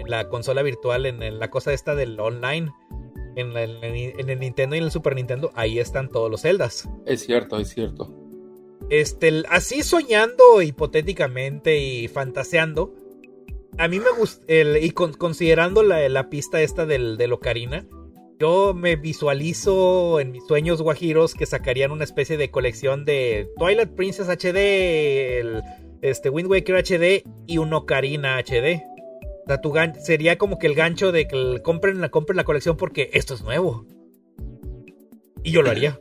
la 0.06 0.28
consola 0.28 0.62
virtual, 0.62 1.06
en, 1.06 1.38
la 1.40 1.50
cosa 1.50 1.72
esta 1.72 1.96
del 1.96 2.18
online. 2.20 2.70
En, 3.36 3.56
el, 3.56 3.82
en 3.82 4.30
el 4.30 4.38
Nintendo 4.38 4.76
y 4.76 4.78
en 4.78 4.84
el 4.84 4.92
Super 4.92 5.16
Nintendo, 5.16 5.50
ahí 5.56 5.80
están 5.80 6.08
todos 6.08 6.30
los 6.30 6.42
Zeldas. 6.42 6.88
es 7.04 7.22
cierto, 7.26 7.58
es 7.58 7.68
cierto. 7.70 8.14
Este, 8.90 9.42
así 9.48 9.82
soñando 9.82 10.62
hipotéticamente 10.62 11.78
y 11.78 12.08
fantaseando. 12.08 12.94
A 13.78 13.88
mí 13.88 13.98
me 13.98 14.10
gusta, 14.16 14.44
y 14.52 14.90
con- 14.90 15.14
considerando 15.14 15.82
la, 15.82 16.08
la 16.08 16.30
pista 16.30 16.60
esta 16.62 16.86
del, 16.86 17.16
del 17.16 17.32
Ocarina, 17.32 17.86
yo 18.38 18.72
me 18.74 18.96
visualizo 18.96 20.20
en 20.20 20.32
mis 20.32 20.44
sueños 20.46 20.80
guajiros 20.82 21.34
que 21.34 21.46
sacarían 21.46 21.90
una 21.90 22.04
especie 22.04 22.36
de 22.36 22.50
colección 22.50 23.04
de 23.04 23.48
Twilight 23.58 23.90
Princess 23.90 24.28
HD, 24.28 25.62
este 26.02 26.30
Wind 26.30 26.50
Waker 26.50 26.76
HD 26.76 27.24
y 27.46 27.58
un 27.58 27.72
Ocarina 27.72 28.38
HD. 28.38 28.82
O 29.44 29.46
sea, 29.48 29.60
tu 29.60 29.72
gan- 29.72 29.98
sería 30.00 30.38
como 30.38 30.58
que 30.58 30.66
el 30.68 30.74
gancho 30.74 31.10
de 31.10 31.26
que 31.26 31.60
compren, 31.62 32.00
la, 32.00 32.10
compren 32.10 32.36
la 32.36 32.44
colección 32.44 32.76
porque 32.76 33.10
esto 33.12 33.34
es 33.34 33.42
nuevo. 33.42 33.86
Y 35.42 35.50
yo 35.50 35.62
lo 35.62 35.70
haría. 35.70 35.98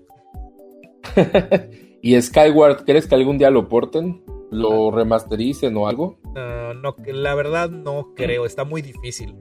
¿Y 2.06 2.22
Skyward, 2.22 2.84
crees 2.86 3.08
que 3.08 3.16
algún 3.16 3.38
día 3.38 3.50
lo 3.50 3.70
porten? 3.70 4.22
¿Lo 4.52 4.92
remastericen 4.92 5.76
o 5.78 5.88
algo? 5.88 6.20
Ah, 6.36 6.74
no, 6.76 6.96
la 7.08 7.34
verdad 7.34 7.70
no 7.70 8.12
creo, 8.14 8.46
está 8.46 8.66
muy 8.66 8.82
difícil. 8.82 9.36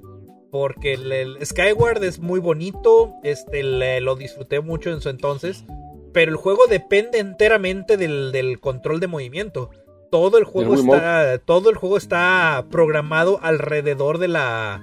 Porque 0.52 0.94
el, 0.94 1.10
el 1.10 1.44
Skyward 1.44 2.05
es 2.05 2.20
muy 2.20 2.39
bonito, 2.39 3.14
este, 3.24 3.62
le- 3.64 4.01
lo 4.01 4.14
disfruté 4.14 4.60
mucho 4.60 4.90
en 4.90 5.01
su 5.01 5.09
entonces, 5.09 5.64
pero 6.12 6.30
el 6.30 6.36
juego 6.36 6.60
depende 6.70 7.18
enteramente 7.18 7.97
del, 7.97 8.30
del 8.32 8.60
control 8.60 9.01
de 9.01 9.09
movimiento. 9.09 9.70
Todo 10.10 10.39
el 10.39 10.44
juego 10.44 10.76
Del 10.76 10.80
está, 10.89 11.39
todo 11.39 11.68
el 11.68 11.76
juego 11.76 11.97
está 11.97 12.66
programado 12.70 13.40
alrededor 13.43 14.18
de 14.18 14.28
la, 14.28 14.82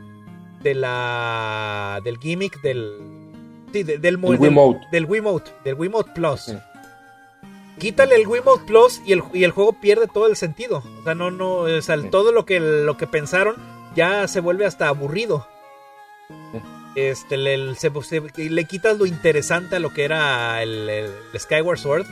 de 0.64 0.76
la, 0.76 2.02
del 2.04 2.18
gimmick 2.18 2.62
del, 2.62 2.92
sí, 3.72 3.84
de- 3.84 4.00
del, 4.00 4.20
del- 4.20 4.40
Wiimote. 4.40 4.80
del 4.92 5.06
Wiimote, 5.06 5.52
del 5.64 5.76
Wiimote 5.76 6.12
Plus. 6.14 6.42
Sí. 6.42 6.54
Quítale 7.80 8.16
el 8.16 8.28
Wiimote 8.28 8.66
Plus 8.66 9.02
y 9.06 9.14
el, 9.14 9.24
y 9.34 9.44
el 9.44 9.52
juego 9.52 9.74
pierde 9.74 10.08
todo 10.08 10.28
el 10.28 10.36
sentido. 10.36 10.84
O 11.00 11.04
sea, 11.04 11.16
no, 11.16 11.32
no, 11.32 11.54
o 11.62 11.82
sea, 11.82 11.98
Sí. 11.98 12.10
todo 12.10 12.32
lo 12.32 12.46
que, 12.46 12.60
lo 12.60 12.98
que 12.98 13.08
pensaron 13.08 13.56
ya 13.96 14.28
se 14.28 14.40
vuelve 14.42 14.66
hasta 14.66 14.88
aburrido. 14.88 15.48
Sí. 16.52 16.60
Este, 16.96 17.38
le, 17.38 17.76
se- 17.76 17.92
se- 18.04 18.50
le 18.50 18.66
quitas 18.66 18.98
lo 18.98 19.06
interesante 19.06 19.78
a 19.78 19.80
lo 19.80 19.94
que 19.94 20.04
era 20.04 20.62
el, 20.62 20.90
el- 20.90 21.14
el 21.34 21.40
Skyward 21.40 21.78
Sword. 21.80 22.06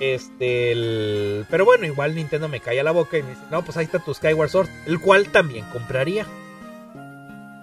Este, 0.00 0.72
el- 0.72 1.46
pero 1.50 1.64
bueno, 1.66 1.86
igual 1.86 2.14
Nintendo 2.14 2.48
me 2.48 2.60
calla 2.60 2.82
la 2.82 2.90
boca 2.92 3.18
y 3.18 3.22
me 3.22 3.30
dice, 3.30 3.42
no, 3.50 3.62
pues 3.62 3.76
ahí 3.76 3.84
está 3.84 3.98
tu 3.98 4.14
Skyward 4.14 4.48
Sword, 4.48 4.68
el 4.86 4.98
cual 4.98 5.26
también 5.28 5.66
compraría. 5.72 6.26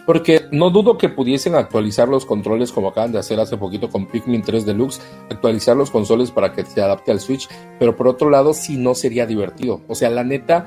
Porque 0.08 0.46
no 0.52 0.70
dudo 0.72 0.98
que 0.98 1.10
pudiesen 1.10 1.54
actualizar 1.54 2.08
los 2.08 2.26
controles 2.26 2.72
como 2.72 2.88
acaban 2.88 3.12
de 3.12 3.20
hacer 3.20 3.40
hace 3.40 3.58
poquito 3.58 3.90
con 3.90 4.08
Pikmin 4.08 4.42
3 4.42 4.66
Deluxe, 4.66 5.02
actualizar 5.30 5.76
los 5.78 5.92
consoles 5.92 6.32
para 6.32 6.54
que 6.54 6.66
se 6.66 6.82
adapte 6.82 7.12
al 7.12 7.20
Switch, 7.20 7.48
pero 7.78 7.96
por 7.96 8.08
otro 8.08 8.30
lado 8.30 8.54
sí 8.54 8.78
no 8.78 8.96
sería 8.96 9.26
divertido. 9.28 9.82
O 9.90 9.94
sea, 9.96 10.10
la 10.10 10.24
neta, 10.24 10.66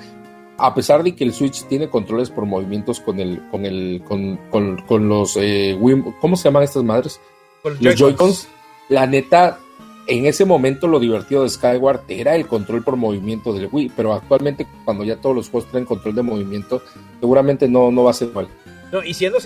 a 0.58 0.74
pesar 0.74 1.02
de 1.02 1.16
que 1.16 1.24
el 1.24 1.32
Switch 1.32 1.64
tiene 1.64 1.88
controles 1.88 2.28
por 2.30 2.44
movimientos 2.44 3.00
con 3.00 3.18
el, 3.18 3.40
con 3.50 3.64
el, 3.64 4.02
con, 4.06 4.36
con- 4.50 4.76
con 4.82 5.08
los 5.08 5.36
eh, 5.38 5.74
Wim- 5.80 6.14
¿cómo 6.20 6.36
se 6.36 6.44
llaman 6.44 6.62
estas 6.64 6.84
madres? 6.84 7.18
Con 7.62 7.72
Los 7.80 7.96
Joy-Cons, 7.96 8.48
la 8.90 9.06
neta, 9.06 9.58
en 10.06 10.26
ese 10.26 10.44
momento 10.44 10.86
lo 10.86 10.98
divertido 11.00 11.44
de 11.44 11.48
Skyward 11.48 12.02
era 12.08 12.34
el 12.36 12.46
control 12.46 12.82
por 12.84 12.96
movimiento 12.96 13.52
del 13.54 13.68
Wii, 13.72 13.92
pero 13.96 14.12
actualmente 14.12 14.66
cuando 14.84 15.02
ya 15.04 15.16
todos 15.16 15.34
los 15.36 15.48
juegos 15.48 15.70
tienen 15.70 15.86
control 15.86 16.14
de 16.14 16.22
movimiento, 16.22 16.82
seguramente 17.20 17.68
no, 17.68 17.90
no 17.90 18.04
va 18.04 18.10
a 18.10 18.14
ser 18.14 18.28
igual. 18.28 18.48
No, 18.92 19.02
y 19.04 19.14
siendo 19.14 19.40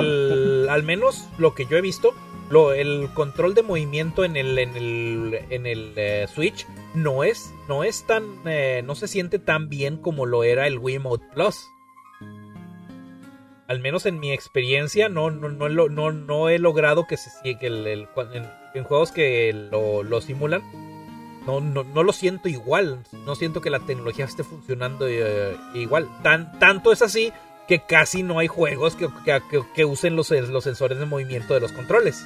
el- 0.00 0.66
al 0.68 0.82
menos 0.82 1.28
lo 1.38 1.54
que 1.54 1.66
yo 1.66 1.76
he 1.76 1.80
visto, 1.80 2.14
lo, 2.50 2.72
el 2.72 3.08
control 3.14 3.54
de 3.54 3.62
movimiento 3.62 4.24
en 4.24 4.36
el, 4.36 4.58
en 4.58 4.76
el, 4.76 5.38
en 5.50 5.66
el 5.66 5.92
eh, 5.96 6.26
Switch 6.32 6.66
no 6.94 7.22
es, 7.24 7.54
no 7.68 7.84
es 7.84 8.04
tan, 8.06 8.24
eh, 8.44 8.82
no 8.84 8.94
se 8.94 9.06
siente 9.08 9.38
tan 9.38 9.68
bien 9.68 9.96
como 9.98 10.26
lo 10.26 10.42
era 10.44 10.66
el 10.66 10.78
Wiimote 10.78 11.24
Plus. 11.32 11.64
Al 13.68 13.80
menos 13.80 14.04
en 14.06 14.18
mi 14.20 14.32
experiencia, 14.32 15.08
no, 15.08 15.30
no, 15.30 15.48
no, 15.48 15.68
no, 15.88 16.12
no 16.12 16.48
he 16.48 16.58
logrado 16.58 17.06
que 17.06 17.16
se 17.16 17.30
que 17.58 17.66
el, 17.68 17.86
el- 17.86 18.08
en, 18.34 18.46
en 18.74 18.84
juegos 18.84 19.12
que 19.12 19.52
lo, 19.70 20.02
lo 20.02 20.20
simulan. 20.20 20.62
No, 21.46 21.60
no, 21.60 21.82
no 21.82 22.02
lo 22.02 22.12
siento 22.12 22.48
igual. 22.48 23.02
No 23.24 23.34
siento 23.34 23.60
que 23.60 23.70
la 23.70 23.80
tecnología 23.80 24.24
esté 24.26 24.44
funcionando 24.44 25.06
eh, 25.08 25.56
igual. 25.74 26.08
Tan, 26.22 26.58
tanto 26.58 26.92
es 26.92 27.00
así 27.02 27.32
que 27.78 27.86
casi 27.86 28.22
no 28.22 28.38
hay 28.38 28.48
juegos 28.48 28.94
que, 28.96 29.08
que- 29.24 29.62
que- 29.74 29.84
usen 29.86 30.14
los, 30.14 30.30
los 30.30 30.64
sensores 30.64 30.98
de 30.98 31.06
movimiento 31.06 31.54
de 31.54 31.60
los 31.60 31.72
controles. 31.72 32.22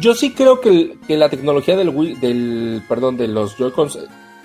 Yo 0.00 0.14
sí 0.14 0.32
creo 0.32 0.60
que, 0.60 0.98
que 1.06 1.16
la 1.16 1.28
tecnología 1.30 1.76
del 1.76 1.90
Wii, 1.90 2.14
del, 2.16 2.82
perdón, 2.88 3.16
de 3.16 3.28
los 3.28 3.56
Joy-Cons 3.56 3.98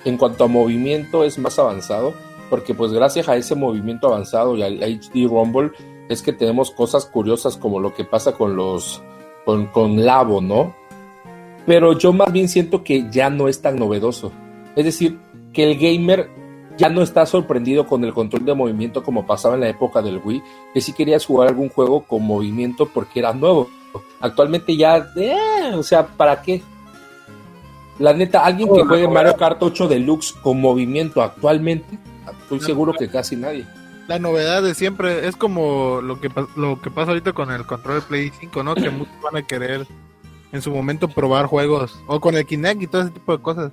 en 0.04 0.16
cuanto 0.16 0.44
a 0.44 0.48
movimiento 0.48 1.24
es 1.24 1.38
más 1.38 1.58
avanzado, 1.58 2.14
porque 2.50 2.74
pues 2.74 2.92
gracias 2.92 3.28
a 3.28 3.36
ese 3.36 3.54
movimiento 3.54 4.06
avanzado 4.08 4.56
y 4.56 4.62
al 4.62 4.82
HD 4.82 5.26
Rumble 5.28 5.72
es 6.08 6.22
que 6.22 6.32
tenemos 6.32 6.70
cosas 6.70 7.04
curiosas 7.06 7.56
como 7.56 7.80
lo 7.80 7.92
que 7.94 8.04
pasa 8.04 8.32
con 8.32 8.54
los, 8.56 9.02
con, 9.44 9.66
con 9.66 10.04
Labo, 10.04 10.40
¿no? 10.40 10.74
Pero 11.66 11.92
yo 11.98 12.12
más 12.12 12.32
bien 12.32 12.48
siento 12.48 12.84
que 12.84 13.06
ya 13.10 13.28
no 13.28 13.48
es 13.48 13.60
tan 13.60 13.76
novedoso. 13.78 14.32
Es 14.76 14.84
decir, 14.84 15.18
que 15.52 15.64
el 15.70 15.78
gamer 15.78 16.30
ya 16.76 16.88
no 16.88 17.02
está 17.02 17.26
sorprendido 17.26 17.86
con 17.86 18.04
el 18.04 18.12
control 18.12 18.44
de 18.44 18.54
movimiento 18.54 19.02
como 19.02 19.26
pasaba 19.26 19.54
en 19.54 19.62
la 19.62 19.68
época 19.68 20.02
del 20.02 20.20
Wii, 20.22 20.42
que 20.74 20.80
si 20.80 20.92
querías 20.92 21.24
jugar 21.24 21.48
algún 21.48 21.68
juego 21.68 22.02
con 22.02 22.22
movimiento 22.22 22.86
porque 22.86 23.20
era 23.20 23.32
nuevo. 23.32 23.70
Actualmente 24.20 24.76
ya, 24.76 25.06
eh, 25.16 25.72
o 25.74 25.82
sea, 25.82 26.06
¿para 26.06 26.42
qué? 26.42 26.62
La 27.98 28.12
neta, 28.12 28.44
alguien 28.44 28.68
que 28.72 28.84
juegue 28.84 29.08
Mario 29.08 29.36
Kart 29.36 29.62
8 29.62 29.88
Deluxe 29.88 30.32
con 30.32 30.60
movimiento 30.60 31.22
actualmente, 31.22 31.98
estoy 32.42 32.60
seguro 32.60 32.92
que 32.92 33.08
casi 33.08 33.36
nadie. 33.36 33.66
La 34.06 34.18
novedad 34.18 34.62
de 34.62 34.74
siempre 34.74 35.26
es 35.26 35.34
como 35.34 36.00
lo 36.02 36.20
que, 36.20 36.30
lo 36.56 36.80
que 36.80 36.90
pasa 36.90 37.10
ahorita 37.10 37.32
con 37.32 37.50
el 37.50 37.66
control 37.66 37.96
de 37.96 38.02
Play 38.02 38.32
5, 38.38 38.62
¿no? 38.62 38.74
Que 38.74 38.90
muchos 38.90 39.14
van 39.22 39.36
a 39.36 39.46
querer 39.46 39.86
en 40.52 40.62
su 40.62 40.70
momento 40.70 41.08
probar 41.08 41.46
juegos, 41.46 41.98
o 42.06 42.20
con 42.20 42.36
el 42.36 42.46
Kinect 42.46 42.82
y 42.82 42.86
todo 42.86 43.02
ese 43.02 43.10
tipo 43.10 43.36
de 43.36 43.42
cosas. 43.42 43.72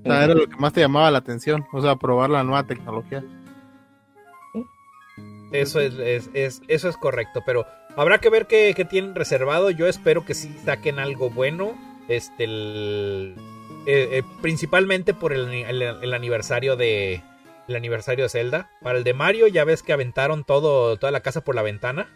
O 0.00 0.02
sea, 0.04 0.24
era 0.24 0.34
lo 0.34 0.46
que 0.48 0.56
más 0.56 0.72
te 0.72 0.80
llamaba 0.80 1.10
la 1.10 1.18
atención, 1.18 1.66
o 1.72 1.80
sea, 1.82 1.96
probar 1.96 2.30
la 2.30 2.42
nueva 2.44 2.64
tecnología. 2.64 3.22
Eso 5.52 5.80
es, 5.80 5.94
es- 5.98 6.30
es- 6.32 6.62
eso 6.68 6.88
es 6.88 6.96
correcto, 6.96 7.42
pero 7.44 7.66
habrá 7.96 8.18
que 8.18 8.30
ver 8.30 8.46
qué, 8.46 8.72
qué 8.76 8.84
tienen 8.84 9.14
reservado. 9.14 9.70
Yo 9.70 9.86
espero 9.88 10.24
que 10.24 10.34
sí 10.34 10.54
saquen 10.64 10.98
algo 10.98 11.28
bueno. 11.30 11.76
Este, 12.08 12.44
el- 12.44 13.34
eh, 13.86 14.08
eh, 14.18 14.22
principalmente 14.42 15.12
por 15.14 15.32
el, 15.32 15.48
el- 15.52 15.82
el 15.82 16.14
aniversario 16.14 16.76
de 16.76 17.22
el 17.68 17.76
aniversario 17.76 18.24
de 18.24 18.28
Zelda. 18.30 18.70
Para 18.82 18.98
el 18.98 19.04
de 19.04 19.14
Mario 19.14 19.46
ya 19.48 19.64
ves 19.64 19.82
que 19.82 19.92
aventaron 19.92 20.44
todo 20.44 20.96
toda 20.96 21.12
la 21.12 21.20
casa 21.20 21.42
por 21.42 21.54
la 21.54 21.62
ventana. 21.62 22.08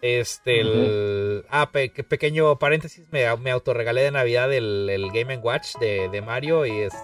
Este, 0.00 0.60
el- 0.60 1.44
ah, 1.50 1.70
pe- 1.72 1.90
que 1.92 2.04
pequeño 2.04 2.58
paréntesis, 2.58 3.08
me, 3.10 3.34
me 3.38 3.50
autorregalé 3.50 4.02
de 4.02 4.10
Navidad 4.12 4.52
el, 4.52 4.88
el 4.88 5.10
Game 5.10 5.38
Watch 5.38 5.74
de, 5.80 6.08
de 6.08 6.22
Mario 6.22 6.66
y 6.66 6.78
es 6.82 6.94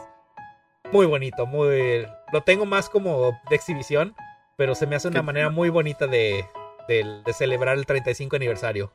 muy 0.92 1.06
bonito, 1.06 1.44
muy 1.46 2.06
lo 2.32 2.42
tengo 2.42 2.66
más 2.66 2.88
como 2.88 3.32
de 3.50 3.56
exhibición, 3.56 4.14
pero 4.56 4.74
se 4.76 4.86
me 4.86 4.94
hace 4.96 5.08
una 5.08 5.22
manera 5.22 5.50
muy 5.50 5.70
bonita 5.70 6.06
de, 6.06 6.44
de- 6.88 7.22
de 7.24 7.32
celebrar 7.32 7.76
el 7.76 7.86
35 7.86 8.36
aniversario. 8.36 8.92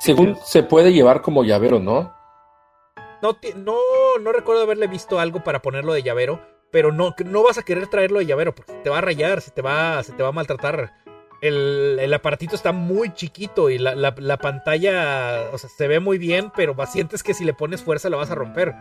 Según 0.00 0.36
se 0.44 0.62
puede 0.62 0.92
llevar 0.92 1.22
como 1.22 1.44
llavero, 1.44 1.80
¿no? 1.80 2.14
No, 3.22 3.36
no, 3.56 3.76
no 4.20 4.32
recuerdo 4.32 4.62
haberle 4.62 4.86
visto 4.86 5.18
algo 5.18 5.42
para 5.42 5.60
ponerlo 5.60 5.92
de 5.92 6.02
llavero, 6.04 6.40
pero 6.70 6.92
no, 6.92 7.14
no 7.24 7.42
vas 7.42 7.58
a 7.58 7.62
querer 7.64 7.88
traerlo 7.88 8.20
de 8.20 8.26
llavero 8.26 8.54
porque 8.54 8.74
te 8.74 8.90
va 8.90 8.98
a 8.98 9.00
rayar, 9.00 9.40
se 9.40 9.50
te 9.50 9.60
va, 9.62 10.02
se 10.04 10.12
te 10.12 10.22
va 10.22 10.28
a 10.28 10.32
maltratar. 10.32 10.92
El, 11.40 11.98
el 12.00 12.12
aparatito 12.14 12.56
está 12.56 12.72
muy 12.72 13.14
chiquito 13.14 13.70
y 13.70 13.78
la, 13.78 13.94
la- 13.94 14.14
la 14.18 14.38
pantalla, 14.38 15.50
o 15.52 15.58
sea, 15.58 15.70
se 15.70 15.86
ve 15.86 16.00
muy 16.00 16.18
bien, 16.18 16.50
pero 16.56 16.74
sientes 16.86 17.22
que 17.22 17.32
si 17.34 17.44
le 17.44 17.54
pones 17.54 17.82
fuerza 17.82 18.10
lo 18.10 18.16
vas 18.18 18.30
a 18.30 18.34
romper. 18.34 18.74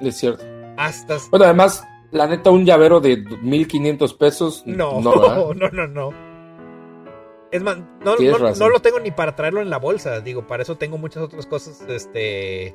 Es 0.00 0.16
cierto. 0.16 0.44
Hasta... 0.76 1.16
Bueno, 1.30 1.46
además, 1.46 1.82
la 2.12 2.26
neta, 2.28 2.50
un 2.50 2.64
llavero 2.64 3.00
de 3.00 3.16
1500 3.42 4.14
pesos. 4.14 4.62
No, 4.66 5.00
no, 5.00 5.54
no, 5.54 5.68
no, 5.70 5.86
no, 5.88 6.12
Es 7.50 7.62
más, 7.62 7.78
no, 8.04 8.16
no- 8.38 8.38
no 8.60 8.68
lo 8.68 8.80
tengo 8.80 9.00
ni 9.00 9.10
para 9.10 9.34
traerlo 9.34 9.60
en 9.60 9.70
la 9.70 9.78
bolsa. 9.78 10.20
Digo, 10.20 10.46
para 10.46 10.62
eso 10.62 10.76
tengo 10.76 10.98
muchas 10.98 11.22
otras 11.22 11.46
cosas 11.46 11.82
este, 11.88 12.74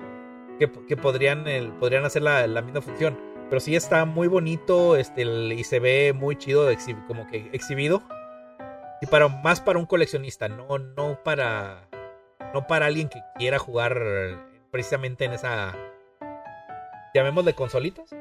que, 0.60 0.70
que 0.88 0.98
podrían, 0.98 1.48
el- 1.48 1.72
podrían 1.74 2.04
hacer 2.06 2.24
la, 2.24 2.46
la 2.48 2.62
misma 2.62 2.82
función. 2.82 3.18
Pero 3.50 3.60
sí 3.60 3.76
está 3.76 4.04
muy 4.06 4.28
bonito 4.28 4.96
este, 4.98 5.22
el- 5.22 5.54
y 5.54 5.64
se 5.64 5.80
ve 5.80 6.14
muy 6.14 6.36
chido 6.38 6.68
como 7.08 7.28
que 7.28 7.50
exhibido. 7.54 8.02
Y 9.02 9.08
para 9.08 9.28
más 9.28 9.62
para 9.62 9.80
un 9.80 9.86
coleccionista, 9.86 10.48
no, 10.48 10.78
no 10.78 11.20
para 11.24 11.90
no 12.54 12.68
para 12.68 12.86
alguien 12.86 13.10
que 13.10 13.20
quiera 13.38 13.58
jugar 13.60 14.00
precisamente 14.72 15.26
en 15.26 15.34
esa 15.34 15.76
llamémosle 17.14 17.54
consolitas. 17.54 18.14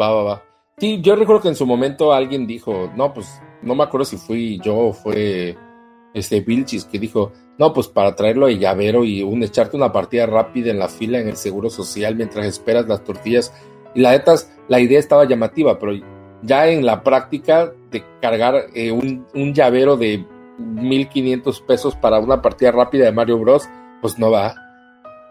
Va, 0.00 0.10
va, 0.10 0.22
va. 0.22 0.42
Sí, 0.78 1.00
yo 1.00 1.16
recuerdo 1.16 1.42
que 1.42 1.48
en 1.48 1.56
su 1.56 1.66
momento 1.66 2.12
alguien 2.12 2.46
dijo, 2.46 2.90
no, 2.94 3.14
pues 3.14 3.40
no 3.62 3.74
me 3.74 3.84
acuerdo 3.84 4.04
si 4.04 4.16
fui 4.16 4.60
yo 4.62 4.76
o 4.76 4.92
fue 4.92 5.56
este 6.12 6.40
Vilchis 6.40 6.84
que 6.84 6.98
dijo, 6.98 7.32
no, 7.58 7.72
pues 7.72 7.88
para 7.88 8.14
traerlo 8.14 8.46
de 8.46 8.58
llavero 8.58 9.04
y 9.04 9.22
un, 9.22 9.42
echarte 9.42 9.76
una 9.76 9.92
partida 9.92 10.26
rápida 10.26 10.70
en 10.70 10.78
la 10.78 10.88
fila 10.88 11.18
en 11.18 11.28
el 11.28 11.36
seguro 11.36 11.70
social 11.70 12.14
mientras 12.14 12.46
esperas 12.46 12.86
las 12.86 13.04
tortillas. 13.04 13.54
Y 13.94 14.00
la 14.00 14.10
neta, 14.10 14.34
la 14.68 14.80
idea 14.80 14.98
estaba 14.98 15.24
llamativa, 15.24 15.78
pero 15.78 15.92
ya 16.42 16.66
en 16.68 16.84
la 16.86 17.02
práctica 17.02 17.72
de 17.90 18.04
cargar 18.20 18.66
eh, 18.74 18.92
un, 18.92 19.26
un 19.34 19.54
llavero 19.54 19.96
de 19.96 20.24
1500 20.58 21.60
pesos 21.62 21.96
para 21.96 22.18
una 22.18 22.42
partida 22.42 22.72
rápida 22.72 23.04
de 23.06 23.12
Mario 23.12 23.38
Bros, 23.38 23.68
pues 24.00 24.18
no 24.18 24.30
va. 24.30 24.54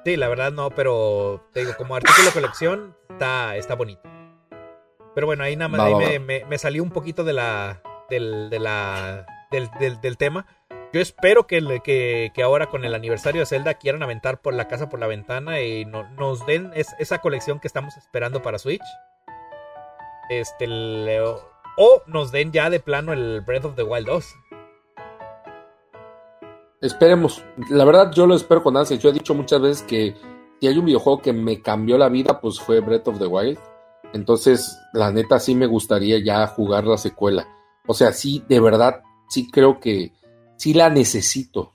Sí, 0.04 0.18
la 0.18 0.28
verdad 0.28 0.52
no, 0.52 0.70
pero 0.70 1.44
te 1.52 1.62
digo, 1.62 1.74
como 1.78 1.96
artículo 1.96 2.28
de 2.28 2.34
colección 2.34 2.96
está, 3.10 3.56
está 3.56 3.76
bonito. 3.76 4.02
Pero 5.16 5.28
bueno, 5.28 5.44
ahí 5.44 5.56
nada 5.56 5.70
más 5.70 5.80
Va, 5.80 5.86
ahí 5.86 5.94
va, 5.94 6.00
me, 6.00 6.20
me- 6.20 6.46
me 6.46 6.58
salió 6.58 6.84
un 6.84 6.92
poquito 6.92 7.24
de 7.24 7.34
la 7.34 7.82
del, 8.10 8.50
de 8.50 8.60
la, 8.60 9.26
del, 9.50 9.70
del- 9.80 10.00
del 10.02 10.18
tema. 10.18 10.46
Yo 10.94 11.02
espero 11.02 11.48
que, 11.48 11.62
que, 11.84 12.32
que 12.34 12.44
ahora 12.44 12.68
con 12.68 12.86
el 12.86 12.94
aniversario 12.94 13.42
de 13.42 13.46
Zelda 13.48 13.74
quieran 13.76 14.04
aventar 14.04 14.42
por 14.42 14.54
la 14.54 14.68
casa 14.68 14.90
por 14.90 15.00
la 15.00 15.08
ventana 15.08 15.60
y 15.62 15.86
no- 15.86 16.08
nos 16.12 16.46
den 16.46 16.72
es- 16.76 16.94
esa 17.00 17.18
colección 17.20 17.60
que 17.60 17.68
estamos 17.68 17.98
esperando 17.98 18.42
para 18.42 18.60
Switch. 18.60 18.84
Este, 20.30 20.66
el- 20.66 21.08
o, 21.78 22.02
nos 22.08 22.32
den 22.32 22.52
ya 22.52 22.70
de 22.70 22.80
plano 22.80 23.14
el 23.14 23.42
Breath 23.42 23.66
of 23.66 23.76
the 23.76 23.84
Wild 23.84 24.08
2. 24.08 24.36
Esperemos. 26.82 27.44
La 27.70 27.86
verdad, 27.86 28.12
yo 28.14 28.28
lo 28.28 28.36
espero 28.36 28.62
con 28.62 28.78
ansias. 28.78 29.00
Yo 29.02 29.10
he 29.10 29.14
dicho 29.14 29.34
muchas 29.34 29.62
veces 29.62 29.84
que 29.84 30.16
si 30.60 30.68
hay 30.68 30.78
un 30.78 30.86
videojuego 30.86 31.22
que 31.22 31.34
me 31.34 31.62
cambió 31.62 31.98
la 31.98 32.10
vida, 32.10 32.40
pues 32.42 32.60
fue 32.60 32.80
Breath 32.80 33.08
of 33.08 33.20
the 33.20 33.26
Wild. 33.28 33.58
Entonces, 34.14 34.78
la 34.94 35.12
neta, 35.12 35.40
sí 35.40 35.56
me 35.56 35.66
gustaría 35.66 36.24
ya 36.24 36.46
jugar 36.48 36.86
la 36.86 36.98
secuela. 36.98 37.48
O 37.88 37.94
sea, 37.94 38.12
sí, 38.14 38.44
de 38.48 38.60
verdad, 38.60 39.02
sí 39.30 39.50
creo 39.52 39.80
que 39.80 40.14
sí 40.58 40.74
la 40.74 40.90
necesito. 40.90 41.74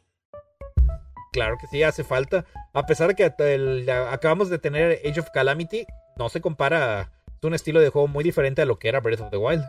Claro 1.32 1.56
que 1.60 1.66
sí, 1.66 1.82
hace 1.82 2.02
falta. 2.04 2.44
A 2.72 2.86
pesar 2.86 3.08
de 3.08 3.14
que 3.14 3.32
el- 3.54 3.88
acabamos 3.90 4.48
de 4.48 4.58
tener 4.58 5.00
Age 5.04 5.20
of 5.20 5.30
Calamity, 5.32 5.86
no 6.16 6.28
se 6.28 6.40
compara. 6.40 7.12
Un 7.42 7.54
estilo 7.54 7.80
de 7.80 7.88
juego 7.88 8.06
muy 8.06 8.22
diferente 8.22 8.62
a 8.62 8.66
lo 8.66 8.78
que 8.78 8.88
era 8.88 9.00
Breath 9.00 9.20
of 9.20 9.30
the 9.30 9.36
Wild. 9.36 9.64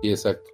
Sí, 0.00 0.10
exacto. 0.10 0.50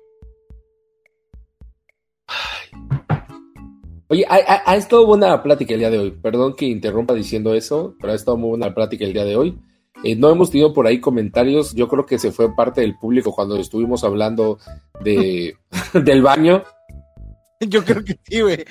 Oye, 4.09 4.25
ha 4.29 4.75
estado 4.77 5.07
buena 5.07 5.29
la 5.29 5.43
plática 5.43 5.75
el 5.75 5.81
día 5.81 5.91
de 5.91 5.99
hoy. 5.99 6.11
Perdón 6.11 6.57
que 6.57 6.65
interrumpa 6.65 7.15
diciendo 7.15 7.55
eso, 7.55 7.95
pero 8.01 8.13
ha 8.13 8.17
estado 8.17 8.37
muy 8.39 8.49
buena 8.51 8.69
la 8.69 8.75
plática 8.75 9.05
el 9.05 9.13
día 9.13 9.25
de 9.25 9.37
hoy. 9.37 9.59
Eh, 10.05 10.17
no 10.17 10.31
hemos 10.31 10.51
tenido 10.51 10.73
por 10.73 10.87
ahí 10.87 11.01
comentarios. 11.01 11.75
Yo 11.75 11.89
creo 11.89 12.07
que 12.07 12.19
se 12.19 12.33
fue 12.33 12.55
parte 12.55 12.81
del 12.81 12.97
público 12.97 13.33
cuando 13.33 13.57
estuvimos 13.57 14.05
hablando 14.05 14.59
de, 15.01 15.57
del 15.93 16.23
baño. 16.23 16.63
Yo 17.69 17.85
creo 17.85 18.05
que 18.05 18.19
sí, 18.25 18.41
güey. 18.41 18.65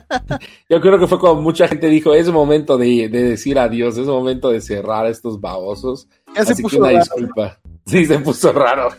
Yo 0.68 0.80
creo 0.80 0.98
que 0.98 1.06
fue 1.06 1.18
cuando 1.20 1.40
mucha 1.40 1.68
gente 1.68 1.88
dijo, 1.88 2.14
es 2.14 2.28
momento 2.30 2.76
de, 2.76 3.08
de 3.08 3.22
decir 3.22 3.58
adiós, 3.58 3.96
es 3.96 4.06
momento 4.06 4.50
de 4.50 4.60
cerrar 4.60 5.06
a 5.06 5.10
estos 5.10 5.40
babosos. 5.40 6.08
Ya 6.34 6.44
se 6.44 6.52
Así 6.52 6.56
que 6.56 6.62
puso 6.62 6.78
una 6.78 6.88
raro. 6.88 6.98
disculpa. 7.00 7.60
Sí, 7.86 8.06
se 8.06 8.18
puso 8.18 8.52
raro. 8.52 8.88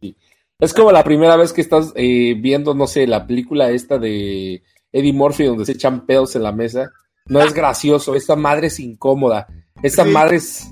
Sí. 0.00 0.16
Es 0.58 0.72
como 0.74 0.92
la 0.92 1.04
primera 1.04 1.36
vez 1.36 1.52
que 1.52 1.60
estás 1.60 1.92
eh, 1.96 2.34
viendo, 2.38 2.74
no 2.74 2.86
sé, 2.86 3.06
la 3.06 3.26
película 3.26 3.70
esta 3.70 3.98
de 3.98 4.62
Eddie 4.92 5.12
Murphy 5.12 5.44
donde 5.44 5.64
se 5.64 5.72
echan 5.72 6.04
pedos 6.06 6.36
en 6.36 6.42
la 6.42 6.52
mesa. 6.52 6.90
No 7.26 7.40
es 7.40 7.54
gracioso, 7.54 8.14
esta 8.14 8.36
madre 8.36 8.66
es 8.68 8.78
incómoda. 8.80 9.46
Esta 9.82 10.04
Sí. 10.04 10.10
madre 10.10 10.36
es, 10.36 10.70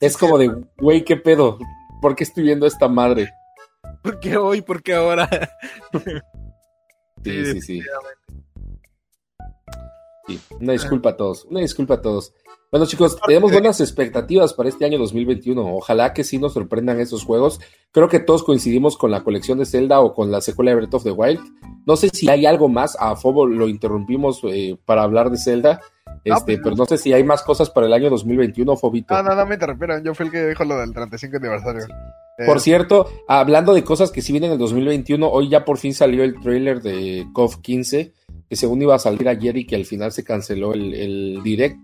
es 0.00 0.16
como 0.16 0.38
de, 0.38 0.50
güey, 0.78 1.04
¿qué 1.04 1.16
pedo? 1.16 1.58
¿Por 2.02 2.14
qué 2.14 2.24
estoy 2.24 2.44
viendo 2.44 2.66
esta 2.66 2.88
madre? 2.88 3.30
¿Por 4.04 4.20
qué 4.20 4.36
hoy? 4.36 4.60
¿Por 4.62 4.82
qué 4.82 4.94
ahora? 4.94 5.28
Sí, 7.24 7.44
Sí, 7.44 7.60
sí, 7.60 7.60
sí. 7.62 7.82
Una 10.60 10.72
disculpa 10.72 11.10
a 11.10 11.16
todos, 11.16 11.44
una 11.46 11.60
disculpa 11.60 11.94
a 11.94 12.00
todos. 12.02 12.32
Bueno, 12.70 12.86
chicos, 12.86 13.16
tenemos 13.26 13.50
buenas 13.52 13.80
expectativas 13.80 14.52
para 14.52 14.68
este 14.68 14.84
año 14.84 14.98
2021. 14.98 15.76
Ojalá 15.76 16.12
que 16.12 16.24
sí 16.24 16.38
nos 16.38 16.52
sorprendan 16.54 16.98
esos 17.00 17.24
juegos. 17.24 17.60
Creo 17.92 18.08
que 18.08 18.18
todos 18.20 18.42
coincidimos 18.42 18.96
con 18.98 19.10
la 19.10 19.22
colección 19.22 19.58
de 19.58 19.64
Zelda 19.64 20.00
o 20.00 20.12
con 20.12 20.30
la 20.30 20.40
secuela 20.40 20.72
de 20.72 20.76
Breath 20.76 20.94
of 20.94 21.04
the 21.04 21.10
Wild. 21.12 21.40
No 21.86 21.96
sé 21.96 22.08
si 22.10 22.28
hay 22.28 22.46
algo 22.46 22.68
más. 22.68 22.96
A 23.00 23.14
Fobo 23.16 23.46
lo 23.46 23.68
interrumpimos 23.68 24.40
eh, 24.44 24.76
para 24.84 25.02
hablar 25.04 25.30
de 25.30 25.38
Zelda. 25.38 25.80
Este, 26.24 26.56
pues- 26.56 26.60
pero 26.64 26.76
no 26.76 26.84
sé 26.86 26.98
si 26.98 27.12
hay 27.12 27.22
más 27.24 27.42
cosas 27.42 27.70
para 27.70 27.86
el 27.86 27.92
año 27.92 28.10
2021, 28.10 28.76
Fobito. 28.76 29.14
Ah, 29.14 29.22
no, 29.22 29.34
no 29.34 29.46
me 29.46 29.54
interrumpieron. 29.54 30.02
Yo 30.02 30.14
fui 30.14 30.26
el 30.26 30.32
que 30.32 30.46
dijo 30.48 30.64
lo 30.64 30.76
del 30.78 30.92
35 30.92 31.36
aniversario. 31.36 31.86
Eh, 32.36 32.46
Por 32.46 32.60
cierto, 32.60 33.08
hablando 33.28 33.74
de 33.74 33.84
cosas 33.84 34.10
que 34.10 34.20
sí 34.20 34.32
vienen 34.32 34.50
en 34.50 34.54
el 34.54 34.58
2021, 34.58 35.28
hoy 35.28 35.48
ya 35.48 35.64
por 35.64 35.78
fin 35.78 35.94
salió 35.94 36.24
el 36.24 36.40
trailer 36.40 36.82
de 36.82 37.26
KOF 37.32 37.58
15, 37.58 38.12
que 38.48 38.56
según 38.56 38.82
iba 38.82 38.94
a 38.96 38.98
salir 38.98 39.28
ayer 39.28 39.56
y 39.56 39.66
que 39.66 39.76
al 39.76 39.84
final 39.84 40.10
se 40.10 40.24
canceló 40.24 40.74
el, 40.74 41.40
direct. 41.44 41.78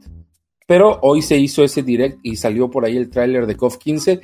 Pero 0.67 0.99
hoy 1.03 1.23
se 1.23 1.37
hizo 1.37 1.63
ese 1.63 1.83
direct 1.83 2.19
y 2.23 2.37
salió 2.37 2.71
por 2.71 2.85
ahí 2.85 2.97
el 2.97 3.11
trailer 3.11 3.47
de 3.47 3.57
KOF 3.57 3.77
15. 3.79 4.21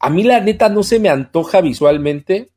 A 0.00 0.10
mí 0.10 0.22
la 0.22 0.40
neta 0.40 0.70
no 0.70 0.82
se 0.82 1.00
me 1.00 1.10
antoja 1.10 1.60
visualmente 1.60 2.50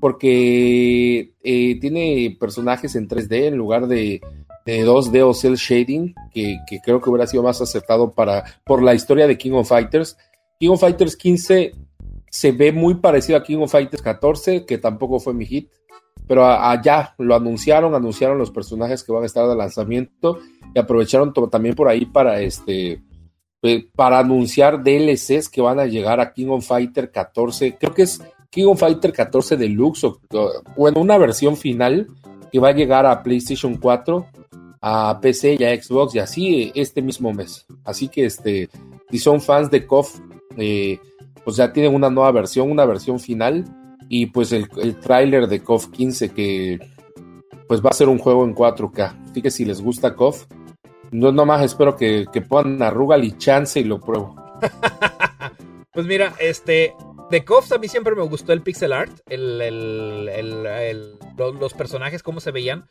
porque 0.00 1.32
eh, 1.42 1.80
tiene 1.80 2.36
personajes 2.38 2.94
en 2.94 3.08
3D 3.08 3.46
en 3.46 3.56
lugar 3.56 3.86
de, 3.86 4.20
de 4.66 4.86
2D 4.86 5.22
o 5.26 5.32
cel 5.32 5.56
shading, 5.56 6.14
que, 6.30 6.58
que 6.66 6.80
creo 6.80 7.00
que 7.00 7.08
hubiera 7.08 7.26
sido 7.26 7.42
más 7.42 7.62
acertado 7.62 8.12
para, 8.12 8.44
por 8.64 8.82
la 8.82 8.92
historia 8.92 9.26
de 9.26 9.38
King 9.38 9.52
of 9.52 9.68
Fighters. 9.68 10.18
King 10.60 10.70
of 10.70 10.80
Fighters 10.80 11.16
15 11.16 11.72
se 12.34 12.50
ve 12.50 12.72
muy 12.72 12.96
parecido 12.96 13.38
a 13.38 13.44
King 13.44 13.58
of 13.58 13.70
Fighters 13.70 14.02
14, 14.02 14.64
que 14.66 14.78
tampoco 14.78 15.20
fue 15.20 15.32
mi 15.32 15.46
hit, 15.46 15.70
pero 16.26 16.44
allá 16.44 17.14
lo 17.18 17.36
anunciaron, 17.36 17.94
anunciaron 17.94 18.38
los 18.38 18.50
personajes 18.50 19.04
que 19.04 19.12
van 19.12 19.22
a 19.22 19.26
estar 19.26 19.48
de 19.48 19.54
lanzamiento 19.54 20.40
y 20.74 20.80
aprovecharon 20.80 21.32
también 21.48 21.76
por 21.76 21.86
ahí 21.86 22.06
para 22.06 22.40
este 22.40 23.00
para 23.94 24.18
anunciar 24.18 24.82
DLCs 24.82 25.48
que 25.48 25.60
van 25.60 25.78
a 25.78 25.86
llegar 25.86 26.18
a 26.18 26.32
King 26.32 26.48
of 26.48 26.66
Fighter 26.66 27.12
14, 27.12 27.76
creo 27.78 27.94
que 27.94 28.02
es 28.02 28.20
King 28.50 28.66
of 28.66 28.80
Fighter 28.80 29.12
14 29.12 29.56
Deluxe 29.56 30.02
o 30.02 30.20
o, 30.32 30.50
bueno, 30.76 31.00
una 31.00 31.16
versión 31.18 31.56
final 31.56 32.08
que 32.50 32.58
va 32.58 32.70
a 32.70 32.74
llegar 32.74 33.06
a 33.06 33.22
PlayStation 33.22 33.76
4, 33.76 34.26
a 34.80 35.20
PC 35.22 35.56
y 35.60 35.62
a 35.62 35.80
Xbox 35.80 36.16
y 36.16 36.18
así 36.18 36.62
eh, 36.62 36.72
este 36.74 37.00
mismo 37.00 37.32
mes. 37.32 37.64
Así 37.84 38.08
que 38.08 38.24
este 38.24 38.68
si 39.08 39.18
son 39.20 39.40
fans 39.40 39.70
de 39.70 39.86
KOF 39.86 40.18
eh, 40.56 40.98
pues 41.44 41.56
ya 41.56 41.72
tienen 41.72 41.94
una 41.94 42.10
nueva 42.10 42.32
versión, 42.32 42.70
una 42.70 42.84
versión 42.84 43.20
final 43.20 43.64
y 44.08 44.26
pues 44.26 44.52
el, 44.52 44.68
el 44.78 44.96
tráiler 44.98 45.46
de 45.46 45.62
KOF 45.62 45.88
15 45.88 46.30
que 46.30 46.78
pues 47.68 47.80
va 47.84 47.90
a 47.90 47.94
ser 47.94 48.08
un 48.08 48.18
juego 48.18 48.44
en 48.44 48.54
4K. 48.54 49.30
Así 49.30 49.42
que 49.42 49.50
si 49.50 49.64
les 49.64 49.80
gusta 49.80 50.14
KOF, 50.14 50.44
no 51.10 51.32
nomás 51.32 51.62
espero 51.62 51.96
que, 51.96 52.26
que 52.32 52.40
pongan 52.42 52.82
a 52.82 52.90
Rugal 52.90 53.24
y 53.24 53.32
Chance 53.38 53.80
y 53.80 53.84
lo 53.84 54.00
pruebo. 54.00 54.36
Pues 55.92 56.06
mira, 56.06 56.34
este. 56.40 56.92
De 57.30 57.44
KOF 57.44 57.70
a 57.72 57.78
mí 57.78 57.86
siempre 57.86 58.16
me 58.16 58.22
gustó 58.24 58.52
el 58.52 58.62
pixel 58.62 58.92
art, 58.92 59.12
el, 59.28 59.60
el- 59.60 60.28
el- 60.28 60.66
el- 60.66 61.12
lo- 61.38 61.52
los 61.52 61.72
personajes, 61.72 62.22
cómo 62.24 62.40
se 62.40 62.50
veían. 62.50 62.86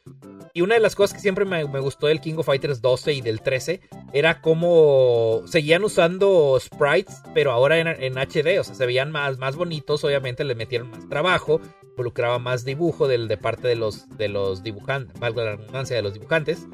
Y 0.55 0.61
una 0.61 0.75
de 0.75 0.81
las 0.81 0.95
cosas 0.95 1.15
que 1.15 1.19
siempre 1.19 1.45
me, 1.45 1.63
gustó 1.63 2.05
del 2.05 2.21
King 2.21 2.35
of 2.37 2.45
Fighters 2.45 2.79
12 2.79 3.13
y 3.13 3.21
del 3.21 3.41
13 3.41 3.81
era 4.13 4.39
cómo 4.39 5.41
seguían 5.47 5.83
usando 5.83 6.59
sprites, 6.59 7.23
pero 7.33 7.51
ahora 7.51 7.79
en, 7.79 8.13
HD, 8.13 8.59
o 8.59 8.63
sea, 8.63 8.75
se 8.75 8.85
veían 8.85 9.09
más, 9.09 9.39
más 9.39 9.55
bonitos, 9.55 10.03
obviamente 10.03 10.43
le 10.43 10.53
metieron 10.53 10.91
más 10.91 11.09
trabajo, 11.09 11.59
involucraba 11.89 12.37
más 12.37 12.65
dibujo 12.65 13.07
del, 13.07 13.27
de 13.27 13.37
parte 13.37 13.67
de 13.67 13.75
los, 13.75 14.07
de 14.15 14.29
los 14.29 14.61
dibujantes, 14.61 15.19
valga 15.19 15.43
la 15.43 15.55
redundancia 15.55 15.95
de 15.95 16.03
los 16.03 16.13
dibujantes. 16.13 16.67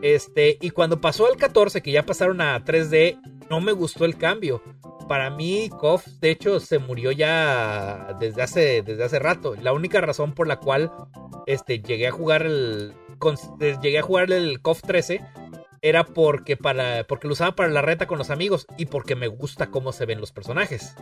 Este, 0.00 0.56
y 0.62 0.70
cuando 0.70 1.02
pasó 1.02 1.26
al 1.26 1.36
14, 1.36 1.82
que 1.82 1.92
ya 1.92 2.06
pasaron 2.06 2.40
a 2.40 2.64
3D, 2.64 3.20
no 3.50 3.60
me 3.60 3.72
gustó 3.72 4.06
el 4.06 4.16
cambio. 4.16 4.62
Para 5.08 5.28
mí, 5.28 5.68
KOF, 5.68 6.06
de 6.20 6.30
hecho, 6.30 6.58
se 6.58 6.78
murió 6.78 7.12
ya 7.12 8.16
desde 8.18 8.40
hace, 8.40 8.82
desde 8.82 9.04
hace 9.04 9.18
rato. 9.18 9.54
La 9.60 9.74
única 9.74 10.00
razón 10.00 10.32
por 10.32 10.48
la 10.48 10.56
cual 10.56 10.90
este, 11.46 11.80
llegué 11.80 12.08
a 12.08 12.12
jugar 12.12 12.42
el. 12.42 12.94
Con- 13.18 13.36
llegué 13.82 13.98
a 13.98 14.02
jugar 14.02 14.30
el 14.32 14.60
KOF 14.60 14.82
13 14.82 15.20
era 15.82 16.04
porque 16.04 16.56
para. 16.56 17.04
porque 17.04 17.26
lo 17.28 17.34
usaba 17.34 17.54
para 17.54 17.68
la 17.70 17.82
reta 17.82 18.06
con 18.06 18.18
los 18.18 18.30
amigos 18.30 18.66
y 18.76 18.86
porque 18.86 19.14
me 19.14 19.28
gusta 19.28 19.70
cómo 19.70 19.92
se 19.92 20.06
ven 20.06 20.20
los 20.20 20.32
personajes. 20.32 20.94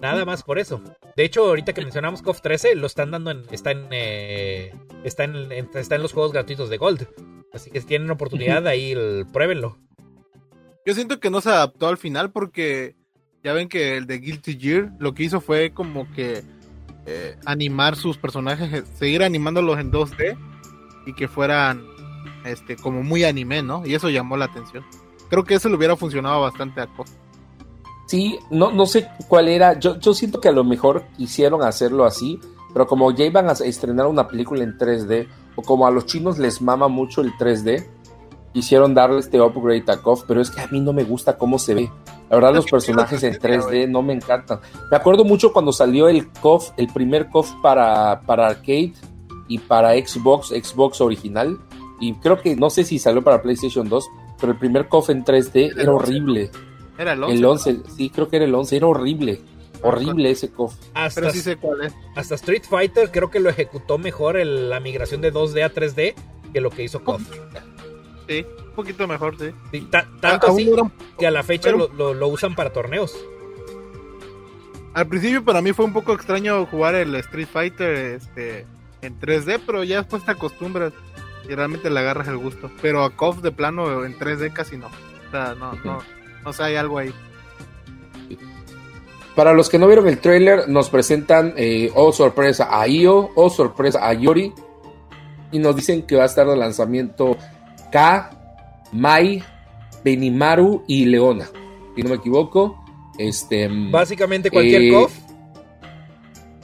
Nada 0.00 0.24
más 0.24 0.42
por 0.42 0.58
eso. 0.58 0.82
De 1.16 1.24
hecho, 1.24 1.46
ahorita 1.46 1.72
que 1.72 1.80
mencionamos 1.80 2.22
KOF 2.22 2.40
13, 2.42 2.74
lo 2.76 2.86
están 2.86 3.10
dando 3.10 3.30
en. 3.30 3.42
está 3.50 3.70
en. 3.72 3.86
eh, 3.90 4.72
está 5.04 5.24
en, 5.24 5.50
en- 5.52 5.70
está 5.74 5.96
en 5.96 6.02
los 6.02 6.12
juegos 6.12 6.32
gratuitos 6.32 6.68
de 6.70 6.76
Gold. 6.78 7.06
Así 7.52 7.70
que 7.70 7.80
si 7.80 7.86
tienen 7.86 8.10
oportunidad, 8.10 8.66
ahí 8.66 8.92
el- 8.92 9.26
pruébenlo. 9.32 9.78
Yo 10.84 10.94
siento 10.94 11.18
que 11.18 11.30
no 11.30 11.40
se 11.40 11.48
adaptó 11.50 11.88
al 11.88 11.96
final 11.98 12.30
porque 12.30 12.94
ya 13.42 13.52
ven 13.52 13.68
que 13.68 13.96
el 13.96 14.06
de 14.06 14.18
Guilty 14.18 14.58
Gear 14.58 14.92
lo 14.98 15.14
que 15.14 15.24
hizo 15.24 15.40
fue 15.40 15.72
como 15.72 16.10
que 16.12 16.42
eh, 17.06 17.36
animar 17.44 17.96
sus 17.96 18.18
personajes, 18.18 18.72
eh, 18.72 18.82
seguir 18.94 19.22
animándolos 19.24 19.78
en 19.78 19.90
2D 19.92 20.36
y 21.06 21.14
que 21.14 21.28
fueran 21.28 21.86
este 22.44 22.76
como 22.76 23.02
muy 23.02 23.24
anime, 23.24 23.62
¿no? 23.62 23.86
Y 23.86 23.94
eso 23.94 24.10
llamó 24.10 24.36
la 24.36 24.46
atención. 24.46 24.84
Creo 25.30 25.44
que 25.44 25.54
eso 25.54 25.68
le 25.68 25.76
hubiera 25.76 25.96
funcionado 25.96 26.42
bastante 26.42 26.80
a 26.80 26.86
KOF. 26.86 27.08
Sí, 28.06 28.38
no, 28.50 28.70
no 28.70 28.86
sé 28.86 29.08
cuál 29.28 29.48
era. 29.48 29.78
Yo, 29.78 29.98
yo 29.98 30.14
siento 30.14 30.40
que 30.40 30.48
a 30.48 30.52
lo 30.52 30.62
mejor 30.62 31.04
quisieron 31.16 31.62
hacerlo 31.62 32.04
así, 32.04 32.38
pero 32.72 32.86
como 32.86 33.10
ya 33.10 33.24
iban 33.24 33.48
a 33.48 33.52
estrenar 33.52 34.06
una 34.06 34.28
película 34.28 34.62
en 34.62 34.76
3D, 34.76 35.26
o 35.56 35.62
como 35.62 35.86
a 35.86 35.90
los 35.90 36.06
chinos 36.06 36.38
les 36.38 36.60
mama 36.60 36.88
mucho 36.88 37.22
el 37.22 37.32
3D, 37.32 37.86
quisieron 38.52 38.94
darle 38.94 39.18
este 39.18 39.40
upgrade 39.40 39.84
a 39.88 39.96
KOF, 39.96 40.24
pero 40.28 40.40
es 40.40 40.50
que 40.50 40.60
a 40.60 40.66
mí 40.68 40.80
no 40.80 40.92
me 40.92 41.02
gusta 41.02 41.36
cómo 41.36 41.58
se 41.58 41.74
ve. 41.74 41.90
La 42.30 42.36
verdad, 42.36 42.54
los 42.54 42.66
personajes 42.70 43.22
en 43.24 43.34
3D 43.34 43.88
no 43.88 44.02
me 44.02 44.12
encantan. 44.12 44.60
Me 44.90 44.96
acuerdo 44.96 45.24
mucho 45.24 45.52
cuando 45.52 45.72
salió 45.72 46.08
el 46.08 46.30
KOF, 46.30 46.70
el 46.76 46.86
primer 46.88 47.28
KOF 47.28 47.50
para, 47.60 48.20
para 48.20 48.46
arcade 48.46 48.92
y 49.48 49.58
para 49.58 49.92
Xbox, 49.94 50.48
Xbox 50.48 51.00
original. 51.00 51.58
Y 52.00 52.14
creo 52.14 52.40
que 52.40 52.56
no 52.56 52.68
sé 52.70 52.84
si 52.84 52.98
salió 52.98 53.22
para 53.24 53.40
PlayStation 53.42 53.88
2, 53.88 54.06
pero 54.40 54.52
el 54.52 54.58
primer 54.58 54.88
KOF 54.88 55.10
en 55.10 55.24
3D 55.24 55.72
era 55.80 55.92
horrible. 55.92 56.50
Era 56.98 57.12
el 57.12 57.22
11. 57.24 57.34
El 57.36 57.44
11, 57.44 57.76
sí, 57.96 58.10
creo 58.10 58.28
que 58.28 58.36
era 58.36 58.44
el 58.44 58.54
11, 58.54 58.76
era 58.76 58.86
horrible. 58.86 59.40
Horrible 59.82 60.30
ese 60.30 60.50
KOF. 60.50 60.74
Hasta, 60.94 61.20
Pero 61.20 61.32
sí 61.32 61.40
sé 61.40 61.56
cuál 61.56 61.82
es. 61.82 61.94
hasta 62.16 62.34
Street 62.34 62.64
Fighter 62.68 63.10
creo 63.10 63.30
que 63.30 63.40
lo 63.40 63.50
ejecutó 63.50 63.98
mejor 63.98 64.36
el- 64.36 64.68
la 64.70 64.80
migración 64.80 65.20
de 65.20 65.30
2D 65.32 65.62
a 65.62 65.72
3D 65.72 66.14
que 66.52 66.60
lo 66.60 66.70
que 66.70 66.82
hizo 66.84 67.04
KOF. 67.04 67.22
Sí, 68.28 68.44
un 68.68 68.72
poquito 68.74 69.06
mejor, 69.06 69.38
sí. 69.38 69.50
Sí, 69.70 69.80
ta- 69.90 70.08
tanto 70.20 70.46
A- 70.46 70.50
aún 70.50 70.60
así 70.60 70.70
era 70.72 70.90
que 71.18 71.26
a 71.26 71.30
la 71.30 71.42
fecha 71.42 71.70
pero- 71.70 71.78
lo, 71.78 71.88
lo- 71.94 72.14
lo 72.14 72.28
usan 72.28 72.54
para 72.54 72.72
torneos. 72.72 73.14
Al 74.94 75.06
principio 75.06 75.44
para 75.44 75.60
mí 75.60 75.72
fue 75.72 75.84
un 75.84 75.92
poco 75.92 76.12
extraño 76.14 76.64
jugar 76.66 76.94
el 76.94 77.14
Street 77.16 77.48
Fighter 77.52 77.94
este, 78.16 78.66
en 79.06 79.18
3D, 79.18 79.60
pero 79.64 79.84
ya 79.84 79.98
después 79.98 80.24
te 80.24 80.30
acostumbras 80.32 80.92
y 81.48 81.54
realmente 81.54 81.90
le 81.90 82.00
agarras 82.00 82.28
el 82.28 82.38
gusto. 82.38 82.70
Pero 82.82 83.04
a 83.04 83.10
KOF 83.16 83.40
de 83.40 83.52
plano 83.52 84.04
en 84.04 84.18
3D 84.18 84.52
casi 84.52 84.76
no. 84.76 84.86
O 84.88 85.30
sea, 85.30 85.54
no, 85.54 85.72
no, 85.84 85.98
no 86.44 86.52
sé, 86.52 86.62
hay 86.64 86.76
algo 86.76 86.98
ahí. 86.98 87.12
Para 89.34 89.52
los 89.52 89.68
que 89.68 89.78
no 89.78 89.86
vieron 89.86 90.08
el 90.08 90.18
trailer, 90.18 90.66
nos 90.68 90.88
presentan, 90.88 91.52
eh, 91.56 91.90
oh 91.94 92.10
sorpresa, 92.10 92.68
a 92.70 92.88
Io, 92.88 93.30
oh 93.34 93.50
sorpresa, 93.50 94.06
a 94.08 94.14
Yori. 94.14 94.52
Y 95.52 95.58
nos 95.58 95.76
dicen 95.76 96.02
que 96.06 96.16
va 96.16 96.22
a 96.22 96.26
estar 96.26 96.46
de 96.46 96.56
lanzamiento 96.56 97.36
K, 97.92 98.30
Mai, 98.92 99.44
Benimaru 100.02 100.84
y 100.88 101.04
Leona. 101.04 101.46
Si 101.94 102.02
no 102.02 102.08
me 102.10 102.14
equivoco. 102.16 102.82
Este, 103.18 103.68
Básicamente 103.90 104.50
cualquier 104.50 104.82
Eh, 104.82 104.90
KOF. 104.92 105.12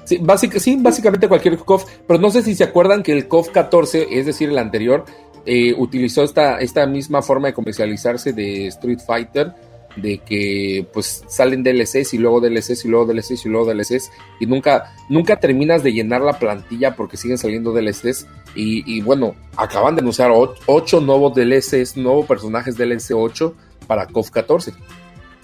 Sí, 0.05 0.21
sí, 0.59 0.77
básicamente 0.81 1.29
cualquier 1.29 1.57
KOF, 1.59 1.85
pero 2.07 2.19
no 2.21 2.31
sé 2.31 2.43
si 2.43 2.55
se 2.55 2.65
acuerdan 2.65 3.03
que 3.03 3.13
el 3.13 3.29
KOF 3.29 3.51
14, 3.51 4.09
es 4.19 4.27
decir, 4.27 4.49
el 4.49 4.59
anterior, 4.59 5.05
eh, 5.47 5.75
utilizó 5.79 6.23
esta, 6.25 6.59
esta 6.61 6.87
misma 6.87 7.23
forma 7.23 7.49
de 7.49 7.55
comercializarse 7.55 8.33
de 8.33 8.67
Street 8.69 8.99
Fighter, 9.07 9.53
de 9.97 10.19
que 10.19 10.87
pues 10.93 11.23
salen 11.29 11.63
DLCs 11.63 12.15
y 12.15 12.19
luego 12.19 12.41
DLCs 12.41 12.85
y 12.87 12.89
luego 12.89 13.05
DLCs 13.05 13.45
y 13.45 13.49
luego 13.51 13.67
DLCs 13.67 14.11
y 14.41 14.47
nunca, 14.47 14.95
nunca 15.11 15.37
terminas 15.39 15.83
de 15.83 15.93
llenar 15.93 16.23
la 16.23 16.39
plantilla 16.39 16.97
porque 16.97 17.19
siguen 17.19 17.37
saliendo 17.37 17.73
DLCs 17.73 18.27
y, 18.55 18.91
y 18.91 19.03
bueno, 19.03 19.35
acaban 19.57 19.95
de 19.95 20.01
anunciar 20.01 20.31
o- 20.31 20.55
ocho 20.67 21.01
nuevos 21.03 21.35
DLCs, 21.35 21.99
nuevos 21.99 22.25
personajes 22.27 22.77
DLC 22.79 23.11
8 23.15 23.55
para 23.87 24.07
KOF 24.07 24.31
14. 24.31 24.73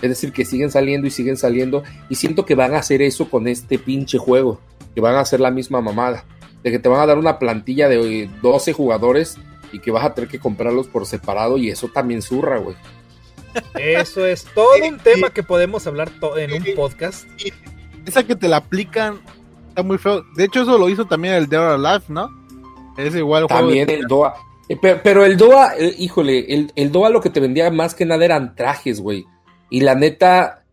Es 0.00 0.08
decir, 0.08 0.32
que 0.32 0.44
siguen 0.44 0.70
saliendo 0.70 1.06
y 1.06 1.10
siguen 1.10 1.36
saliendo. 1.36 1.82
Y 2.08 2.14
siento 2.14 2.46
que 2.46 2.54
van 2.54 2.74
a 2.74 2.78
hacer 2.78 3.02
eso 3.02 3.28
con 3.30 3.48
este 3.48 3.78
pinche 3.78 4.18
juego. 4.18 4.60
que 4.94 5.00
van 5.00 5.14
a 5.14 5.20
hacer 5.20 5.40
la 5.40 5.50
misma 5.50 5.80
mamada. 5.80 6.24
De 6.62 6.70
que 6.70 6.78
te 6.78 6.88
van 6.88 7.00
a 7.00 7.06
dar 7.06 7.18
una 7.18 7.38
plantilla 7.38 7.88
de 7.88 8.28
12 8.42 8.72
jugadores 8.72 9.36
y 9.72 9.78
que 9.78 9.90
vas 9.90 10.04
a 10.04 10.14
tener 10.14 10.28
que 10.28 10.38
comprarlos 10.38 10.88
por 10.88 11.06
separado 11.06 11.58
y 11.58 11.70
eso 11.70 11.88
también 11.88 12.22
zurra, 12.22 12.58
güey. 12.58 12.76
Eso 13.78 14.26
es 14.26 14.44
todo 14.54 14.70
un 14.86 14.98
tema 14.98 15.30
que 15.30 15.42
podemos 15.42 15.86
hablar 15.86 16.10
en 16.36 16.52
un 16.52 16.64
podcast. 16.74 17.26
Esa 18.06 18.24
que 18.24 18.36
te 18.36 18.48
la 18.48 18.58
aplican 18.58 19.20
está 19.68 19.82
muy 19.82 19.98
feo. 19.98 20.24
De 20.34 20.44
hecho, 20.44 20.62
eso 20.62 20.78
lo 20.78 20.88
hizo 20.88 21.06
también 21.06 21.34
el 21.34 21.48
Dead 21.48 21.74
Alive, 21.74 22.04
¿no? 22.08 22.30
Es 22.96 23.14
igual 23.14 23.46
También 23.46 23.88
el 23.88 24.06
DOA. 24.06 24.34
Eh, 24.68 24.76
pero, 24.76 25.24
el 25.24 25.36
DOA, 25.36 25.76
eh, 25.78 25.94
híjole, 25.98 26.52
el, 26.52 26.72
el 26.74 26.90
DOA 26.90 27.10
lo 27.10 27.20
que 27.20 27.30
te 27.30 27.40
vendía 27.40 27.70
más 27.70 27.94
que 27.94 28.04
nada 28.04 28.24
eran 28.24 28.54
trajes, 28.54 29.00
güey. 29.00 29.24
Y 29.70 29.80
la 29.80 29.94
neta, 29.94 30.64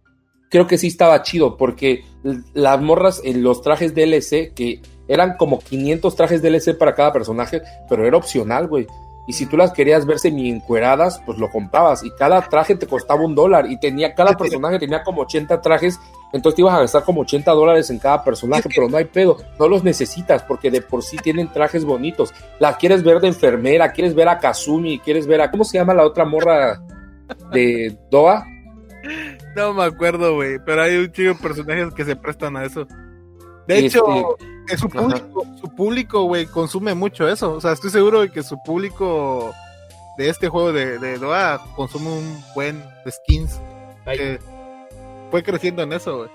creo 0.49 0.67
que 0.67 0.77
sí 0.77 0.87
estaba 0.87 1.21
chido, 1.21 1.57
porque 1.57 2.03
las 2.53 2.81
morras 2.81 3.21
en 3.23 3.43
los 3.43 3.61
trajes 3.61 3.93
DLC, 3.93 4.53
que 4.53 4.81
eran 5.07 5.37
como 5.37 5.59
500 5.59 6.15
trajes 6.15 6.41
DLC 6.41 6.77
para 6.77 6.95
cada 6.95 7.13
personaje, 7.13 7.61
pero 7.89 8.05
era 8.05 8.17
opcional, 8.17 8.67
güey. 8.67 8.87
Y 9.27 9.33
si 9.33 9.47
tú 9.47 9.57
las 9.57 9.71
querías 9.71 10.05
ver 10.05 10.19
semi 10.19 10.49
encueradas, 10.49 11.21
pues 11.25 11.39
lo 11.39 11.49
comprabas. 11.49 12.03
Y 12.03 12.11
cada 12.11 12.41
traje 12.41 12.75
te 12.75 12.85
costaba 12.85 13.21
un 13.21 13.33
dólar. 13.33 13.71
Y 13.71 13.79
tenía, 13.79 14.13
cada 14.13 14.37
personaje 14.37 14.77
tenía 14.77 15.03
como 15.03 15.21
80 15.21 15.61
trajes. 15.61 15.99
Entonces 16.31 16.55
te 16.55 16.61
ibas 16.61 16.75
a 16.75 16.81
gastar 16.81 17.03
como 17.03 17.21
80 17.21 17.51
dólares 17.51 17.89
en 17.89 17.97
cada 17.97 18.23
personaje. 18.23 18.69
Pero 18.73 18.87
no 18.87 18.97
hay 18.97 19.05
pedo. 19.05 19.37
No 19.59 19.67
los 19.67 19.83
necesitas 19.83 20.43
porque 20.43 20.69
de 20.69 20.81
por 20.81 21.01
sí 21.01 21.17
tienen 21.17 21.51
trajes 21.51 21.85
bonitos. 21.85 22.33
La 22.59 22.77
quieres 22.77 23.03
ver 23.03 23.19
de 23.19 23.29
enfermera, 23.29 23.93
quieres 23.93 24.13
ver 24.13 24.29
a 24.29 24.37
Kazumi, 24.37 24.99
quieres 24.99 25.25
ver 25.25 25.41
a. 25.41 25.49
¿Cómo 25.49 25.63
se 25.63 25.79
llama 25.79 25.95
la 25.95 26.05
otra 26.05 26.25
morra 26.25 26.79
de 27.51 27.97
Doa? 28.11 28.45
No 29.55 29.73
me 29.73 29.83
acuerdo, 29.83 30.35
güey. 30.35 30.59
Pero 30.65 30.81
hay 30.81 30.97
un 30.97 31.11
chico 31.11 31.29
de 31.29 31.35
personajes 31.35 31.93
que 31.93 32.05
se 32.05 32.15
prestan 32.15 32.57
a 32.57 32.65
eso. 32.65 32.87
De 33.67 33.79
hecho, 33.79 34.35
su 34.77 34.89
público, 34.89 35.45
su 35.59 35.75
público, 35.75 36.23
güey, 36.23 36.45
consume 36.45 36.93
mucho 36.93 37.27
eso. 37.27 37.53
O 37.53 37.61
sea, 37.61 37.71
estoy 37.71 37.89
seguro 37.89 38.21
de 38.21 38.31
que 38.31 38.43
su 38.43 38.57
público 38.63 39.53
de 40.17 40.29
este 40.29 40.49
juego 40.49 40.71
de, 40.71 40.99
de 40.99 41.17
Doa 41.17 41.61
consume 41.75 42.09
un 42.09 42.43
buen 42.53 42.83
skins. 43.09 43.59
Que 44.05 44.39
fue 45.31 45.43
creciendo 45.43 45.81
en 45.83 45.93
eso, 45.93 46.17
güey. 46.17 46.29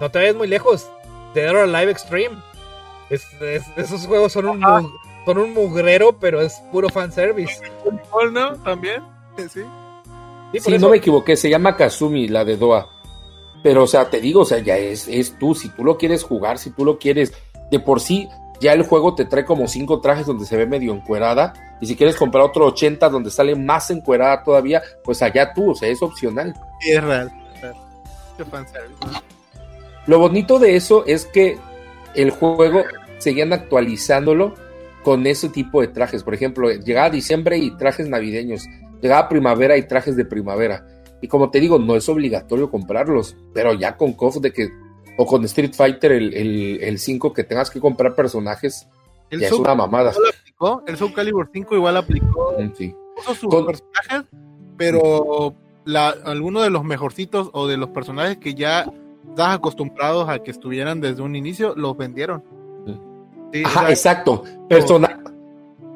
No 0.00 0.10
te 0.10 0.18
vayas 0.18 0.36
muy 0.36 0.48
lejos. 0.48 0.88
Dead 1.34 1.54
or 1.54 1.68
Live 1.68 1.90
Extreme. 1.90 2.36
esos 3.10 4.06
juegos 4.06 4.32
son 4.32 4.46
un, 4.46 4.62
son 5.24 5.38
un 5.38 5.52
mugrero, 5.52 6.18
pero 6.18 6.40
es 6.40 6.54
puro 6.72 6.88
fanservice. 6.88 7.60
¿No? 8.32 8.54
También. 8.62 9.02
Sí. 9.52 9.62
Sí, 10.54 10.78
no 10.78 10.90
me 10.90 10.96
equivoqué. 10.98 11.36
Se 11.36 11.50
llama 11.50 11.76
Kazumi, 11.76 12.28
la 12.28 12.44
de 12.44 12.56
Doa. 12.56 12.88
Pero, 13.62 13.84
o 13.84 13.86
sea, 13.86 14.08
te 14.08 14.20
digo, 14.20 14.42
o 14.42 14.44
sea, 14.44 14.58
ya 14.58 14.76
es, 14.76 15.08
es 15.08 15.38
tú, 15.38 15.54
si 15.54 15.68
tú 15.70 15.84
lo 15.84 15.98
quieres 15.98 16.22
jugar, 16.22 16.58
si 16.58 16.70
tú 16.70 16.84
lo 16.84 16.98
quieres, 16.98 17.32
de 17.70 17.80
por 17.80 18.00
sí, 18.00 18.28
ya 18.60 18.72
el 18.72 18.82
juego 18.82 19.14
te 19.14 19.24
trae 19.24 19.44
como 19.44 19.66
cinco 19.66 20.00
trajes 20.00 20.26
donde 20.26 20.46
se 20.46 20.56
ve 20.56 20.66
medio 20.66 20.94
encuerada, 20.94 21.52
y 21.80 21.86
si 21.86 21.96
quieres 21.96 22.16
comprar 22.16 22.44
otro 22.44 22.66
80 22.66 23.08
donde 23.08 23.30
sale 23.30 23.54
más 23.54 23.90
encuerada 23.90 24.42
todavía, 24.42 24.82
pues 25.04 25.22
allá 25.22 25.52
tú, 25.52 25.72
o 25.72 25.74
sea, 25.74 25.88
es 25.88 26.02
opcional. 26.02 26.54
es 26.80 27.02
real. 27.02 27.32
Lo 30.06 30.18
bonito 30.18 30.58
de 30.58 30.76
eso 30.76 31.04
es 31.06 31.26
que 31.26 31.58
el 32.14 32.30
juego 32.30 32.84
seguían 33.18 33.52
actualizándolo 33.52 34.54
con 35.02 35.26
ese 35.26 35.48
tipo 35.48 35.80
de 35.80 35.88
trajes. 35.88 36.22
Por 36.22 36.34
ejemplo, 36.34 36.70
llegaba 36.70 37.10
diciembre 37.10 37.58
y 37.58 37.76
trajes 37.76 38.08
navideños, 38.08 38.64
llegaba 39.00 39.28
primavera 39.28 39.76
y 39.76 39.86
trajes 39.86 40.16
de 40.16 40.24
primavera 40.24 40.84
y 41.20 41.28
como 41.28 41.50
te 41.50 41.60
digo, 41.60 41.78
no 41.78 41.96
es 41.96 42.08
obligatorio 42.08 42.70
comprarlos, 42.70 43.36
pero 43.52 43.74
ya 43.74 43.96
con 43.96 44.12
KOF 44.12 44.36
de 44.36 44.52
que, 44.52 44.68
o 45.16 45.26
con 45.26 45.44
Street 45.44 45.74
Fighter 45.74 46.12
el 46.12 46.98
5 46.98 47.32
que 47.32 47.44
tengas 47.44 47.70
que 47.70 47.80
comprar 47.80 48.14
personajes, 48.14 48.86
ya 49.30 49.48
es 49.48 49.52
una 49.52 49.74
mamada. 49.74 50.12
el 50.86 50.96
Soul 50.96 51.12
Calibur 51.12 51.50
5 51.52 51.74
igual 51.74 51.96
aplicó 51.96 52.54
sí. 52.76 52.94
sus 53.24 53.54
personajes, 53.64 54.30
pero 54.76 55.54
la, 55.84 56.08
algunos 56.24 56.62
de 56.62 56.70
los 56.70 56.84
mejorcitos 56.84 57.50
o 57.52 57.66
de 57.66 57.76
los 57.76 57.90
personajes 57.90 58.38
que 58.38 58.54
ya 58.54 58.86
estás 59.28 59.56
acostumbrados 59.56 60.28
a 60.28 60.38
que 60.38 60.52
estuvieran 60.52 61.00
desde 61.00 61.22
un 61.22 61.34
inicio, 61.34 61.74
los 61.74 61.96
vendieron. 61.96 62.44
Ajá, 63.64 63.88
exacto. 63.90 64.44
Persona 64.68 65.18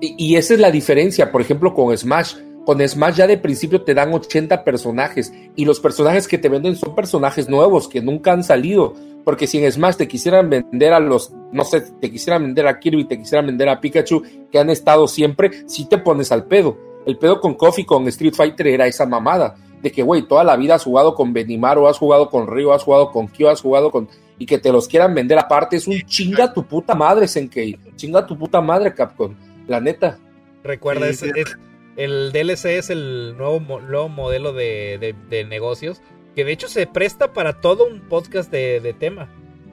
y, 0.00 0.32
y 0.32 0.36
esa 0.36 0.54
es 0.54 0.60
la 0.60 0.72
diferencia, 0.72 1.30
por 1.30 1.42
ejemplo, 1.42 1.72
con 1.74 1.96
Smash 1.96 2.34
con 2.64 2.86
Smash 2.86 3.16
ya 3.16 3.26
de 3.26 3.38
principio 3.38 3.82
te 3.82 3.94
dan 3.94 4.12
80 4.12 4.64
personajes 4.64 5.32
y 5.56 5.64
los 5.64 5.80
personajes 5.80 6.28
que 6.28 6.38
te 6.38 6.48
venden 6.48 6.76
son 6.76 6.94
personajes 6.94 7.48
nuevos 7.48 7.88
que 7.88 8.00
nunca 8.00 8.32
han 8.32 8.44
salido. 8.44 8.94
Porque 9.24 9.46
si 9.46 9.62
en 9.62 9.70
Smash 9.70 9.96
te 9.96 10.08
quisieran 10.08 10.50
vender 10.50 10.92
a 10.92 11.00
los, 11.00 11.32
no 11.52 11.64
sé, 11.64 11.80
te 11.80 12.10
quisieran 12.10 12.42
vender 12.42 12.66
a 12.66 12.78
Kirby, 12.78 13.04
te 13.04 13.18
quisieran 13.18 13.46
vender 13.46 13.68
a 13.68 13.80
Pikachu, 13.80 14.22
que 14.50 14.58
han 14.58 14.70
estado 14.70 15.06
siempre, 15.06 15.50
si 15.66 15.88
te 15.88 15.98
pones 15.98 16.32
al 16.32 16.46
pedo. 16.46 16.76
El 17.06 17.18
pedo 17.18 17.40
con 17.40 17.54
Coffee, 17.54 17.86
con 17.86 18.06
Street 18.08 18.34
Fighter 18.34 18.66
era 18.68 18.86
esa 18.86 19.06
mamada. 19.06 19.56
De 19.80 19.90
que, 19.90 20.02
güey, 20.02 20.22
toda 20.22 20.44
la 20.44 20.56
vida 20.56 20.76
has 20.76 20.84
jugado 20.84 21.14
con 21.14 21.32
Benimaru, 21.32 21.88
has 21.88 21.98
jugado 21.98 22.30
con 22.30 22.46
Ryo, 22.46 22.72
has 22.72 22.84
jugado 22.84 23.10
con 23.10 23.26
Kyo, 23.26 23.48
has 23.48 23.60
jugado 23.60 23.90
con. 23.90 24.08
Y 24.38 24.46
que 24.46 24.58
te 24.58 24.72
los 24.72 24.86
quieran 24.86 25.14
vender 25.14 25.38
aparte, 25.38 25.76
es 25.76 25.88
un 25.88 26.00
chinga 26.02 26.52
tu 26.52 26.64
puta 26.64 26.94
madre, 26.94 27.26
Senkei. 27.26 27.78
Chinga 27.96 28.24
tu 28.24 28.38
puta 28.38 28.60
madre, 28.60 28.94
Capcom. 28.94 29.34
La 29.66 29.80
neta. 29.80 30.18
Recuerda, 30.62 31.08
ese 31.08 31.32
es, 31.34 31.56
el 31.96 32.32
DLC 32.32 32.66
es 32.66 32.90
el 32.90 33.36
nuevo, 33.36 33.60
modelo 34.08 34.52
de, 34.52 35.14
negocios 35.48 36.00
que 36.34 36.44
de 36.44 36.52
hecho 36.52 36.68
se 36.68 36.86
presta 36.86 37.32
para 37.32 37.60
todo 37.60 37.86
un 37.86 38.00
podcast 38.00 38.50
de, 38.50 38.94
tema. 38.98 39.28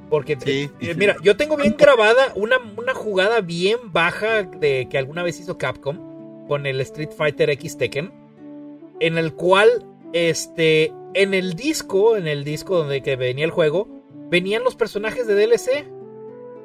Porque, 0.09 0.37
eh, 0.45 0.95
mira, 0.97 1.15
yo 1.21 1.37
tengo 1.37 1.55
bien 1.55 1.75
grabada 1.77 2.33
una, 2.35 2.57
una, 2.77 2.95
jugada 2.95 3.41
bien 3.41 3.77
baja 3.91 4.41
de 4.41 4.87
que 4.89 4.97
alguna 4.97 5.21
vez 5.21 5.39
hizo 5.39 5.59
Capcom 5.59 6.47
con 6.47 6.65
el 6.65 6.81
Street 6.81 7.11
Fighter 7.15 7.51
X 7.51 7.77
Tekken, 7.77 8.11
en 8.99 9.17
el 9.19 9.33
cual, 9.35 9.85
este, 10.13 10.91
en 11.13 11.35
el 11.35 11.53
disco, 11.53 12.17
en 12.17 12.27
el 12.27 12.43
disco 12.43 12.79
donde 12.79 13.03
que 13.03 13.15
venía 13.15 13.45
el 13.45 13.51
juego, 13.51 13.87
venían 14.29 14.63
los 14.63 14.75
personajes 14.75 15.27
de 15.27 15.35
DLC, 15.35 15.85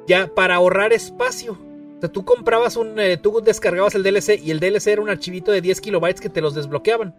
ya 0.07 0.27
para 0.27 0.55
ahorrar 0.55 0.91
espacio. 0.91 1.57
O 1.97 1.99
sea, 2.01 2.11
tú 2.11 2.25
comprabas 2.25 2.75
un. 2.75 2.99
Eh, 2.99 3.17
tú 3.17 3.41
descargabas 3.43 3.95
el 3.95 4.03
DLC 4.03 4.39
y 4.43 4.51
el 4.51 4.59
DLC 4.59 4.87
era 4.87 5.01
un 5.01 5.09
archivito 5.09 5.51
de 5.51 5.61
10 5.61 5.81
kilobytes 5.81 6.21
que 6.21 6.29
te 6.29 6.41
los 6.41 6.53
desbloqueaban. 6.53 7.15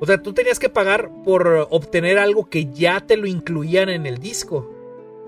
O 0.00 0.06
sea, 0.06 0.20
tú 0.20 0.32
tenías 0.32 0.58
que 0.58 0.68
pagar 0.68 1.10
por 1.24 1.68
obtener 1.70 2.18
algo 2.18 2.48
que 2.48 2.66
ya 2.72 3.00
te 3.00 3.16
lo 3.16 3.26
incluían 3.26 3.88
en 3.88 4.06
el 4.06 4.18
disco. 4.18 4.68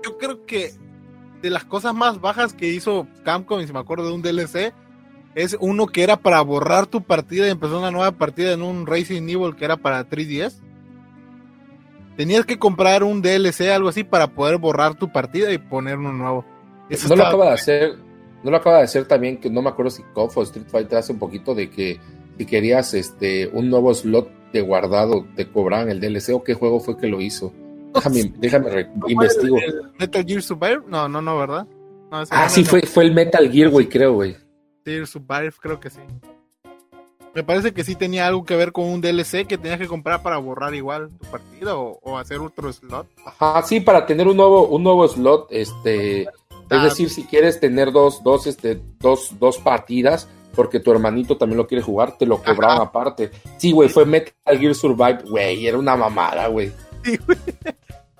Yo 0.03 0.17
creo 0.17 0.45
que 0.45 0.73
de 1.41 1.49
las 1.49 1.63
cosas 1.63 1.93
más 1.93 2.19
bajas 2.19 2.53
que 2.53 2.67
hizo 2.67 3.07
Capcom, 3.23 3.61
y 3.61 3.67
si 3.67 3.73
me 3.73 3.79
acuerdo 3.79 4.07
de 4.07 4.13
un 4.13 4.21
DLC, 4.21 4.73
es 5.35 5.55
uno 5.59 5.87
que 5.87 6.03
era 6.03 6.17
para 6.17 6.41
borrar 6.41 6.87
tu 6.87 7.01
partida 7.01 7.47
y 7.47 7.51
empezar 7.51 7.77
una 7.77 7.91
nueva 7.91 8.11
partida 8.11 8.53
en 8.53 8.63
un 8.63 8.87
Racing 8.87 9.29
Evil 9.29 9.55
que 9.55 9.65
era 9.65 9.77
para 9.77 10.09
3DS. 10.09 10.55
Tenías 12.17 12.45
que 12.45 12.57
comprar 12.57 13.03
un 13.03 13.21
DLC, 13.21 13.69
algo 13.69 13.89
así, 13.89 14.03
para 14.03 14.27
poder 14.27 14.57
borrar 14.57 14.95
tu 14.95 15.11
partida 15.11 15.51
y 15.51 15.57
poner 15.57 15.97
uno 15.97 16.13
nuevo. 16.13 16.45
Eso 16.89 17.09
no 17.09 17.15
lo 17.17 17.27
acaba 17.27 17.45
de 17.45 17.53
hacer 17.53 18.04
no 18.45 18.51
lo 18.51 18.57
acaba 18.57 18.75
de 18.75 18.83
decir 18.83 19.07
también, 19.07 19.37
que 19.37 19.49
no 19.49 19.63
me 19.63 19.69
acuerdo 19.69 19.89
si 19.89 20.03
KOF 20.13 20.37
o 20.37 20.43
Street 20.43 20.67
Fighter 20.67 20.99
hace 20.99 21.11
un 21.11 21.17
poquito 21.17 21.55
de 21.55 21.71
que 21.71 21.99
si 22.37 22.45
querías 22.45 22.93
este 22.93 23.47
un 23.47 23.71
nuevo 23.71 23.91
slot 23.91 24.29
de 24.53 24.61
guardado 24.61 25.25
te 25.35 25.49
cobraban 25.49 25.89
el 25.89 25.99
DLC 25.99 26.29
o 26.35 26.43
qué 26.43 26.53
juego 26.53 26.79
fue 26.79 26.95
que 26.95 27.07
lo 27.07 27.21
hizo. 27.21 27.51
Déjame, 27.95 28.33
déjame 28.37 28.87
investigo. 29.07 29.57
¿Metal 29.97 30.23
Gear 30.23 30.43
Survive? 30.43 30.81
No, 30.87 31.09
no, 31.09 31.23
no, 31.23 31.39
¿verdad? 31.39 31.65
ah, 32.11 32.47
sí, 32.47 32.63
fue, 32.63 32.83
fue 32.83 33.05
el 33.05 33.15
Metal 33.15 33.51
Gear, 33.51 33.69
güey, 33.69 33.89
creo, 33.89 34.13
güey. 34.13 34.37
Sí, 34.85 35.03
Survive, 35.07 35.53
creo 35.59 35.79
que 35.79 35.89
sí. 35.89 36.01
Me 37.33 37.43
parece 37.43 37.73
que 37.73 37.83
sí 37.83 37.95
tenía 37.95 38.27
algo 38.27 38.45
que 38.45 38.55
ver 38.55 38.71
con 38.71 38.85
un 38.85 39.01
DLC 39.01 39.47
que 39.47 39.57
tenías 39.57 39.79
que 39.79 39.87
comprar 39.87 40.21
para 40.21 40.37
borrar 40.37 40.75
igual 40.75 41.09
tu 41.17 41.31
partida 41.31 41.75
o, 41.75 41.99
o 42.03 42.17
hacer 42.19 42.37
otro 42.39 42.71
slot. 42.71 43.07
Ajá, 43.25 43.63
sí, 43.63 43.79
para 43.79 44.05
tener 44.05 44.27
un 44.27 44.37
nuevo, 44.37 44.67
un 44.67 44.83
nuevo 44.83 45.07
slot, 45.07 45.47
este 45.49 46.27
es 46.69 46.83
decir, 46.83 47.09
si 47.09 47.23
quieres 47.23 47.59
tener 47.59 47.91
dos, 47.91 48.23
dos, 48.23 48.47
este, 48.47 48.79
dos, 48.99 49.35
dos 49.39 49.57
partidas, 49.57 50.27
porque 50.55 50.79
tu 50.79 50.91
hermanito 50.91 51.37
también 51.37 51.57
lo 51.57 51.67
quiere 51.67 51.83
jugar, 51.83 52.17
te 52.17 52.25
lo 52.25 52.41
cobraban 52.41 52.81
aparte. 52.81 53.31
Sí, 53.57 53.71
güey, 53.71 53.89
fue 53.89 54.05
Metal 54.05 54.57
Gear 54.57 54.73
Survive, 54.73 55.23
güey, 55.29 55.67
era 55.67 55.77
una 55.77 55.95
mamada, 55.95 56.47
güey. 56.47 56.71
Sí, 57.03 57.17
güey. 57.17 57.37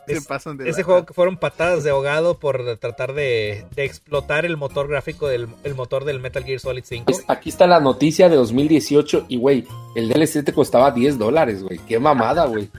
ese 0.08 0.84
juego 0.84 1.06
que 1.06 1.14
fueron 1.14 1.38
patadas 1.38 1.84
de 1.84 1.90
ahogado 1.90 2.38
por 2.38 2.78
tratar 2.78 3.14
de, 3.14 3.66
explotar 3.76 4.46
el 4.46 4.58
motor 4.58 4.88
gráfico 4.88 5.28
del 5.28 5.48
el 5.64 5.74
motor 5.74 6.06
del 6.06 6.20
Metal 6.20 6.44
Gear 6.44 6.60
Solid 6.60 6.84
5. 6.86 7.12
aquí 7.28 7.50
está 7.50 7.66
la 7.66 7.80
noticia 7.80 8.30
de 8.30 8.36
2018 8.36 9.26
y, 9.30 9.38
güey, 9.38 9.66
el 9.96 10.10
DLC 10.10 10.44
te 10.44 10.54
costaba 10.54 10.92
10 10.92 11.18
dólares, 11.18 11.64
güey. 11.64 11.80
Qué 11.88 12.00
mamada, 12.00 12.46
güey. 12.46 12.70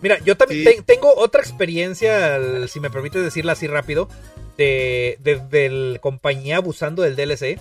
Mira, 0.00 0.18
yo 0.24 0.36
también 0.36 0.84
tengo 0.84 1.12
otra 1.16 1.40
experiencia, 1.40 2.38
si 2.68 2.80
me 2.80 2.90
permite 2.90 3.20
decirla 3.20 3.52
así 3.52 3.66
rápido, 3.66 4.08
de, 4.56 5.18
de, 5.22 5.98
compañía 6.00 6.56
abusando 6.56 7.02
del 7.02 7.16
DLC. 7.16 7.60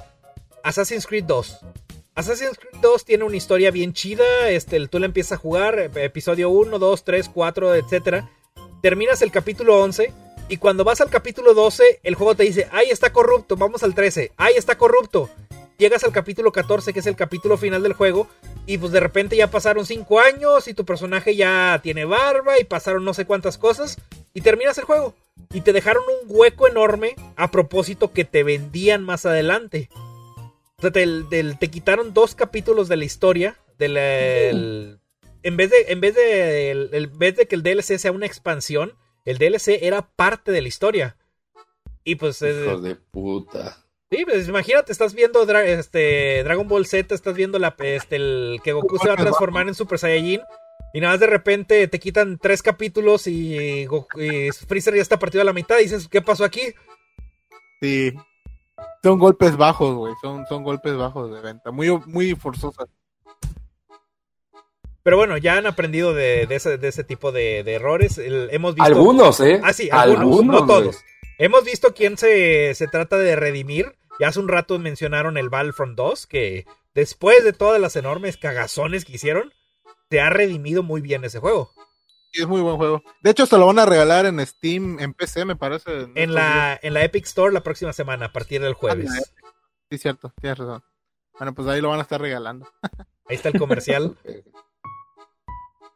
Assassin's 0.64 1.08
Creed 1.08 1.26
2. 1.26 1.60
Assassin's 2.16 2.58
Creed 2.58 2.82
2 2.82 3.06
tiene 3.06 3.24
una 3.24 3.38
historia 3.38 3.72
bien 3.72 3.94
chida. 3.94 4.50
Este, 4.50 4.88
tú 4.88 5.00
la 5.00 5.06
empiezas 5.06 5.34
a 5.34 5.38
jugar, 5.38 5.92
episodio 5.96 6.50
1, 6.50 6.78
2, 6.78 7.04
3, 7.04 7.30
4, 7.30 7.76
etc. 7.76 8.26
terminas 8.82 9.22
el 9.22 9.32
capítulo 9.32 9.82
11 9.82 10.12
y 10.50 10.58
cuando 10.58 10.84
vas 10.84 11.02
al 11.02 11.10
capítulo 11.10 11.54
12, 11.54 12.00
el 12.04 12.16
juego 12.16 12.36
te 12.36 12.44
dice, 12.44 12.68
ay, 12.72 12.90
está 12.90 13.12
corrupto, 13.12 13.58
vamos 13.58 13.84
al 13.84 13.94
13, 13.94 14.32
ay, 14.38 14.54
está 14.56 14.78
corrupto. 14.78 15.30
Llegas 15.78 16.04
al 16.04 16.12
capítulo 16.12 16.52
14, 16.52 16.92
que 16.92 17.00
es 17.00 17.06
el 17.06 17.16
capítulo 17.16 17.56
final 17.58 17.84
del 17.84 17.94
juego, 17.94 18.28
y 18.66 18.78
pues 18.80 18.92
de 18.92 19.00
repente 19.00 19.36
ya 19.38 19.52
pasaron 19.52 19.86
5 19.86 20.20
años 20.20 20.68
y 20.68 20.74
tu 20.74 20.86
personaje 20.86 21.36
ya 21.36 21.80
tiene 21.84 22.04
barba 22.06 22.60
y 22.60 22.64
pasaron 22.64 23.06
no 23.06 23.14
sé 23.14 23.26
cuántas 23.26 23.58
cosas, 23.60 23.98
y 24.34 24.42
terminas 24.42 24.78
el 24.80 24.86
juego. 24.86 25.14
Y 25.54 25.62
te 25.62 25.74
dejaron 25.74 26.04
un 26.24 26.28
hueco 26.36 26.68
enorme 26.68 27.16
a 27.36 27.52
propósito 27.52 28.12
que 28.12 28.26
te 28.26 28.42
vendían 28.44 29.04
más 29.04 29.26
adelante. 29.28 29.90
O 30.78 30.82
sea, 30.82 30.92
te, 30.92 31.70
quitaron 31.70 32.14
dos 32.14 32.34
capítulos 32.36 32.88
de 32.88 32.98
la 32.98 33.06
historia. 33.06 33.56
Del, 33.78 33.98
el- 33.98 35.00
en 35.44 35.58
vez 35.58 35.70
de, 35.70 35.78
en 35.90 36.02
vez 36.02 36.16
de, 36.16 36.72
el- 36.72 36.90
en 36.92 37.18
vez 37.20 37.36
de 37.36 37.48
que 37.48 37.56
el 37.56 37.62
DLC 37.64 38.00
sea 38.00 38.12
una 38.12 38.26
expansión, 38.26 38.94
el 39.26 39.38
DLC 39.38 39.78
era 39.84 40.08
parte 40.10 40.52
de 40.52 40.62
la 40.64 40.68
historia. 40.68 41.18
Y 42.04 42.16
pues, 42.16 42.42
eh, 42.42 42.64
Hijos 42.66 42.82
de 42.82 42.96
puta. 42.96 43.86
Sí, 44.12 44.26
pues 44.26 44.48
imagínate, 44.48 44.92
estás 44.92 45.14
viendo 45.14 45.46
Dra- 45.46 45.66
este, 45.66 46.44
Dragon 46.44 46.68
Ball 46.68 46.86
Z, 46.86 47.14
estás 47.14 47.36
viendo 47.36 47.60
la, 47.60 47.76
este, 47.80 48.16
el, 48.18 48.60
que 48.64 48.74
Goku 48.74 48.98
se 48.98 49.08
va 49.08 49.14
a 49.14 49.18
transformar 49.18 49.68
en 49.68 49.76
Super 49.76 50.00
Saiyajin. 50.00 50.42
Y 50.94 51.02
nada 51.02 51.14
más 51.14 51.20
de 51.20 51.28
repente 51.28 51.88
te 51.88 52.00
quitan 52.00 52.38
tres 52.40 52.62
capítulos 52.62 53.28
y, 53.28 53.86
Goku- 53.86 54.22
y 54.22 54.52
Freezer 54.52 54.96
ya 54.96 55.02
está 55.02 55.20
partido 55.20 55.42
a 55.42 55.46
la 55.46 55.54
mitad. 55.54 55.78
Y 55.80 55.84
dices, 55.84 56.08
¿qué 56.08 56.22
pasó 56.22 56.44
aquí? 56.46 56.62
Sí. 57.82 58.14
Son 59.04 59.20
golpes 59.20 59.58
bajos, 59.58 59.96
güey. 59.96 60.14
Son, 60.22 60.46
son 60.48 60.64
golpes 60.64 60.96
bajos 60.96 61.32
de 61.32 61.42
venta. 61.42 61.72
Muy, 61.72 61.90
muy 62.06 62.36
forzosas. 62.36 62.88
Pero 65.04 65.18
bueno, 65.18 65.38
ya 65.38 65.58
han 65.58 65.68
aprendido 65.68 66.14
de, 66.14 66.48
de 66.48 66.56
ese, 66.56 66.78
de 66.78 66.88
ese 66.88 67.04
tipo 67.04 67.32
de, 67.32 67.64
de 67.64 67.74
errores. 67.76 68.18
El- 68.18 68.50
hemos 68.52 68.74
visto. 68.76 68.86
Algunos, 68.86 69.40
¿eh? 69.42 69.60
Ah, 69.64 69.74
sí, 69.74 69.90
algunos, 69.92 70.44
no 70.46 70.66
todos. 70.66 71.04
Hemos 71.38 71.64
visto 71.64 71.94
quién 71.94 72.18
se, 72.18 72.74
se 72.76 72.88
trata 72.88 73.18
de 73.18 73.36
redimir. 73.36 73.96
Ya 74.20 74.30
hace 74.30 74.40
un 74.40 74.48
rato 74.48 74.80
mencionaron 74.80 75.38
el 75.38 75.50
Battlefront 75.50 75.96
2, 75.96 76.26
que 76.28 76.66
después 76.96 77.44
de 77.44 77.54
todas 77.54 77.80
las 77.80 77.96
enormes 77.96 78.38
cagazones 78.38 79.06
que 79.06 79.14
hicieron, 79.14 79.54
se 80.10 80.20
ha 80.20 80.30
redimido 80.30 80.82
muy 80.82 81.02
bien 81.02 81.24
ese 81.24 81.40
juego. 81.40 81.72
Sí, 82.32 82.42
es 82.42 82.48
muy 82.48 82.62
buen 82.62 82.78
juego. 82.78 83.04
De 83.22 83.32
hecho, 83.32 83.46
se 83.46 83.58
lo 83.58 83.68
van 83.68 83.80
a 83.80 83.86
regalar 83.86 84.26
en 84.26 84.46
Steam, 84.46 85.00
en 85.00 85.14
PC, 85.14 85.46
me 85.46 85.56
parece. 85.56 86.08
En 86.16 86.34
la, 86.34 86.80
en 86.82 86.94
la 86.94 87.04
Epic 87.04 87.26
Store 87.26 87.54
la 87.54 87.62
próxima 87.62 87.94
semana, 87.94 88.28
a 88.28 88.34
partir 88.34 88.62
del 88.62 88.74
jueves. 88.74 89.10
Ah, 89.12 89.48
Sí, 89.90 89.98
cierto, 89.98 90.34
tienes 90.42 90.58
razón. 90.58 90.84
Bueno, 91.38 91.54
pues 91.54 91.66
ahí 91.70 91.80
lo 91.80 91.90
van 91.90 92.00
a 92.00 92.02
estar 92.02 92.20
regalando. 92.20 92.70
Ahí 93.30 93.36
está 93.38 93.50
el 93.50 93.60
comercial. 93.60 94.18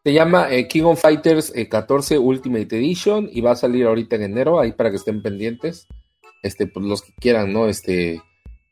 Se 0.04 0.14
llama 0.14 0.52
eh, 0.52 0.68
King 0.68 0.84
of 0.84 1.00
Fighters 1.02 1.52
eh, 1.56 1.70
14 1.70 2.18
Ultimate 2.18 2.76
Edition 2.78 3.30
y 3.32 3.42
va 3.42 3.52
a 3.52 3.56
salir 3.56 3.86
ahorita 3.86 4.16
en 4.16 4.24
enero, 4.24 4.60
ahí 4.60 4.72
para 4.72 4.90
que 4.90 4.96
estén 4.98 5.22
pendientes. 5.22 5.88
Este, 6.42 6.66
pues 6.66 6.86
los 6.86 7.02
que 7.04 7.14
quieran, 7.20 7.54
¿no? 7.54 7.68
Este, 7.68 8.22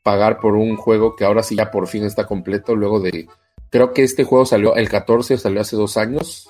pagar 0.02 0.40
por 0.40 0.56
un 0.56 0.76
juego 0.76 1.14
que 1.14 1.24
ahora 1.24 1.42
sí 1.44 1.54
ya 1.54 1.70
por 1.70 1.86
fin 1.86 2.04
está 2.04 2.26
completo, 2.26 2.74
luego 2.74 2.98
de, 3.00 3.28
creo 3.70 3.92
que 3.92 4.02
este 4.02 4.24
juego 4.24 4.44
salió, 4.44 4.74
el 4.74 4.88
14 4.88 5.38
salió 5.38 5.60
hace 5.60 5.76
dos 5.76 5.96
años. 5.96 6.48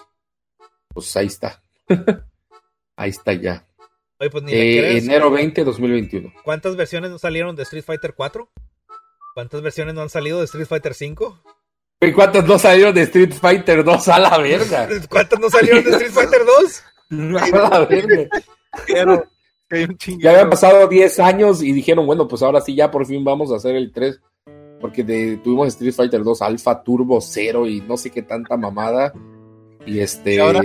Pues 0.88 1.14
ahí 1.16 1.26
está. 1.26 1.62
ahí 2.96 3.10
está 3.10 3.34
ya. 3.34 3.66
Oye, 4.18 4.30
pues 4.30 4.44
ni 4.44 4.52
Eh, 4.52 4.78
crees. 4.78 5.04
enero 5.04 5.30
20, 5.30 5.62
2021. 5.64 6.32
¿Cuántas 6.42 6.76
versiones 6.76 7.10
no 7.10 7.18
salieron 7.18 7.54
de 7.54 7.64
Street 7.64 7.84
Fighter 7.84 8.14
4? 8.14 8.50
¿Cuántas 9.34 9.60
versiones 9.62 9.94
no 9.94 10.00
han 10.02 10.08
salido 10.10 10.38
de 10.38 10.46
Street 10.46 10.66
Fighter 10.66 10.94
5? 10.94 11.42
¿Y 12.00 12.12
cuántos 12.12 12.44
no 12.46 12.58
salieron 12.58 12.94
de 12.94 13.02
Street 13.02 13.32
Fighter 13.34 13.84
2 13.84 14.08
a 14.08 14.18
la 14.18 14.38
verga? 14.38 14.88
¿Cuántas 15.10 15.38
no 15.38 15.50
salieron 15.50 15.84
de 15.84 15.90
Street 15.90 16.12
Fighter 16.12 16.40
2? 16.46 16.82
A 17.42 17.68
la 17.68 17.84
verga. 17.86 18.28
Pero 18.86 19.24
que 19.68 19.84
un. 19.84 19.98
Ya 20.20 20.30
habían 20.30 20.48
pasado 20.50 20.86
10 20.88 21.18
años 21.20 21.62
y 21.62 21.72
dijeron, 21.72 22.06
bueno, 22.06 22.26
pues 22.28 22.42
ahora 22.42 22.60
sí, 22.60 22.74
ya 22.74 22.90
por 22.90 23.04
fin 23.04 23.22
vamos 23.24 23.52
a 23.52 23.56
hacer 23.56 23.74
el 23.76 23.92
3. 23.92 24.20
Porque 24.80 25.02
de- 25.04 25.36
tuvimos 25.38 25.68
Street 25.68 25.92
Fighter 25.92 26.22
2 26.22 26.40
Alpha 26.42 26.82
Turbo 26.82 27.20
0 27.20 27.66
y 27.66 27.80
no 27.82 27.96
sé 27.96 28.10
qué 28.10 28.22
tanta 28.22 28.56
mamada. 28.56 29.12
Y 29.84 29.98
este. 30.00 30.34
Y 30.34 30.38
ahora 30.38 30.60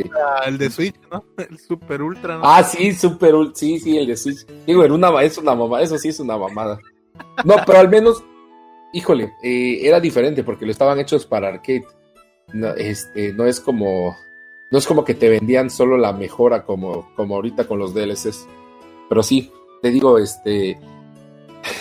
el 0.45 0.57
de 0.57 0.69
Switch, 0.69 0.95
¿no? 1.11 1.25
El 1.49 1.57
Super 1.59 2.01
Ultra, 2.01 2.37
¿no? 2.37 2.41
Ah, 2.45 2.63
sí, 2.63 2.93
super. 2.93 3.33
ul- 3.33 3.51
Sí, 3.55 3.79
sí, 3.79 3.97
el 3.97 4.07
de 4.07 4.15
Switch. 4.15 4.45
Digo, 4.67 4.83
era 4.83 4.93
una, 4.93 5.21
es 5.23 5.37
una 5.37 5.55
mamada. 5.55 5.83
Eso 5.83 5.97
sí 5.97 6.09
es 6.09 6.19
una 6.19 6.37
mamada. 6.37 6.79
No, 7.43 7.55
pero 7.65 7.79
al 7.79 7.89
menos, 7.89 8.23
híjole, 8.95 9.33
eh, 9.43 9.79
era 9.81 9.99
diferente 9.99 10.43
porque 10.43 10.65
lo 10.65 10.71
estaban 10.71 10.99
hechos 10.99 11.25
para 11.25 11.49
arcade. 11.49 11.85
No, 12.53 12.69
este, 12.69 13.33
no 13.33 13.45
es 13.45 13.59
como. 13.59 14.15
No 14.71 14.79
es 14.79 14.87
como 14.87 15.03
que 15.03 15.13
te 15.13 15.29
vendían 15.29 15.69
solo 15.69 15.97
la 15.97 16.13
mejora 16.13 16.65
como, 16.65 17.13
como 17.15 17.35
ahorita 17.35 17.67
con 17.67 17.77
los 17.77 17.93
DLCs. 17.93 18.47
Pero 19.09 19.21
sí, 19.21 19.51
te 19.81 19.91
digo, 19.91 20.17
este. 20.17 20.79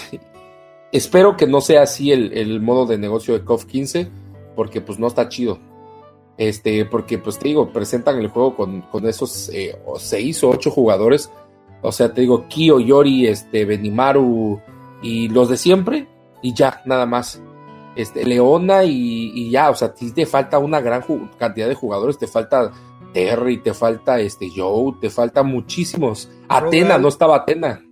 espero 0.93 1.37
que 1.37 1.47
no 1.47 1.61
sea 1.61 1.83
así 1.83 2.11
el, 2.11 2.37
el 2.37 2.61
modo 2.61 2.85
de 2.85 2.99
negocio 2.99 3.35
de 3.35 3.45
KOF 3.45 3.65
15, 3.65 4.09
porque 4.57 4.81
pues 4.81 4.99
no 4.99 5.07
está 5.07 5.29
chido. 5.29 5.61
Este, 6.37 6.85
porque 6.85 7.19
pues 7.19 7.39
te 7.39 7.49
digo, 7.49 7.73
presentan 7.73 8.19
el 8.19 8.27
juego 8.27 8.57
con, 8.57 8.81
con 8.83 9.07
esos 9.07 9.51
eh, 9.51 9.79
o 9.87 10.01
seis 10.01 10.43
o 10.43 10.51
ocho 10.51 10.71
jugadores. 10.73 11.31
O 11.81 11.93
sea, 11.93 12.13
te 12.13 12.23
digo, 12.23 12.47
Kyo, 12.49 12.81
Yori, 12.81 13.29
este, 13.29 13.65
Benimaru 13.65 14.61
y 15.01 15.29
los 15.29 15.49
de 15.49 15.57
siempre, 15.57 16.09
y 16.45 16.53
ya, 16.53 16.83
nada 16.85 17.07
más. 17.07 17.43
Este, 17.97 18.25
Leona 18.25 18.85
y, 18.85 19.33
y 19.35 19.51
ya, 19.51 19.71
o 19.71 19.75
sea, 19.75 19.89
a 19.89 19.95
ti 19.95 20.13
te 20.13 20.27
falta 20.27 20.59
una 20.59 20.81
gran 20.81 21.03
cantidad 21.39 21.69
de 21.69 21.75
jugadores, 21.75 22.19
te 22.19 22.27
falta 22.27 22.71
Terry, 23.15 23.63
te 23.63 23.73
falta 23.73 24.21
este 24.21 24.51
Joe, 24.55 24.95
te 25.01 25.09
falta 25.09 25.43
muchísimos. 25.43 26.31
Atena, 26.49 26.99
no 26.99 27.09
estaba 27.09 27.37
Atena. 27.37 27.83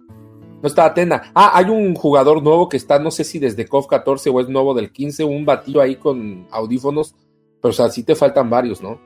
No 0.61 0.69
estaba 0.69 0.89
Atena. 0.89 1.33
Ah, 1.35 1.53
hay 1.55 1.71
un 1.71 1.95
jugador 1.95 2.43
nuevo 2.43 2.69
que 2.69 2.77
está, 2.77 2.99
no 2.99 3.11
sé 3.11 3.25
si 3.25 3.39
desde 3.39 3.67
KOF 3.67 3.87
14 3.87 4.29
o 4.29 4.41
es 4.41 4.49
nuevo 4.51 4.75
del 4.75 4.93
15, 4.93 5.25
un 5.25 5.47
batillo 5.47 5.81
ahí 5.81 5.97
con 5.97 6.47
audífonos, 6.51 7.15
pero 7.63 7.71
o 7.71 7.75
sea, 7.75 7.89
sí 7.89 8.03
te 8.03 8.15
faltan 8.15 8.51
varios, 8.51 8.83
¿no? 8.83 9.01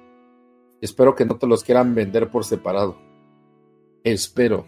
Espero 0.80 1.14
que 1.14 1.24
no 1.24 1.36
te 1.36 1.46
los 1.46 1.62
quieran 1.62 1.94
vender 1.94 2.30
por 2.30 2.44
separado. 2.44 2.96
Espero. 4.02 4.66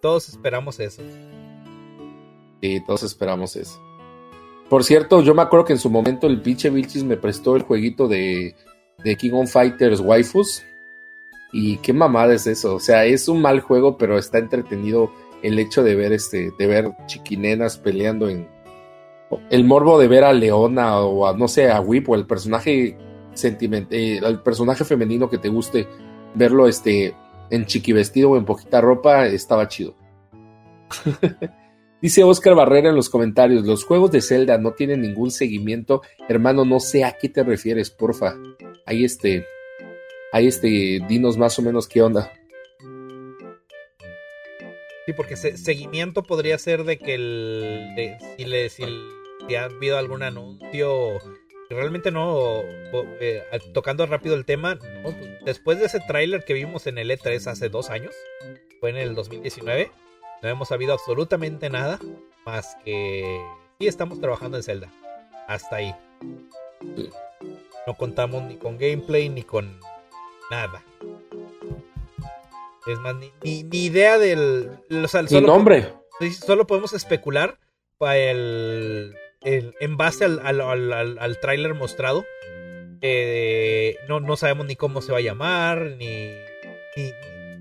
Todos 0.00 0.28
esperamos 0.28 0.78
eso. 0.78 1.02
Sí, 2.62 2.80
todos 2.86 3.02
esperamos 3.02 3.56
eso. 3.56 3.82
Por 4.68 4.84
cierto, 4.84 5.20
yo 5.20 5.34
me 5.34 5.42
acuerdo 5.42 5.66
que 5.66 5.72
en 5.72 5.80
su 5.80 5.90
momento 5.90 6.28
el 6.28 6.40
pinche 6.40 6.70
Vilchis 6.70 7.02
me 7.02 7.16
prestó 7.16 7.56
el 7.56 7.62
jueguito 7.62 8.06
de, 8.06 8.54
de 9.04 9.16
King 9.16 9.32
of 9.32 9.50
Fighters 9.50 10.00
Waifus. 10.00 10.62
Y 11.52 11.76
qué 11.78 11.92
mamada 11.92 12.32
es 12.32 12.46
eso. 12.46 12.76
O 12.76 12.80
sea, 12.80 13.04
es 13.04 13.28
un 13.28 13.42
mal 13.42 13.60
juego, 13.60 13.98
pero 13.98 14.16
está 14.16 14.38
entretenido 14.38 15.12
el 15.42 15.58
hecho 15.58 15.82
de 15.82 15.96
ver 15.96 16.12
este, 16.12 16.52
de 16.56 16.66
ver 16.66 16.92
chiquinenas 17.06 17.76
peleando 17.76 18.28
en. 18.28 18.48
El 19.50 19.64
morbo 19.64 19.98
de 19.98 20.08
ver 20.08 20.24
a 20.24 20.32
Leona 20.32 21.00
o 21.00 21.26
a, 21.26 21.36
no 21.36 21.48
sé, 21.48 21.70
a 21.70 21.80
Whip 21.80 22.08
o 22.08 22.14
el 22.14 22.26
personaje 22.26 22.96
sentiment, 23.34 23.90
eh, 23.90 24.18
el 24.18 24.40
personaje 24.40 24.84
femenino 24.84 25.28
que 25.28 25.38
te 25.38 25.48
guste, 25.48 25.88
verlo 26.34 26.68
este 26.68 27.14
en 27.50 27.64
chiqui 27.66 27.92
vestido 27.92 28.30
o 28.30 28.36
en 28.36 28.44
poquita 28.44 28.80
ropa, 28.80 29.26
estaba 29.26 29.68
chido. 29.68 29.94
Dice 32.02 32.24
Oscar 32.24 32.54
Barrera 32.56 32.90
en 32.90 32.96
los 32.96 33.08
comentarios, 33.08 33.64
los 33.64 33.84
juegos 33.84 34.10
de 34.10 34.20
Zelda 34.20 34.58
no 34.58 34.72
tienen 34.72 35.00
ningún 35.02 35.30
seguimiento. 35.30 36.02
Hermano, 36.28 36.64
no 36.64 36.80
sé 36.80 37.04
a 37.04 37.12
qué 37.12 37.28
te 37.28 37.44
refieres, 37.44 37.90
porfa. 37.90 38.34
Ahí 38.84 39.04
este, 39.04 39.46
ahí 40.32 40.48
este, 40.48 41.00
dinos 41.08 41.38
más 41.38 41.56
o 41.60 41.62
menos 41.62 41.86
qué 41.86 42.02
onda. 42.02 42.32
Sí, 45.06 45.12
porque 45.16 45.36
se- 45.36 45.56
seguimiento 45.56 46.22
podría 46.22 46.58
ser 46.58 46.84
de 46.84 46.98
que 46.98 47.14
el. 47.14 47.92
de- 47.96 48.16
si, 48.36 48.44
le, 48.44 48.68
si, 48.68 48.84
ha 49.56 49.64
habido 49.64 49.96
algún 49.98 50.22
anuncio. 50.22 51.18
Realmente 51.70 52.10
no. 52.10 52.62
eh, 53.20 53.42
tocando 53.72 54.04
rápido 54.06 54.34
el 54.34 54.44
tema. 54.44 54.78
pues, 55.02 55.16
después 55.44 55.78
de 55.78 55.86
ese 55.86 56.00
tráiler 56.00 56.44
que 56.44 56.54
vimos 56.54 56.86
en 56.86 56.98
el 56.98 57.10
E3 57.10 57.46
hace 57.46 57.68
dos 57.68 57.90
años. 57.90 58.14
Fue 58.80 58.90
en 58.90 58.96
el 58.96 59.14
2019. 59.14 59.90
No 60.42 60.48
hemos 60.48 60.68
sabido 60.68 60.92
absolutamente 60.92 61.70
nada. 61.70 61.98
Más 62.44 62.76
que. 62.84 63.40
Sí, 63.78 63.86
estamos 63.86 64.20
trabajando 64.20 64.56
en 64.56 64.62
Zelda. 64.62 64.88
Hasta 65.48 65.76
ahí. 65.76 65.94
Sí. 66.96 67.10
No 67.86 67.94
contamos 67.96 68.42
ni 68.44 68.56
con 68.56 68.78
gameplay 68.78 69.28
ni 69.28 69.42
con 69.42 69.78
nada. 70.50 70.82
Es 72.86 72.98
más, 72.98 73.14
ni, 73.16 73.30
ni- 73.42 73.62
ni 73.64 73.84
idea 73.84 74.18
del. 74.18 74.70
O 75.04 75.08
sea, 75.08 75.20
Sin 75.20 75.28
solo- 75.40 75.46
nombre. 75.48 75.92
Solo 76.44 76.66
podemos 76.66 76.92
especular 76.92 77.58
para 77.98 78.16
el, 78.18 79.14
el- 79.40 79.74
en 79.80 79.96
base 79.96 80.24
al, 80.24 80.40
al, 80.44 80.60
al, 80.60 80.92
al- 80.92 81.18
al 81.18 81.40
tráiler 81.40 81.74
mostrado. 81.74 82.24
Eh, 83.00 83.96
no, 84.08 84.20
no 84.20 84.36
sabemos 84.36 84.66
ni 84.66 84.76
cómo 84.76 85.02
se 85.02 85.10
va 85.10 85.18
a 85.18 85.22
llamar, 85.22 85.82
ni, 85.98 86.28
ni, 86.96 87.12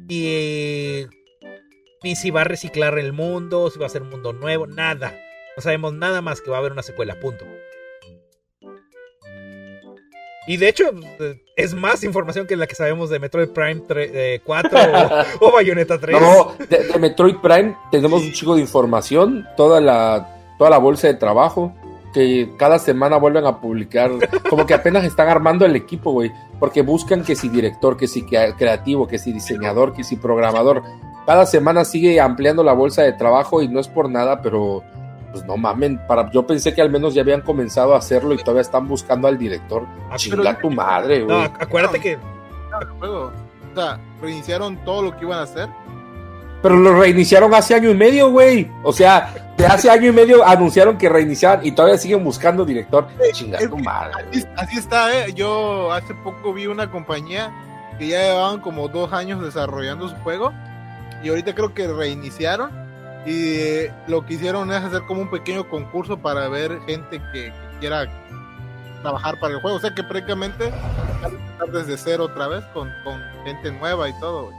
ni, 0.07 1.07
ni 2.03 2.15
si 2.15 2.31
va 2.31 2.41
a 2.41 2.45
reciclar 2.45 2.97
el 2.97 3.13
mundo, 3.13 3.69
si 3.69 3.79
va 3.79 3.85
a 3.85 3.89
ser 3.89 4.01
un 4.01 4.09
mundo 4.09 4.33
nuevo, 4.33 4.67
nada. 4.67 5.15
No 5.55 5.61
sabemos 5.61 5.93
nada 5.93 6.21
más 6.21 6.41
que 6.41 6.49
va 6.49 6.57
a 6.57 6.59
haber 6.59 6.71
una 6.71 6.83
secuela, 6.83 7.19
punto. 7.19 7.45
Y 10.47 10.57
de 10.57 10.69
hecho, 10.69 10.85
eh, 11.19 11.43
es 11.55 11.75
más 11.75 12.03
información 12.03 12.47
que 12.47 12.55
la 12.55 12.65
que 12.65 12.73
sabemos 12.73 13.11
de 13.11 13.19
Metroid 13.19 13.49
Prime 13.49 13.83
3, 13.87 14.41
4 14.43 14.79
o, 15.39 15.47
o, 15.47 15.51
Bayonetta 15.51 15.99
3. 15.99 16.19
No, 16.19 16.55
de, 16.67 16.87
de 16.87 16.99
Metroid 16.99 17.35
Prime 17.35 17.77
tenemos 17.91 18.21
sí. 18.21 18.27
un 18.27 18.33
chico 18.33 18.55
de 18.55 18.61
información, 18.61 19.47
toda 19.55 19.79
la, 19.79 20.55
toda 20.57 20.71
la 20.71 20.79
bolsa 20.79 21.07
de 21.07 21.13
trabajo 21.13 21.75
que 22.13 22.53
cada 22.57 22.79
semana 22.79 23.17
vuelven 23.17 23.45
a 23.45 23.59
publicar, 23.59 24.11
como 24.49 24.65
que 24.65 24.73
apenas 24.73 25.03
están 25.03 25.29
armando 25.29 25.65
el 25.65 25.75
equipo, 25.75 26.11
güey, 26.11 26.31
porque 26.59 26.81
buscan 26.81 27.23
que 27.23 27.35
si 27.35 27.49
director, 27.49 27.97
que 27.97 28.07
si 28.07 28.23
creativo, 28.23 29.07
que 29.07 29.19
si 29.19 29.31
diseñador, 29.31 29.93
que 29.93 30.03
si 30.03 30.15
programador. 30.15 30.83
Cada 31.25 31.45
semana 31.45 31.85
sigue 31.85 32.19
ampliando 32.19 32.63
la 32.63 32.73
bolsa 32.73 33.03
de 33.03 33.13
trabajo 33.13 33.61
y 33.61 33.67
no 33.67 33.79
es 33.79 33.87
por 33.87 34.09
nada, 34.09 34.41
pero 34.41 34.83
pues 35.31 35.45
no 35.45 35.55
mamen, 35.55 35.99
para, 36.07 36.29
yo 36.31 36.45
pensé 36.45 36.73
que 36.73 36.81
al 36.81 36.89
menos 36.89 37.13
ya 37.13 37.21
habían 37.21 37.41
comenzado 37.41 37.95
a 37.95 37.97
hacerlo 37.97 38.33
y 38.33 38.37
todavía 38.37 38.61
están 38.61 38.87
buscando 38.87 39.27
al 39.27 39.37
director. 39.37 39.85
Ah, 40.09 40.17
Chinga 40.17 40.57
tu 40.59 40.69
madre, 40.69 41.21
güey. 41.21 41.37
No, 41.37 41.43
acuérdate 41.59 41.99
que. 41.99 42.17
O 43.01 43.31
sea, 43.75 43.99
reiniciaron 44.21 44.75
todo 44.83 45.03
lo 45.03 45.17
que 45.17 45.23
iban 45.23 45.39
a 45.39 45.43
hacer. 45.43 45.69
Pero 46.61 46.75
lo 46.77 46.99
reiniciaron 46.99 47.53
hace 47.53 47.75
año 47.75 47.89
y 47.89 47.95
medio, 47.95 48.29
güey. 48.29 48.69
O 48.83 48.93
sea, 48.93 49.33
de 49.57 49.65
hace 49.65 49.89
año 49.89 50.09
y 50.09 50.11
medio 50.11 50.45
anunciaron 50.45 50.97
que 50.97 51.09
reiniciaron 51.09 51.65
y 51.65 51.71
todavía 51.71 51.97
siguen 51.97 52.23
buscando 52.23 52.65
director. 52.65 53.07
Madre. 53.83 54.13
Así, 54.29 54.45
así, 54.57 54.77
está, 54.77 55.17
¿eh? 55.17 55.33
Yo 55.33 55.91
hace 55.91 56.13
poco 56.13 56.53
vi 56.53 56.67
una 56.67 56.91
compañía 56.91 57.51
que 57.97 58.07
ya 58.07 58.21
llevaban 58.21 58.61
como 58.61 58.87
dos 58.87 59.11
años 59.13 59.43
desarrollando 59.43 60.09
su 60.09 60.15
juego 60.17 60.51
y 61.23 61.29
ahorita 61.29 61.53
creo 61.53 61.73
que 61.73 61.87
reiniciaron 61.87 62.71
y 63.25 63.53
eh, 63.55 63.93
lo 64.07 64.25
que 64.25 64.35
hicieron 64.35 64.71
es 64.71 64.83
hacer 64.83 65.03
como 65.03 65.21
un 65.21 65.29
pequeño 65.29 65.69
concurso 65.69 66.17
para 66.17 66.47
ver 66.47 66.79
gente 66.87 67.21
que, 67.31 67.45
que 67.45 67.53
quiera 67.79 68.07
trabajar 69.01 69.39
para 69.39 69.53
el 69.55 69.61
juego. 69.61 69.77
O 69.77 69.79
sea 69.79 69.93
que 69.93 70.03
prácticamente 70.03 70.71
empezar 71.23 71.71
desde 71.71 71.97
cero 71.97 72.25
otra 72.25 72.47
vez 72.47 72.63
con, 72.73 72.91
con 73.03 73.21
gente 73.43 73.71
nueva 73.71 74.09
y 74.09 74.19
todo. 74.19 74.51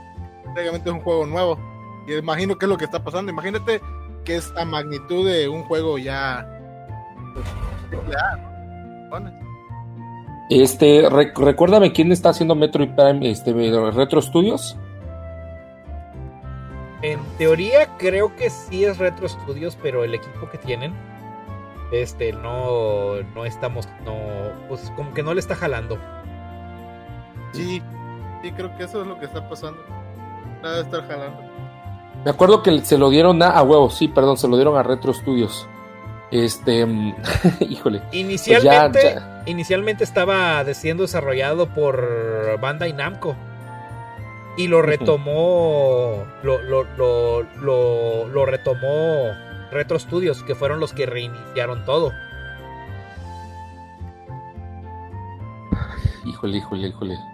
Prácticamente 0.43 0.89
es 0.89 0.95
un 0.95 1.01
juego 1.01 1.25
nuevo. 1.25 1.72
Y 2.07 2.13
imagino 2.13 2.57
que 2.57 2.65
es 2.65 2.69
lo 2.69 2.77
que 2.77 2.85
está 2.85 3.03
pasando. 3.03 3.31
Imagínate 3.31 3.81
que 4.25 4.35
es 4.37 4.53
a 4.57 4.65
magnitud 4.65 5.27
de 5.27 5.47
un 5.47 5.63
juego 5.63 5.97
ya. 5.97 6.47
Este, 10.49 11.09
rec 11.09 11.37
recuérdame 11.37 11.93
quién 11.93 12.11
está 12.11 12.29
haciendo 12.29 12.55
Metroid 12.55 12.89
Prime, 12.95 13.29
este, 13.29 13.53
Retro 13.53 14.21
Studios. 14.21 14.77
En 17.01 17.19
teoría 17.37 17.97
creo 17.97 18.35
que 18.35 18.49
sí 18.49 18.85
es 18.85 18.97
Retro 18.97 19.27
Studios, 19.27 19.77
pero 19.81 20.03
el 20.03 20.13
equipo 20.13 20.49
que 20.49 20.57
tienen, 20.57 20.93
este, 21.91 22.33
no, 22.33 23.21
no 23.35 23.45
estamos, 23.45 23.87
no, 24.05 24.15
pues 24.69 24.91
como 24.95 25.13
que 25.13 25.21
no 25.21 25.33
le 25.33 25.39
está 25.39 25.55
jalando. 25.55 25.97
Sí, 27.51 27.81
sí 28.41 28.51
creo 28.51 28.75
que 28.77 28.85
eso 28.85 29.01
es 29.01 29.07
lo 29.07 29.19
que 29.19 29.25
está 29.25 29.47
pasando. 29.47 29.81
Nada 30.61 30.77
de 30.77 30.81
estar 30.83 31.07
jalando. 31.07 31.52
Me 32.23 32.31
acuerdo 32.31 32.63
que 32.63 32.83
se 32.85 32.97
lo 32.97 33.09
dieron 33.09 33.41
a, 33.43 33.49
a 33.49 33.63
huevo, 33.63 33.89
sí, 33.89 34.07
perdón, 34.07 34.37
se 34.37 34.47
lo 34.47 34.55
dieron 34.55 34.77
a 34.77 34.83
Retro 34.83 35.13
Studios. 35.13 35.67
Este, 36.31 36.87
híjole. 37.59 38.01
Inicialmente, 38.11 38.99
pues 39.01 39.13
ya, 39.13 39.19
ya. 39.19 39.43
inicialmente 39.45 40.03
estaba 40.03 40.65
siendo 40.73 41.03
desarrollado 41.03 41.67
por 41.67 42.59
Bandai 42.59 42.93
Namco. 42.93 43.35
Y 44.57 44.67
lo 44.67 44.81
retomó. 44.81 46.25
lo, 46.43 46.61
lo, 46.61 46.83
lo, 46.95 47.43
lo, 47.61 48.27
lo 48.27 48.45
retomó 48.45 49.31
Retro 49.71 49.99
Studios, 49.99 50.43
que 50.43 50.55
fueron 50.55 50.79
los 50.79 50.93
que 50.93 51.05
reiniciaron 51.05 51.85
todo. 51.85 52.11
Híjole, 56.25 56.57
híjole, 56.57 56.87
híjole. 56.87 57.32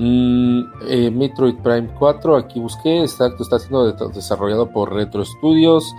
Mm, 0.00 0.60
eh, 0.88 1.10
Metroid 1.10 1.56
Prime 1.56 1.88
4, 1.98 2.36
aquí 2.36 2.58
busqué, 2.58 3.02
está, 3.02 3.28
está 3.38 3.58
siendo 3.58 3.92
de, 3.92 4.12
desarrollado 4.14 4.70
por 4.70 4.92
Retro 4.92 5.24
Studios. 5.24 5.94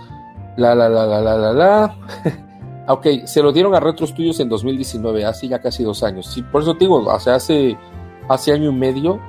La 0.56 0.74
la 0.74 0.88
la 0.88 1.06
la 1.06 1.20
la 1.20 1.36
la 1.36 1.52
la. 1.52 1.96
ok, 2.88 3.06
se 3.24 3.42
lo 3.42 3.52
dieron 3.52 3.74
a 3.74 3.80
Retro 3.80 4.06
Studios 4.06 4.40
en 4.40 4.48
2019, 4.48 5.24
hace 5.24 5.46
ya 5.46 5.60
casi 5.60 5.84
dos 5.84 6.02
años. 6.02 6.42
Por 6.50 6.62
eso 6.62 6.74
te 6.74 6.80
digo, 6.80 7.10
hace, 7.10 7.78
hace 8.28 8.52
año 8.52 8.70
y 8.70 8.74
medio 8.74 9.20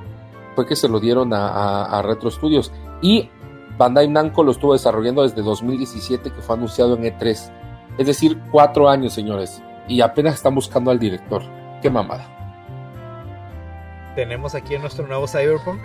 fue 0.56 0.66
que 0.66 0.76
se 0.76 0.88
lo 0.88 0.98
dieron 0.98 1.32
a 1.32 2.02
Retro 2.02 2.30
Studios. 2.30 2.72
Y 3.00 3.30
Bandai 3.76 4.08
Namco 4.08 4.42
lo 4.42 4.52
estuvo 4.52 4.72
desarrollando 4.72 5.22
desde 5.22 5.42
2017, 5.42 6.30
que 6.30 6.42
fue 6.42 6.56
anunciado 6.56 6.96
en 6.96 7.04
E3. 7.04 7.52
Es 7.98 8.06
decir, 8.06 8.40
cuatro 8.50 8.88
años, 8.88 9.12
señores. 9.12 9.62
Y 9.88 10.00
apenas 10.00 10.34
están 10.34 10.54
buscando 10.54 10.90
al 10.90 10.98
director. 10.98 11.42
Qué 11.82 11.90
mamada. 11.90 12.33
Tenemos 14.14 14.54
aquí 14.54 14.76
a 14.76 14.78
nuestro 14.78 15.06
nuevo 15.06 15.26
Cyberpunk. 15.26 15.80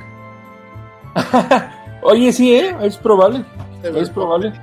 Oye, 2.04 2.32
sí, 2.32 2.56
¿eh? 2.56 2.76
es 2.82 2.98
probable. 2.98 3.44
Es 3.84 4.10
probable. 4.10 4.54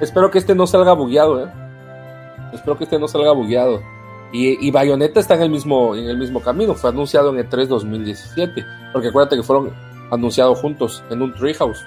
Espero 0.00 0.30
que 0.30 0.38
este 0.38 0.54
no 0.54 0.66
salga 0.66 0.92
bugueado, 0.92 1.44
¿eh? 1.44 1.50
Espero 2.52 2.78
que 2.78 2.84
este 2.84 2.98
no 2.98 3.08
salga 3.08 3.32
bugueado. 3.32 3.82
Y, 4.32 4.66
y 4.66 4.70
Bayonetta 4.70 5.20
está 5.20 5.34
en 5.34 5.42
el 5.42 5.50
mismo 5.50 5.94
en 5.94 6.08
el 6.08 6.18
mismo 6.18 6.40
camino. 6.40 6.74
Fue 6.74 6.90
anunciado 6.90 7.30
en 7.30 7.48
E3 7.48 7.66
2017. 7.66 8.64
Porque 8.92 9.08
acuérdate 9.08 9.36
que 9.36 9.42
fueron 9.42 9.72
anunciados 10.10 10.60
juntos 10.60 11.02
en 11.10 11.22
un 11.22 11.34
Treehouse. 11.34 11.84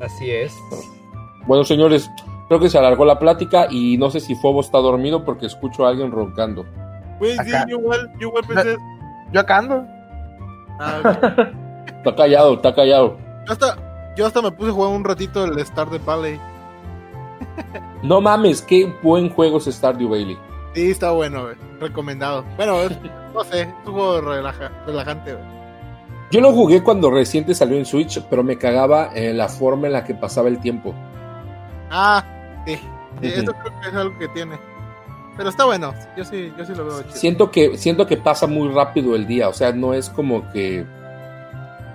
Así 0.00 0.30
es. 0.30 0.52
Bueno, 1.46 1.64
señores, 1.64 2.10
creo 2.48 2.58
que 2.58 2.70
se 2.70 2.78
alargó 2.78 3.04
la 3.04 3.18
plática 3.18 3.68
y 3.70 3.96
no 3.98 4.10
sé 4.10 4.20
si 4.20 4.34
Fobo 4.34 4.60
está 4.60 4.78
dormido 4.78 5.24
porque 5.24 5.46
escucho 5.46 5.84
a 5.84 5.90
alguien 5.90 6.10
roncando. 6.10 6.64
Güey, 7.20 7.36
sí, 7.44 7.50
yo 7.68 7.78
igual, 7.78 8.10
yo 8.18 8.28
igual 8.28 8.44
pensé. 8.48 8.76
Yo 9.30 9.40
acá 9.40 9.58
ando. 9.58 9.86
Ah, 10.80 10.98
okay. 11.00 11.44
está 11.98 12.16
callado, 12.16 12.54
está 12.54 12.74
callado. 12.74 13.18
Yo 13.46 13.52
hasta, 13.52 13.76
yo 14.16 14.26
hasta 14.26 14.42
me 14.42 14.50
puse 14.50 14.70
a 14.70 14.72
jugar 14.72 14.90
un 14.90 15.04
ratito 15.04 15.44
el 15.44 15.64
Stardew 15.64 16.00
Valley. 16.04 16.40
No 18.02 18.20
mames, 18.22 18.62
qué 18.62 18.90
buen 19.02 19.28
juego 19.28 19.58
es 19.58 19.66
Stardew 19.66 20.08
Valley. 20.08 20.38
Sí, 20.74 20.90
está 20.90 21.10
bueno, 21.10 21.42
güey. 21.42 21.56
Recomendado. 21.78 22.44
Bueno, 22.56 22.80
es, 22.80 22.96
no 23.34 23.44
sé, 23.44 23.62
es 23.62 23.68
un 23.86 23.92
juego 23.92 24.20
relaja, 24.22 24.72
relajante, 24.86 25.34
güey. 25.34 25.44
Yo 26.30 26.40
lo 26.40 26.52
jugué 26.52 26.82
cuando 26.82 27.10
reciente 27.10 27.54
salió 27.54 27.76
en 27.76 27.84
Switch, 27.84 28.22
pero 28.30 28.42
me 28.42 28.56
cagaba 28.56 29.10
en 29.14 29.36
la 29.36 29.48
forma 29.48 29.88
en 29.88 29.92
la 29.92 30.04
que 30.04 30.14
pasaba 30.14 30.48
el 30.48 30.60
tiempo. 30.60 30.94
Ah, 31.90 32.24
sí. 32.66 32.76
sí 32.76 32.82
uh 32.82 33.20
-huh. 33.20 33.42
Eso 33.42 33.52
creo 33.52 33.80
que 33.80 33.88
es 33.88 33.94
algo 33.94 34.18
que 34.18 34.28
tiene. 34.28 34.69
Pero 35.40 35.48
está 35.48 35.64
bueno, 35.64 35.94
yo 36.18 36.22
sí, 36.22 36.52
yo 36.58 36.66
sí 36.66 36.74
lo 36.74 36.84
veo 36.84 37.00
chido. 37.00 37.14
Siento 37.14 37.50
que, 37.50 37.78
siento 37.78 38.06
que 38.06 38.18
pasa 38.18 38.46
muy 38.46 38.68
rápido 38.68 39.16
el 39.16 39.26
día, 39.26 39.48
o 39.48 39.54
sea, 39.54 39.72
no 39.72 39.94
es 39.94 40.10
como 40.10 40.52
que. 40.52 40.84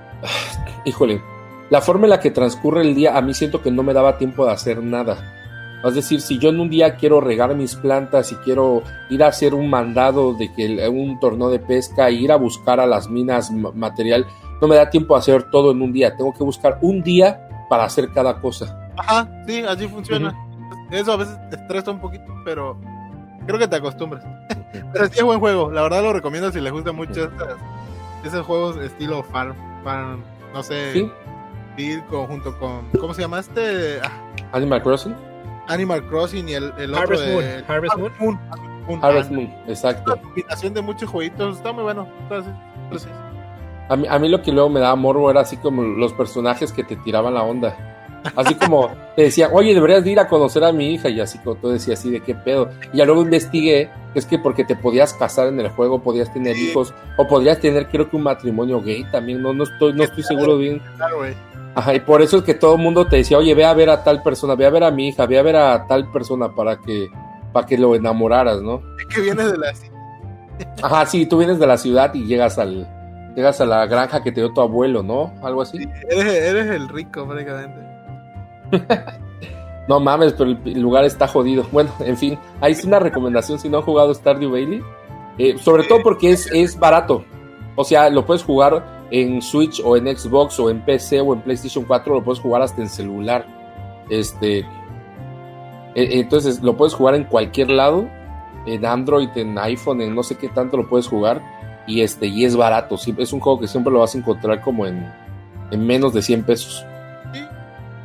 Híjole, 0.86 1.22
la 1.70 1.80
forma 1.80 2.08
en 2.08 2.10
la 2.10 2.20
que 2.20 2.32
transcurre 2.32 2.82
el 2.82 2.96
día, 2.96 3.16
a 3.16 3.22
mí 3.22 3.36
siento 3.36 3.62
que 3.62 3.70
no 3.70 3.84
me 3.84 3.94
daba 3.94 4.18
tiempo 4.18 4.48
de 4.48 4.52
hacer 4.52 4.82
nada. 4.82 5.80
Es 5.84 5.94
decir, 5.94 6.22
si 6.22 6.40
yo 6.40 6.50
en 6.50 6.60
un 6.60 6.72
día 6.72 6.96
quiero 6.96 7.22
regar 7.22 7.54
mis 7.54 7.76
plantas 7.76 8.32
y 8.32 8.36
quiero 8.38 8.82
ir 9.12 9.24
a 9.24 9.28
hacer 9.28 9.54
un 9.54 9.70
mandado 9.70 10.34
de 10.34 10.52
que 10.52 10.90
un 10.90 11.20
torneo 11.20 11.52
de 11.52 11.60
pesca 11.60 12.10
e 12.10 12.14
ir 12.14 12.32
a 12.32 12.38
buscar 12.38 12.80
a 12.80 12.88
las 12.88 13.12
minas 13.12 13.52
material, 13.52 14.26
no 14.60 14.68
me 14.68 14.76
da 14.76 14.90
tiempo 14.90 15.16
a 15.16 15.20
hacer 15.20 15.52
todo 15.52 15.70
en 15.70 15.84
un 15.84 15.94
día. 15.94 16.18
Tengo 16.18 16.34
que 16.34 16.44
buscar 16.44 16.80
un 16.82 17.04
día 17.04 17.48
para 17.70 17.84
hacer 17.84 18.10
cada 18.10 18.42
cosa. 18.42 18.90
Ajá, 18.98 19.30
sí, 19.46 19.62
así 19.62 19.88
funciona. 19.88 20.32
Uh 20.32 20.34
-huh. 20.34 21.00
Eso 21.00 21.12
a 21.12 21.18
veces 21.18 21.38
te 21.52 21.58
estresa 21.58 21.92
un 21.92 22.00
poquito, 22.00 22.26
pero 22.44 22.76
creo 23.46 23.60
que 23.60 23.68
te 23.68 23.76
acostumbras. 23.76 24.24
pero 24.94 25.08
sí 25.08 25.20
es 25.20 25.24
buen 25.24 25.40
juego, 25.40 25.72
la 25.72 25.82
verdad 25.84 26.04
lo 26.04 26.14
recomiendo 26.14 26.52
si 26.52 26.60
les 26.62 26.72
gusta 26.72 26.92
mucho 26.92 27.26
estas, 27.26 27.56
esos 28.24 28.46
juegos 28.46 28.78
estilo 28.78 29.24
farm, 29.24 29.56
farm 29.84 30.24
no 30.54 30.64
sé, 30.64 30.94
¿Sí? 30.94 32.02
junto 32.10 32.58
con, 32.58 32.90
¿cómo 33.00 33.14
se 33.14 33.22
llama 33.22 33.40
este? 33.40 34.00
Ah. 34.02 34.12
Animal 34.54 34.82
Crossing. 34.82 35.16
Animal 35.68 36.06
Crossing 36.08 36.48
y 36.48 36.54
el, 36.54 36.74
el 36.78 36.96
Harvest 36.96 37.24
otro 37.24 37.34
Moon. 37.34 37.44
de 37.44 37.64
Harvest 37.68 37.98
Moon. 37.98 38.12
Moon. 38.20 38.40
Moon. 38.88 39.04
Harvest 39.04 39.32
Moon, 39.32 39.54
exacto. 39.68 40.14
Una 40.14 40.22
combinación 40.22 40.74
de 40.74 40.82
muchos 40.82 41.10
jueguitos, 41.10 41.58
está 41.58 41.74
muy 41.74 41.84
bueno. 41.84 42.08
Entonces, 42.22 42.54
entonces. 42.84 43.12
A, 43.90 43.96
mí, 43.96 44.08
a 44.08 44.18
mí 44.20 44.30
lo 44.30 44.42
que 44.42 44.52
luego 44.52 44.70
me 44.70 44.80
daba 44.80 44.96
morbo 44.96 45.30
era 45.30 45.42
así 45.42 45.58
como 45.58 45.84
los 45.84 46.14
personajes 46.14 46.72
que 46.72 46.84
te 46.84 46.96
tiraban 46.98 47.34
la 47.34 47.44
onda. 47.44 47.95
Así 48.36 48.56
como 48.56 48.92
te 49.16 49.24
decían, 49.24 49.52
oye, 49.54 49.74
deberías 49.74 50.04
de 50.04 50.12
ir 50.12 50.20
a 50.20 50.28
conocer 50.28 50.64
a 50.64 50.72
mi 50.72 50.94
hija. 50.94 51.10
Y 51.10 51.20
así 51.20 51.38
como 51.40 51.56
tú 51.56 51.70
decías, 51.70 52.00
así 52.00 52.12
de 52.12 52.22
qué 52.22 52.36
pedo. 52.36 52.70
Y 52.94 52.98
ya 52.98 53.06
luego 53.06 53.22
investigué, 53.22 53.90
es 54.14 54.26
que 54.26 54.40
porque 54.40 54.64
te 54.64 54.76
podías 54.76 55.14
casar 55.14 55.48
en 55.48 55.60
el 55.60 55.70
juego, 55.70 56.02
podías 56.02 56.34
tener 56.34 56.56
sí. 56.56 56.70
hijos, 56.70 56.94
o 57.18 57.28
podrías 57.28 57.60
tener, 57.60 57.88
creo 57.88 58.10
que 58.10 58.16
un 58.16 58.24
matrimonio 58.24 58.82
gay 58.82 59.04
también. 59.12 59.42
No, 59.42 59.54
no 59.54 59.64
estoy, 59.64 59.94
no 59.94 60.04
estoy 60.04 60.24
seguro 60.24 60.58
bien. 60.58 60.82
Claro, 60.98 61.18
güey. 61.18 61.34
Ajá, 61.76 61.94
y 61.94 62.00
por 62.00 62.22
eso 62.22 62.38
es 62.38 62.44
que 62.44 62.54
todo 62.54 62.76
el 62.76 62.82
mundo 62.82 63.06
te 63.06 63.18
decía, 63.18 63.38
oye, 63.38 63.54
ve 63.54 63.66
a 63.66 63.74
ver 63.74 63.90
a 63.90 64.02
tal 64.02 64.24
persona, 64.24 64.56
ve 64.56 64.66
a 64.66 64.70
ver 64.70 64.86
a 64.86 64.92
mi 64.92 65.10
hija, 65.10 65.26
ve 65.26 65.38
a 65.38 65.42
ver 65.42 65.58
a 65.58 65.86
tal 65.88 66.10
persona 66.10 66.56
para 66.56 66.78
que, 66.80 67.10
para 67.52 67.68
que 67.68 67.78
lo 67.78 67.96
enamoraras, 67.96 68.62
¿no? 68.62 68.82
Es 68.98 69.14
que 69.14 69.22
vienes 69.22 69.52
de 69.52 69.58
la 69.58 69.74
Ajá, 70.82 71.06
sí, 71.06 71.26
tú 71.26 71.38
vienes 71.38 71.60
de 71.60 71.68
la 71.68 71.78
ciudad 71.78 72.14
y 72.14 72.26
llegas 72.26 72.58
al, 72.58 72.88
llegas 73.36 73.60
a 73.60 73.66
la 73.66 73.86
granja 73.88 74.24
que 74.24 74.32
te 74.32 74.40
dio 74.40 74.54
tu 74.54 74.62
abuelo, 74.62 75.04
¿no? 75.04 75.34
Algo 75.44 75.62
así. 75.62 75.80
Sí, 75.80 75.90
eres, 76.10 76.34
eres, 76.34 76.68
el 76.68 76.88
rico, 76.88 77.28
prácticamente. 77.28 77.85
no 79.88 80.00
mames, 80.00 80.34
pero 80.34 80.52
el 80.52 80.82
lugar 80.82 81.06
está 81.06 81.28
jodido. 81.28 81.66
Bueno, 81.72 81.92
en 82.00 82.18
fin, 82.18 82.38
ahí 82.62 82.74
es 82.74 82.84
una 82.84 83.00
recomendación 83.00 83.60
si 83.60 83.70
no 83.70 83.78
han 83.78 83.84
jugado 83.84 84.14
Stardew 84.14 84.52
Valley. 84.52 84.82
Eh, 85.38 85.58
sobre 85.58 85.84
todo 85.84 86.02
porque 86.02 86.32
es, 86.32 86.50
es 86.54 86.78
barato. 86.80 87.26
O 87.76 87.84
sea, 87.84 88.10
lo 88.10 88.26
puedes 88.26 88.44
jugar 88.44 88.96
en 89.12 89.42
Switch 89.42 89.82
o 89.84 89.98
en 89.98 90.06
Xbox 90.16 90.60
o 90.60 90.70
en 90.70 90.82
PC 90.82 91.22
o 91.22 91.34
en 91.34 91.42
PlayStation 91.42 91.84
4, 91.86 92.14
lo 92.14 92.24
puedes 92.24 92.40
jugar 92.40 92.62
hasta 92.62 92.82
en 92.82 92.90
celular. 92.90 93.46
Este, 94.10 94.60
e- 94.60 96.20
entonces 96.20 96.62
lo 96.62 96.78
puedes 96.78 96.94
jugar 96.94 97.16
en 97.16 97.26
cualquier 97.26 97.70
lado, 97.70 98.08
en 98.66 98.86
Android, 98.86 99.30
en 99.36 99.58
iPhone, 99.58 100.02
en 100.02 100.16
no 100.16 100.24
sé 100.24 100.38
qué 100.38 100.50
tanto 100.50 100.78
lo 100.78 100.88
puedes 100.88 101.08
jugar 101.08 101.42
y 101.88 102.02
este 102.02 102.28
y 102.28 102.46
es 102.46 102.56
barato. 102.56 102.96
Es 103.18 103.34
un 103.34 103.40
juego 103.40 103.60
que 103.60 103.68
siempre 103.68 103.92
lo 103.92 104.00
vas 104.00 104.16
a 104.16 104.18
encontrar 104.18 104.62
como 104.62 104.86
en, 104.86 105.12
en 105.72 105.86
menos 105.86 106.14
de 106.14 106.22
100 106.22 106.44
pesos. 106.44 106.86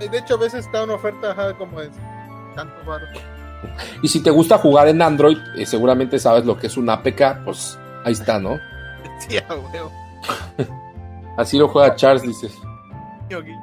De 0.08 0.18
hecho 0.18 0.34
a 0.34 0.38
veces 0.38 0.64
está 0.66 0.82
una 0.84 0.94
oferta 0.94 1.32
ajá, 1.32 1.56
como 1.56 1.80
de 1.80 1.90
tantos 2.54 2.84
baros. 2.86 3.08
Y 4.02 4.08
si 4.08 4.22
te 4.22 4.30
gusta 4.30 4.58
jugar 4.58 4.88
en 4.88 5.02
Android, 5.02 5.36
eh, 5.56 5.66
seguramente 5.66 6.18
sabes 6.18 6.44
lo 6.46 6.56
que 6.56 6.68
es 6.68 6.76
un 6.76 6.88
APK, 6.88 7.44
pues 7.44 7.78
ahí 8.04 8.12
está, 8.12 8.38
¿no? 8.38 8.58
Sí, 9.28 9.36
huevo. 9.48 9.92
Así 11.36 11.58
lo 11.58 11.68
juega 11.68 11.94
Charles, 11.94 12.22
dices. 12.22 12.56
Guiño, 13.28 13.42
guiño. 13.42 13.60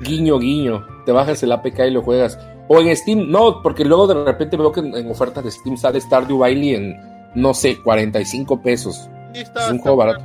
Guiño, 0.00 0.38
guiño. 0.38 0.86
Te 1.06 1.12
bajas 1.12 1.42
el 1.42 1.52
APK 1.52 1.78
y 1.86 1.90
lo 1.92 2.02
juegas. 2.02 2.38
O 2.68 2.78
en 2.78 2.94
Steam, 2.94 3.30
no, 3.30 3.62
porque 3.62 3.84
luego 3.84 4.06
de 4.06 4.22
repente 4.22 4.56
veo 4.56 4.70
que 4.70 4.80
en, 4.80 4.94
en 4.94 5.10
ofertas 5.10 5.44
de 5.44 5.50
Steam 5.50 5.78
sale 5.78 6.00
Stardew 6.00 6.38
Valley 6.38 6.74
en, 6.74 6.96
no 7.34 7.54
sé, 7.54 7.80
45 7.82 8.60
pesos. 8.60 9.08
Sí, 9.32 9.40
está, 9.40 9.64
Es 9.64 9.70
un 9.70 9.76
está 9.76 9.82
juego 9.82 9.96
barato. 9.96 10.24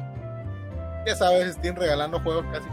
Ya 1.06 1.16
sabes, 1.16 1.56
Steam 1.56 1.76
regalando 1.76 2.20
juegos 2.20 2.46
casi. 2.52 2.68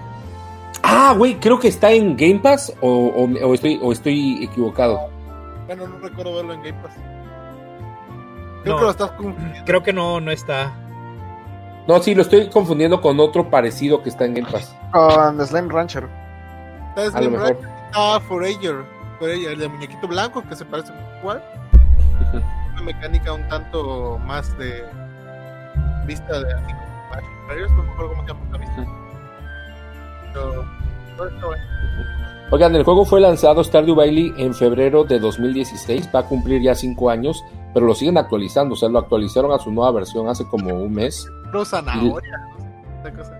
Ah, 0.82 1.14
güey, 1.16 1.34
creo 1.40 1.58
que 1.58 1.68
está 1.68 1.90
en 1.92 2.16
Game 2.16 2.40
Pass 2.40 2.72
o, 2.80 2.88
o- 2.88 3.46
o 3.48 3.54
estoy, 3.54 3.78
o 3.82 3.92
estoy 3.92 4.44
equivocado. 4.44 5.08
Bueno, 5.66 5.86
no 5.88 5.98
recuerdo 5.98 6.36
verlo 6.36 6.52
en 6.54 6.62
Game 6.62 6.82
Pass. 6.82 6.92
Creo 8.62 8.74
No. 8.74 8.78
que 8.78 8.84
lo 8.84 8.90
estás 8.90 9.10
confundiendo. 9.12 9.64
Creo 9.64 9.82
que 9.82 9.92
no, 9.92 10.20
no 10.20 10.30
está. 10.30 10.72
No, 11.86 11.98
sí, 12.02 12.14
lo 12.14 12.22
estoy 12.22 12.48
confundiendo 12.48 13.00
con 13.00 13.20
otro 13.20 13.50
parecido 13.50 14.02
que 14.02 14.08
está 14.08 14.24
en 14.24 14.34
Game 14.34 14.50
Pass. 14.50 14.74
Con 14.92 15.46
Slime 15.46 15.68
Rancher. 15.72 16.08
Está 16.96 17.00
A 17.02 17.04
lo 17.04 17.10
Slim 17.28 17.32
mejor. 17.32 17.46
Rancher, 17.48 17.68
está 17.86 18.20
Forager. 18.20 18.76
Forager, 19.18 19.48
el 19.52 19.58
de 19.58 19.68
muñequito 19.68 20.08
blanco 20.08 20.42
que 20.48 20.56
se 20.56 20.64
parece 20.64 20.92
mucho 20.92 21.04
igual. 21.20 21.44
Una 22.72 22.82
mecánica 22.82 23.32
un 23.32 23.46
tanto 23.48 24.18
más 24.26 24.56
de 24.58 24.84
vista 26.06 26.40
de 26.40 26.52
así 26.52 26.72
como 26.72 27.76
no 27.76 27.82
me 27.84 27.90
acuerdo 27.92 28.10
cómo 28.10 28.22
se 28.22 28.28
llama 28.28 28.40
la 28.52 28.58
vista. 28.58 28.86
Oigan, 32.50 32.74
el 32.76 32.84
juego 32.84 33.04
fue 33.04 33.20
lanzado 33.20 33.64
Stardew 33.64 33.94
Valley 33.96 34.32
en 34.36 34.54
febrero 34.54 35.04
de 35.04 35.18
2016, 35.18 36.08
va 36.14 36.20
a 36.20 36.26
cumplir 36.26 36.62
ya 36.62 36.74
5 36.74 37.10
años, 37.10 37.42
pero 37.72 37.86
lo 37.86 37.94
siguen 37.94 38.18
actualizando, 38.18 38.74
o 38.74 38.76
sea, 38.76 38.88
lo 38.88 38.98
actualizaron 38.98 39.50
a 39.52 39.58
su 39.58 39.72
nueva 39.72 39.90
versión 39.92 40.28
hace 40.28 40.44
como 40.46 40.74
un 40.74 40.92
mes. 40.92 41.26
Zanahoria, 41.64 42.38
no 43.04 43.16
cosa. 43.16 43.38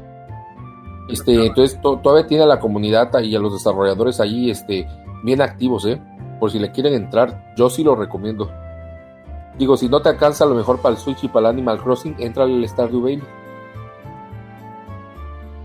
Este, 1.09 1.47
entonces 1.47 1.79
to- 1.83 1.99
todavía 1.99 2.27
tiene 2.27 2.45
a 2.45 2.47
la 2.47 2.59
comunidad 2.59 3.11
y 3.21 3.37
a 3.37 3.39
los 3.39 3.53
desarrolladores 3.53 4.21
ahí 4.21 4.51
este, 4.51 4.89
bien 5.23 5.43
activos, 5.43 5.85
¿eh? 5.87 6.01
Por 6.41 6.51
si 6.51 6.59
le 6.59 6.73
quieren 6.73 6.95
entrar, 6.95 7.53
yo 7.57 7.69
sí 7.71 7.85
lo 7.85 7.95
recomiendo. 7.95 8.51
Digo, 9.59 9.77
si 9.77 9.89
no 9.89 10.01
te 10.03 10.09
alcanza 10.09 10.45
a 10.45 10.49
lo 10.49 10.55
mejor 10.55 10.81
para 10.81 10.95
el 10.95 11.01
Switch 11.01 11.23
y 11.25 11.29
para 11.29 11.49
el 11.51 11.55
Animal 11.55 11.79
Crossing, 11.81 12.17
entra 12.19 12.45
al 12.45 12.67
Stardew 12.67 13.03
Valley. 13.03 13.23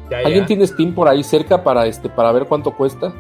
Ya, 0.10 0.18
¿Alguien 0.20 0.42
ya. 0.42 0.46
tiene 0.48 0.68
Steam 0.68 0.94
por 0.96 1.08
ahí 1.08 1.24
cerca 1.24 1.64
para 1.64 1.86
este 1.86 2.10
para 2.10 2.32
ver 2.32 2.46
cuánto 2.46 2.72
cuesta? 2.72 3.14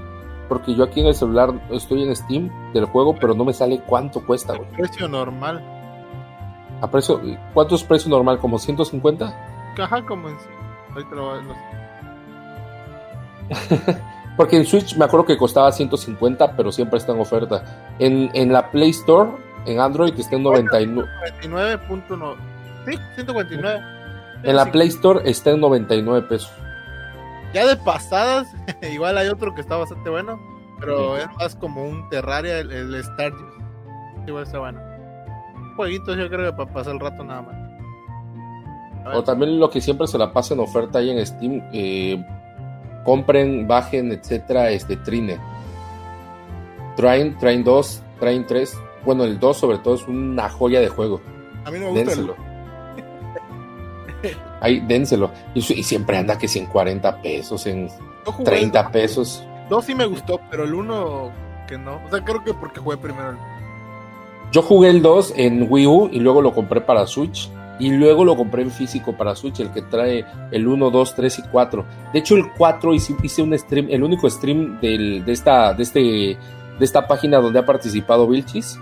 Porque 0.47 0.73
yo 0.73 0.83
aquí 0.83 1.01
en 1.01 1.07
el 1.07 1.13
celular 1.15 1.51
estoy 1.71 2.03
en 2.03 2.15
Steam 2.15 2.49
del 2.73 2.85
juego, 2.85 3.15
pero 3.19 3.33
no 3.35 3.45
me 3.45 3.53
sale 3.53 3.79
cuánto 3.85 4.25
cuesta, 4.25 4.55
güey. 4.55 4.67
Precio 4.71 5.07
normal. 5.07 5.63
A 6.81 6.89
precio, 6.89 7.21
¿cuánto 7.53 7.75
es 7.75 7.83
precio 7.83 8.09
normal? 8.09 8.39
¿Como 8.39 8.57
150? 8.57 9.73
Ajá, 9.79 10.01
como 10.05 10.29
en 10.29 10.39
sí. 10.39 10.45
Ahorita 10.93 11.15
lo, 11.15 11.41
lo- 11.41 11.55
Porque 14.37 14.57
en 14.57 14.65
Switch 14.65 14.95
me 14.95 15.05
acuerdo 15.05 15.25
que 15.25 15.37
costaba 15.37 15.71
150, 15.71 16.55
pero 16.55 16.71
siempre 16.71 16.97
está 16.97 17.11
en 17.11 17.19
oferta. 17.19 17.63
En, 17.99 18.29
en 18.33 18.53
la 18.53 18.71
Play 18.71 18.91
Store, 18.91 19.31
en 19.65 19.79
Android, 19.79 20.13
está 20.17 20.35
en 20.37 20.43
99. 20.43 21.07
99.9. 21.43 22.35
Sí, 22.85 22.97
149. 23.15 23.79
En 24.43 24.55
la. 24.55 24.65
Play 24.71 24.87
Store 24.87 25.29
está 25.29 25.51
en 25.51 25.59
99 25.59 26.27
pesos. 26.27 26.51
Ya 27.53 27.65
de 27.67 27.75
pasadas, 27.77 28.47
igual 28.91 29.17
hay 29.17 29.27
otro 29.27 29.53
que 29.55 29.61
está 29.61 29.77
bastante 29.77 30.09
bueno, 30.09 30.39
pero 30.79 31.13
Ujú. 31.13 31.15
es 31.17 31.27
más 31.37 31.55
como 31.55 31.83
un 31.83 32.07
Terraria, 32.09 32.59
el, 32.59 32.71
el 32.71 33.03
Stardew. 33.03 33.47
Igual 34.27 34.43
está 34.43 34.59
bueno. 34.59 34.79
Jueguitos 35.75 36.17
yo 36.17 36.29
creo 36.29 36.51
que 36.51 36.57
para 36.57 36.71
pasar 36.73 36.93
el 36.93 36.99
rato 36.99 37.23
nada 37.23 37.41
más. 37.41 39.15
O 39.15 39.23
también 39.23 39.59
lo 39.59 39.69
que 39.69 39.81
siempre 39.81 40.05
se 40.07 40.17
la 40.17 40.31
pasa 40.31 40.53
en 40.53 40.59
oferta 40.59 40.99
ahí 40.99 41.09
en 41.09 41.25
Steam, 41.25 41.63
eh, 41.73 42.23
compren, 43.05 43.67
bajen, 43.67 44.11
etcétera, 44.11 44.69
este 44.69 44.97
Trine. 44.97 45.39
Train, 46.95 47.37
Train 47.37 47.63
2, 47.63 48.03
Train 48.19 48.45
3. 48.45 48.77
Bueno, 49.05 49.23
el 49.23 49.39
2 49.39 49.57
sobre 49.57 49.77
todo 49.79 49.95
es 49.95 50.05
una 50.07 50.49
joya 50.49 50.81
de 50.81 50.89
juego. 50.89 51.21
a 51.65 51.71
mí 51.71 51.79
no 51.79 51.91
me 51.93 52.03
gusta. 52.03 52.33
Ahí, 54.61 54.79
dénselo. 54.81 55.31
Y, 55.53 55.59
y 55.59 55.83
siempre 55.83 56.17
anda 56.17 56.37
que 56.37 56.47
si 56.47 56.59
en 56.59 56.65
40 56.65 57.21
pesos, 57.21 57.65
en 57.67 57.87
yo 58.25 58.31
jugué 58.31 58.51
el 58.51 58.57
30 58.71 58.91
pesos. 58.91 59.43
dos 59.69 59.85
sí 59.85 59.95
me 59.95 60.05
gustó, 60.05 60.39
pero 60.51 60.63
el 60.65 60.73
uno 60.73 61.31
que 61.67 61.77
no. 61.77 61.99
O 62.05 62.09
sea, 62.09 62.23
creo 62.23 62.43
que 62.43 62.53
porque 62.53 62.79
jugué 62.79 62.97
primero 62.97 63.29
el 63.31 63.37
Yo 64.51 64.61
jugué 64.61 64.89
el 64.89 65.01
2 65.01 65.33
en 65.37 65.67
Wii 65.69 65.85
U 65.87 66.09
y 66.11 66.19
luego 66.19 66.41
lo 66.41 66.53
compré 66.53 66.81
para 66.81 67.05
Switch. 67.07 67.49
Y 67.81 67.91
luego 67.91 68.25
lo 68.25 68.35
compré 68.35 68.63
en 68.63 68.71
físico 68.71 69.15
para 69.15 69.35
Switch, 69.37 69.61
el 69.61 69.71
que 69.71 69.81
trae 69.83 70.25
el 70.51 70.67
1, 70.67 70.89
2, 70.91 71.15
3 71.15 71.39
y 71.39 71.41
4. 71.43 71.85
De 72.11 72.19
hecho, 72.19 72.35
el 72.35 72.51
4 72.57 72.93
hice, 72.93 73.15
hice 73.23 73.41
un 73.41 73.57
stream, 73.57 73.87
el 73.89 74.03
único 74.03 74.29
stream 74.29 74.81
del- 74.81 75.23
de, 75.23 75.31
esta, 75.31 75.73
de, 75.73 75.83
este, 75.83 75.99
de 76.01 76.37
esta 76.81 77.07
página 77.07 77.37
donde 77.37 77.57
ha 77.59 77.65
participado 77.65 78.27
Vilchis. 78.27 78.77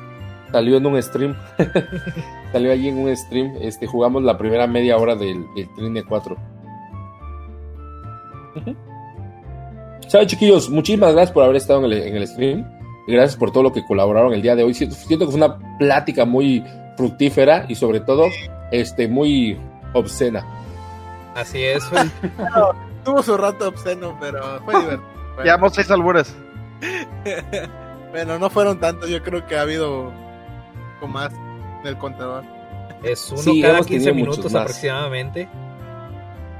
Salió 0.51 0.77
en 0.77 0.85
un 0.85 1.01
stream. 1.03 1.35
Salió 2.51 2.71
allí 2.71 2.87
en 2.89 2.97
un 2.99 3.15
stream. 3.17 3.55
Este, 3.61 3.85
jugamos 3.87 4.23
la 4.23 4.37
primera 4.37 4.65
media 4.67 4.97
hora 4.97 5.15
del, 5.15 5.45
del 5.55 5.67
Trine 5.75 6.03
4. 6.03 6.37
Ujú. 8.55 8.75
¿Saben, 10.07 10.27
chiquillos? 10.27 10.69
Muchísimas 10.69 11.13
gracias 11.13 11.31
por 11.33 11.43
haber 11.43 11.57
estado 11.57 11.79
en 11.79 11.85
el, 11.91 11.93
en 11.93 12.15
el 12.15 12.27
stream. 12.27 12.65
Y 13.07 13.13
gracias 13.13 13.35
por 13.37 13.51
todo 13.51 13.63
lo 13.63 13.73
que 13.73 13.85
colaboraron 13.85 14.33
el 14.33 14.41
día 14.41 14.55
de 14.55 14.63
hoy. 14.63 14.73
Siento, 14.73 14.95
siento 14.95 15.25
que 15.25 15.31
fue 15.31 15.39
una 15.45 15.57
plática 15.77 16.25
muy 16.25 16.63
fructífera 16.97 17.65
y 17.67 17.75
sobre 17.75 17.99
todo 17.99 18.25
este, 18.71 19.07
muy 19.07 19.57
obscena. 19.93 20.45
Así 21.35 21.61
es. 21.63 21.83
fue- 21.85 21.99
Tuvo 23.03 23.21
su 23.23 23.37
rato 23.37 23.69
obsceno, 23.69 24.17
pero 24.19 24.41
fue 24.65 24.73
divertido. 24.81 25.43
Llevamos 25.43 25.73
seis 25.73 25.89
albures. 25.91 26.35
Bueno, 28.11 28.39
no 28.39 28.49
fueron 28.49 28.79
tantos, 28.79 29.09
yo 29.09 29.21
creo 29.21 29.45
que 29.45 29.55
ha 29.57 29.61
habido 29.61 30.11
con 30.99 31.11
más 31.11 31.31
del 31.83 31.97
contador. 31.97 32.43
Es 33.03 33.29
uno 33.31 33.41
Sí, 33.41 33.61
cada 33.61 33.75
hemos 33.75 33.87
15 33.87 34.05
tenido 34.11 34.25
minutos 34.29 34.53
aproximadamente. 34.55 35.47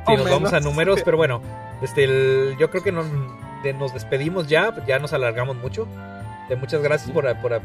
Si 0.06 0.14
O 0.14 0.18
nos 0.18 0.30
vamos 0.30 0.54
a 0.54 0.60
números, 0.60 1.02
pero 1.06 1.18
bueno, 1.18 1.42
este, 1.82 2.04
el- 2.04 2.56
yo 2.60 2.70
creo 2.70 2.84
que 2.84 2.92
nos, 2.92 3.06
de- 3.64 3.74
nos 3.74 3.94
despedimos 3.94 4.48
ya, 4.48 4.74
ya 4.86 5.00
nos 5.00 5.14
alargamos 5.14 5.56
mucho. 5.58 5.88
De 6.50 6.56
muchas 6.56 6.82
gracias 6.82 7.12
por, 7.12 7.26
por, 7.42 7.60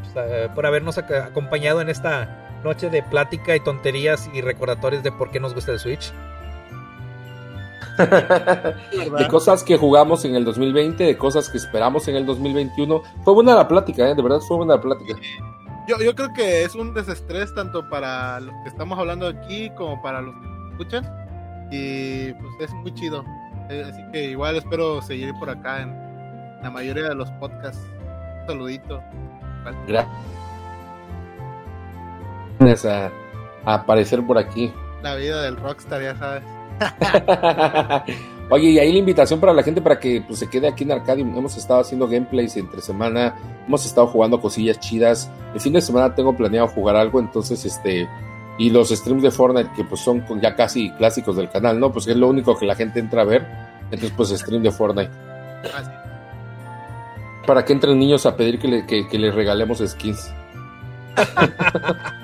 por 0.55 0.65
habernos 0.65 0.97
ac- 0.97 1.27
acompañado 1.27 1.79
en 1.79 1.89
esta 1.89 2.59
noche 2.63 2.89
de 2.89 3.01
plática 3.03 3.55
y 3.55 3.59
tonterías 3.61 4.29
y 4.33 4.41
recordatorios 4.41 5.03
de 5.03 5.11
por 5.11 5.31
qué 5.31 5.39
nos 5.39 5.53
gusta 5.53 5.71
el 5.71 5.79
Switch. 5.79 6.11
de 7.97 9.27
cosas 9.29 9.63
que 9.63 9.77
jugamos 9.77 10.25
en 10.25 10.35
el 10.35 10.43
2020, 10.45 11.03
de 11.03 11.17
cosas 11.17 11.49
que 11.49 11.57
esperamos 11.57 12.07
en 12.07 12.15
el 12.15 12.25
2021. 12.25 13.01
Fue 13.23 13.33
buena 13.33 13.53
la 13.55 13.67
plática, 13.67 14.09
¿eh? 14.09 14.15
de 14.15 14.21
verdad 14.21 14.39
fue 14.39 14.57
buena 14.57 14.75
la 14.75 14.81
plática. 14.81 15.13
Yo, 15.87 15.97
yo 15.99 16.15
creo 16.15 16.31
que 16.33 16.63
es 16.63 16.75
un 16.75 16.93
desestrés 16.93 17.53
tanto 17.55 17.87
para 17.89 18.39
los 18.39 18.55
que 18.63 18.69
estamos 18.69 18.97
hablando 18.97 19.27
aquí 19.27 19.69
como 19.71 20.01
para 20.01 20.21
los 20.21 20.33
que 20.35 20.71
escuchan. 20.71 21.03
Y 21.71 22.31
pues 22.33 22.69
es 22.69 22.73
muy 22.75 22.93
chido. 22.93 23.23
Eh, 23.69 23.85
Así 23.89 24.01
que 24.11 24.25
igual 24.25 24.55
espero 24.57 25.01
seguir 25.01 25.33
por 25.39 25.49
acá 25.49 25.81
en 25.81 25.93
la 26.61 26.69
mayoría 26.69 27.09
de 27.09 27.15
los 27.15 27.29
podcasts. 27.31 27.85
Un 28.41 28.47
saludito. 28.47 29.01
Gracias 32.59 32.85
a, 32.85 33.11
a 33.65 33.73
aparecer 33.75 34.25
por 34.25 34.37
aquí. 34.37 34.71
La 35.01 35.15
vida 35.15 35.41
del 35.41 35.57
rockstar, 35.57 36.01
ya 36.01 36.15
sabes. 36.15 36.43
Oye, 38.53 38.69
y 38.69 38.77
ahí 38.77 38.93
la 38.93 38.99
invitación 38.99 39.39
para 39.39 39.51
la 39.51 39.63
gente 39.63 39.81
para 39.81 39.99
que 39.99 40.21
pues, 40.27 40.37
se 40.37 40.47
quede 40.47 40.67
aquí 40.67 40.83
en 40.83 40.91
Arcadium. 40.91 41.35
Hemos 41.35 41.57
estado 41.57 41.79
haciendo 41.79 42.07
gameplays 42.07 42.55
entre 42.55 42.81
semana, 42.81 43.33
hemos 43.67 43.83
estado 43.83 44.05
jugando 44.05 44.39
cosillas 44.39 44.79
chidas. 44.79 45.27
El 45.55 45.59
fin 45.59 45.73
de 45.73 45.81
semana 45.81 46.13
tengo 46.13 46.37
planeado 46.37 46.67
jugar 46.67 46.95
algo, 46.95 47.19
entonces 47.19 47.65
este 47.65 48.07
y 48.59 48.69
los 48.69 48.89
streams 48.89 49.23
de 49.23 49.31
Fortnite 49.31 49.71
que 49.75 49.83
pues 49.83 50.01
son 50.01 50.23
ya 50.39 50.55
casi 50.55 50.91
clásicos 50.91 51.35
del 51.35 51.49
canal, 51.49 51.79
¿no? 51.79 51.91
Pues 51.91 52.05
es 52.07 52.15
lo 52.15 52.27
único 52.27 52.55
que 52.55 52.67
la 52.67 52.75
gente 52.75 52.99
entra 52.99 53.23
a 53.23 53.25
ver. 53.25 53.43
Entonces 53.85 54.11
pues 54.15 54.29
stream 54.29 54.61
de 54.61 54.71
Fortnite. 54.71 55.09
Así. 55.75 55.89
Para 57.47 57.65
que 57.65 57.73
entren 57.73 57.97
niños 57.97 58.27
a 58.27 58.35
pedir 58.37 58.59
que, 58.59 58.67
le- 58.67 58.85
que, 58.85 59.07
que 59.07 59.17
les 59.17 59.33
regalemos 59.33 59.79
skins. 59.79 60.31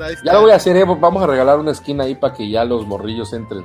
Ahí 0.00 0.14
está. 0.14 0.24
Ya 0.26 0.32
lo 0.34 0.42
voy 0.42 0.50
a 0.52 0.56
hacer, 0.56 0.76
eh, 0.76 0.84
vamos 0.84 1.22
a 1.22 1.26
regalar 1.26 1.58
una 1.58 1.70
esquina 1.72 2.04
ahí 2.04 2.14
para 2.14 2.34
que 2.34 2.48
ya 2.48 2.64
los 2.64 2.86
morrillos 2.86 3.32
entren. 3.32 3.64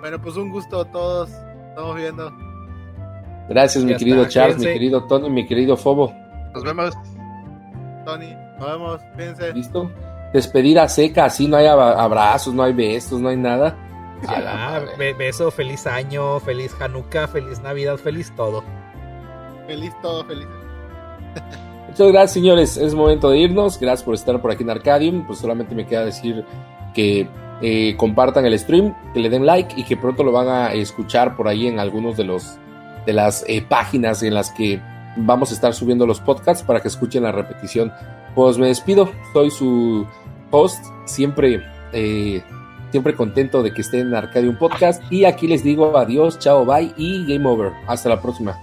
Bueno, 0.00 0.20
pues 0.22 0.36
un 0.36 0.50
gusto 0.50 0.80
a 0.80 0.84
todos. 0.90 1.30
Estamos 1.70 1.96
viendo. 1.96 2.32
Gracias, 3.48 3.84
mi 3.84 3.96
querido 3.96 4.22
está, 4.22 4.32
Charles, 4.32 4.58
mi 4.58 4.64
querido 4.66 5.04
Tony, 5.06 5.30
mi 5.30 5.46
querido 5.46 5.76
Fobo. 5.76 6.12
Nos 6.54 6.64
vemos. 6.64 6.94
Tony, 8.04 8.34
nos 8.58 8.68
vemos. 8.70 9.00
Cuídense. 9.14 9.52
¿Listo? 9.52 9.90
Despedida 10.32 10.88
seca, 10.88 11.26
así 11.26 11.46
no 11.48 11.56
hay 11.56 11.66
ab- 11.66 11.96
abrazos, 11.96 12.52
no 12.54 12.62
hay 12.62 12.72
besos, 12.72 13.20
no 13.20 13.28
hay 13.28 13.36
nada. 13.36 13.76
A 14.26 14.40
la 14.40 14.52
Ya, 14.52 14.56
madre. 14.80 14.96
be- 14.98 15.14
beso, 15.14 15.50
feliz 15.50 15.86
año, 15.86 16.40
feliz 16.40 16.74
Hanukkah, 16.80 17.28
feliz 17.28 17.60
Navidad, 17.60 17.96
feliz 17.96 18.32
todo. 18.34 18.64
Feliz 19.66 19.92
todo, 20.02 20.24
feliz. 20.24 20.46
Muchas 21.96 22.12
gracias, 22.12 22.32
señores. 22.32 22.76
Es 22.76 22.94
momento 22.94 23.30
de 23.30 23.38
irnos. 23.38 23.80
Gracias 23.80 24.02
por 24.02 24.14
estar 24.14 24.42
por 24.42 24.50
aquí 24.50 24.62
en 24.62 24.68
Arcadium. 24.68 25.26
Pues 25.26 25.38
solamente 25.38 25.74
me 25.74 25.86
queda 25.86 26.04
decir 26.04 26.44
que 26.92 27.26
eh, 27.62 27.94
compartan 27.96 28.44
el 28.44 28.58
stream, 28.58 28.94
que 29.14 29.20
le 29.20 29.30
den 29.30 29.46
like 29.46 29.72
y 29.80 29.82
que 29.82 29.96
pronto 29.96 30.22
lo 30.22 30.30
van 30.30 30.46
a 30.46 30.74
escuchar 30.74 31.38
por 31.38 31.48
ahí 31.48 31.66
en 31.66 31.78
algunos 31.78 32.18
de 32.18 32.24
los 32.24 32.58
de 33.06 33.14
las 33.14 33.46
eh, 33.48 33.64
páginas 33.66 34.22
en 34.22 34.34
las 34.34 34.50
que 34.50 34.78
vamos 35.16 35.52
a 35.52 35.54
estar 35.54 35.72
subiendo 35.72 36.06
los 36.06 36.20
podcasts 36.20 36.62
para 36.62 36.80
que 36.80 36.88
escuchen 36.88 37.22
la 37.22 37.32
repetición. 37.32 37.90
Pues 38.34 38.58
me 38.58 38.66
despido. 38.66 39.08
Soy 39.32 39.50
su 39.50 40.06
host. 40.50 40.84
Siempre 41.06 41.62
eh, 41.94 42.42
siempre 42.90 43.14
contento 43.14 43.62
de 43.62 43.72
que 43.72 43.80
estén 43.80 44.08
en 44.08 44.14
Arcadium 44.14 44.58
Podcast. 44.58 45.02
Y 45.10 45.24
aquí 45.24 45.46
les 45.46 45.64
digo 45.64 45.96
adiós, 45.96 46.38
chao, 46.40 46.66
bye 46.66 46.92
y 46.98 47.24
game 47.24 47.48
over. 47.48 47.72
Hasta 47.86 48.10
la 48.10 48.20
próxima. 48.20 48.54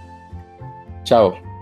Chao. 1.04 1.53